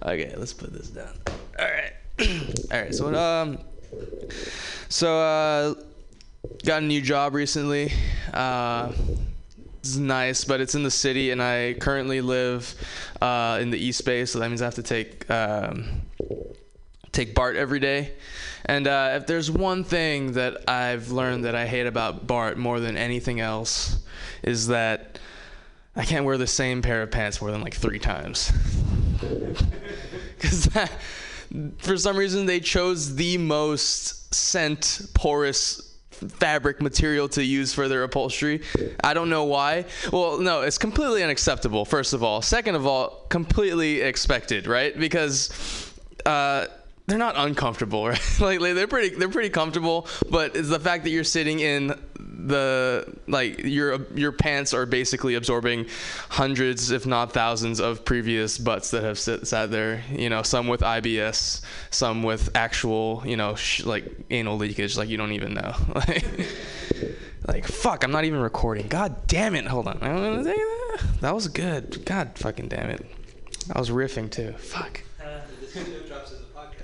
okay, 0.01 0.33
let's 0.35 0.51
put 0.51 0.73
this 0.73 0.87
down. 0.87 1.13
All 1.59 1.67
right. 1.67 1.93
All 2.71 2.81
right, 2.81 2.95
so, 2.95 3.13
um, 3.13 3.59
so, 4.89 5.19
uh, 5.19 5.75
got 6.65 6.81
a 6.81 6.85
new 6.87 7.01
job 7.01 7.35
recently. 7.35 7.93
Uh, 8.33 8.91
it's 9.77 9.97
nice, 9.97 10.43
but 10.43 10.59
it's 10.59 10.73
in 10.73 10.81
the 10.81 10.89
city, 10.89 11.29
and 11.29 11.39
I 11.39 11.75
currently 11.79 12.21
live 12.21 12.73
uh, 13.21 13.59
in 13.61 13.69
the 13.69 13.77
East 13.77 14.03
Bay, 14.05 14.25
so 14.25 14.39
that 14.39 14.49
means 14.49 14.63
I 14.63 14.65
have 14.65 14.73
to 14.73 14.81
take 14.81 15.29
um, 15.29 16.01
take 17.13 17.33
BART 17.33 17.55
every 17.55 17.79
day. 17.79 18.11
And 18.65 18.87
uh, 18.87 19.13
if 19.15 19.27
there's 19.27 19.49
one 19.49 19.83
thing 19.83 20.33
that 20.33 20.69
I've 20.69 21.11
learned 21.11 21.45
that 21.45 21.55
I 21.55 21.65
hate 21.65 21.85
about 21.85 22.27
BART 22.27 22.57
more 22.57 22.79
than 22.79 22.97
anything 22.97 23.39
else, 23.39 24.03
is 24.41 24.67
that 24.67 25.19
I 25.95 26.05
can't 26.05 26.25
wear 26.25 26.37
the 26.37 26.47
same 26.47 26.81
pair 26.81 27.01
of 27.01 27.11
pants 27.11 27.41
more 27.41 27.51
than 27.51 27.61
like 27.61 27.75
three 27.75 27.99
times. 27.99 28.51
Because 30.43 30.67
for 31.77 31.95
some 31.95 32.17
reason 32.17 32.45
they 32.45 32.59
chose 32.59 33.15
the 33.15 33.37
most 33.37 34.33
scent 34.35 35.03
porous 35.13 35.93
fabric 36.11 36.81
material 36.81 37.29
to 37.29 37.43
use 37.43 37.73
for 37.73 37.87
their 37.87 38.03
upholstery. 38.03 38.61
I 39.03 39.13
don't 39.13 39.29
know 39.29 39.45
why. 39.45 39.85
Well, 40.11 40.39
no, 40.39 40.61
it's 40.61 40.77
completely 40.77 41.23
unacceptable, 41.23 41.85
first 41.85 42.13
of 42.13 42.23
all. 42.23 42.41
Second 42.41 42.75
of 42.75 42.85
all, 42.85 43.25
completely 43.29 44.01
expected, 44.01 44.67
right? 44.67 44.97
Because 44.99 45.93
uh, 46.25 46.67
they're 47.07 47.17
not 47.17 47.35
uncomfortable, 47.37 48.07
right? 48.07 48.39
like, 48.39 48.59
like, 48.59 48.75
they're 48.75 48.87
pretty 48.87 49.15
they're 49.15 49.29
pretty 49.29 49.49
comfortable, 49.49 50.07
but 50.29 50.55
it's 50.55 50.69
the 50.69 50.79
fact 50.79 51.03
that 51.03 51.09
you're 51.09 51.23
sitting 51.23 51.59
in 51.59 51.93
the 52.45 53.05
like 53.27 53.59
your 53.63 54.05
your 54.15 54.31
pants 54.31 54.73
are 54.73 54.85
basically 54.85 55.35
absorbing 55.35 55.85
hundreds 56.29 56.91
if 56.91 57.05
not 57.05 57.31
thousands 57.31 57.79
of 57.79 58.03
previous 58.03 58.57
butts 58.57 58.91
that 58.91 59.01
have 59.03 59.17
sit, 59.17 59.47
sat 59.47 59.71
there 59.71 60.03
you 60.11 60.29
know 60.29 60.41
some 60.43 60.67
with 60.67 60.81
IBS 60.81 61.61
some 61.89 62.21
with 62.21 62.49
actual 62.55 63.23
you 63.25 63.37
know 63.37 63.55
sh- 63.55 63.85
like 63.85 64.05
anal 64.29 64.57
leakage 64.57 64.97
like 64.97 65.09
you 65.09 65.17
don't 65.17 65.31
even 65.33 65.53
know. 65.53 65.73
Like 65.95 66.25
like 67.47 67.67
fuck 67.67 68.03
I'm 68.03 68.11
not 68.11 68.23
even 68.23 68.39
recording. 68.39 68.87
God 68.87 69.27
damn 69.27 69.55
it. 69.55 69.65
Hold 69.65 69.87
on. 69.87 69.99
That. 69.99 71.33
Was 71.33 71.47
good. 71.49 72.05
God 72.05 72.31
fucking 72.37 72.69
damn 72.69 72.89
it. 72.89 73.05
I 73.73 73.79
was 73.79 73.89
riffing 73.89 74.31
too. 74.31 74.53
Fuck 74.53 75.01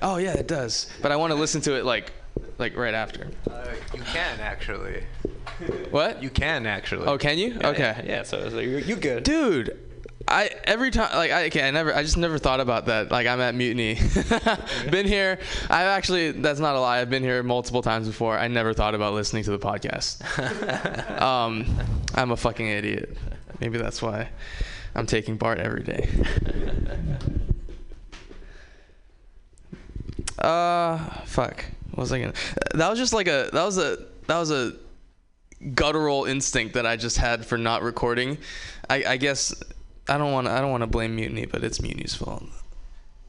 oh 0.01 0.17
yeah 0.17 0.33
it 0.33 0.47
does 0.47 0.87
but 1.01 1.11
I 1.11 1.15
want 1.15 1.31
to 1.31 1.35
listen 1.39 1.61
to 1.61 1.75
it 1.75 1.85
like 1.85 2.11
like 2.57 2.75
right 2.75 2.93
after 2.93 3.29
Uh, 3.49 3.65
you 3.93 4.01
can 4.01 4.39
actually. 4.39 5.03
What? 5.91 6.21
You 6.23 6.29
can 6.29 6.65
actually. 6.65 7.05
Oh, 7.07 7.17
can 7.17 7.37
you? 7.37 7.57
Yeah, 7.59 7.69
okay. 7.69 7.95
Yeah, 7.97 8.05
yeah, 8.05 8.23
so 8.23 8.37
it's 8.37 8.53
like, 8.53 8.65
you're, 8.65 8.79
you 8.79 8.95
good. 8.95 9.23
Dude, 9.23 9.77
I 10.27 10.51
every 10.63 10.91
time 10.91 11.15
like 11.15 11.31
I 11.31 11.45
okay, 11.47 11.67
I 11.67 11.71
never 11.71 11.93
I 11.93 12.03
just 12.03 12.17
never 12.17 12.37
thought 12.37 12.59
about 12.59 12.85
that. 12.85 13.11
Like 13.11 13.27
I'm 13.27 13.41
at 13.41 13.55
Mutiny. 13.55 13.99
been 14.91 15.07
here. 15.07 15.39
I've 15.63 15.87
actually 15.87 16.31
that's 16.31 16.59
not 16.59 16.75
a 16.75 16.79
lie. 16.79 16.99
I've 17.01 17.09
been 17.09 17.23
here 17.23 17.41
multiple 17.43 17.81
times 17.81 18.07
before. 18.07 18.37
I 18.37 18.47
never 18.47 18.73
thought 18.73 18.95
about 18.95 19.13
listening 19.13 19.43
to 19.45 19.51
the 19.51 19.59
podcast. 19.59 20.21
um, 21.21 21.65
I'm 22.13 22.31
a 22.31 22.37
fucking 22.37 22.67
idiot. 22.67 23.17
Maybe 23.59 23.77
that's 23.77 24.01
why 24.01 24.29
I'm 24.95 25.05
taking 25.07 25.35
Bart 25.37 25.59
every 25.59 25.83
day. 25.83 26.09
Uh, 30.39 30.97
fuck. 31.25 31.65
What 31.91 32.03
was 32.03 32.11
I 32.11 32.19
gonna? 32.19 32.33
That 32.73 32.89
was 32.89 32.97
just 32.97 33.13
like 33.13 33.27
a. 33.27 33.49
That 33.53 33.63
was 33.63 33.77
a. 33.77 33.97
That 34.27 34.37
was 34.37 34.51
a 34.51 34.73
guttural 35.73 36.25
instinct 36.25 36.73
that 36.75 36.85
I 36.85 36.95
just 36.95 37.17
had 37.17 37.45
for 37.45 37.57
not 37.57 37.81
recording. 37.83 38.37
I, 38.89 39.03
I 39.03 39.17
guess 39.17 39.53
I 40.07 40.17
don't 40.17 40.31
want 40.31 40.47
I 40.47 40.61
don't 40.61 40.71
want 40.71 40.81
to 40.81 40.87
blame 40.87 41.15
Mutiny, 41.15 41.45
but 41.45 41.63
it's 41.63 41.81
Mutiny's 41.81 42.15
fault. 42.15 42.43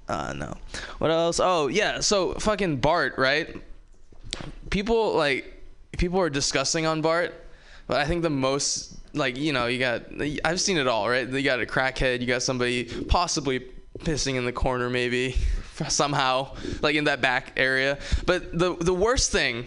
Uh, 0.09 0.33
no. 0.35 0.55
What 0.99 1.11
else? 1.11 1.41
Oh 1.43 1.69
yeah. 1.69 2.01
So 2.01 2.35
fucking 2.35 2.79
Bart, 2.79 3.15
right? 3.19 3.57
People 4.71 5.15
like 5.17 5.63
people 5.99 6.21
are 6.21 6.31
discussing 6.31 6.87
on 6.87 7.03
Bart, 7.03 7.35
but 7.87 7.97
I 7.97 8.05
think 8.05 8.23
the 8.23 8.31
most 8.31 8.97
like 9.15 9.37
you 9.37 9.53
know 9.53 9.67
you 9.67 9.79
got 9.79 10.03
I've 10.45 10.61
seen 10.61 10.79
it 10.79 10.87
all, 10.87 11.09
right? 11.09 11.29
You 11.29 11.43
got 11.43 11.61
a 11.61 11.67
crackhead, 11.67 12.21
you 12.21 12.27
got 12.27 12.43
somebody 12.43 12.85
possibly 12.85 13.67
pissing 13.99 14.37
in 14.37 14.45
the 14.45 14.53
corner 14.53 14.89
maybe 14.89 15.37
somehow 15.89 16.55
like 16.83 16.95
in 16.95 17.05
that 17.05 17.21
back 17.21 17.53
area. 17.57 17.99
But 18.27 18.57
the 18.57 18.77
the 18.77 18.95
worst 18.95 19.33
thing 19.33 19.67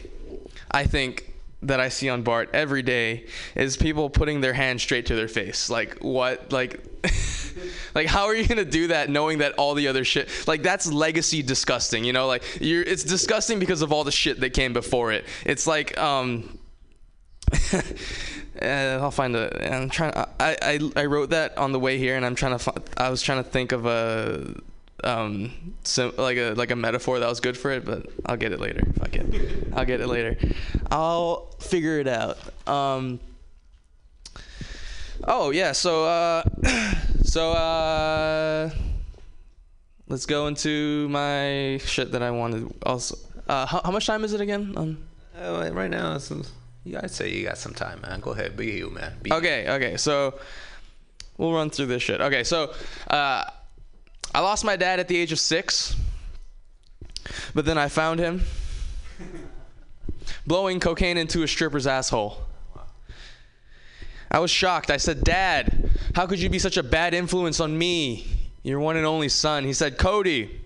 I 0.72 0.86
think 0.86 1.34
that 1.64 1.80
I 1.80 1.90
see 1.90 2.10
on 2.10 2.24
Bart 2.24 2.50
every 2.54 2.82
day 2.82 3.26
is 3.56 3.78
people 3.78 4.10
putting 4.10 4.42
their 4.42 4.54
hand 4.54 4.82
straight 4.82 5.06
to 5.08 5.16
their 5.16 5.28
face. 5.28 5.70
Like 5.70 6.00
what? 6.00 6.52
Like 6.52 6.84
like 7.96 8.08
how 8.08 8.26
are 8.26 8.36
you 8.36 8.48
gonna 8.48 8.66
do 8.66 8.88
that 8.88 9.10
knowing 9.10 9.40
that 9.40 9.54
all 9.54 9.74
the 9.74 9.88
other 9.88 10.04
shit 10.04 10.30
like 10.48 10.62
that's 10.62 10.92
legacy 10.92 11.42
disgusting, 11.42 12.04
you 12.04 12.14
know? 12.14 12.28
Like 12.28 12.44
you're 12.60 12.84
it's 12.84 13.04
disgusting 13.04 13.60
because 13.60 13.82
of 13.82 13.92
all 13.92 14.04
the 14.04 14.12
shit 14.12 14.40
that 14.42 14.52
came 14.52 14.74
before 14.74 15.12
it. 15.12 15.26
It's 15.46 15.66
like 15.68 15.98
um 15.98 16.60
uh, 18.62 18.66
I'll 19.02 19.12
find 19.12 19.36
a. 19.36 19.74
I'm 19.74 19.90
trying. 19.90 20.14
I, 20.16 20.26
I 20.62 20.80
I 20.96 21.06
wrote 21.06 21.32
that 21.32 21.58
on 21.58 21.72
the 21.72 21.80
way 21.80 21.98
here, 21.98 22.16
and 22.16 22.26
I'm 22.26 22.36
trying 22.36 22.58
to. 22.58 22.74
I 22.98 23.10
was 23.10 23.22
trying 23.22 23.44
to 23.44 23.50
think 23.50 23.72
of 23.72 23.86
a 23.86 24.56
um 25.04 25.52
sim, 25.84 26.14
like 26.18 26.38
a 26.38 26.54
like 26.54 26.72
a 26.72 26.76
metaphor 26.76 27.20
that 27.20 27.28
was 27.28 27.40
good 27.40 27.58
for 27.58 27.72
it, 27.72 27.86
but 27.86 28.08
I'll 28.26 28.38
get 28.38 28.52
it 28.52 28.60
later. 28.60 28.82
Fuck 29.00 29.16
it. 29.16 29.68
I'll 29.74 29.86
get 29.86 30.02
it 30.02 30.08
later. 30.08 30.38
I'll 30.92 31.48
figure 31.60 32.00
it 32.00 32.08
out. 32.08 32.38
Um. 32.68 33.20
Oh 35.26 35.52
yeah. 35.52 35.72
So 35.72 36.06
uh, 36.06 36.44
so 37.24 37.52
uh, 37.52 38.70
let's 40.08 40.26
go 40.26 40.48
into 40.48 41.08
my 41.10 41.80
shit 41.86 42.12
that 42.12 42.22
I 42.22 42.32
wanted. 42.32 42.74
Also, 42.86 43.18
uh, 43.48 43.66
how, 43.66 43.82
how 43.84 43.92
much 43.92 44.06
time 44.06 44.24
is 44.24 44.34
it 44.34 44.42
again? 44.42 44.74
Um, 44.78 44.98
Uh, 45.36 45.70
right 45.74 45.90
now, 45.90 46.16
it's, 46.16 46.32
yeah, 46.84 47.02
I'd 47.04 47.12
say 47.12 47.30
you 47.32 47.44
got 47.46 47.58
some 47.58 47.74
time, 47.74 48.02
man. 48.02 48.20
Go 48.20 48.32
ahead, 48.32 48.56
be 48.56 48.68
you, 48.68 48.90
man. 48.92 49.18
Be 49.22 49.34
Okay, 49.34 49.68
okay. 49.68 49.98
So 49.98 50.40
we'll 51.38 51.54
run 51.54 51.70
through 51.70 51.88
this 51.88 52.04
shit. 52.04 52.22
Okay, 52.22 52.44
so 52.44 52.74
uh, 53.10 53.46
I 54.34 54.40
lost 54.40 54.66
my 54.66 54.76
dad 54.76 55.00
at 55.00 55.08
the 55.08 55.16
age 55.16 55.32
of 55.32 55.40
six, 55.40 55.96
but 57.54 57.66
then 57.66 57.78
I 57.78 57.88
found 57.88 58.20
him 58.20 58.42
blowing 60.48 60.80
cocaine 60.80 61.18
into 61.18 61.44
a 61.44 61.48
stripper's 61.48 61.86
asshole. 61.86 62.42
I 64.32 64.40
was 64.40 64.50
shocked. 64.50 64.90
I 64.90 64.98
said, 64.98 65.24
Dad, 65.24 65.92
how 66.16 66.26
could 66.26 66.40
you 66.40 66.50
be 66.50 66.58
such 66.58 66.78
a 66.78 66.82
bad 66.82 67.14
influence 67.14 67.60
on 67.60 67.78
me, 67.78 68.26
your 68.64 68.80
one 68.80 68.98
and 68.98 69.06
only 69.06 69.30
son? 69.30 69.64
He 69.64 69.74
said, 69.74 70.00
Cody, 70.00 70.60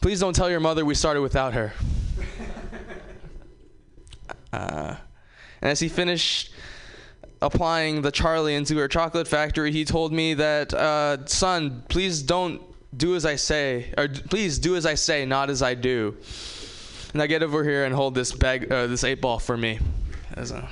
please 0.00 0.18
don't 0.18 0.34
tell 0.34 0.48
your 0.48 0.60
mother 0.60 0.86
we 0.86 0.94
started 0.94 1.20
without 1.20 1.52
her. 1.54 1.72
Uh, 4.52 4.94
and 5.60 5.72
as 5.72 5.80
he 5.80 5.88
finished 5.88 6.52
applying 7.44 8.00
the 8.00 8.10
Charlie 8.10 8.54
into 8.54 8.76
her 8.78 8.88
chocolate 8.88 9.28
factory, 9.28 9.70
he 9.70 9.84
told 9.84 10.12
me 10.12 10.32
that, 10.34 10.72
uh, 10.72 11.26
son, 11.26 11.84
please 11.88 12.22
don't 12.22 12.60
do 12.96 13.14
as 13.14 13.26
I 13.26 13.36
say, 13.36 13.92
or 13.98 14.08
please 14.08 14.58
do 14.58 14.76
as 14.76 14.86
I 14.86 14.94
say, 14.94 15.26
not 15.26 15.50
as 15.50 15.62
I 15.62 15.74
do. 15.74 16.16
Now 17.12 17.26
get 17.26 17.42
over 17.42 17.62
here 17.62 17.84
and 17.84 17.94
hold 17.94 18.14
this 18.14 18.32
bag, 18.32 18.72
uh, 18.72 18.86
this 18.86 19.04
eight 19.04 19.20
ball 19.20 19.38
for 19.38 19.56
me. 19.56 19.78
A, 20.36 20.68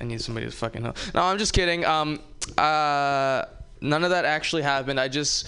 I 0.00 0.04
need 0.04 0.20
somebody 0.20 0.46
to 0.46 0.52
fucking 0.52 0.82
help. 0.82 0.96
No, 1.14 1.22
I'm 1.22 1.38
just 1.38 1.52
kidding. 1.52 1.84
Um, 1.84 2.20
uh, 2.58 3.44
none 3.80 4.02
of 4.02 4.10
that 4.10 4.24
actually 4.24 4.62
happened. 4.62 4.98
I 4.98 5.06
just 5.06 5.46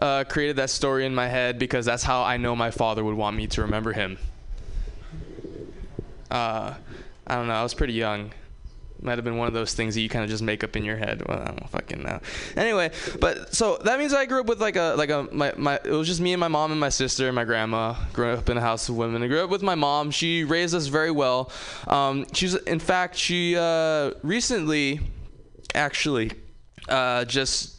uh, 0.00 0.24
created 0.24 0.56
that 0.56 0.68
story 0.68 1.06
in 1.06 1.14
my 1.14 1.26
head 1.26 1.58
because 1.58 1.86
that's 1.86 2.02
how 2.02 2.22
I 2.22 2.36
know 2.36 2.54
my 2.54 2.70
father 2.70 3.02
would 3.02 3.16
want 3.16 3.34
me 3.36 3.46
to 3.48 3.62
remember 3.62 3.92
him. 3.92 4.18
Uh, 6.30 6.74
I 7.26 7.34
don't 7.34 7.48
know. 7.48 7.54
I 7.54 7.62
was 7.62 7.72
pretty 7.72 7.94
young. 7.94 8.32
Might 9.02 9.18
have 9.18 9.24
been 9.24 9.36
one 9.36 9.46
of 9.46 9.54
those 9.54 9.74
things 9.74 9.94
that 9.94 10.00
you 10.00 10.08
kind 10.08 10.24
of 10.24 10.30
just 10.30 10.42
make 10.42 10.64
up 10.64 10.74
in 10.74 10.84
your 10.84 10.96
head. 10.96 11.22
Well, 11.28 11.40
I 11.40 11.46
don't 11.46 11.68
fucking 11.68 12.02
know. 12.02 12.20
Anyway, 12.56 12.90
but 13.20 13.54
so 13.54 13.78
that 13.84 13.98
means 13.98 14.14
I 14.14 14.24
grew 14.24 14.40
up 14.40 14.46
with 14.46 14.60
like 14.60 14.76
a 14.76 14.94
like 14.96 15.10
a 15.10 15.28
my, 15.32 15.52
my 15.56 15.78
it 15.84 15.90
was 15.90 16.08
just 16.08 16.20
me 16.20 16.32
and 16.32 16.40
my 16.40 16.48
mom 16.48 16.70
and 16.70 16.80
my 16.80 16.88
sister 16.88 17.26
and 17.26 17.34
my 17.34 17.44
grandma. 17.44 17.94
Grew 18.12 18.30
up 18.30 18.48
in 18.48 18.56
a 18.56 18.60
house 18.60 18.88
of 18.88 18.96
women. 18.96 19.22
I 19.22 19.28
grew 19.28 19.44
up 19.44 19.50
with 19.50 19.62
my 19.62 19.74
mom. 19.74 20.10
She 20.10 20.44
raised 20.44 20.74
us 20.74 20.86
very 20.86 21.10
well. 21.10 21.50
Um, 21.86 22.26
she's 22.32 22.54
in 22.54 22.78
fact 22.78 23.16
she 23.16 23.56
uh, 23.56 24.12
recently 24.22 25.00
actually 25.74 26.32
uh, 26.88 27.24
just 27.26 27.76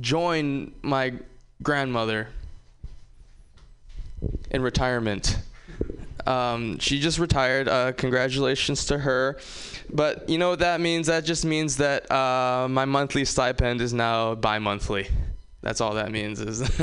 joined 0.00 0.72
my 0.82 1.14
grandmother 1.62 2.28
in 4.50 4.62
retirement. 4.62 5.38
Um, 6.26 6.78
she 6.78 7.00
just 7.00 7.18
retired. 7.18 7.68
Uh, 7.68 7.92
congratulations 7.92 8.86
to 8.86 8.98
her. 8.98 9.38
But 9.90 10.28
you 10.28 10.38
know 10.38 10.50
what 10.50 10.58
that 10.58 10.80
means? 10.80 11.06
That 11.06 11.24
just 11.24 11.44
means 11.44 11.76
that 11.78 12.10
uh, 12.10 12.68
my 12.68 12.84
monthly 12.84 13.24
stipend 13.24 13.80
is 13.80 13.92
now 13.92 14.34
bi-monthly. 14.34 15.08
That's 15.62 15.80
all 15.80 15.94
that 15.94 16.10
means. 16.10 16.40
Is 16.40 16.62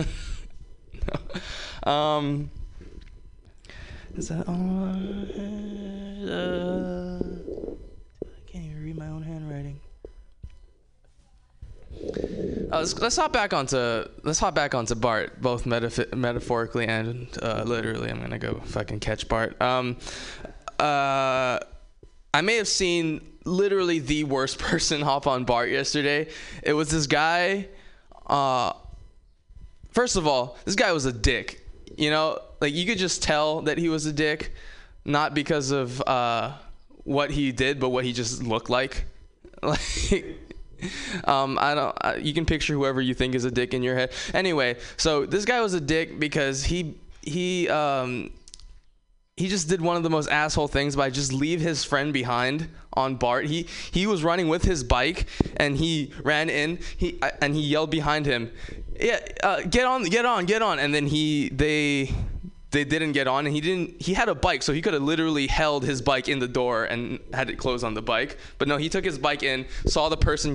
um, 1.83 2.49
is 4.15 4.29
that 4.29 4.47
all? 4.47 4.95
Uh, 6.25 7.19
I 8.25 8.51
can't 8.51 8.65
even 8.65 8.83
read 8.83 8.97
my 8.97 9.07
own 9.07 9.21
handwriting. 9.21 9.79
Uh, 12.71 12.79
let's, 12.79 12.99
let's 12.99 13.15
hop 13.15 13.31
back 13.31 13.53
onto 13.53 14.05
let's 14.23 14.39
hop 14.39 14.55
back 14.55 14.75
onto 14.75 14.95
Bart, 14.95 15.41
both 15.41 15.65
metaph- 15.65 16.13
metaphorically 16.13 16.87
and 16.87 17.27
uh, 17.41 17.63
literally. 17.65 18.09
I'm 18.09 18.19
gonna 18.19 18.39
go 18.39 18.61
fucking 18.65 18.99
catch 18.99 19.27
Bart. 19.27 19.59
Um, 19.61 19.97
uh, 20.79 21.59
I 22.33 22.41
may 22.41 22.57
have 22.57 22.67
seen 22.67 23.21
literally 23.45 23.99
the 23.99 24.23
worst 24.25 24.59
person 24.59 25.01
hop 25.01 25.27
on 25.27 25.45
Bart 25.45 25.69
yesterday. 25.69 26.27
It 26.63 26.73
was 26.73 26.89
this 26.89 27.07
guy. 27.07 27.67
Uh, 28.27 28.73
first 29.91 30.15
of 30.15 30.27
all, 30.27 30.57
this 30.65 30.75
guy 30.75 30.91
was 30.91 31.05
a 31.05 31.13
dick. 31.13 31.61
You 31.97 32.09
know, 32.09 32.39
like 32.59 32.73
you 32.73 32.85
could 32.85 32.97
just 32.97 33.23
tell 33.23 33.61
that 33.61 33.77
he 33.77 33.89
was 33.89 34.05
a 34.05 34.11
dick, 34.11 34.51
not 35.05 35.33
because 35.33 35.71
of 35.71 36.01
uh, 36.01 36.53
what 37.03 37.31
he 37.31 37.51
did, 37.51 37.79
but 37.79 37.89
what 37.89 38.03
he 38.03 38.11
just 38.13 38.43
looked 38.43 38.69
like. 38.69 39.05
Like 39.63 40.37
um, 41.25 41.57
I 41.59 41.75
don't. 41.75 41.97
I, 42.01 42.15
you 42.15 42.33
can 42.33 42.45
picture 42.45 42.73
whoever 42.73 43.01
you 43.01 43.13
think 43.13 43.35
is 43.35 43.45
a 43.45 43.51
dick 43.51 43.73
in 43.73 43.83
your 43.83 43.95
head. 43.95 44.11
Anyway, 44.33 44.77
so 44.97 45.25
this 45.25 45.45
guy 45.45 45.61
was 45.61 45.73
a 45.73 45.81
dick 45.81 46.19
because 46.19 46.63
he 46.63 46.95
he 47.21 47.67
um 47.69 48.31
he 49.37 49.49
just 49.49 49.67
did 49.67 49.81
one 49.81 49.97
of 49.97 50.03
the 50.03 50.09
most 50.09 50.29
asshole 50.29 50.69
things 50.69 50.95
by 50.95 51.09
just 51.09 51.33
leave 51.33 51.59
his 51.59 51.83
friend 51.83 52.13
behind 52.13 52.69
on 52.93 53.15
Bart. 53.15 53.45
He 53.45 53.67
he 53.91 54.07
was 54.07 54.23
running 54.23 54.47
with 54.47 54.63
his 54.63 54.83
bike 54.83 55.27
and 55.57 55.77
he 55.77 56.13
ran 56.23 56.49
in. 56.49 56.79
He 56.97 57.19
uh, 57.21 57.31
and 57.41 57.53
he 57.53 57.61
yelled 57.61 57.91
behind 57.91 58.25
him, 58.25 58.51
"Yeah, 58.99 59.19
uh, 59.43 59.61
get 59.61 59.85
on, 59.85 60.03
get 60.03 60.25
on, 60.25 60.45
get 60.45 60.61
on!" 60.61 60.79
And 60.79 60.93
then 60.93 61.07
he 61.07 61.49
they 61.49 62.13
they 62.75 62.83
didn't 62.83 63.13
get 63.13 63.25
on 63.25 63.45
and 63.45 63.55
he 63.55 63.61
didn't 63.61 64.01
he 64.01 64.13
had 64.13 64.27
a 64.27 64.35
bike 64.35 64.61
so 64.61 64.73
he 64.73 64.81
could 64.81 64.93
have 64.93 65.01
literally 65.01 65.47
held 65.47 65.85
his 65.85 66.01
bike 66.01 66.27
in 66.27 66.39
the 66.39 66.47
door 66.47 66.83
and 66.83 67.19
had 67.33 67.49
it 67.49 67.57
close 67.57 67.83
on 67.83 67.93
the 67.93 68.01
bike. 68.01 68.37
But 68.57 68.67
no 68.67 68.75
he 68.75 68.89
took 68.89 69.05
his 69.05 69.17
bike 69.17 69.43
in 69.43 69.65
saw 69.87 70.09
the 70.09 70.17
person 70.17 70.49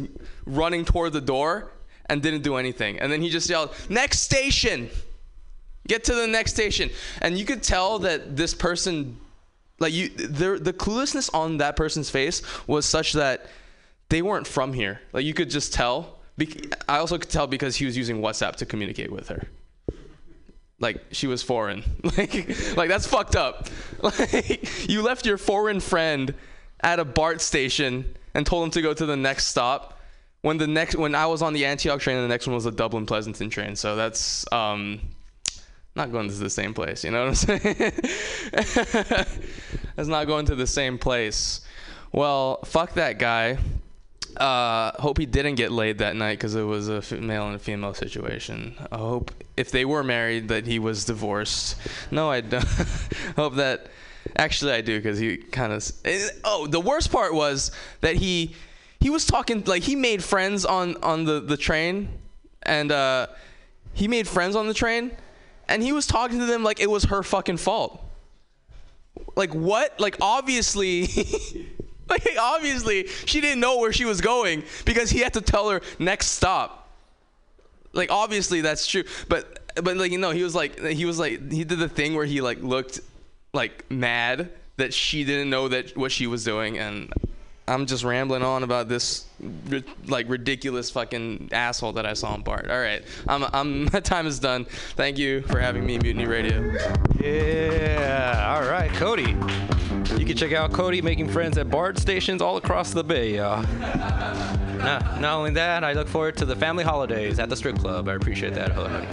running 0.45 0.85
toward 0.85 1.15
the 1.15 1.23
door 1.23 1.73
and 2.07 2.21
didn't 2.21 2.43
do 2.43 2.57
anything. 2.57 2.99
And 2.99 3.11
then 3.11 3.23
he 3.23 3.31
just 3.31 3.49
yelled 3.49 3.75
next 3.89 4.21
station! 4.21 4.91
Get 5.89 6.05
to 6.05 6.15
the 6.15 6.27
next 6.27 6.53
station! 6.53 6.91
And 7.23 7.39
you 7.39 7.47
could 7.47 7.63
tell 7.63 8.01
that 8.01 8.37
this 8.37 8.53
person 8.53 9.17
like 9.79 9.95
you 9.95 10.11
the 10.11 10.59
the 10.61 10.75
cluelessness 10.75 11.31
on 11.33 11.57
that 11.57 11.75
person's 11.75 12.11
face 12.11 12.43
was 12.67 12.85
such 12.85 13.15
that 13.15 13.47
they 14.11 14.21
weren't 14.21 14.47
from 14.47 14.75
here. 14.75 15.01
Like 15.15 15.25
you 15.25 15.33
could 15.33 15.49
just 15.49 15.73
tell 15.73 16.21
i 16.89 16.97
also 16.97 17.19
could 17.19 17.29
tell 17.29 17.47
because 17.47 17.77
he 17.77 17.85
was 17.85 17.99
using 17.99 18.23
whatsapp 18.23 18.57
to 18.57 18.65
communicate 18.65 19.13
with 19.13 19.29
her 19.29 19.47
like 20.81 21.05
she 21.13 21.27
was 21.27 21.43
foreign. 21.43 21.85
Like 22.17 22.77
like 22.77 22.89
that's 22.89 23.07
fucked 23.07 23.37
up. 23.37 23.69
Like 24.03 24.89
you 24.89 25.03
left 25.03 25.27
your 25.27 25.37
foreign 25.37 25.79
friend 25.81 26.35
at 26.81 26.99
a 26.99 27.05
bart 27.05 27.43
station 27.43 28.17
and 28.33 28.47
told 28.47 28.65
him 28.65 28.71
to 28.71 28.81
go 28.81 28.95
to 28.95 29.05
the 29.05 29.17
next 29.17 29.49
stop 29.49 30.01
when 30.41 30.57
the 30.57 30.67
next 30.67 30.97
when 30.97 31.15
i 31.15 31.27
was 31.27 31.43
on 31.43 31.53
the 31.53 31.67
antioch 31.67 32.01
train 32.01 32.17
and 32.17 32.25
the 32.25 32.29
next 32.29 32.47
one 32.47 32.55
was 32.55 32.65
a 32.65 32.71
dublin 32.71 33.05
pleasanton 33.05 33.51
train. 33.51 33.77
So 33.77 33.95
that's 33.95 34.51
um 34.53 35.01
not 35.95 36.11
going 36.13 36.29
to 36.29 36.35
the 36.35 36.49
same 36.49 36.73
place 36.73 37.05
you 37.05 37.11
know 37.11 37.27
what 37.27 37.29
i'm 37.29 37.35
saying? 37.61 37.93
That's 39.97 40.09
not 40.09 40.27
going 40.27 40.47
to 40.47 40.55
the 40.55 40.67
same 40.67 40.97
place. 40.97 41.61
Well 42.13 42.61
fuck 42.65 42.95
that 42.95 43.19
guy 43.19 43.59
uh, 44.37 44.93
hope 45.01 45.19
he 45.19 45.27
didn't 45.27 45.57
get 45.57 45.73
laid 45.73 45.99
that 45.99 46.17
night 46.17 46.39
because 46.39 46.55
it 46.55 46.63
was 46.63 46.89
a 46.89 47.03
male 47.17 47.47
and 47.47 47.57
a 47.57 47.59
female 47.59 47.95
situation. 47.95 48.75
I 48.91 48.99
hope 48.99 49.33
if 49.57 49.71
they 49.71 49.85
were 49.85 50.03
married 50.03 50.49
that 50.49 50.67
he 50.67 50.79
was 50.79 51.05
divorced. 51.05 51.77
No, 52.11 52.31
I 52.31 52.41
don't. 52.41 52.65
hope 53.37 53.57
that. 53.57 53.87
Actually, 54.37 54.73
I 54.73 54.81
do 54.81 54.99
because 54.99 55.19
he 55.19 55.39
kind 55.39 55.73
of. 55.73 55.91
Oh, 56.45 56.67
the 56.67 56.81
worst 56.81 57.11
part 57.11 57.35
was 57.35 57.73
that 58.01 58.17
he 58.17 58.55
he 59.01 59.11
was 59.11 59.25
talking 59.27 59.65
like 59.65 59.83
he 59.83 59.97
made 59.97 60.23
friends 60.23 60.65
on 60.65 60.97
on 61.03 61.25
the 61.25 61.41
the 61.41 61.57
train, 61.57 62.09
and 62.63 62.93
uh, 62.93 63.29
he 63.95 64.09
made 64.09 64.29
friends 64.29 64.57
on 64.57 64.69
the 64.69 64.75
train, 64.75 65.11
and 65.69 65.83
he 65.83 65.93
was 65.93 66.07
talking 66.07 66.39
to 66.39 66.47
them 66.47 66.63
like 66.63 66.81
it 66.81 66.91
was 66.91 67.05
her 67.05 67.23
fucking 67.23 67.57
fault. 67.57 68.03
Like 69.37 69.55
what? 69.55 69.99
Like 69.99 70.17
obviously. 70.21 71.09
Like 72.11 72.37
obviously 72.41 73.07
she 73.25 73.41
didn't 73.41 73.61
know 73.61 73.79
where 73.79 73.93
she 73.93 74.05
was 74.05 74.21
going 74.21 74.65
because 74.85 75.11
he 75.11 75.21
had 75.21 75.35
to 75.35 75.41
tell 75.41 75.71
her 75.71 75.81
next 76.01 76.33
stop. 76.33 76.89
Like 77.93 78.11
obviously 78.11 78.61
that's 78.61 78.87
true, 78.87 79.05
but 79.29 79.61
but 79.77 79.97
like 79.97 80.11
you 80.11 80.19
know 80.19 80.33
he 80.33 80.43
was 80.43 80.55
like 80.55 80.79
he 80.81 81.05
was 81.05 81.19
like 81.21 81.53
he 81.53 81.63
did 81.63 81.79
the 81.79 81.89
thing 81.89 82.15
where 82.15 82.25
he 82.27 82.41
like 82.41 82.61
looked 82.63 83.01
like 83.53 83.89
mad 83.91 84.51
that 84.77 84.93
she 84.93 85.25
didn't 85.25 85.51
know 85.51 85.69
that 85.69 85.97
what 85.97 86.11
she 86.11 86.27
was 86.27 86.45
doing 86.45 86.79
and 86.79 87.13
I'm 87.69 87.87
just 87.87 88.03
rambling 88.03 88.43
on 88.43 88.63
about 88.63 88.89
this 88.89 89.27
like 90.07 90.29
ridiculous 90.29 90.91
fucking 90.91 91.51
asshole 91.53 91.93
that 91.93 92.07
I 92.07 92.15
saw 92.15 92.35
in 92.35 92.43
Bart. 92.43 92.71
All 92.71 92.81
right, 92.81 93.03
I'm 93.29 93.45
I'm 93.53 93.85
my 93.93 94.01
time 94.01 94.27
is 94.27 94.39
done. 94.39 94.65
Thank 94.97 95.19
you 95.19 95.43
for 95.43 95.59
having 95.59 95.87
me, 95.87 95.99
Mutiny 95.99 96.27
Radio. 96.27 96.73
Yeah. 97.21 98.55
All 98.55 98.69
right, 98.69 98.91
Cody. 98.93 99.37
You 100.19 100.27
can 100.27 100.37
check 100.37 100.53
out 100.53 100.73
Cody 100.73 101.03
making 101.03 101.29
friends 101.29 101.59
at 101.59 101.71
BART 101.71 101.99
stations 101.99 102.43
all 102.43 102.57
across 102.57 102.93
the 102.93 103.05
bay, 103.05 103.37
y'all. 103.37 103.63
Not, 104.79 105.21
not 105.21 105.37
only 105.37 105.51
that, 105.53 105.85
I 105.85 105.93
look 105.93 106.09
forward 106.09 106.37
to 106.39 106.45
the 106.45 106.57
family 106.57 106.85
holidays 106.85 107.39
at 107.39 107.49
the 107.49 107.57
strip 107.57 107.79
club. 107.79 108.09
I 108.09 108.15
appreciate 108.15 108.55
that, 108.55 108.73
honey. 108.73 109.07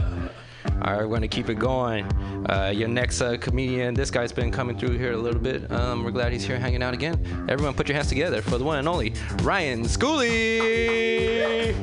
All 0.81 0.94
right, 0.94 1.07
we're 1.07 1.19
to 1.19 1.27
keep 1.27 1.49
it 1.49 1.60
going. 1.60 2.06
Uh, 2.49 2.72
your 2.73 2.88
next 2.88 3.22
uh, 3.22 3.38
comedian, 3.38 3.94
this 3.94 4.11
guy's 4.11 4.31
been 4.31 4.52
coming 4.52 4.77
through 4.77 4.98
here 4.98 5.14
a 5.14 5.18
little 5.18 5.39
bit. 5.39 5.69
Um, 5.72 6.03
we're 6.03 6.11
glad 6.11 6.31
he's 6.31 6.45
here 6.45 6.60
hanging 6.60 6.84
out 6.84 6.94
again. 6.94 7.15
Everyone, 7.49 7.73
put 7.73 7.88
your 7.88 7.95
hands 7.95 8.10
together 8.10 8.41
for 8.41 8.57
the 8.57 8.64
one 8.64 8.77
and 8.77 8.88
only 8.88 9.14
Ryan 9.44 9.84
Schooley. 9.84 11.73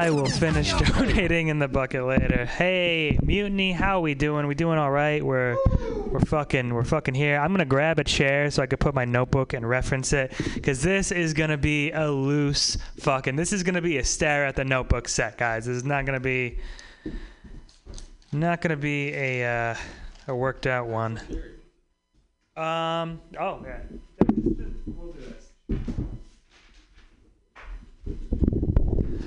I 0.00 0.08
will 0.08 0.24
finish 0.24 0.72
donating 0.78 1.48
in 1.48 1.58
the 1.58 1.68
bucket 1.68 2.04
later. 2.04 2.46
Hey, 2.46 3.18
mutiny, 3.22 3.72
how 3.72 4.00
we 4.00 4.14
doing? 4.14 4.46
We 4.46 4.54
doing 4.54 4.78
all 4.78 4.90
right? 4.90 5.22
We're 5.22 5.58
we're 6.06 6.20
fucking 6.20 6.72
we're 6.72 6.84
fucking 6.84 7.12
here. 7.12 7.38
I'm 7.38 7.52
gonna 7.52 7.66
grab 7.66 7.98
a 7.98 8.04
chair 8.04 8.50
so 8.50 8.62
I 8.62 8.66
could 8.66 8.80
put 8.80 8.94
my 8.94 9.04
notebook 9.04 9.52
and 9.52 9.68
reference 9.68 10.14
it, 10.14 10.32
because 10.54 10.80
this 10.80 11.12
is 11.12 11.34
gonna 11.34 11.58
be 11.58 11.90
a 11.90 12.10
loose 12.10 12.78
fucking. 13.00 13.36
This 13.36 13.52
is 13.52 13.62
gonna 13.62 13.82
be 13.82 13.98
a 13.98 14.04
stare 14.04 14.46
at 14.46 14.56
the 14.56 14.64
notebook 14.64 15.06
set, 15.06 15.36
guys. 15.36 15.66
This 15.66 15.76
is 15.76 15.84
not 15.84 16.06
gonna 16.06 16.18
be 16.18 16.58
not 18.32 18.62
gonna 18.62 18.78
be 18.78 19.12
a 19.12 19.44
uh, 19.44 19.74
a 20.28 20.34
worked 20.34 20.66
out 20.66 20.86
one. 20.86 21.18
Um. 22.56 23.20
Oh 23.38 23.62
yeah. 23.66 23.80
We'll 24.86 25.12
do 25.12 25.34
this. 25.68 26.06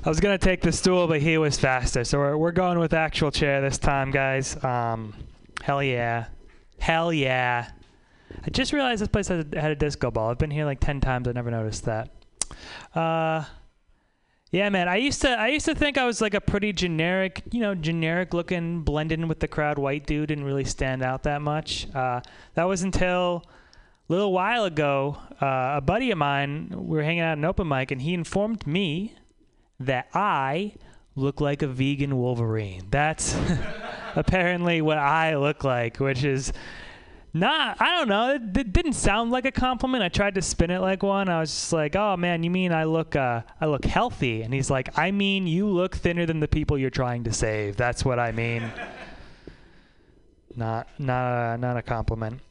I 0.06 0.10
was 0.10 0.20
gonna 0.20 0.38
take 0.38 0.60
the 0.60 0.72
stool, 0.74 1.08
but 1.08 1.22
he 1.22 1.38
was 1.38 1.58
faster, 1.58 2.04
so 2.04 2.18
we're, 2.18 2.36
we're 2.36 2.52
going 2.52 2.78
with 2.78 2.94
actual 2.94 3.32
chair 3.32 3.62
this 3.62 3.78
time, 3.78 4.12
guys. 4.12 4.62
Um, 4.62 5.14
hell 5.62 5.82
yeah, 5.82 6.26
hell 6.78 7.14
yeah! 7.14 7.70
I 8.46 8.50
just 8.50 8.74
realized 8.74 9.02
this 9.02 9.08
place 9.08 9.30
had, 9.30 9.54
had 9.54 9.72
a 9.72 9.76
disco 9.76 10.12
ball. 10.12 10.30
I've 10.30 10.38
been 10.38 10.52
here 10.52 10.66
like 10.66 10.82
ten 10.82 11.00
times. 11.00 11.28
I 11.30 11.32
never 11.32 11.50
noticed 11.50 11.86
that. 11.86 12.10
Uh, 12.94 13.46
yeah, 14.52 14.70
man. 14.70 14.90
I 14.90 14.98
used 14.98 15.22
to 15.22 15.30
I 15.30 15.48
used 15.48 15.66
to 15.68 15.76
think 15.76 15.98
I 15.98 16.06
was 16.06 16.20
like 16.20 16.34
a 16.34 16.42
pretty 16.42 16.74
generic, 16.74 17.42
you 17.52 17.62
know, 17.62 17.74
generic 17.74 18.34
looking, 18.34 18.82
blend 18.82 19.14
in 19.14 19.30
with 19.30 19.40
the 19.40 19.48
crowd 19.48 19.80
white 19.80 20.06
dude, 20.06 20.28
didn't 20.28 20.44
really 20.44 20.66
stand 20.66 21.02
out 21.02 21.24
that 21.24 21.42
much. 21.42 21.88
Uh, 21.96 22.20
that 22.56 22.66
was 22.66 22.82
until 22.84 23.46
a 24.10 24.12
little 24.12 24.34
while 24.34 24.66
ago. 24.66 25.18
Uh, 25.42 25.76
a 25.78 25.82
buddy 25.82 26.12
of 26.12 26.18
mine, 26.18 26.74
we 26.76 26.98
were 26.98 27.04
hanging 27.04 27.22
out 27.22 27.38
an 27.38 27.46
open 27.46 27.70
mic, 27.70 27.90
and 27.90 28.02
he 28.02 28.14
informed 28.14 28.68
me 28.68 29.16
that 29.86 30.08
I 30.14 30.74
look 31.16 31.42
like 31.42 31.62
a 31.62 31.68
vegan 31.68 32.18
Wolverine. 32.18 32.88
That's 32.90 33.36
apparently 34.16 34.82
what 34.82 34.98
I 34.98 35.36
look 35.36 35.64
like, 35.64 36.00
which 36.00 36.24
is 36.24 36.54
not, 37.34 37.82
I 37.82 37.98
don't 37.98 38.08
know, 38.08 38.36
it, 38.36 38.58
it 38.58 38.74
didn't 38.74 38.94
sound 38.94 39.32
like 39.32 39.46
a 39.46 39.52
compliment. 39.52 40.04
I 40.04 40.10
tried 40.10 40.36
to 40.36 40.42
spin 40.42 40.70
it 40.70 40.80
like 40.80 41.02
one. 41.02 41.30
I 41.30 41.40
was 41.40 41.50
just 41.50 41.74
like, 41.74 41.96
"Oh 41.96 42.16
man, 42.16 42.44
you 42.44 42.52
mean 42.52 42.72
I 42.72 42.84
look 42.84 43.16
uh 43.16 43.42
I 43.60 43.66
look 43.66 43.86
healthy?" 43.86 44.44
And 44.44 44.54
he's 44.54 44.70
like, 44.70 44.98
"I 44.98 45.10
mean, 45.12 45.48
you 45.48 45.68
look 45.68 45.96
thinner 45.96 46.28
than 46.28 46.40
the 46.40 46.48
people 46.48 46.78
you're 46.78 46.92
trying 46.92 47.24
to 47.24 47.34
save. 47.34 47.76
That's 47.76 48.06
what 48.06 48.20
I 48.20 48.32
mean." 48.32 48.64
not 50.56 50.88
not 51.00 51.56
a, 51.56 51.58
not 51.58 51.78
a 51.78 51.82
compliment. 51.82 52.42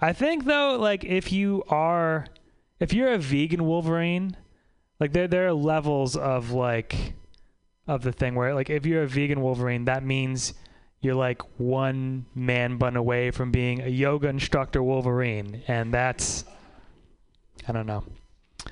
I 0.00 0.12
think 0.12 0.44
though, 0.44 0.76
like 0.78 1.04
if 1.04 1.32
you 1.32 1.62
are, 1.68 2.26
if 2.80 2.92
you're 2.92 3.12
a 3.12 3.18
vegan 3.18 3.64
Wolverine, 3.64 4.36
like 5.00 5.12
there 5.12 5.28
there 5.28 5.46
are 5.48 5.52
levels 5.52 6.16
of 6.16 6.50
like, 6.50 7.14
of 7.86 8.02
the 8.02 8.12
thing 8.12 8.34
where 8.34 8.54
like 8.54 8.70
if 8.70 8.86
you're 8.86 9.02
a 9.02 9.08
vegan 9.08 9.40
Wolverine, 9.40 9.84
that 9.86 10.04
means 10.04 10.54
you're 11.04 11.14
like 11.14 11.42
one 11.58 12.24
man 12.34 12.78
bun 12.78 12.96
away 12.96 13.30
from 13.30 13.50
being 13.50 13.82
a 13.82 13.88
yoga 13.88 14.28
instructor 14.28 14.82
Wolverine, 14.82 15.62
and 15.68 15.92
that's, 15.92 16.44
I 17.68 17.72
don't 17.72 17.86
know. 17.86 18.04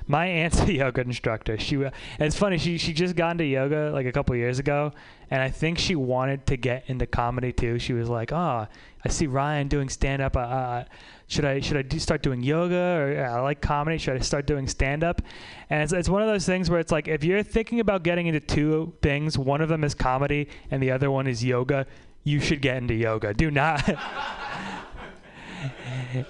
My 0.07 0.25
aunt's 0.41 0.59
a 0.61 0.73
yoga 0.73 1.01
instructor. 1.01 1.59
She, 1.59 1.85
it's 2.19 2.35
funny. 2.35 2.57
She 2.57 2.79
she 2.79 2.93
just 2.93 3.15
got 3.15 3.33
into 3.33 3.45
yoga 3.45 3.91
like 3.93 4.07
a 4.07 4.11
couple 4.11 4.35
years 4.35 4.57
ago, 4.57 4.91
and 5.29 5.41
I 5.41 5.49
think 5.49 5.77
she 5.77 5.95
wanted 5.95 6.47
to 6.47 6.57
get 6.57 6.85
into 6.87 7.05
comedy 7.05 7.53
too. 7.53 7.77
She 7.77 7.93
was 7.93 8.09
like, 8.09 8.31
"Oh, 8.31 8.67
I 9.05 9.09
see 9.09 9.27
Ryan 9.27 9.67
doing 9.67 9.89
stand 9.89 10.21
up. 10.21 10.35
Uh, 10.35 10.85
should 11.33 11.45
I 11.45 11.59
should 11.59 11.77
I 11.77 11.81
do, 11.81 11.97
start 11.99 12.21
doing 12.21 12.43
yoga 12.43 12.75
or 12.75 13.25
uh, 13.25 13.37
I 13.37 13.41
like 13.41 13.61
comedy? 13.61 13.97
Should 13.97 14.15
I 14.15 14.19
start 14.19 14.45
doing 14.45 14.67
stand 14.67 15.03
up?" 15.03 15.21
And 15.69 15.81
it's 15.81 15.91
it's 15.91 16.07
one 16.07 16.21
of 16.21 16.27
those 16.27 16.45
things 16.45 16.69
where 16.69 16.79
it's 16.79 16.91
like 16.91 17.07
if 17.07 17.23
you're 17.23 17.43
thinking 17.43 17.79
about 17.79 18.03
getting 18.03 18.27
into 18.27 18.39
two 18.39 18.93
things, 19.01 19.37
one 19.37 19.61
of 19.61 19.69
them 19.69 19.83
is 19.83 19.95
comedy 19.95 20.47
and 20.69 20.81
the 20.81 20.91
other 20.91 21.09
one 21.09 21.27
is 21.27 21.43
yoga. 21.43 21.87
You 22.23 22.39
should 22.39 22.61
get 22.61 22.77
into 22.77 22.93
yoga. 22.93 23.33
Do 23.33 23.51
not. 23.51 23.83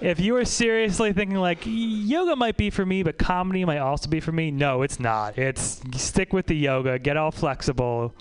if 0.00 0.18
you 0.18 0.34
are 0.36 0.44
seriously 0.44 1.12
thinking 1.12 1.36
like 1.36 1.58
yoga 1.64 2.34
might 2.34 2.56
be 2.56 2.70
for 2.70 2.86
me, 2.86 3.02
but 3.02 3.18
comedy 3.18 3.64
might 3.64 3.78
also 3.78 4.08
be 4.08 4.20
for 4.20 4.32
me, 4.32 4.50
no, 4.50 4.82
it's 4.82 4.98
not. 4.98 5.38
It's 5.38 5.82
stick 5.96 6.32
with 6.32 6.46
the 6.46 6.56
yoga, 6.56 6.98
get 6.98 7.16
all 7.16 7.30
flexible. 7.30 8.14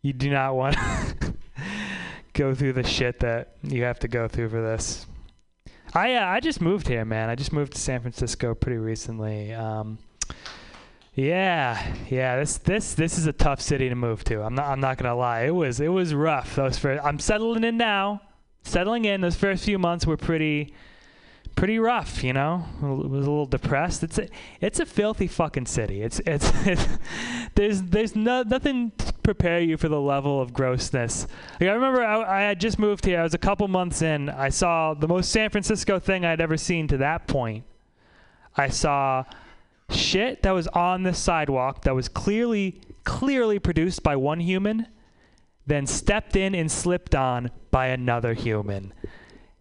You 0.00 0.12
do 0.12 0.30
not 0.30 0.54
want 0.56 0.76
to 0.76 1.34
go 2.32 2.54
through 2.54 2.72
the 2.72 2.84
shit 2.84 3.20
that 3.20 3.56
you 3.62 3.82
have 3.82 3.98
to 4.00 4.08
go 4.08 4.26
through 4.26 4.48
for 4.48 4.62
this. 4.62 5.06
I 5.94 6.14
uh, 6.14 6.26
I 6.26 6.40
just 6.40 6.60
moved 6.60 6.88
here, 6.88 7.04
man. 7.04 7.30
I 7.30 7.34
just 7.34 7.52
moved 7.52 7.72
to 7.72 7.78
San 7.78 8.00
Francisco 8.00 8.54
pretty 8.54 8.78
recently. 8.78 9.52
Um, 9.52 9.98
yeah, 11.14 11.94
yeah. 12.08 12.36
This 12.38 12.58
this 12.58 12.94
this 12.94 13.18
is 13.18 13.26
a 13.26 13.32
tough 13.32 13.60
city 13.60 13.88
to 13.88 13.94
move 13.94 14.22
to. 14.24 14.42
I'm 14.42 14.54
not 14.54 14.66
I'm 14.66 14.80
not 14.80 14.98
gonna 14.98 15.16
lie. 15.16 15.42
It 15.42 15.54
was 15.54 15.80
it 15.80 15.88
was 15.88 16.14
rough. 16.14 16.56
Those 16.56 16.78
first. 16.78 17.04
I'm 17.04 17.18
settling 17.18 17.64
in 17.64 17.76
now. 17.76 18.20
Settling 18.62 19.04
in. 19.04 19.20
Those 19.22 19.36
first 19.36 19.64
few 19.64 19.78
months 19.78 20.06
were 20.06 20.16
pretty 20.16 20.74
pretty 21.58 21.78
rough. 21.78 22.22
You 22.22 22.32
know, 22.32 22.64
was 22.80 23.26
a 23.26 23.30
little 23.30 23.46
depressed. 23.46 24.02
It's 24.02 24.18
a 24.18 24.28
it's 24.60 24.80
a 24.80 24.86
filthy 24.86 25.26
fucking 25.26 25.66
city. 25.66 26.02
It's 26.02 26.20
it's, 26.20 26.50
it's 26.66 26.86
there's 27.54 27.82
there's 27.82 28.16
no, 28.16 28.42
nothing 28.44 28.92
to 28.98 29.12
prepare 29.22 29.60
you 29.60 29.76
for 29.76 29.88
the 29.88 30.00
level 30.00 30.40
of 30.40 30.52
grossness. 30.52 31.26
Like 31.60 31.68
I 31.68 31.72
remember 31.72 32.02
I, 32.02 32.38
I 32.38 32.40
had 32.42 32.60
just 32.60 32.78
moved 32.78 33.04
here. 33.04 33.20
I 33.20 33.22
was 33.24 33.34
a 33.34 33.38
couple 33.38 33.66
months 33.68 34.02
in. 34.02 34.28
I 34.28 34.48
saw 34.48 34.94
the 34.94 35.08
most 35.08 35.30
San 35.30 35.50
Francisco 35.50 35.98
thing 35.98 36.24
I'd 36.24 36.40
ever 36.40 36.56
seen 36.56 36.86
to 36.88 36.96
that 36.98 37.26
point. 37.26 37.64
I 38.56 38.68
saw 38.68 39.24
shit 39.90 40.42
that 40.42 40.52
was 40.52 40.68
on 40.68 41.02
the 41.02 41.14
sidewalk 41.14 41.82
that 41.82 41.94
was 41.94 42.08
clearly 42.08 42.80
clearly 43.04 43.58
produced 43.58 44.02
by 44.02 44.14
one 44.14 44.40
human 44.40 44.86
then 45.66 45.86
stepped 45.86 46.36
in 46.36 46.54
and 46.54 46.70
slipped 46.70 47.14
on 47.14 47.50
by 47.70 47.86
another 47.86 48.34
human 48.34 48.92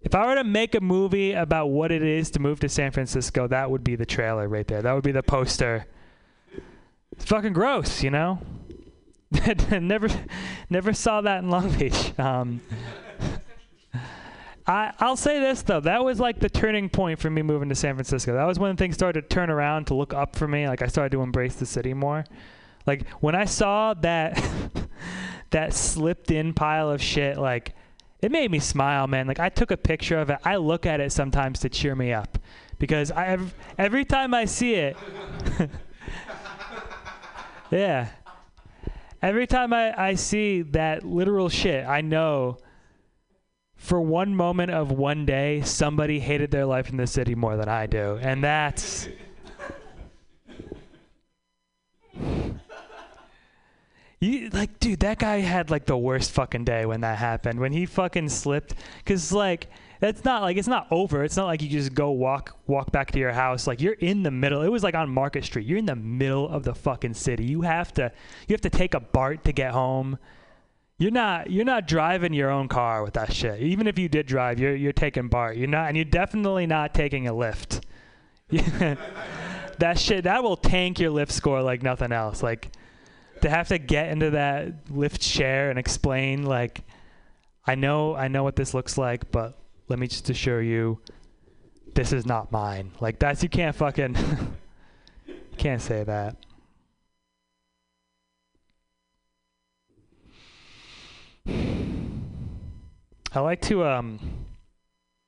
if 0.07 0.15
i 0.15 0.25
were 0.25 0.35
to 0.35 0.43
make 0.45 0.73
a 0.73 0.79
movie 0.79 1.33
about 1.33 1.67
what 1.67 1.91
it 1.91 2.01
is 2.01 2.31
to 2.31 2.39
move 2.39 2.61
to 2.61 2.69
san 2.69 2.91
francisco 2.91 3.45
that 3.45 3.69
would 3.69 3.83
be 3.83 3.97
the 3.97 4.05
trailer 4.05 4.47
right 4.47 4.67
there 4.69 4.81
that 4.81 4.93
would 4.93 5.03
be 5.03 5.11
the 5.11 5.21
poster 5.21 5.85
it's 7.11 7.25
fucking 7.25 7.51
gross 7.51 8.01
you 8.01 8.09
know 8.09 8.39
never 9.81 10.07
never 10.69 10.93
saw 10.93 11.19
that 11.19 11.43
in 11.43 11.49
long 11.49 11.69
beach 11.77 12.17
um, 12.17 12.61
I, 14.65 14.91
I'll 14.99 15.15
say 15.15 15.39
this 15.39 15.61
though, 15.61 15.79
that 15.81 16.03
was 16.03 16.19
like 16.19 16.39
the 16.39 16.49
turning 16.49 16.89
point 16.89 17.19
for 17.19 17.29
me 17.29 17.41
moving 17.41 17.69
to 17.69 17.75
San 17.75 17.95
Francisco. 17.95 18.33
That 18.33 18.43
was 18.43 18.59
when 18.59 18.75
things 18.75 18.95
started 18.95 19.21
to 19.21 19.27
turn 19.29 19.49
around 19.49 19.87
to 19.87 19.93
look 19.93 20.13
up 20.13 20.35
for 20.35 20.45
me. 20.45 20.67
Like 20.67 20.81
I 20.81 20.87
started 20.87 21.13
to 21.13 21.21
embrace 21.21 21.55
the 21.55 21.65
city 21.65 21.93
more. 21.93 22.25
Like 22.85 23.07
when 23.21 23.33
I 23.33 23.45
saw 23.45 23.93
that 23.95 24.43
that 25.51 25.73
slipped 25.73 26.31
in 26.31 26.53
pile 26.53 26.89
of 26.89 27.01
shit, 27.01 27.37
like 27.37 27.75
it 28.21 28.31
made 28.31 28.49
me 28.51 28.59
smile, 28.59 29.07
man. 29.07 29.27
Like 29.27 29.39
I 29.39 29.49
took 29.49 29.71
a 29.71 29.77
picture 29.77 30.19
of 30.19 30.29
it. 30.29 30.39
I 30.43 30.55
look 30.57 30.85
at 30.85 30.99
it 30.99 31.11
sometimes 31.11 31.59
to 31.59 31.69
cheer 31.69 31.95
me 31.95 32.13
up 32.13 32.37
because 32.79 33.11
I 33.11 33.27
ev- 33.27 33.53
every 33.77 34.05
time 34.05 34.33
I 34.33 34.45
see 34.45 34.73
it, 34.75 34.97
yeah, 37.71 38.09
every 39.21 39.47
time 39.47 39.73
I, 39.73 40.09
I 40.09 40.13
see 40.15 40.63
that 40.63 41.05
literal 41.05 41.49
shit, 41.49 41.85
I 41.85 42.01
know 42.01 42.57
for 43.75 44.01
one 44.01 44.35
moment 44.35 44.71
of 44.71 44.91
one 44.91 45.25
day, 45.25 45.61
somebody 45.61 46.19
hated 46.19 46.49
their 46.49 46.65
life 46.65 46.89
in 46.89 46.97
the 46.97 47.07
city 47.07 47.35
more 47.35 47.55
than 47.55 47.69
I 47.69 47.85
do, 47.85 48.17
and 48.21 48.43
that's. 48.43 49.07
You 54.19 54.49
like, 54.49 54.79
dude, 54.79 55.01
that 55.01 55.19
guy 55.19 55.39
had 55.39 55.69
like 55.69 55.85
the 55.85 55.97
worst 55.97 56.31
fucking 56.31 56.65
day 56.65 56.85
when 56.85 57.01
that 57.01 57.19
happened. 57.19 57.59
When 57.59 57.71
he 57.71 57.85
fucking 57.85 58.29
slipped, 58.29 58.73
cause 59.05 59.31
like 59.31 59.67
it's 60.01 60.23
not 60.23 60.41
like 60.41 60.57
it's 60.57 60.67
not 60.67 60.87
over. 60.89 61.23
It's 61.23 61.37
not 61.37 61.45
like 61.45 61.61
you 61.61 61.69
just 61.69 61.93
go 61.93 62.09
walk 62.11 62.57
walk 62.65 62.91
back 62.91 63.11
to 63.11 63.19
your 63.19 63.31
house. 63.31 63.67
Like 63.67 63.79
you're 63.79 63.93
in 63.93 64.23
the 64.23 64.31
middle. 64.31 64.63
It 64.63 64.69
was 64.69 64.83
like 64.83 64.95
on 64.95 65.09
Market 65.09 65.43
Street. 65.45 65.67
You're 65.67 65.77
in 65.77 65.85
the 65.85 65.95
middle 65.95 66.49
of 66.49 66.63
the 66.63 66.73
fucking 66.73 67.13
city. 67.13 67.45
You 67.45 67.61
have 67.61 67.93
to 67.95 68.11
you 68.47 68.53
have 68.53 68.61
to 68.61 68.71
take 68.71 68.95
a 68.95 68.99
BART 68.99 69.43
to 69.45 69.51
get 69.51 69.71
home. 69.71 70.17
You're 70.97 71.11
not 71.11 71.51
you're 71.51 71.65
not 71.65 71.87
driving 71.87 72.33
your 72.33 72.49
own 72.49 72.67
car 72.67 73.03
with 73.03 73.13
that 73.13 73.31
shit. 73.31 73.61
Even 73.61 73.85
if 73.85 73.99
you 73.99 74.09
did 74.09 74.25
drive, 74.25 74.59
you're 74.59 74.75
you're 74.75 74.93
taking 74.93 75.27
BART. 75.27 75.57
You're 75.57 75.67
not, 75.67 75.89
and 75.89 75.95
you're 75.95 76.05
definitely 76.05 76.65
not 76.65 76.95
taking 76.95 77.27
a 77.27 77.33
Lyft. 77.33 77.81
that 79.79 79.99
shit 79.99 80.23
that 80.23 80.41
will 80.41 80.57
tank 80.57 80.99
your 80.99 81.11
Lyft 81.11 81.31
score 81.31 81.61
like 81.61 81.83
nothing 81.83 82.11
else. 82.11 82.41
Like 82.41 82.71
to 83.47 83.55
have 83.55 83.69
to 83.69 83.77
get 83.77 84.09
into 84.09 84.31
that 84.31 84.87
Lyft 84.87 85.19
chair 85.19 85.69
and 85.69 85.79
explain 85.79 86.43
like 86.43 86.81
I 87.65 87.75
know 87.75 88.13
I 88.13 88.27
know 88.27 88.43
what 88.43 88.57
this 88.57 88.73
looks 88.73 88.97
like, 88.97 89.31
but 89.31 89.57
let 89.87 89.99
me 89.99 90.07
just 90.07 90.29
assure 90.29 90.61
you 90.61 90.99
this 91.93 92.11
is 92.11 92.25
not 92.25 92.51
mine. 92.51 92.91
Like 92.99 93.19
that's 93.19 93.41
you 93.43 93.49
can't 93.49 93.73
fucking 93.75 94.17
can't 95.57 95.81
say 95.81 96.03
that. 96.03 96.35
I 103.33 103.39
like 103.39 103.61
to 103.61 103.85
um 103.85 104.19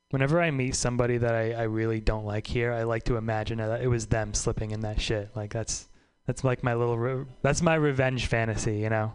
whenever 0.10 0.42
I 0.42 0.52
meet 0.52 0.76
somebody 0.76 1.18
that 1.20 1.36
I, 1.36 1.54
I 1.54 1.64
really 1.64 2.02
don't 2.02 2.26
like 2.26 2.48
here, 2.48 2.74
I 2.74 2.84
like 2.84 3.04
to 3.06 3.16
imagine 3.16 3.60
that 3.60 3.82
it 3.82 3.88
was 3.88 4.08
them 4.08 4.34
slipping 4.34 4.72
in 4.72 4.82
that 4.82 5.00
shit. 5.00 5.30
Like 5.38 5.54
that's 5.54 5.88
that's 6.30 6.44
like 6.44 6.62
my 6.64 6.76
little 6.76 7.26
that's 7.42 7.64
my 7.64 7.74
revenge 7.74 8.28
fantasy, 8.28 8.78
you 8.78 8.90
know. 8.92 9.14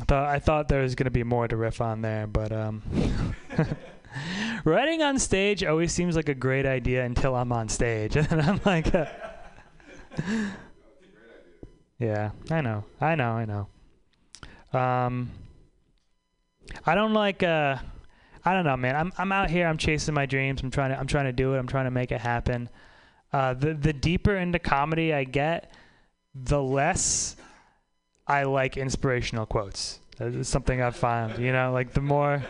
I 0.00 0.04
thought 0.06 0.28
I 0.28 0.40
thought 0.40 0.66
there 0.66 0.82
was 0.82 0.96
gonna 0.96 1.12
be 1.12 1.22
more 1.22 1.46
to 1.46 1.56
riff 1.56 1.80
on 1.80 2.02
there, 2.02 2.26
but 2.26 2.50
um, 2.50 2.82
writing 4.64 5.02
on 5.02 5.20
stage 5.20 5.62
always 5.62 5.92
seems 5.92 6.16
like 6.16 6.28
a 6.28 6.34
great 6.34 6.66
idea 6.66 7.04
until 7.04 7.36
I'm 7.36 7.52
on 7.52 7.68
stage, 7.68 8.16
and 8.30 8.42
I'm 8.42 8.60
like, 8.64 8.92
yeah, 12.00 12.32
I 12.50 12.60
know, 12.60 12.82
I 13.00 13.14
know, 13.14 13.30
I 13.30 13.44
know. 13.44 13.68
Um, 14.76 15.30
I 16.84 16.96
don't 16.96 17.14
like 17.14 17.44
uh, 17.44 17.76
I 18.44 18.52
don't 18.52 18.64
know, 18.64 18.76
man. 18.76 18.96
I'm 18.96 19.12
I'm 19.16 19.30
out 19.30 19.48
here. 19.48 19.68
I'm 19.68 19.78
chasing 19.78 20.14
my 20.14 20.26
dreams. 20.26 20.60
I'm 20.60 20.72
trying 20.72 20.90
to 20.90 20.98
I'm 20.98 21.06
trying 21.06 21.26
to 21.26 21.32
do 21.32 21.54
it. 21.54 21.58
I'm 21.60 21.68
trying 21.68 21.84
to 21.84 21.92
make 21.92 22.10
it 22.10 22.20
happen. 22.20 22.68
Uh, 23.32 23.54
the 23.54 23.74
the 23.74 23.92
deeper 23.92 24.36
into 24.36 24.58
comedy 24.58 25.12
I 25.12 25.24
get, 25.24 25.72
the 26.34 26.62
less 26.62 27.36
I 28.26 28.44
like 28.44 28.76
inspirational 28.76 29.46
quotes. 29.46 30.00
It's 30.18 30.48
something 30.48 30.82
I've 30.82 30.96
found. 30.96 31.38
You 31.38 31.52
know, 31.52 31.72
like 31.72 31.92
the 31.92 32.00
more 32.00 32.42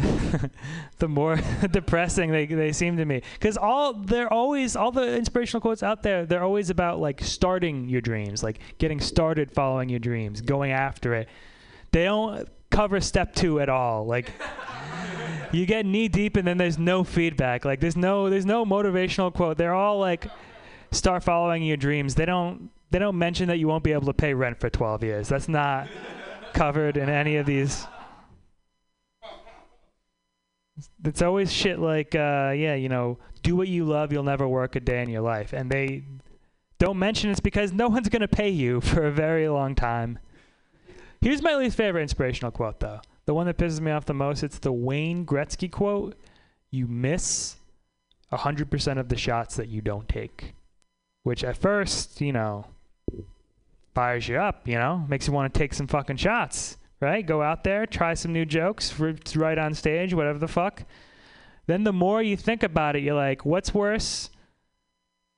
the 0.98 1.08
more 1.08 1.38
depressing 1.70 2.30
they, 2.30 2.46
they 2.46 2.72
seem 2.72 2.96
to 2.96 3.04
me 3.04 3.22
because 3.34 3.56
all 3.56 3.92
they're 3.94 4.32
always 4.32 4.74
all 4.74 4.90
the 4.90 5.16
inspirational 5.16 5.60
quotes 5.60 5.82
out 5.82 6.02
there 6.02 6.24
they're 6.24 6.42
always 6.42 6.70
about 6.70 6.98
like 6.98 7.22
starting 7.22 7.88
your 7.88 8.00
dreams 8.00 8.42
like 8.42 8.58
getting 8.78 9.00
started 9.00 9.50
following 9.50 9.90
your 9.90 9.98
dreams 9.98 10.40
going 10.40 10.72
after 10.72 11.14
it 11.14 11.28
they 11.90 12.04
don't 12.04 12.48
cover 12.72 13.00
step 13.00 13.34
two 13.34 13.60
at 13.60 13.68
all. 13.68 14.04
Like 14.06 14.32
you 15.52 15.66
get 15.66 15.86
knee 15.86 16.08
deep 16.08 16.36
and 16.36 16.46
then 16.46 16.58
there's 16.58 16.78
no 16.78 17.04
feedback. 17.04 17.64
Like 17.64 17.78
there's 17.78 17.96
no 17.96 18.28
there's 18.28 18.46
no 18.46 18.64
motivational 18.64 19.32
quote. 19.32 19.56
They're 19.58 19.74
all 19.74 19.98
like 19.98 20.26
start 20.90 21.22
following 21.22 21.62
your 21.62 21.76
dreams. 21.76 22.14
They 22.16 22.24
don't 22.24 22.70
they 22.90 22.98
don't 22.98 23.18
mention 23.18 23.48
that 23.48 23.58
you 23.58 23.68
won't 23.68 23.84
be 23.84 23.92
able 23.92 24.06
to 24.06 24.14
pay 24.14 24.34
rent 24.34 24.58
for 24.58 24.68
12 24.68 25.04
years. 25.04 25.28
That's 25.28 25.48
not 25.48 25.88
covered 26.52 26.96
in 26.96 27.08
any 27.08 27.36
of 27.36 27.46
these. 27.46 27.86
It's 31.04 31.22
always 31.22 31.52
shit 31.52 31.78
like 31.78 32.14
uh, 32.14 32.52
yeah 32.56 32.74
you 32.74 32.88
know 32.88 33.18
do 33.42 33.54
what 33.54 33.68
you 33.68 33.84
love 33.84 34.12
you'll 34.12 34.22
never 34.22 34.48
work 34.48 34.74
a 34.76 34.80
day 34.80 35.02
in 35.02 35.10
your 35.10 35.22
life. 35.22 35.52
And 35.52 35.70
they 35.70 36.04
don't 36.78 36.98
mention 36.98 37.30
it's 37.30 37.40
because 37.40 37.72
no 37.72 37.88
one's 37.88 38.08
going 38.08 38.22
to 38.22 38.28
pay 38.28 38.48
you 38.48 38.80
for 38.80 39.06
a 39.06 39.12
very 39.12 39.48
long 39.48 39.74
time 39.74 40.18
here's 41.22 41.42
my 41.42 41.54
least 41.54 41.76
favorite 41.76 42.02
inspirational 42.02 42.50
quote 42.50 42.80
though 42.80 43.00
the 43.24 43.34
one 43.34 43.46
that 43.46 43.56
pisses 43.56 43.80
me 43.80 43.90
off 43.90 44.04
the 44.04 44.14
most 44.14 44.42
it's 44.42 44.58
the 44.58 44.72
wayne 44.72 45.24
gretzky 45.24 45.70
quote 45.70 46.14
you 46.70 46.86
miss 46.86 47.56
100% 48.32 48.98
of 48.98 49.08
the 49.08 49.16
shots 49.16 49.56
that 49.56 49.68
you 49.68 49.80
don't 49.80 50.08
take 50.08 50.54
which 51.22 51.44
at 51.44 51.56
first 51.56 52.20
you 52.20 52.32
know 52.32 52.66
fires 53.94 54.26
you 54.26 54.36
up 54.36 54.66
you 54.66 54.74
know 54.74 55.04
makes 55.08 55.26
you 55.26 55.32
want 55.32 55.52
to 55.52 55.58
take 55.58 55.74
some 55.74 55.86
fucking 55.86 56.16
shots 56.16 56.76
right? 57.02 57.26
Go 57.26 57.42
out 57.42 57.64
there, 57.64 57.84
try 57.84 58.14
some 58.14 58.32
new 58.32 58.46
jokes, 58.46 58.98
right 59.36 59.58
on 59.58 59.74
stage, 59.74 60.14
whatever 60.14 60.38
the 60.38 60.48
fuck. 60.48 60.84
Then 61.66 61.84
the 61.84 61.92
more 61.92 62.22
you 62.22 62.36
think 62.36 62.62
about 62.62 62.96
it, 62.96 63.02
you're 63.02 63.16
like, 63.16 63.44
what's 63.44 63.74
worse 63.74 64.30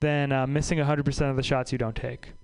than 0.00 0.30
uh, 0.30 0.46
missing 0.46 0.78
100% 0.78 1.30
of 1.30 1.36
the 1.36 1.42
shots 1.42 1.72
you 1.72 1.78
don't 1.78 1.96
take? 1.96 2.34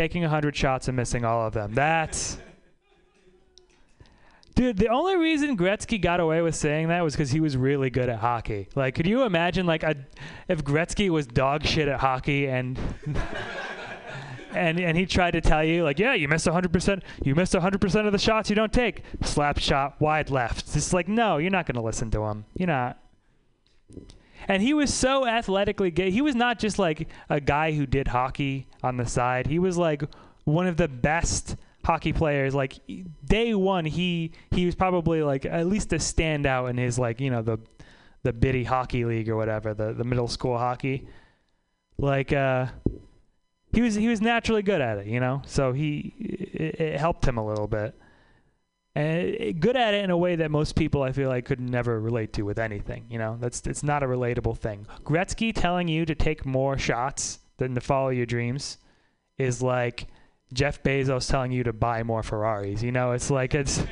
Taking 0.00 0.22
100 0.22 0.56
shots 0.56 0.88
and 0.88 0.96
missing 0.96 1.26
all 1.26 1.46
of 1.46 1.52
them. 1.52 1.74
That's. 1.74 2.38
Dude, 4.54 4.78
the 4.78 4.88
only 4.88 5.16
reason 5.16 5.58
Gretzky 5.58 6.00
got 6.00 6.20
away 6.20 6.40
with 6.40 6.54
saying 6.54 6.88
that 6.88 7.02
was 7.02 7.12
because 7.12 7.30
he 7.30 7.38
was 7.38 7.54
really 7.54 7.90
good 7.90 8.08
at 8.08 8.18
hockey. 8.18 8.70
Like, 8.74 8.94
could 8.94 9.06
you 9.06 9.24
imagine, 9.24 9.66
like, 9.66 9.82
a, 9.82 9.94
if 10.48 10.64
Gretzky 10.64 11.10
was 11.10 11.26
dog 11.26 11.66
shit 11.66 11.86
at 11.86 12.00
hockey 12.00 12.48
and 12.48 12.78
and 14.54 14.80
and 14.80 14.96
he 14.96 15.04
tried 15.04 15.32
to 15.32 15.42
tell 15.42 15.62
you 15.62 15.84
like, 15.84 15.98
yeah, 15.98 16.14
you 16.14 16.28
missed 16.28 16.46
100%. 16.46 17.02
You 17.22 17.34
missed 17.34 17.52
100% 17.52 18.06
of 18.06 18.12
the 18.12 18.18
shots 18.18 18.48
you 18.48 18.56
don't 18.56 18.72
take. 18.72 19.02
Slap 19.22 19.58
shot, 19.58 20.00
wide 20.00 20.30
left. 20.30 20.74
It's 20.74 20.94
like, 20.94 21.08
no, 21.08 21.36
you're 21.36 21.50
not 21.50 21.66
going 21.66 21.76
to 21.76 21.82
listen 21.82 22.10
to 22.12 22.22
him. 22.24 22.46
You're 22.54 22.68
not. 22.68 22.98
And 24.48 24.62
he 24.62 24.72
was 24.72 24.94
so 24.94 25.26
athletically 25.26 25.90
gay. 25.90 26.10
He 26.10 26.22
was 26.22 26.34
not 26.34 26.58
just 26.58 26.78
like 26.78 27.06
a 27.28 27.38
guy 27.38 27.72
who 27.72 27.84
did 27.84 28.08
hockey 28.08 28.66
on 28.82 28.96
the 28.96 29.06
side. 29.06 29.46
He 29.46 29.58
was 29.58 29.76
like 29.76 30.02
one 30.44 30.66
of 30.66 30.76
the 30.76 30.88
best 30.88 31.56
hockey 31.84 32.12
players. 32.12 32.54
Like 32.54 32.78
day 33.24 33.54
one, 33.54 33.84
he 33.84 34.32
he 34.50 34.66
was 34.66 34.74
probably 34.74 35.22
like 35.22 35.44
at 35.44 35.66
least 35.66 35.92
a 35.92 35.96
standout 35.96 36.70
in 36.70 36.76
his 36.76 36.98
like 36.98 37.20
you 37.20 37.30
know 37.30 37.42
the 37.42 37.58
the 38.22 38.32
bitty 38.32 38.64
hockey 38.64 39.04
league 39.04 39.28
or 39.28 39.36
whatever 39.36 39.74
the 39.74 39.92
the 39.92 40.04
middle 40.04 40.28
school 40.28 40.58
hockey. 40.58 41.08
Like 41.98 42.32
uh 42.32 42.66
he 43.72 43.82
was 43.82 43.94
he 43.94 44.08
was 44.08 44.20
naturally 44.20 44.62
good 44.62 44.80
at 44.80 44.98
it, 44.98 45.06
you 45.06 45.20
know. 45.20 45.42
So 45.46 45.72
he 45.72 46.14
it, 46.18 46.80
it 46.80 47.00
helped 47.00 47.24
him 47.24 47.38
a 47.38 47.46
little 47.46 47.68
bit, 47.68 47.94
and 48.94 49.60
good 49.60 49.76
at 49.76 49.94
it 49.94 50.04
in 50.04 50.10
a 50.10 50.18
way 50.18 50.36
that 50.36 50.50
most 50.50 50.74
people 50.74 51.02
I 51.02 51.12
feel 51.12 51.28
like 51.28 51.44
could 51.44 51.60
never 51.60 52.00
relate 52.00 52.32
to 52.34 52.42
with 52.42 52.58
anything. 52.58 53.06
You 53.08 53.18
know, 53.18 53.36
that's 53.40 53.62
it's 53.66 53.82
not 53.82 54.02
a 54.02 54.06
relatable 54.06 54.58
thing. 54.58 54.86
Gretzky 55.04 55.54
telling 55.54 55.88
you 55.88 56.04
to 56.04 56.14
take 56.14 56.44
more 56.44 56.76
shots 56.78 57.38
than 57.60 57.74
to 57.76 57.80
follow 57.80 58.08
your 58.08 58.26
dreams 58.26 58.78
is 59.38 59.62
like 59.62 60.06
Jeff 60.52 60.82
Bezos 60.82 61.30
telling 61.30 61.52
you 61.52 61.62
to 61.62 61.72
buy 61.72 62.02
more 62.02 62.22
Ferraris. 62.22 62.82
You 62.82 62.90
know, 62.90 63.12
it's 63.12 63.30
like 63.30 63.54
it's 63.54 63.82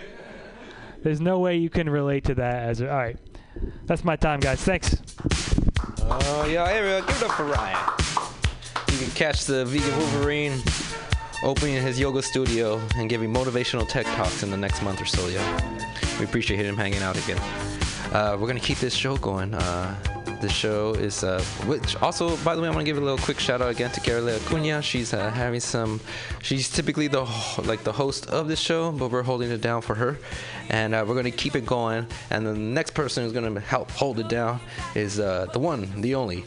there's 1.02 1.20
no 1.20 1.38
way 1.38 1.56
you 1.56 1.70
can 1.70 1.88
relate 1.88 2.24
to 2.24 2.34
that 2.34 2.64
as 2.64 2.82
all 2.82 2.88
right. 2.88 3.16
That's 3.86 4.04
my 4.04 4.16
time, 4.16 4.40
guys. 4.40 4.60
Thanks. 4.62 4.96
Oh, 6.00 6.46
yeah, 6.48 6.64
everyone, 6.64 7.06
give 7.06 7.22
it 7.22 7.28
up 7.28 7.32
for 7.32 7.44
Ryan. 7.44 7.92
You 8.92 8.98
can 8.98 9.14
catch 9.14 9.44
the 9.44 9.64
vegan 9.64 9.96
Wolverine 9.98 10.60
opening 11.42 11.82
his 11.82 11.98
yoga 12.00 12.22
studio 12.22 12.80
and 12.96 13.10
giving 13.10 13.32
motivational 13.32 13.86
tech 13.88 14.06
talks 14.06 14.42
in 14.42 14.50
the 14.50 14.56
next 14.56 14.82
month 14.82 15.00
or 15.00 15.06
so, 15.06 15.26
yeah. 15.28 15.78
We 16.18 16.24
appreciate 16.24 16.64
him 16.64 16.76
hanging 16.76 17.02
out 17.02 17.16
again. 17.16 17.38
Uh, 18.12 18.36
we're 18.38 18.46
going 18.46 18.58
to 18.58 18.64
keep 18.64 18.78
this 18.78 18.94
show 18.94 19.16
going. 19.16 19.54
Uh, 19.54 20.17
the 20.40 20.48
show 20.48 20.94
is, 20.94 21.24
uh, 21.24 21.42
which 21.66 21.96
also, 21.96 22.36
by 22.38 22.54
the 22.54 22.62
way, 22.62 22.68
I 22.68 22.70
want 22.70 22.80
to 22.80 22.84
give 22.84 22.96
a 22.96 23.00
little 23.00 23.18
quick 23.18 23.38
shout 23.40 23.60
out 23.60 23.70
again 23.70 23.90
to 23.92 24.00
Carolina 24.00 24.38
Acuna. 24.44 24.82
She's 24.82 25.12
uh, 25.12 25.30
having 25.30 25.60
some, 25.60 26.00
she's 26.42 26.68
typically 26.68 27.08
the 27.08 27.24
like 27.64 27.84
the 27.84 27.92
host 27.92 28.26
of 28.26 28.48
the 28.48 28.56
show, 28.56 28.92
but 28.92 29.10
we're 29.10 29.22
holding 29.22 29.50
it 29.50 29.60
down 29.60 29.82
for 29.82 29.94
her, 29.94 30.18
and 30.68 30.94
uh, 30.94 31.04
we're 31.06 31.14
going 31.14 31.24
to 31.24 31.30
keep 31.30 31.56
it 31.56 31.66
going. 31.66 32.06
And 32.30 32.46
the 32.46 32.54
next 32.54 32.92
person 32.92 33.24
who's 33.24 33.32
going 33.32 33.52
to 33.54 33.60
help 33.60 33.90
hold 33.90 34.18
it 34.20 34.28
down 34.28 34.60
is 34.94 35.18
uh, 35.18 35.46
the 35.52 35.58
one, 35.58 36.00
the 36.00 36.14
only, 36.14 36.44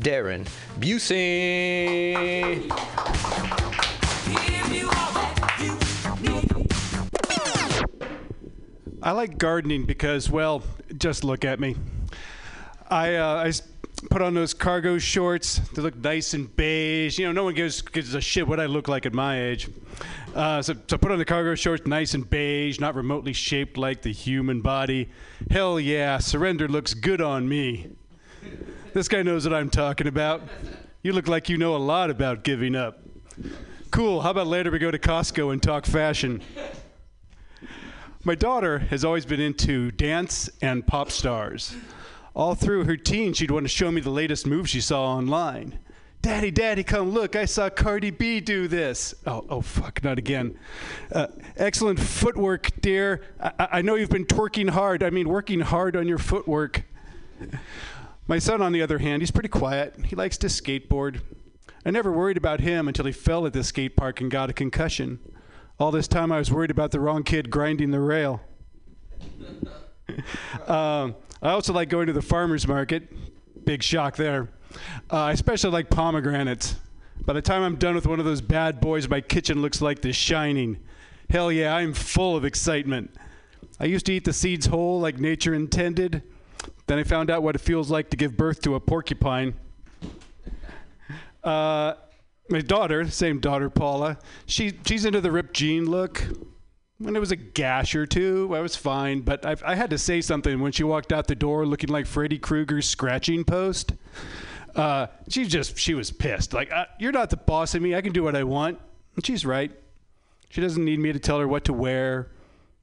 Darren 0.00 0.46
Busey. 0.78 2.68
I 9.00 9.12
like 9.12 9.38
gardening 9.38 9.86
because, 9.86 10.28
well, 10.28 10.62
just 10.98 11.22
look 11.22 11.44
at 11.44 11.60
me. 11.60 11.76
I 12.90 13.16
uh, 13.16 13.44
I 13.46 13.52
put 14.10 14.22
on 14.22 14.34
those 14.34 14.54
cargo 14.54 14.98
shorts. 14.98 15.58
They 15.74 15.82
look 15.82 15.96
nice 15.96 16.34
and 16.34 16.54
beige. 16.56 17.18
You 17.18 17.26
know, 17.26 17.32
no 17.32 17.44
one 17.44 17.54
gives 17.54 17.82
gives 17.82 18.14
a 18.14 18.20
shit 18.20 18.46
what 18.46 18.60
I 18.60 18.66
look 18.66 18.88
like 18.88 19.06
at 19.06 19.12
my 19.12 19.42
age. 19.42 19.68
Uh, 20.34 20.62
so, 20.62 20.74
so 20.86 20.96
put 20.96 21.10
on 21.10 21.18
the 21.18 21.24
cargo 21.24 21.54
shorts, 21.54 21.86
nice 21.86 22.14
and 22.14 22.28
beige, 22.28 22.78
not 22.78 22.94
remotely 22.94 23.32
shaped 23.32 23.76
like 23.76 24.02
the 24.02 24.12
human 24.12 24.60
body. 24.60 25.08
Hell 25.50 25.80
yeah, 25.80 26.18
surrender 26.18 26.68
looks 26.68 26.94
good 26.94 27.20
on 27.20 27.48
me. 27.48 27.90
This 28.94 29.08
guy 29.08 29.22
knows 29.22 29.44
what 29.44 29.54
I'm 29.54 29.70
talking 29.70 30.06
about. 30.06 30.42
You 31.02 31.12
look 31.12 31.28
like 31.28 31.48
you 31.48 31.58
know 31.58 31.76
a 31.76 31.78
lot 31.78 32.10
about 32.10 32.44
giving 32.44 32.74
up. 32.74 33.00
Cool. 33.90 34.20
How 34.20 34.30
about 34.30 34.46
later 34.46 34.70
we 34.70 34.78
go 34.78 34.90
to 34.90 34.98
Costco 34.98 35.52
and 35.52 35.62
talk 35.62 35.86
fashion? 35.86 36.42
My 38.24 38.34
daughter 38.34 38.78
has 38.78 39.04
always 39.04 39.24
been 39.24 39.40
into 39.40 39.90
dance 39.90 40.50
and 40.60 40.86
pop 40.86 41.10
stars. 41.10 41.74
All 42.38 42.54
through 42.54 42.84
her 42.84 42.96
teen, 42.96 43.32
she'd 43.32 43.50
want 43.50 43.64
to 43.64 43.68
show 43.68 43.90
me 43.90 44.00
the 44.00 44.10
latest 44.10 44.46
move 44.46 44.68
she 44.68 44.80
saw 44.80 45.04
online. 45.16 45.80
Daddy, 46.22 46.52
Daddy, 46.52 46.84
come 46.84 47.10
look! 47.10 47.34
I 47.34 47.46
saw 47.46 47.68
Cardi 47.68 48.12
B 48.12 48.38
do 48.38 48.68
this. 48.68 49.12
Oh, 49.26 49.44
oh, 49.50 49.60
fuck, 49.60 50.04
not 50.04 50.18
again. 50.18 50.56
Uh, 51.10 51.26
excellent 51.56 51.98
footwork, 51.98 52.80
dear. 52.80 53.22
I- 53.40 53.68
I 53.72 53.82
know 53.82 53.96
you've 53.96 54.10
been 54.10 54.24
twerking 54.24 54.70
hard. 54.70 55.02
I 55.02 55.10
mean, 55.10 55.28
working 55.28 55.58
hard 55.58 55.96
on 55.96 56.06
your 56.06 56.18
footwork. 56.18 56.84
My 58.28 58.38
son, 58.38 58.62
on 58.62 58.70
the 58.70 58.82
other 58.82 58.98
hand, 58.98 59.20
he's 59.20 59.32
pretty 59.32 59.48
quiet. 59.48 59.96
He 60.04 60.14
likes 60.14 60.38
to 60.38 60.46
skateboard. 60.46 61.22
I 61.84 61.90
never 61.90 62.12
worried 62.12 62.36
about 62.36 62.60
him 62.60 62.86
until 62.86 63.06
he 63.06 63.12
fell 63.12 63.46
at 63.46 63.52
the 63.52 63.64
skate 63.64 63.96
park 63.96 64.20
and 64.20 64.30
got 64.30 64.48
a 64.48 64.52
concussion. 64.52 65.18
All 65.80 65.90
this 65.90 66.06
time, 66.06 66.30
I 66.30 66.38
was 66.38 66.52
worried 66.52 66.70
about 66.70 66.92
the 66.92 67.00
wrong 67.00 67.24
kid 67.24 67.50
grinding 67.50 67.90
the 67.90 68.00
rail. 68.00 68.42
um, 70.66 71.14
I 71.42 71.50
also 71.50 71.72
like 71.72 71.88
going 71.88 72.06
to 72.06 72.12
the 72.12 72.22
farmer's 72.22 72.66
market. 72.66 73.08
Big 73.64 73.82
shock 73.82 74.16
there. 74.16 74.48
Uh, 75.10 75.16
I 75.16 75.32
especially 75.32 75.70
like 75.70 75.90
pomegranates. 75.90 76.76
By 77.24 77.32
the 77.34 77.42
time 77.42 77.62
I'm 77.62 77.76
done 77.76 77.94
with 77.94 78.06
one 78.06 78.18
of 78.18 78.24
those 78.24 78.40
bad 78.40 78.80
boys, 78.80 79.08
my 79.08 79.20
kitchen 79.20 79.60
looks 79.60 79.82
like 79.82 80.00
The 80.00 80.12
Shining. 80.12 80.78
Hell 81.30 81.52
yeah, 81.52 81.74
I'm 81.74 81.92
full 81.92 82.36
of 82.36 82.44
excitement. 82.44 83.14
I 83.80 83.84
used 83.84 84.06
to 84.06 84.12
eat 84.12 84.24
the 84.24 84.32
seeds 84.32 84.66
whole 84.66 85.00
like 85.00 85.18
nature 85.18 85.54
intended. 85.54 86.22
Then 86.86 86.98
I 86.98 87.04
found 87.04 87.30
out 87.30 87.42
what 87.42 87.54
it 87.54 87.60
feels 87.60 87.90
like 87.90 88.10
to 88.10 88.16
give 88.16 88.36
birth 88.36 88.62
to 88.62 88.74
a 88.74 88.80
porcupine. 88.80 89.54
Uh, 91.44 91.94
my 92.48 92.60
daughter, 92.60 93.08
same 93.10 93.40
daughter, 93.40 93.68
Paula, 93.68 94.18
she 94.46 94.72
she's 94.86 95.04
into 95.04 95.20
the 95.20 95.30
ripped 95.30 95.54
jean 95.54 95.86
look. 95.86 96.24
When 97.00 97.14
it 97.14 97.20
was 97.20 97.30
a 97.30 97.36
gash 97.36 97.94
or 97.94 98.06
two, 98.06 98.52
I 98.56 98.60
was 98.60 98.74
fine, 98.74 99.20
but 99.20 99.46
I, 99.46 99.54
I 99.64 99.74
had 99.76 99.90
to 99.90 99.98
say 99.98 100.20
something 100.20 100.60
when 100.60 100.72
she 100.72 100.82
walked 100.82 101.12
out 101.12 101.28
the 101.28 101.36
door 101.36 101.64
looking 101.64 101.90
like 101.90 102.06
Freddy 102.06 102.38
Krueger's 102.38 102.88
scratching 102.88 103.44
post. 103.44 103.92
Uh, 104.74 105.06
she 105.28 105.44
just 105.44 105.78
she 105.78 105.94
was 105.94 106.10
pissed. 106.10 106.52
Like 106.52 106.72
uh, 106.72 106.86
you're 106.98 107.12
not 107.12 107.30
the 107.30 107.36
boss 107.36 107.76
of 107.76 107.82
me. 107.82 107.94
I 107.94 108.00
can 108.00 108.12
do 108.12 108.24
what 108.24 108.34
I 108.34 108.42
want. 108.42 108.80
And 109.14 109.24
she's 109.24 109.46
right. 109.46 109.70
She 110.48 110.60
doesn't 110.60 110.84
need 110.84 110.98
me 110.98 111.12
to 111.12 111.20
tell 111.20 111.38
her 111.38 111.46
what 111.46 111.64
to 111.66 111.72
wear 111.72 112.30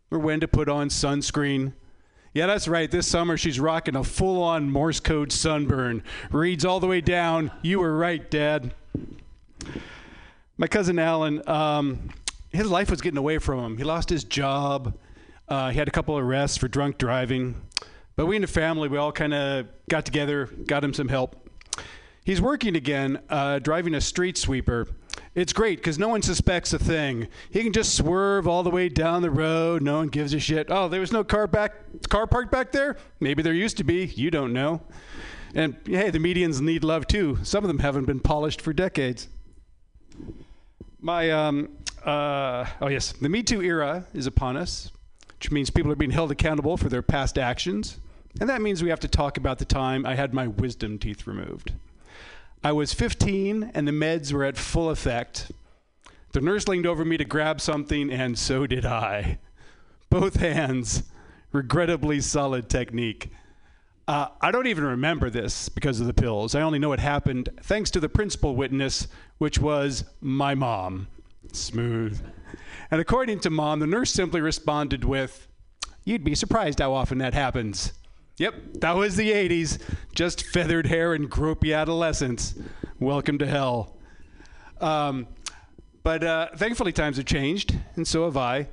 or 0.10 0.20
when 0.20 0.40
to 0.40 0.48
put 0.48 0.70
on 0.70 0.88
sunscreen. 0.88 1.74
Yeah, 2.34 2.48
that's 2.48 2.70
right. 2.70 2.90
This 2.90 3.08
summer 3.08 3.36
she's 3.36 3.60
rocking 3.60 3.98
a 3.98 4.04
full-on 4.04 4.70
Morse 4.70 5.02
code 5.02 5.34
sunburn. 5.34 6.04
Reads 6.32 6.64
all 6.64 6.80
the 6.80 6.88
way 6.88 7.02
down. 7.02 7.52
You 7.62 7.80
were 7.80 7.98
right, 7.98 8.30
Dad. 8.32 8.74
My 10.58 10.68
cousin 10.68 11.00
Alan, 11.00 11.42
um, 11.50 12.12
his 12.56 12.68
life 12.68 12.90
was 12.90 13.02
getting 13.02 13.18
away 13.18 13.38
from 13.38 13.60
him. 13.60 13.78
He 13.78 13.84
lost 13.84 14.10
his 14.10 14.24
job. 14.24 14.98
Uh, 15.48 15.70
he 15.70 15.78
had 15.78 15.88
a 15.88 15.92
couple 15.92 16.18
arrests 16.18 16.58
for 16.58 16.68
drunk 16.68 16.98
driving. 16.98 17.62
But 18.16 18.26
we 18.26 18.36
in 18.36 18.42
the 18.42 18.48
family, 18.48 18.88
we 18.88 18.98
all 18.98 19.12
kind 19.12 19.34
of 19.34 19.68
got 19.90 20.06
together, 20.06 20.46
got 20.46 20.84
him 20.84 20.94
some 20.94 21.10
help. 21.10 21.50
He's 22.24 22.42
working 22.42 22.76
again, 22.76 23.22
uh, 23.30 23.60
driving 23.60 23.94
a 23.94 24.02
street 24.02 24.38
sweeper. 24.38 24.88
It's 25.36 25.54
great 25.54 25.78
because 25.78 26.00
no 26.00 26.08
one 26.08 26.22
suspects 26.22 26.74
a 26.74 26.80
thing. 26.80 27.28
He 27.52 27.62
can 27.62 27.74
just 27.74 27.94
swerve 27.96 28.48
all 28.48 28.64
the 28.64 28.72
way 28.72 28.90
down 28.90 29.22
the 29.22 29.30
road. 29.30 29.84
No 29.84 29.98
one 29.98 30.08
gives 30.08 30.34
a 30.34 30.40
shit. 30.40 30.68
Oh, 30.70 30.88
there 30.88 31.02
was 31.02 31.12
no 31.12 31.24
car 31.24 31.46
back, 31.46 31.74
car 32.10 32.26
parked 32.26 32.52
back 32.52 32.72
there. 32.72 32.98
Maybe 33.20 33.44
there 33.44 33.54
used 33.54 33.78
to 33.78 33.84
be. 33.84 34.06
You 34.06 34.32
don't 34.32 34.54
know. 34.54 34.82
And 35.54 35.76
hey, 35.86 36.10
the 36.10 36.20
medians 36.20 36.62
need 36.62 36.84
love 36.84 37.06
too. 37.06 37.38
Some 37.44 37.64
of 37.64 37.68
them 37.68 37.80
haven't 37.80 38.06
been 38.06 38.20
polished 38.22 38.60
for 38.62 38.74
decades. 38.74 39.28
My 41.00 41.30
um, 41.30 41.70
uh, 42.06 42.66
oh 42.82 42.88
yes, 42.88 43.12
the 43.14 43.30
Me 43.30 43.44
Too 43.44 43.62
era 43.62 44.06
is 44.14 44.28
upon 44.28 44.58
us, 44.58 44.92
which 45.38 45.52
means 45.52 45.70
people 45.70 45.92
are 45.92 45.96
being 45.96 46.12
held 46.12 46.32
accountable 46.32 46.78
for 46.78 46.90
their 46.90 47.02
past 47.02 47.38
actions, 47.38 48.00
and 48.40 48.50
that 48.50 48.62
means 48.62 48.84
we 48.84 48.90
have 48.90 49.00
to 49.02 49.08
talk 49.08 49.38
about 49.38 49.60
the 49.60 49.66
time 49.66 50.06
I 50.06 50.16
had 50.16 50.34
my 50.34 50.48
wisdom 50.48 51.00
teeth 51.00 51.26
removed. 51.26 51.74
I 52.64 52.72
was 52.72 52.94
15 52.94 53.72
and 53.74 53.88
the 53.88 53.92
meds 53.92 54.34
were 54.34 54.44
at 54.44 54.58
full 54.58 54.90
effect. 54.90 55.52
The 56.32 56.42
nurse 56.42 56.68
leaned 56.68 56.86
over 56.88 57.06
me 57.06 57.16
to 57.18 57.24
grab 57.24 57.62
something, 57.62 58.12
and 58.12 58.38
so 58.38 58.66
did 58.68 58.86
I. 58.86 59.38
Both 60.10 60.38
hands, 60.38 61.04
regrettably 61.52 62.22
solid 62.22 62.70
technique. 62.70 63.30
Uh, 64.08 64.28
I 64.42 64.52
don't 64.52 64.68
even 64.68 64.84
remember 64.84 65.30
this 65.30 65.70
because 65.70 66.00
of 66.00 66.08
the 66.08 66.14
pills. 66.14 66.56
I 66.56 66.62
only 66.62 66.78
know 66.78 66.92
it 66.92 67.00
happened 67.00 67.50
thanks 67.62 67.90
to 67.92 68.00
the 68.00 68.10
principal 68.10 68.56
witness, 68.56 69.08
which 69.38 69.60
was 69.60 70.04
my 70.20 70.54
mom. 70.56 71.08
Smooth. 71.58 72.22
And 72.92 73.02
according 73.02 73.40
to 73.42 73.50
mom, 73.50 73.80
the 73.80 73.88
nurse 73.88 74.12
simply 74.12 74.42
responded 74.42 75.04
with, 75.04 75.48
You'd 76.04 76.24
be 76.24 76.36
surprised 76.36 76.80
how 76.80 76.94
often 76.94 77.18
that 77.18 77.34
happens. 77.34 77.94
Yep, 78.38 78.56
that 78.82 78.96
was 78.96 79.16
the 79.16 79.32
80s. 79.32 79.82
Just 80.14 80.46
feathered 80.46 80.86
hair 80.88 81.14
and 81.14 81.30
gropey 81.30 81.76
adolescence. 81.76 82.54
Welcome 83.00 83.40
to 83.40 83.48
hell. 83.48 83.98
Um, 84.80 85.28
but 86.04 86.24
uh, 86.24 86.50
thankfully, 86.56 86.92
times 86.92 87.18
have 87.18 87.26
changed, 87.26 87.76
and 87.96 88.08
so 88.08 88.26
have 88.26 88.38
I. 88.38 88.68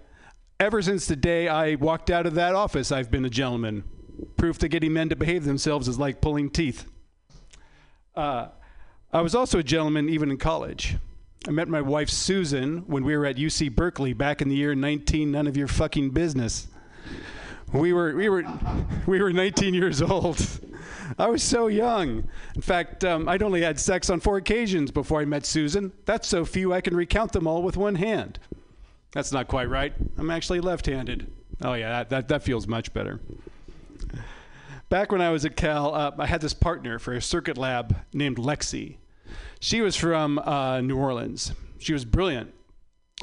Ever 0.61 0.83
since 0.83 1.07
the 1.07 1.17
day 1.17 1.49
I 1.49 1.77
walked 1.77 2.11
out 2.11 2.27
of 2.27 2.35
that 2.35 2.55
office, 2.55 2.93
I've 2.93 3.11
been 3.11 3.25
a 3.25 3.31
gentleman. 3.31 3.85
Proof 4.37 4.59
that 4.59 4.69
getting 4.69 4.93
men 4.93 5.09
to 5.09 5.17
behave 5.17 5.45
themselves 5.45 5.89
is 5.89 5.99
like 5.99 6.21
pulling 6.21 6.51
teeth. 6.51 6.85
Uh, 8.15 8.49
I 9.13 9.23
was 9.23 9.35
also 9.35 9.59
a 9.59 9.63
gentleman 9.63 10.09
even 10.09 10.31
in 10.31 10.37
college. 10.37 10.97
I 11.47 11.51
met 11.51 11.69
my 11.69 11.81
wife 11.81 12.09
Susan 12.09 12.85
when 12.87 13.05
we 13.05 13.17
were 13.17 13.27
at 13.27 13.37
UC 13.37 13.75
Berkeley 13.75 14.13
back 14.13 14.41
in 14.41 14.49
the 14.49 14.55
year 14.55 14.75
19 14.75 15.31
none 15.31 15.49
of 15.49 15.57
your 15.57 15.67
fucking 15.67 16.11
business. 16.11 16.69
We 17.73 17.93
were 17.93 18.15
we 18.15 18.29
were 18.29 18.45
we 19.07 19.21
were 19.21 19.33
19 19.33 19.75
years 19.75 20.01
old. 20.03 20.61
I 21.19 21.27
was 21.27 21.43
so 21.43 21.67
young. 21.67 22.29
In 22.55 22.63
fact, 22.63 23.05
um, 23.05 23.29
I'd 23.29 23.43
only 23.43 23.63
had 23.63 23.81
sex 23.81 24.09
on 24.09 24.21
four 24.21 24.37
occasions 24.37 24.91
before 24.91 25.21
I 25.21 25.25
met 25.25 25.45
Susan. 25.45 25.93
That's 26.05 26.29
so 26.29 26.45
few 26.45 26.73
I 26.73 26.81
can 26.81 26.95
recount 26.95 27.33
them 27.33 27.47
all 27.47 27.63
with 27.63 27.77
one 27.77 27.97
hand. 27.97 28.39
That's 29.13 29.33
not 29.33 29.49
quite 29.49 29.69
right. 29.69 29.93
I'm 30.17 30.31
actually 30.31 30.61
left-handed. 30.61 31.31
Oh 31.63 31.75
yeah, 31.75 31.91
that 31.91 32.11
that, 32.11 32.29
that 32.29 32.43
feels 32.45 32.69
much 32.69 32.93
better. 32.93 33.21
Back 34.89 35.11
when 35.11 35.23
I 35.23 35.31
was 35.31 35.45
at 35.45 35.57
Cal, 35.57 35.95
uh, 35.95 36.13
I 36.19 36.27
had 36.27 36.41
this 36.41 36.55
partner 36.55 36.99
for 36.99 37.15
a 37.15 37.23
circuit 37.23 37.59
lab 37.59 37.97
named 38.13 38.37
Lexi. 38.37 38.99
She 39.63 39.81
was 39.81 39.95
from 39.95 40.41
uh, 40.41 40.81
New 40.81 40.97
Orleans. 40.97 41.53
She 41.79 41.93
was 41.93 42.05
brilliant, 42.05 42.53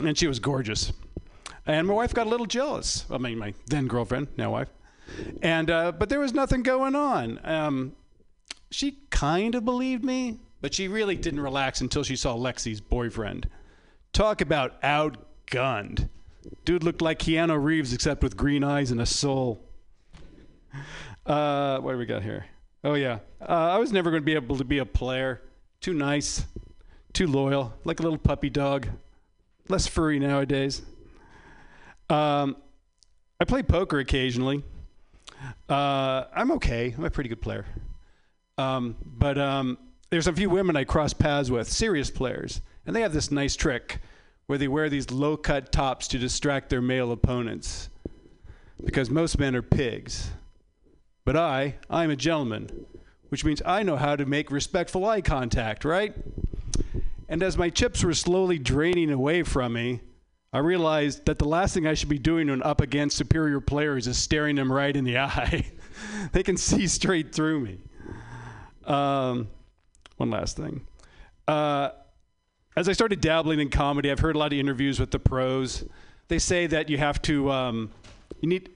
and 0.02 0.18
she 0.18 0.26
was 0.26 0.40
gorgeous. 0.40 0.94
And 1.68 1.86
my 1.86 1.94
wife 1.94 2.14
got 2.14 2.28
a 2.28 2.30
little 2.30 2.46
jealous. 2.46 3.06
I 3.12 3.18
mean, 3.18 3.38
my 3.38 3.54
then 3.68 3.88
girlfriend, 3.88 4.30
now 4.38 4.54
wife. 4.54 4.70
And 5.42 5.70
uh, 5.70 5.92
but 5.92 6.08
there 6.08 6.22
was 6.22 6.34
nothing 6.34 6.64
going 6.64 6.96
on. 6.96 7.42
Um, 7.44 7.92
she 8.72 9.00
kind 9.10 9.54
of 9.54 9.66
believed 9.66 10.06
me, 10.06 10.40
but 10.62 10.74
she 10.74 10.88
really 10.88 11.18
didn't 11.18 11.42
relax 11.42 11.82
until 11.82 12.04
she 12.04 12.16
saw 12.16 12.38
Lexi's 12.38 12.80
boyfriend. 12.80 13.50
Talk 14.14 14.40
about 14.40 14.82
outgunned. 14.82 16.08
Dude 16.64 16.86
looked 16.86 17.02
like 17.02 17.20
Keanu 17.20 17.62
Reeves, 17.62 17.92
except 17.92 18.24
with 18.24 18.38
green 18.38 18.64
eyes 18.64 18.92
and 18.92 19.02
a 19.02 19.06
soul. 19.06 19.62
Uh, 21.26 21.80
what 21.80 21.92
do 21.92 21.98
we 21.98 22.06
got 22.06 22.24
here? 22.24 22.46
Oh 22.86 22.94
yeah, 22.94 23.20
uh, 23.42 23.72
I 23.74 23.78
was 23.78 23.92
never 23.92 24.10
going 24.10 24.22
to 24.22 24.26
be 24.26 24.36
able 24.36 24.58
to 24.58 24.64
be 24.64 24.78
a 24.78 24.86
player. 24.86 25.42
Too 25.82 25.94
nice, 25.94 26.46
too 27.14 27.28
loyal, 27.28 27.74
like 27.86 28.00
a 28.00 28.04
little 28.04 28.18
puppy 28.18 28.50
dog. 28.50 28.88
Less 29.70 29.88
furry 29.88 30.20
nowadays. 30.20 30.82
Um, 32.10 32.58
I 33.40 33.46
play 33.46 33.64
poker 33.64 34.00
occasionally. 34.00 34.64
Uh, 35.70 36.26
I'm 36.36 36.52
okay. 36.54 36.94
I'm 36.98 37.06
a 37.06 37.10
pretty 37.10 37.30
good 37.30 37.42
player. 37.42 37.66
Um, 38.58 38.98
but 39.06 39.38
um, 39.38 39.78
there's 40.10 40.28
a 40.28 40.34
few 40.34 40.50
women 40.50 40.76
I 40.76 40.84
cross 40.84 41.14
paths 41.14 41.50
with, 41.50 41.72
serious 41.72 42.12
players, 42.12 42.60
and 42.86 42.94
they 42.94 43.02
have 43.02 43.14
this 43.14 43.32
nice 43.32 43.56
trick 43.56 44.00
where 44.48 44.58
they 44.58 44.68
wear 44.68 44.90
these 44.90 45.12
low-cut 45.12 45.72
tops 45.72 46.10
to 46.10 46.18
distract 46.18 46.70
their 46.70 46.82
male 46.82 47.12
opponents, 47.14 47.90
because 48.84 49.10
most 49.10 49.40
men 49.40 49.56
are 49.56 49.62
pigs. 49.62 50.32
But 51.24 51.38
I, 51.38 51.76
I'm 51.90 52.10
a 52.10 52.16
gentleman, 52.16 52.86
which 53.30 53.46
means 53.46 53.62
I 53.66 53.84
know 53.84 53.96
how 53.96 54.16
to 54.16 54.26
make 54.26 54.52
respectful 54.52 55.06
eye 55.06 55.22
contact, 55.22 55.86
right? 55.86 56.14
And 57.28 57.44
as 57.44 57.58
my 57.58 57.70
chips 57.70 58.04
were 58.04 58.14
slowly 58.14 58.58
draining 58.58 59.12
away 59.12 59.44
from 59.44 59.74
me, 59.74 60.02
I 60.52 60.58
realized 60.58 61.26
that 61.26 61.38
the 61.38 61.46
last 61.46 61.76
thing 61.76 61.86
I 61.86 61.94
should 61.94 62.10
be 62.10 62.18
doing 62.18 62.50
when 62.50 62.64
up 62.64 62.82
against 62.82 63.18
superior 63.18 63.60
players 63.60 64.08
is 64.08 64.18
staring 64.18 64.56
them 64.56 64.72
right 64.72 64.96
in 64.96 65.04
the 65.04 65.18
eye. 65.20 65.66
they 66.32 66.42
can 66.42 66.58
see 66.58 66.88
straight 66.88 67.34
through 67.34 67.60
me. 67.60 67.80
Um, 68.86 69.48
one 70.18 70.32
last 70.32 70.58
thing. 70.58 70.82
Uh, 71.48 71.90
as 72.76 72.90
I 72.90 72.94
started 72.94 73.22
dabbling 73.22 73.60
in 73.60 73.70
comedy, 73.70 74.10
I've 74.10 74.20
heard 74.20 74.36
a 74.36 74.40
lot 74.40 74.52
of 74.52 74.60
interviews 74.60 75.00
with 75.00 75.12
the 75.12 75.20
pros. 75.20 75.86
They 76.30 76.40
say 76.40 76.66
that 76.68 76.90
you 76.90 76.98
have 76.98 77.22
to, 77.24 77.52
um, 77.52 77.92
you 78.42 78.50
need, 78.50 78.70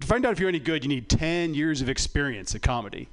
to 0.00 0.06
find 0.06 0.26
out 0.26 0.32
if 0.32 0.40
you're 0.40 0.48
any 0.48 0.58
good, 0.58 0.84
you 0.84 0.88
need 0.88 1.08
10 1.08 1.54
years 1.54 1.80
of 1.80 1.88
experience 1.88 2.54
at 2.54 2.62
comedy. 2.62 3.08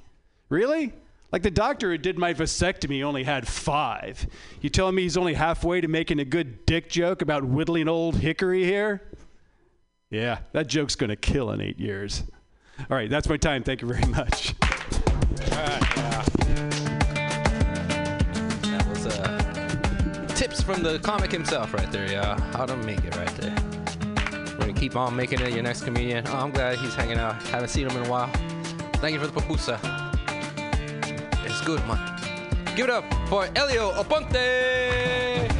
Really? 0.54 0.92
Like 1.32 1.42
the 1.42 1.50
doctor 1.50 1.90
who 1.90 1.98
did 1.98 2.16
my 2.16 2.32
vasectomy 2.32 3.02
only 3.02 3.24
had 3.24 3.48
five. 3.48 4.24
You 4.60 4.70
telling 4.70 4.94
me 4.94 5.02
he's 5.02 5.16
only 5.16 5.34
halfway 5.34 5.80
to 5.80 5.88
making 5.88 6.20
a 6.20 6.24
good 6.24 6.64
dick 6.64 6.88
joke 6.88 7.22
about 7.22 7.42
whittling 7.42 7.88
old 7.88 8.14
hickory 8.14 8.62
here? 8.62 9.02
Yeah, 10.10 10.38
that 10.52 10.68
joke's 10.68 10.94
gonna 10.94 11.16
kill 11.16 11.50
in 11.50 11.60
eight 11.60 11.80
years. 11.80 12.22
All 12.78 12.96
right, 12.96 13.10
that's 13.10 13.28
my 13.28 13.36
time. 13.36 13.64
Thank 13.64 13.82
you 13.82 13.88
very 13.88 14.06
much. 14.12 14.54
That 18.60 18.86
was 18.88 19.06
uh, 19.06 20.26
tips 20.36 20.62
from 20.62 20.84
the 20.84 21.00
comic 21.00 21.32
himself 21.32 21.74
right 21.74 21.90
there, 21.90 22.08
yeah. 22.08 22.40
How 22.52 22.64
to 22.64 22.76
make 22.76 23.04
it 23.04 23.16
right 23.16 23.34
there. 23.38 23.56
We're 24.52 24.58
gonna 24.60 24.72
keep 24.72 24.94
on 24.94 25.16
making 25.16 25.40
it 25.40 25.52
your 25.52 25.64
next 25.64 25.82
comedian. 25.82 26.24
Oh, 26.28 26.36
I'm 26.36 26.52
glad 26.52 26.78
he's 26.78 26.94
hanging 26.94 27.18
out. 27.18 27.42
Haven't 27.48 27.70
seen 27.70 27.88
him 27.88 27.96
in 27.96 28.06
a 28.06 28.08
while. 28.08 28.30
Thank 28.98 29.14
you 29.14 29.20
for 29.20 29.26
the 29.26 29.32
pupusa. 29.40 30.13
Good, 31.64 31.86
man. 31.86 32.20
Give 32.76 32.84
it 32.84 32.90
up 32.90 33.04
for 33.26 33.48
Elio 33.56 33.92
Oponte! 33.92 35.50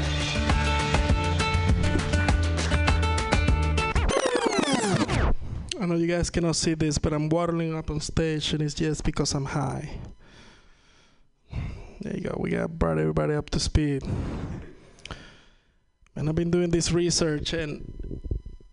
I 5.81 5.87
know 5.87 5.95
you 5.95 6.07
guys 6.07 6.29
cannot 6.29 6.57
see 6.57 6.75
this, 6.75 6.99
but 6.99 7.15
I'm 7.15 7.31
waddling 7.31 7.75
up 7.75 7.91
on 7.91 8.01
stage, 8.01 8.53
and 8.53 8.61
it's 8.61 8.75
just 8.75 9.03
because 9.03 9.33
I'm 9.33 9.47
high. 9.47 9.99
There 12.03 12.15
you 12.15 12.21
go. 12.21 12.37
We 12.39 12.51
got 12.51 12.79
brought 12.79 12.99
everybody 12.99 13.33
up 13.33 13.49
to 13.51 13.59
speed. 13.59 14.03
And 16.17 16.29
I've 16.29 16.35
been 16.35 16.51
doing 16.51 16.69
this 16.69 16.93
research, 16.93 17.55
and 17.55 18.21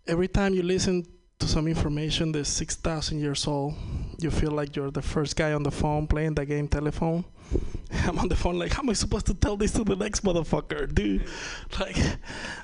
every 0.05 0.27
time 0.27 0.53
you 0.53 0.63
listen 0.63 1.05
to 1.41 1.47
some 1.47 1.67
information 1.67 2.31
that's 2.31 2.49
6,000 2.49 3.19
years 3.19 3.47
old, 3.47 3.73
you 4.19 4.29
feel 4.29 4.51
like 4.51 4.75
you're 4.75 4.91
the 4.91 5.01
first 5.01 5.35
guy 5.35 5.53
on 5.53 5.63
the 5.63 5.71
phone 5.71 6.05
playing 6.05 6.35
the 6.35 6.45
game 6.45 6.67
telephone. 6.67 7.25
I'm 8.05 8.19
on 8.19 8.27
the 8.27 8.35
phone 8.35 8.59
like, 8.59 8.73
how 8.73 8.83
am 8.83 8.91
I 8.91 8.93
supposed 8.93 9.25
to 9.25 9.33
tell 9.33 9.57
this 9.57 9.71
to 9.71 9.83
the 9.83 9.95
next 9.95 10.23
motherfucker, 10.23 10.93
dude? 10.93 11.25
Like, 11.79 11.97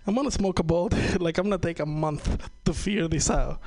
I'm 0.05 0.13
gonna 0.13 0.29
smoke 0.29 0.59
a 0.59 0.63
bowl. 0.63 0.89
like, 1.19 1.39
I'm 1.39 1.45
gonna 1.45 1.57
take 1.57 1.79
a 1.79 1.87
month 1.87 2.49
to 2.65 2.73
figure 2.73 3.07
this 3.07 3.31
out. 3.31 3.59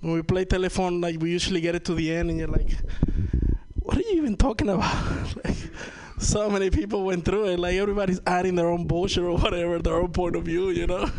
When 0.00 0.12
we 0.12 0.22
play 0.22 0.44
telephone, 0.44 1.00
like, 1.00 1.20
we 1.20 1.30
usually 1.30 1.60
get 1.60 1.74
it 1.74 1.84
to 1.86 1.94
the 1.94 2.14
end, 2.14 2.30
and 2.30 2.38
you're 2.38 2.46
like, 2.46 2.70
what 3.80 3.96
are 3.96 4.02
you 4.02 4.14
even 4.22 4.36
talking 4.36 4.68
about? 4.68 5.44
like, 5.44 5.56
so 6.18 6.48
many 6.48 6.70
people 6.70 7.04
went 7.04 7.24
through 7.24 7.46
it. 7.46 7.58
Like, 7.58 7.74
everybody's 7.74 8.20
adding 8.28 8.54
their 8.54 8.68
own 8.68 8.86
bullshit 8.86 9.24
or 9.24 9.36
whatever, 9.36 9.80
their 9.80 9.96
own 9.96 10.12
point 10.12 10.36
of 10.36 10.44
view, 10.44 10.70
you 10.70 10.86
know? 10.86 11.10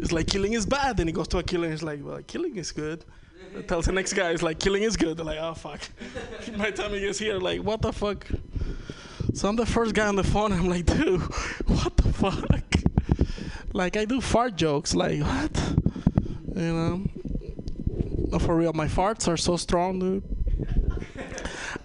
It's 0.00 0.12
like 0.12 0.26
killing 0.26 0.54
is 0.54 0.64
bad. 0.64 0.96
Then 0.96 1.06
he 1.06 1.12
goes 1.12 1.28
to 1.28 1.38
a 1.38 1.42
killer 1.42 1.64
and 1.64 1.74
he's 1.74 1.82
like, 1.82 2.00
well, 2.02 2.20
killing 2.26 2.56
is 2.56 2.72
good. 2.72 3.04
Tells 3.68 3.86
the 3.86 3.92
next 3.92 4.14
guy, 4.14 4.30
it's 4.30 4.42
like 4.42 4.58
killing 4.58 4.82
is 4.82 4.96
good. 4.96 5.16
They're 5.16 5.26
like, 5.26 5.38
oh 5.40 5.54
fuck. 5.54 5.80
By 6.58 6.70
the 6.70 6.82
time 6.82 6.92
he 6.92 7.00
gets 7.00 7.18
here, 7.18 7.38
like, 7.38 7.62
what 7.62 7.82
the 7.82 7.92
fuck? 7.92 8.26
So 9.34 9.48
I'm 9.48 9.56
the 9.56 9.66
first 9.66 9.94
guy 9.94 10.06
on 10.06 10.16
the 10.16 10.24
phone. 10.24 10.52
I'm 10.52 10.68
like, 10.68 10.86
dude, 10.86 11.20
what 11.66 11.96
the 11.96 12.12
fuck? 12.12 12.44
Like, 13.72 13.96
I 13.96 14.04
do 14.04 14.20
fart 14.20 14.56
jokes. 14.56 14.94
Like, 14.94 15.20
what? 15.20 15.74
You 16.56 16.72
know? 16.72 17.02
No, 18.30 18.38
for 18.38 18.56
real, 18.56 18.72
my 18.72 18.86
farts 18.86 19.28
are 19.28 19.36
so 19.36 19.56
strong, 19.56 19.98
dude. 19.98 20.22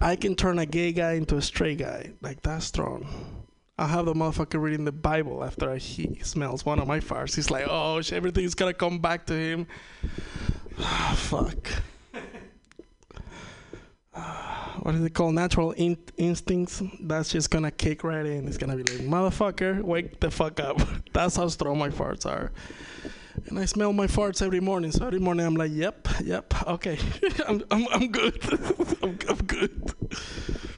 I 0.02 0.16
can 0.16 0.36
turn 0.36 0.60
a 0.60 0.66
gay 0.66 0.92
guy 0.94 1.14
into 1.14 1.38
a 1.38 1.42
straight 1.42 1.80
guy. 1.80 2.12
Like, 2.22 2.42
that's 2.42 2.66
strong. 2.66 3.08
I'll 3.78 3.88
have 3.88 4.06
the 4.06 4.14
motherfucker 4.14 4.62
reading 4.62 4.86
the 4.86 4.94
Bible 4.94 5.44
after 5.44 5.76
he 5.76 6.20
smells 6.24 6.66
one 6.66 6.80
of 6.80 6.88
my 6.88 7.02
farts. 7.02 7.36
He's 7.36 7.52
like, 7.52 7.66
oh, 7.70 8.02
everything's 8.12 8.56
gonna 8.56 8.74
come 8.74 9.00
back 9.00 9.26
to 9.26 9.34
him. 9.34 9.68
Fuck. 11.16 11.68
what 14.82 14.96
is 14.96 15.04
it 15.04 15.14
called? 15.14 15.36
Natural 15.36 15.74
in- 15.74 15.98
instincts. 16.16 16.82
That's 17.02 17.30
just 17.30 17.50
gonna 17.50 17.72
kick 17.72 18.06
right 18.06 18.26
in. 18.26 18.48
It's 18.48 18.58
gonna 18.58 18.78
be 18.78 18.84
like, 18.84 19.02
motherfucker, 19.02 19.82
wake 19.82 20.22
the 20.22 20.32
fuck 20.32 20.62
up. 20.62 20.80
That's 21.14 21.36
how 21.36 21.50
strong 21.50 21.78
my 21.78 21.90
farts 21.90 22.26
are. 22.26 22.54
And 23.48 23.60
I 23.60 23.66
smell 23.66 23.92
my 23.92 24.08
farts 24.08 24.42
every 24.42 24.62
morning. 24.62 24.94
So 24.94 25.06
every 25.06 25.20
morning 25.20 25.46
I'm 25.46 25.56
like, 25.56 25.72
yep, 25.74 26.08
yep, 26.24 26.54
okay, 26.66 26.98
I'm, 27.48 27.62
I'm, 27.70 27.88
I'm 27.92 28.08
good. 28.08 28.42
I'm, 29.04 29.20
I'm 29.28 29.38
good. 29.46 29.94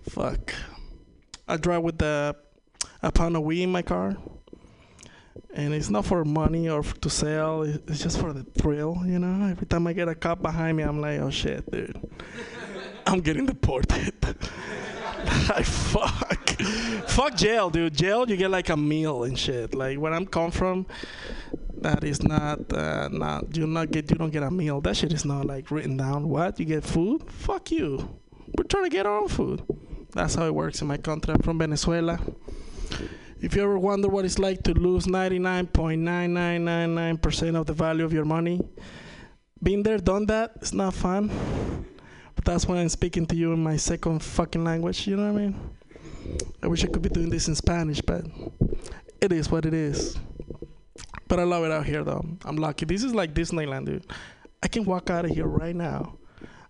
Fuck. 0.09 0.55
I 1.47 1.57
drive 1.57 1.83
with 1.83 1.99
the 1.99 2.35
a 3.07 3.11
pound 3.11 3.35
of 3.37 3.43
weed 3.43 3.63
in 3.63 3.71
my 3.71 3.81
car. 3.81 4.17
And 5.53 5.73
it's 5.73 5.89
not 5.89 6.05
for 6.05 6.23
money 6.25 6.69
or 6.69 6.83
to 6.83 7.09
sell. 7.09 7.63
It's 7.63 8.03
just 8.03 8.19
for 8.19 8.33
the 8.33 8.43
thrill, 8.43 9.01
you 9.05 9.17
know. 9.17 9.47
Every 9.47 9.65
time 9.65 9.87
I 9.87 9.93
get 9.93 10.07
a 10.07 10.13
cop 10.13 10.41
behind 10.41 10.77
me, 10.77 10.83
I'm 10.83 11.01
like, 11.01 11.19
oh 11.19 11.31
shit, 11.31 11.69
dude, 11.71 11.99
I'm 13.07 13.21
getting 13.21 13.45
deported. 13.45 14.13
like 15.49 15.65
fuck, 15.65 16.49
fuck 17.07 17.35
jail, 17.35 17.69
dude. 17.69 17.95
Jail, 17.95 18.29
you 18.29 18.37
get 18.37 18.51
like 18.51 18.69
a 18.69 18.77
meal 18.77 19.23
and 19.23 19.39
shit. 19.39 19.73
Like 19.73 19.97
where 19.97 20.13
I'm 20.13 20.27
come 20.27 20.51
from, 20.51 20.85
that 21.77 22.03
is 22.03 22.21
not 22.21 22.71
uh, 22.73 23.07
not 23.07 23.55
you 23.55 23.65
not 23.65 23.89
get 23.89 24.11
you 24.11 24.17
don't 24.17 24.31
get 24.31 24.43
a 24.43 24.51
meal. 24.51 24.81
That 24.81 24.97
shit 24.97 25.13
is 25.13 25.25
not 25.25 25.45
like 25.45 25.71
written 25.71 25.97
down. 25.97 26.27
What 26.27 26.59
you 26.59 26.65
get 26.65 26.83
food? 26.83 27.23
Fuck 27.31 27.71
you. 27.71 28.19
We're 28.57 28.65
trying 28.65 28.83
to 28.83 28.89
get 28.89 29.05
our 29.05 29.21
own 29.21 29.29
food. 29.29 29.63
That's 30.13 30.35
how 30.35 30.45
it 30.45 30.53
works 30.53 30.81
in 30.81 30.87
my 30.87 30.97
country. 30.97 31.33
I'm 31.33 31.41
from 31.41 31.57
Venezuela. 31.57 32.19
If 33.39 33.55
you 33.55 33.63
ever 33.63 33.77
wonder 33.77 34.07
what 34.07 34.25
it's 34.25 34.39
like 34.39 34.63
to 34.63 34.73
lose 34.73 35.05
99.9999% 35.05 37.55
of 37.55 37.67
the 37.67 37.73
value 37.73 38.03
of 38.03 38.11
your 38.11 38.25
money, 38.25 38.61
been 39.61 39.83
there, 39.83 39.97
done 39.97 40.25
that, 40.27 40.53
it's 40.55 40.73
not 40.73 40.93
fun. 40.93 41.29
But 42.35 42.45
that's 42.45 42.65
why 42.65 42.77
I'm 42.77 42.89
speaking 42.89 43.25
to 43.27 43.35
you 43.35 43.53
in 43.53 43.61
my 43.61 43.77
second 43.77 44.23
fucking 44.23 44.63
language, 44.63 45.07
you 45.07 45.17
know 45.17 45.31
what 45.31 45.39
I 45.39 45.45
mean? 45.45 45.59
I 46.63 46.67
wish 46.67 46.83
I 46.83 46.87
could 46.87 47.01
be 47.01 47.09
doing 47.09 47.29
this 47.29 47.47
in 47.47 47.55
Spanish, 47.55 48.01
but 48.01 48.25
it 49.21 49.31
is 49.31 49.51
what 49.51 49.65
it 49.65 49.73
is. 49.73 50.17
But 51.27 51.39
I 51.39 51.43
love 51.43 51.63
it 51.63 51.71
out 51.71 51.85
here, 51.85 52.03
though. 52.03 52.25
I'm 52.45 52.57
lucky. 52.57 52.85
This 52.85 53.03
is 53.03 53.13
like 53.13 53.33
Disneyland, 53.33 53.85
dude. 53.85 54.05
I 54.63 54.67
can 54.67 54.85
walk 54.85 55.09
out 55.09 55.25
of 55.25 55.31
here 55.31 55.45
right 55.45 55.75
now. 55.75 56.17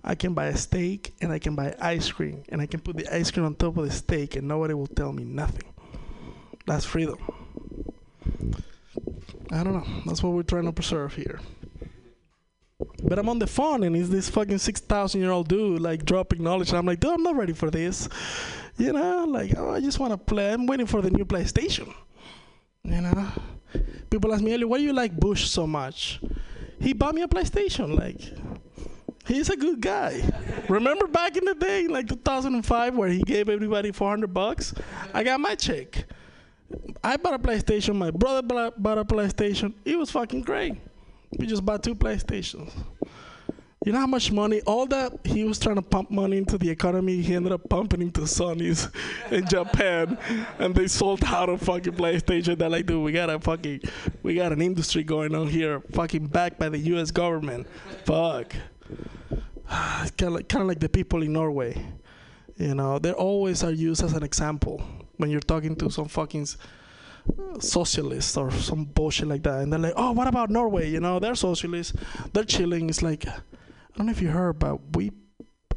I 0.03 0.15
can 0.15 0.33
buy 0.33 0.47
a 0.47 0.57
steak 0.57 1.13
and 1.21 1.31
I 1.31 1.39
can 1.39 1.55
buy 1.55 1.75
ice 1.81 2.11
cream 2.11 2.43
and 2.49 2.61
I 2.61 2.65
can 2.65 2.79
put 2.79 2.95
the 2.95 3.13
ice 3.13 3.29
cream 3.29 3.45
on 3.45 3.55
top 3.55 3.77
of 3.77 3.85
the 3.85 3.91
steak 3.91 4.35
and 4.35 4.47
nobody 4.47 4.73
will 4.73 4.87
tell 4.87 5.11
me 5.11 5.23
nothing. 5.23 5.73
That's 6.67 6.85
freedom. 6.85 7.17
I 9.51 9.63
don't 9.63 9.73
know. 9.73 9.85
That's 10.05 10.21
what 10.21 10.33
we're 10.33 10.43
trying 10.43 10.65
to 10.65 10.73
preserve 10.73 11.15
here. 11.15 11.39
But 13.01 13.17
I'm 13.17 13.29
on 13.29 13.39
the 13.39 13.47
phone 13.47 13.83
and 13.83 13.95
he's 13.95 14.09
this 14.09 14.29
fucking 14.29 14.57
6,000 14.57 15.21
year 15.21 15.31
old 15.31 15.47
dude 15.47 15.81
like 15.81 16.03
dropping 16.03 16.43
knowledge. 16.43 16.69
And 16.69 16.77
I'm 16.77 16.85
like, 16.85 16.99
dude, 16.99 17.13
I'm 17.13 17.23
not 17.23 17.37
ready 17.37 17.53
for 17.53 17.71
this. 17.71 18.09
You 18.77 18.91
know, 18.91 19.23
like, 19.25 19.53
oh, 19.57 19.71
I 19.71 19.79
just 19.79 19.97
want 19.97 20.11
to 20.11 20.17
play. 20.17 20.51
I'm 20.51 20.67
waiting 20.67 20.85
for 20.85 21.01
the 21.01 21.09
new 21.09 21.25
PlayStation. 21.25 21.93
You 22.83 23.01
know? 23.01 23.27
People 24.09 24.33
ask 24.33 24.43
me, 24.43 24.53
Ellie, 24.53 24.65
why 24.65 24.77
do 24.77 24.83
you 24.83 24.93
like 24.93 25.17
Bush 25.17 25.47
so 25.47 25.65
much? 25.65 26.19
He 26.79 26.93
bought 26.93 27.15
me 27.15 27.21
a 27.21 27.27
PlayStation. 27.27 27.97
Like, 27.97 28.19
he's 29.25 29.49
a 29.49 29.55
good 29.55 29.81
guy. 29.81 30.21
Remember 30.69 31.07
back 31.07 31.37
in 31.37 31.45
the 31.45 31.55
day, 31.55 31.87
like 31.87 32.07
2005, 32.07 32.95
where 32.95 33.09
he 33.09 33.23
gave 33.23 33.49
everybody 33.49 33.91
400 33.91 34.33
bucks? 34.33 34.73
I 35.13 35.23
got 35.23 35.39
my 35.39 35.55
check. 35.55 36.05
I 37.03 37.17
bought 37.17 37.33
a 37.33 37.39
PlayStation. 37.39 37.95
My 37.95 38.11
brother 38.11 38.71
bought 38.77 38.97
a 38.97 39.05
PlayStation. 39.05 39.73
It 39.85 39.97
was 39.97 40.11
fucking 40.11 40.41
great. 40.41 40.75
We 41.37 41.45
just 41.45 41.65
bought 41.65 41.83
two 41.83 41.95
PlayStations. 41.95 42.71
You 43.85 43.93
know 43.93 43.99
how 43.99 44.07
much 44.07 44.31
money? 44.33 44.61
All 44.61 44.85
that 44.87 45.25
he 45.25 45.45
was 45.45 45.59
trying 45.59 45.75
to 45.75 45.81
pump 45.81 46.11
money 46.11 46.37
into 46.37 46.57
the 46.57 46.69
economy, 46.69 47.21
he 47.21 47.35
ended 47.35 47.53
up 47.53 47.69
pumping 47.69 48.01
into 48.01 48.21
Sony's 48.21 48.89
in 49.31 49.47
Japan, 49.47 50.17
and 50.59 50.75
they 50.75 50.87
sold 50.87 51.23
out 51.23 51.47
of 51.47 51.61
fucking 51.61 51.93
PlayStation. 51.93 52.57
They're 52.57 52.69
like, 52.69 52.85
dude, 52.85 53.01
we 53.01 53.13
got 53.13 53.29
a 53.29 53.39
fucking, 53.39 53.81
we 54.23 54.35
got 54.35 54.51
an 54.51 54.61
industry 54.61 55.03
going 55.03 55.33
on 55.35 55.47
here, 55.47 55.79
fucking 55.93 56.27
backed 56.27 56.59
by 56.59 56.67
the 56.67 56.79
U.S. 56.79 57.11
government. 57.11 57.67
Fuck. 58.03 58.53
Kind 59.69 60.21
of 60.21 60.33
like, 60.33 60.49
kind 60.49 60.61
of 60.61 60.67
like 60.67 60.79
the 60.79 60.89
people 60.89 61.23
in 61.23 61.33
Norway. 61.33 61.85
You 62.57 62.73
know, 62.73 62.99
they 62.99 63.11
always 63.11 63.63
are 63.63 63.71
used 63.71 64.03
as 64.03 64.13
an 64.13 64.23
example 64.23 64.81
when 65.17 65.29
you're 65.29 65.39
talking 65.39 65.75
to 65.77 65.89
some 65.89 66.07
fucking 66.07 66.47
socialists 67.59 68.37
or 68.37 68.51
some 68.51 68.85
bullshit 68.85 69.27
like 69.27 69.43
that, 69.43 69.61
and 69.61 69.71
they're 69.71 69.79
like, 69.79 69.93
"Oh, 69.97 70.11
what 70.11 70.27
about 70.27 70.49
Norway? 70.49 70.89
You 70.89 70.99
know, 70.99 71.19
they're 71.19 71.35
socialists, 71.35 71.93
they're 72.33 72.43
chilling." 72.43 72.89
It's 72.89 73.01
like, 73.01 73.27
I 73.27 73.41
don't 73.95 74.07
know 74.07 74.11
if 74.11 74.21
you 74.21 74.29
heard, 74.29 74.59
but 74.59 74.95
we, 74.95 75.11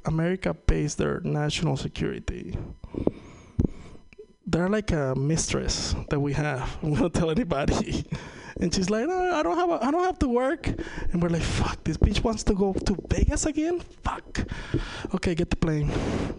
America 0.05 0.55
pays 0.55 0.95
their 0.95 1.21
national 1.21 1.77
security. 1.77 2.57
They're 4.47 4.69
like 4.69 4.91
a 4.93 5.15
mistress 5.17 5.95
that 6.11 6.21
we 6.21 6.33
have. 6.35 6.79
We 6.83 6.97
don't 6.97 7.15
tell 7.15 7.31
anybody. 7.31 8.05
And 8.61 8.74
she's 8.74 8.91
like, 8.91 9.07
no, 9.07 9.35
I 9.35 9.43
don't 9.43 9.57
have 9.57 9.70
a, 9.70 9.85
I 9.85 9.91
don't 9.91 10.05
have 10.05 10.19
to 10.20 10.28
work. 10.28 10.66
And 11.12 11.23
we're 11.23 11.31
like, 11.31 11.43
fuck, 11.43 11.82
this 11.85 11.97
bitch 11.97 12.23
wants 12.23 12.43
to 12.45 12.55
go 12.55 12.73
to 12.73 12.97
Vegas 13.09 13.47
again. 13.47 13.81
Fuck. 14.05 14.47
Okay, 15.15 15.35
get 15.35 15.51
the 15.51 15.57
plane. 15.57 15.91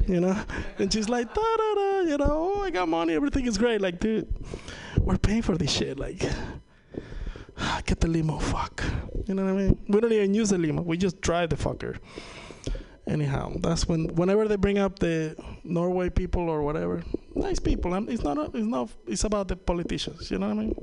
You 0.08 0.22
know. 0.22 0.38
And 0.78 0.92
she's 0.94 1.10
like, 1.10 1.34
da 1.34 1.42
da 1.42 1.74
da. 1.74 2.02
You 2.02 2.18
know, 2.18 2.54
oh, 2.56 2.62
I 2.62 2.70
got 2.70 2.88
money. 2.88 3.14
Everything 3.14 3.48
is 3.48 3.58
great. 3.58 3.82
Like, 3.82 4.00
dude, 4.00 4.28
we're 5.00 5.18
paying 5.18 5.42
for 5.42 5.58
this 5.58 5.72
shit. 5.72 6.00
Like, 6.00 6.20
get 7.86 8.00
the 8.00 8.08
limo. 8.08 8.38
Fuck. 8.38 8.84
You 9.28 9.34
know 9.34 9.46
what 9.46 9.54
I 9.54 9.56
mean? 9.56 9.86
We 9.88 10.00
don't 10.00 10.12
even 10.12 10.34
use 10.34 10.50
the 10.50 10.58
limo. 10.58 10.82
We 10.82 10.98
just 10.98 11.22
drive 11.22 11.50
the 11.50 11.56
fucker. 11.56 11.98
Anyhow, 13.08 13.54
that's 13.60 13.88
when 13.88 14.14
whenever 14.16 14.48
they 14.48 14.56
bring 14.56 14.78
up 14.78 15.00
the 15.00 15.36
Norway 15.64 16.10
people 16.10 16.50
or 16.50 16.62
whatever, 16.62 17.04
nice 17.36 17.60
people. 17.60 17.94
It's 18.08 18.24
not. 18.24 18.38
A, 18.38 18.44
it's 18.54 18.68
not. 18.68 18.90
It's 19.08 19.24
about 19.24 19.48
the 19.48 19.56
politicians. 19.56 20.30
You 20.30 20.38
know 20.38 20.50
what 20.50 20.58
I 20.58 20.62
mean? 20.62 20.76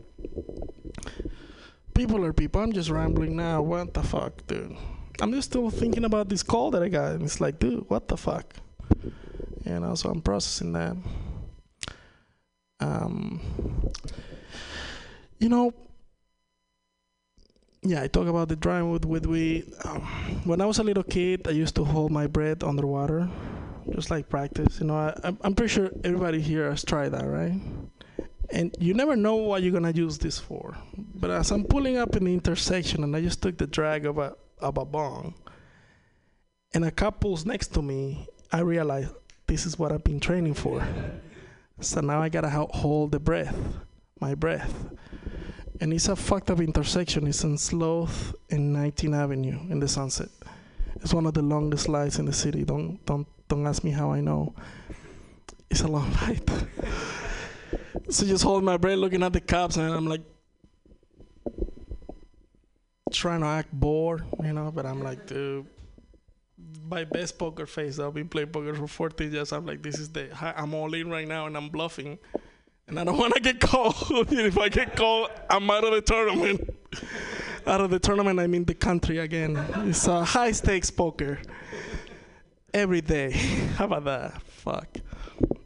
People 1.95 2.25
are 2.25 2.33
people. 2.33 2.61
I'm 2.61 2.73
just 2.73 2.91
rambling 2.91 3.37
now. 3.37 3.63
What 3.63 3.95
the 3.95 4.03
fuck, 4.03 4.47
dude? 4.47 4.77
I'm 5.21 5.33
just 5.33 5.51
still 5.51 5.71
thinking 5.71 6.05
about 6.05 6.29
this 6.29 6.43
call 6.43 6.71
that 6.73 6.83
I 6.83 6.89
got, 6.89 7.13
and 7.13 7.23
it's 7.23 7.41
like, 7.41 7.59
dude, 7.59 7.89
what 7.89 8.09
the 8.09 8.17
fuck? 8.17 8.55
You 9.65 9.81
know. 9.81 9.95
So 9.95 10.11
I'm 10.11 10.21
processing 10.21 10.73
that. 10.73 10.97
Um. 12.81 13.41
You 15.39 15.49
know, 15.49 15.73
yeah, 17.83 18.03
I 18.03 18.09
talk 18.09 18.27
about 18.27 18.49
the 18.49 18.57
drying 18.57 18.91
wood 18.91 19.05
with 19.05 19.27
we. 19.27 19.65
Um, 19.85 20.01
when 20.45 20.61
I 20.61 20.67
was 20.67 20.79
a 20.79 20.83
little 20.83 21.03
kid, 21.03 21.47
I 21.47 21.53
used 21.53 21.77
to 21.77 21.85
hold 21.85 22.11
my 22.11 22.27
breath 22.27 22.65
underwater, 22.65 23.29
just 23.95 24.11
like 24.11 24.29
practice. 24.29 24.81
You 24.81 24.87
know, 24.87 24.97
I, 24.97 25.35
I'm, 25.43 25.55
pretty 25.55 25.73
sure 25.73 25.91
everybody 26.03 26.41
here 26.41 26.69
has 26.71 26.85
tried 26.85 27.11
that, 27.11 27.27
right? 27.27 27.61
And 28.51 28.75
you 28.81 28.95
never 28.95 29.15
know 29.15 29.37
what 29.37 29.63
you're 29.63 29.73
gonna 29.73 29.93
use 29.93 30.19
this 30.19 30.39
for. 30.39 30.77
But 30.97 31.31
as 31.31 31.51
I'm 31.53 31.65
pulling 31.65 31.97
up 31.97 32.17
in 32.17 32.25
the 32.25 32.35
intersection, 32.35 33.05
and 33.05 33.15
I 33.15 33.21
just 33.21 33.43
took 33.43 33.59
the 33.59 33.67
drag 33.67 34.07
of 34.07 34.19
a 34.19 34.35
of 34.59 34.77
a 34.77 34.85
bong, 34.85 35.35
and 36.75 36.85
a 36.85 36.91
couple's 36.91 37.47
next 37.47 37.69
to 37.75 37.83
me, 37.83 38.27
I 38.51 38.61
realized 38.61 39.13
this 39.47 39.67
is 39.67 39.79
what 39.79 39.93
I've 39.93 40.05
been 40.05 40.21
training 40.21 40.55
for. 40.55 40.87
So 41.81 42.01
now 42.01 42.21
I 42.21 42.29
gotta 42.29 42.51
ho- 42.51 42.71
hold 42.73 43.13
the 43.13 43.21
breath, 43.21 43.57
my 44.21 44.35
breath 44.35 44.75
and 45.81 45.93
it's 45.93 46.09
a 46.09 46.17
fucked 46.17 46.51
up 46.51 46.61
intersection. 46.61 47.27
It's 47.27 47.45
in 47.45 47.57
Sloat 47.57 48.11
and 48.51 48.75
19th 48.75 49.17
Avenue 49.17 49.59
in 49.71 49.81
the 49.81 49.89
Sunset. 49.89 50.29
It's 50.97 51.15
one 51.15 51.27
of 51.27 51.35
the 51.35 51.43
longest 51.43 51.89
lights 51.89 52.19
in 52.19 52.25
the 52.25 52.33
city. 52.33 52.65
Don't 52.65 53.05
don't 53.07 53.27
don't 53.49 53.67
ask 53.67 53.85
me 53.85 53.91
how 53.91 54.11
I 54.11 54.21
know. 54.21 54.55
It's 55.71 55.83
a 55.83 55.89
long 55.89 56.11
light. 56.23 56.49
so 58.11 58.27
just 58.27 58.43
holding 58.43 58.65
my 58.65 58.77
breath, 58.77 58.99
looking 58.99 59.23
at 59.23 59.33
the 59.33 59.41
cops, 59.41 59.77
and 59.77 59.93
I'm 59.93 60.07
like 60.07 60.23
trying 63.13 63.41
to 63.41 63.47
act 63.47 63.73
bored, 63.73 64.25
you 64.43 64.53
know. 64.53 64.73
But 64.75 64.87
I'm 64.87 65.03
like, 65.03 65.27
dude, 65.27 65.67
my 66.91 67.05
best 67.05 67.39
poker 67.39 67.67
face. 67.67 68.01
I've 68.01 68.15
been 68.15 68.29
playing 68.29 68.49
poker 68.49 68.75
for 68.75 68.89
14 68.89 69.33
years. 69.33 69.53
I'm 69.53 69.67
like, 69.67 69.83
this 69.83 69.99
is 70.01 70.11
the 70.11 70.29
I'm 70.59 70.75
all 70.75 70.93
in 70.95 71.09
right 71.09 71.29
now, 71.29 71.47
and 71.47 71.57
I'm 71.57 71.69
bluffing 71.69 72.19
and 72.89 72.99
I 72.99 73.05
don't 73.05 73.19
want 73.19 73.35
to 73.35 73.41
get 73.41 73.61
called. 73.61 73.95
if 74.31 74.59
I 74.59 74.69
get 74.69 74.97
called, 74.97 75.31
I'm 75.49 75.71
out 75.71 75.85
of 75.85 75.93
the 75.93 76.01
tournament. 76.01 76.75
out 77.67 77.81
of 77.81 77.91
the 77.91 77.99
tournament, 77.99 78.41
I 78.41 78.47
mean 78.47 78.65
the 78.65 78.75
country 78.75 79.19
again. 79.19 79.57
It's 79.87 80.07
a 80.09 80.25
high 80.25 80.53
stakes 80.53 80.91
poker 80.91 81.39
every 82.73 83.03
day. 83.03 83.31
How 83.77 83.85
about 83.85 84.05
that? 84.05 84.43
Fuck. 84.43 84.99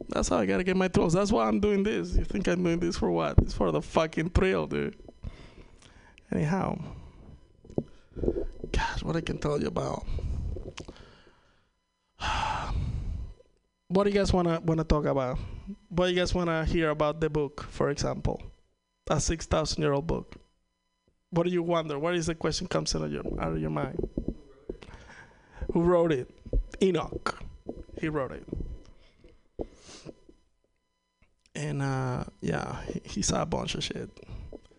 That's 0.09 0.29
how 0.29 0.37
I 0.37 0.45
gotta 0.45 0.63
get 0.63 0.77
my 0.77 0.87
thrills. 0.89 1.13
That's 1.13 1.31
why 1.31 1.47
I'm 1.47 1.59
doing 1.59 1.81
this. 1.81 2.15
You 2.15 2.23
think 2.23 2.47
I'm 2.47 2.63
doing 2.63 2.79
this 2.79 2.97
for 2.97 3.09
what? 3.09 3.35
It's 3.39 3.53
for 3.53 3.71
the 3.71 3.81
fucking 3.81 4.29
thrill, 4.29 4.67
dude. 4.67 4.95
Anyhow, 6.31 6.77
gosh, 8.71 9.01
what 9.01 9.15
I 9.15 9.21
can 9.21 9.39
tell 9.39 9.59
you 9.59 9.67
about. 9.67 10.05
what 13.87 14.03
do 14.03 14.11
you 14.11 14.15
guys 14.15 14.31
wanna 14.31 14.61
wanna 14.63 14.83
talk 14.83 15.05
about? 15.05 15.39
Do 15.93 16.07
you 16.07 16.15
guys 16.15 16.33
wanna 16.33 16.65
hear 16.65 16.89
about 16.89 17.21
the 17.21 17.29
book, 17.29 17.67
for 17.69 17.91
example, 17.91 18.41
a 19.07 19.19
six 19.19 19.45
thousand 19.45 19.83
year 19.83 19.93
old 19.93 20.07
book? 20.07 20.35
What 21.29 21.43
do 21.43 21.51
you 21.51 21.61
wonder? 21.61 21.99
What 21.99 22.15
is 22.15 22.25
the 22.25 22.35
question 22.35 22.67
comes 22.67 22.95
out 22.95 23.03
of 23.03 23.11
your 23.11 23.23
out 23.39 23.53
of 23.53 23.59
your 23.59 23.69
mind? 23.69 23.99
Who 25.71 25.81
wrote 25.81 26.11
it? 26.11 26.29
Enoch. 26.81 27.39
He 27.99 28.09
wrote 28.09 28.31
it. 28.31 28.45
And 31.53 31.81
uh, 31.83 32.23
yeah, 32.41 32.81
he, 32.85 33.01
he 33.05 33.21
saw 33.21 33.43
a 33.43 33.45
bunch 33.45 33.75
of 33.75 33.83
shit. 33.83 34.09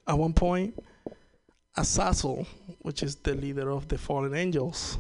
At 0.08 0.18
one 0.18 0.32
point, 0.32 0.74
Azazel, 1.76 2.46
which 2.80 3.02
is 3.02 3.16
the 3.16 3.34
leader 3.34 3.70
of 3.70 3.86
the 3.86 3.98
fallen 3.98 4.34
angels, 4.34 4.98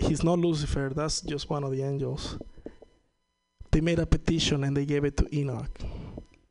he's 0.00 0.24
not 0.24 0.40
Lucifer, 0.40 0.90
that's 0.94 1.20
just 1.20 1.48
one 1.48 1.62
of 1.62 1.70
the 1.70 1.82
angels. 1.82 2.36
They 3.70 3.80
made 3.80 3.98
a 3.98 4.06
petition 4.06 4.64
and 4.64 4.76
they 4.76 4.84
gave 4.84 5.04
it 5.04 5.16
to 5.18 5.36
Enoch 5.36 5.70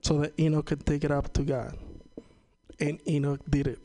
so 0.01 0.19
that 0.19 0.39
Enoch 0.39 0.65
could 0.65 0.85
take 0.85 1.03
it 1.03 1.11
up 1.11 1.33
to 1.33 1.43
God. 1.43 1.77
And 2.79 2.99
Enoch 3.07 3.41
did 3.49 3.67
it. 3.67 3.79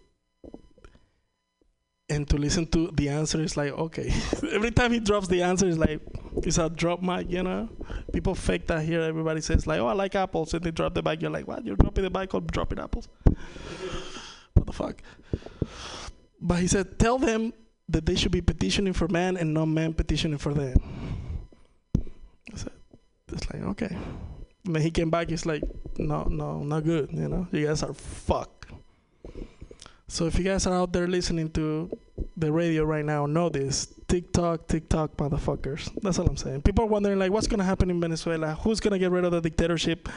And 2.09 2.29
to 2.29 2.37
listen 2.37 2.67
to 2.69 2.91
the 2.93 3.09
answer 3.09 3.41
is 3.41 3.57
like, 3.57 3.73
okay. 3.73 4.13
Every 4.53 4.71
time 4.71 4.93
he 4.93 5.01
drops 5.01 5.27
the 5.27 5.43
answer, 5.43 5.67
it's 5.67 5.79
like, 5.79 6.01
it's 6.37 6.59
a 6.59 6.69
drop 6.69 7.03
mic, 7.03 7.31
you 7.31 7.43
know? 7.43 7.69
People 8.13 8.35
fake 8.35 8.67
that 8.67 8.85
here. 8.85 9.01
Everybody 9.01 9.41
says, 9.41 9.67
like, 9.67 9.81
oh, 9.81 9.87
I 9.87 9.95
like 9.95 10.15
apples. 10.15 10.53
And 10.55 10.63
they 10.63 10.71
drop 10.71 10.95
the 10.95 11.03
mic. 11.03 11.23
You're 11.23 11.31
like, 11.31 11.49
what? 11.49 11.65
You're 11.65 11.77
dropping 11.77 12.05
the 12.05 12.11
mic 12.11 12.35
or 12.35 12.43
dropping 12.43 12.79
apples? 12.79 13.09
what 14.55 14.67
the 14.67 14.73
fuck? 14.73 15.03
But 16.41 16.59
he 16.59 16.67
said, 16.67 16.99
tell 16.99 17.19
them 17.19 17.55
that 17.89 18.05
they 18.05 18.17
should 18.17 18.33
be 18.33 18.43
petitioning 18.43 18.93
for 18.93 19.09
man 19.09 19.37
and 19.37 19.55
not 19.55 19.67
man 19.67 19.95
petitioning 19.95 20.39
for 20.39 20.53
them. 20.53 20.77
It's 23.35 23.51
like, 23.53 23.63
okay. 23.63 23.97
And 24.65 24.75
then 24.75 24.83
he 24.83 24.91
came 24.91 25.11
back, 25.11 25.29
he's 25.29 25.45
like, 25.45 25.63
no, 25.99 26.25
no, 26.25 26.63
not 26.63 26.85
good, 26.85 27.13
you 27.13 27.29
know? 27.29 27.47
You 27.53 27.67
guys 27.67 27.83
are 27.83 27.93
fucked. 27.93 28.73
So 30.09 30.27
if 30.27 30.39
you 30.39 30.45
guys 30.45 30.67
are 30.67 30.75
out 30.75 30.93
there 30.93 31.07
listening 31.07 31.51
to 31.51 31.91
the 32.37 32.53
radio 32.53 32.85
right 32.85 33.05
now, 33.05 33.27
know 33.27 33.49
this. 33.49 33.93
TikTok, 34.09 34.69
TikTok, 34.69 35.17
motherfuckers. 35.17 35.91
That's 36.03 36.19
all 36.19 36.27
I'm 36.27 36.37
saying. 36.37 36.63
People 36.63 36.85
are 36.85 36.89
wondering, 36.89 37.19
like, 37.19 37.33
what's 37.33 37.47
going 37.47 37.59
to 37.59 37.65
happen 37.65 37.91
in 37.91 38.01
Venezuela? 38.01 38.55
Who's 38.63 38.81
going 38.81 38.93
to 38.93 38.99
get 38.99 39.11
rid 39.11 39.25
of 39.25 39.33
the 39.33 39.41
dictatorship? 39.41 40.09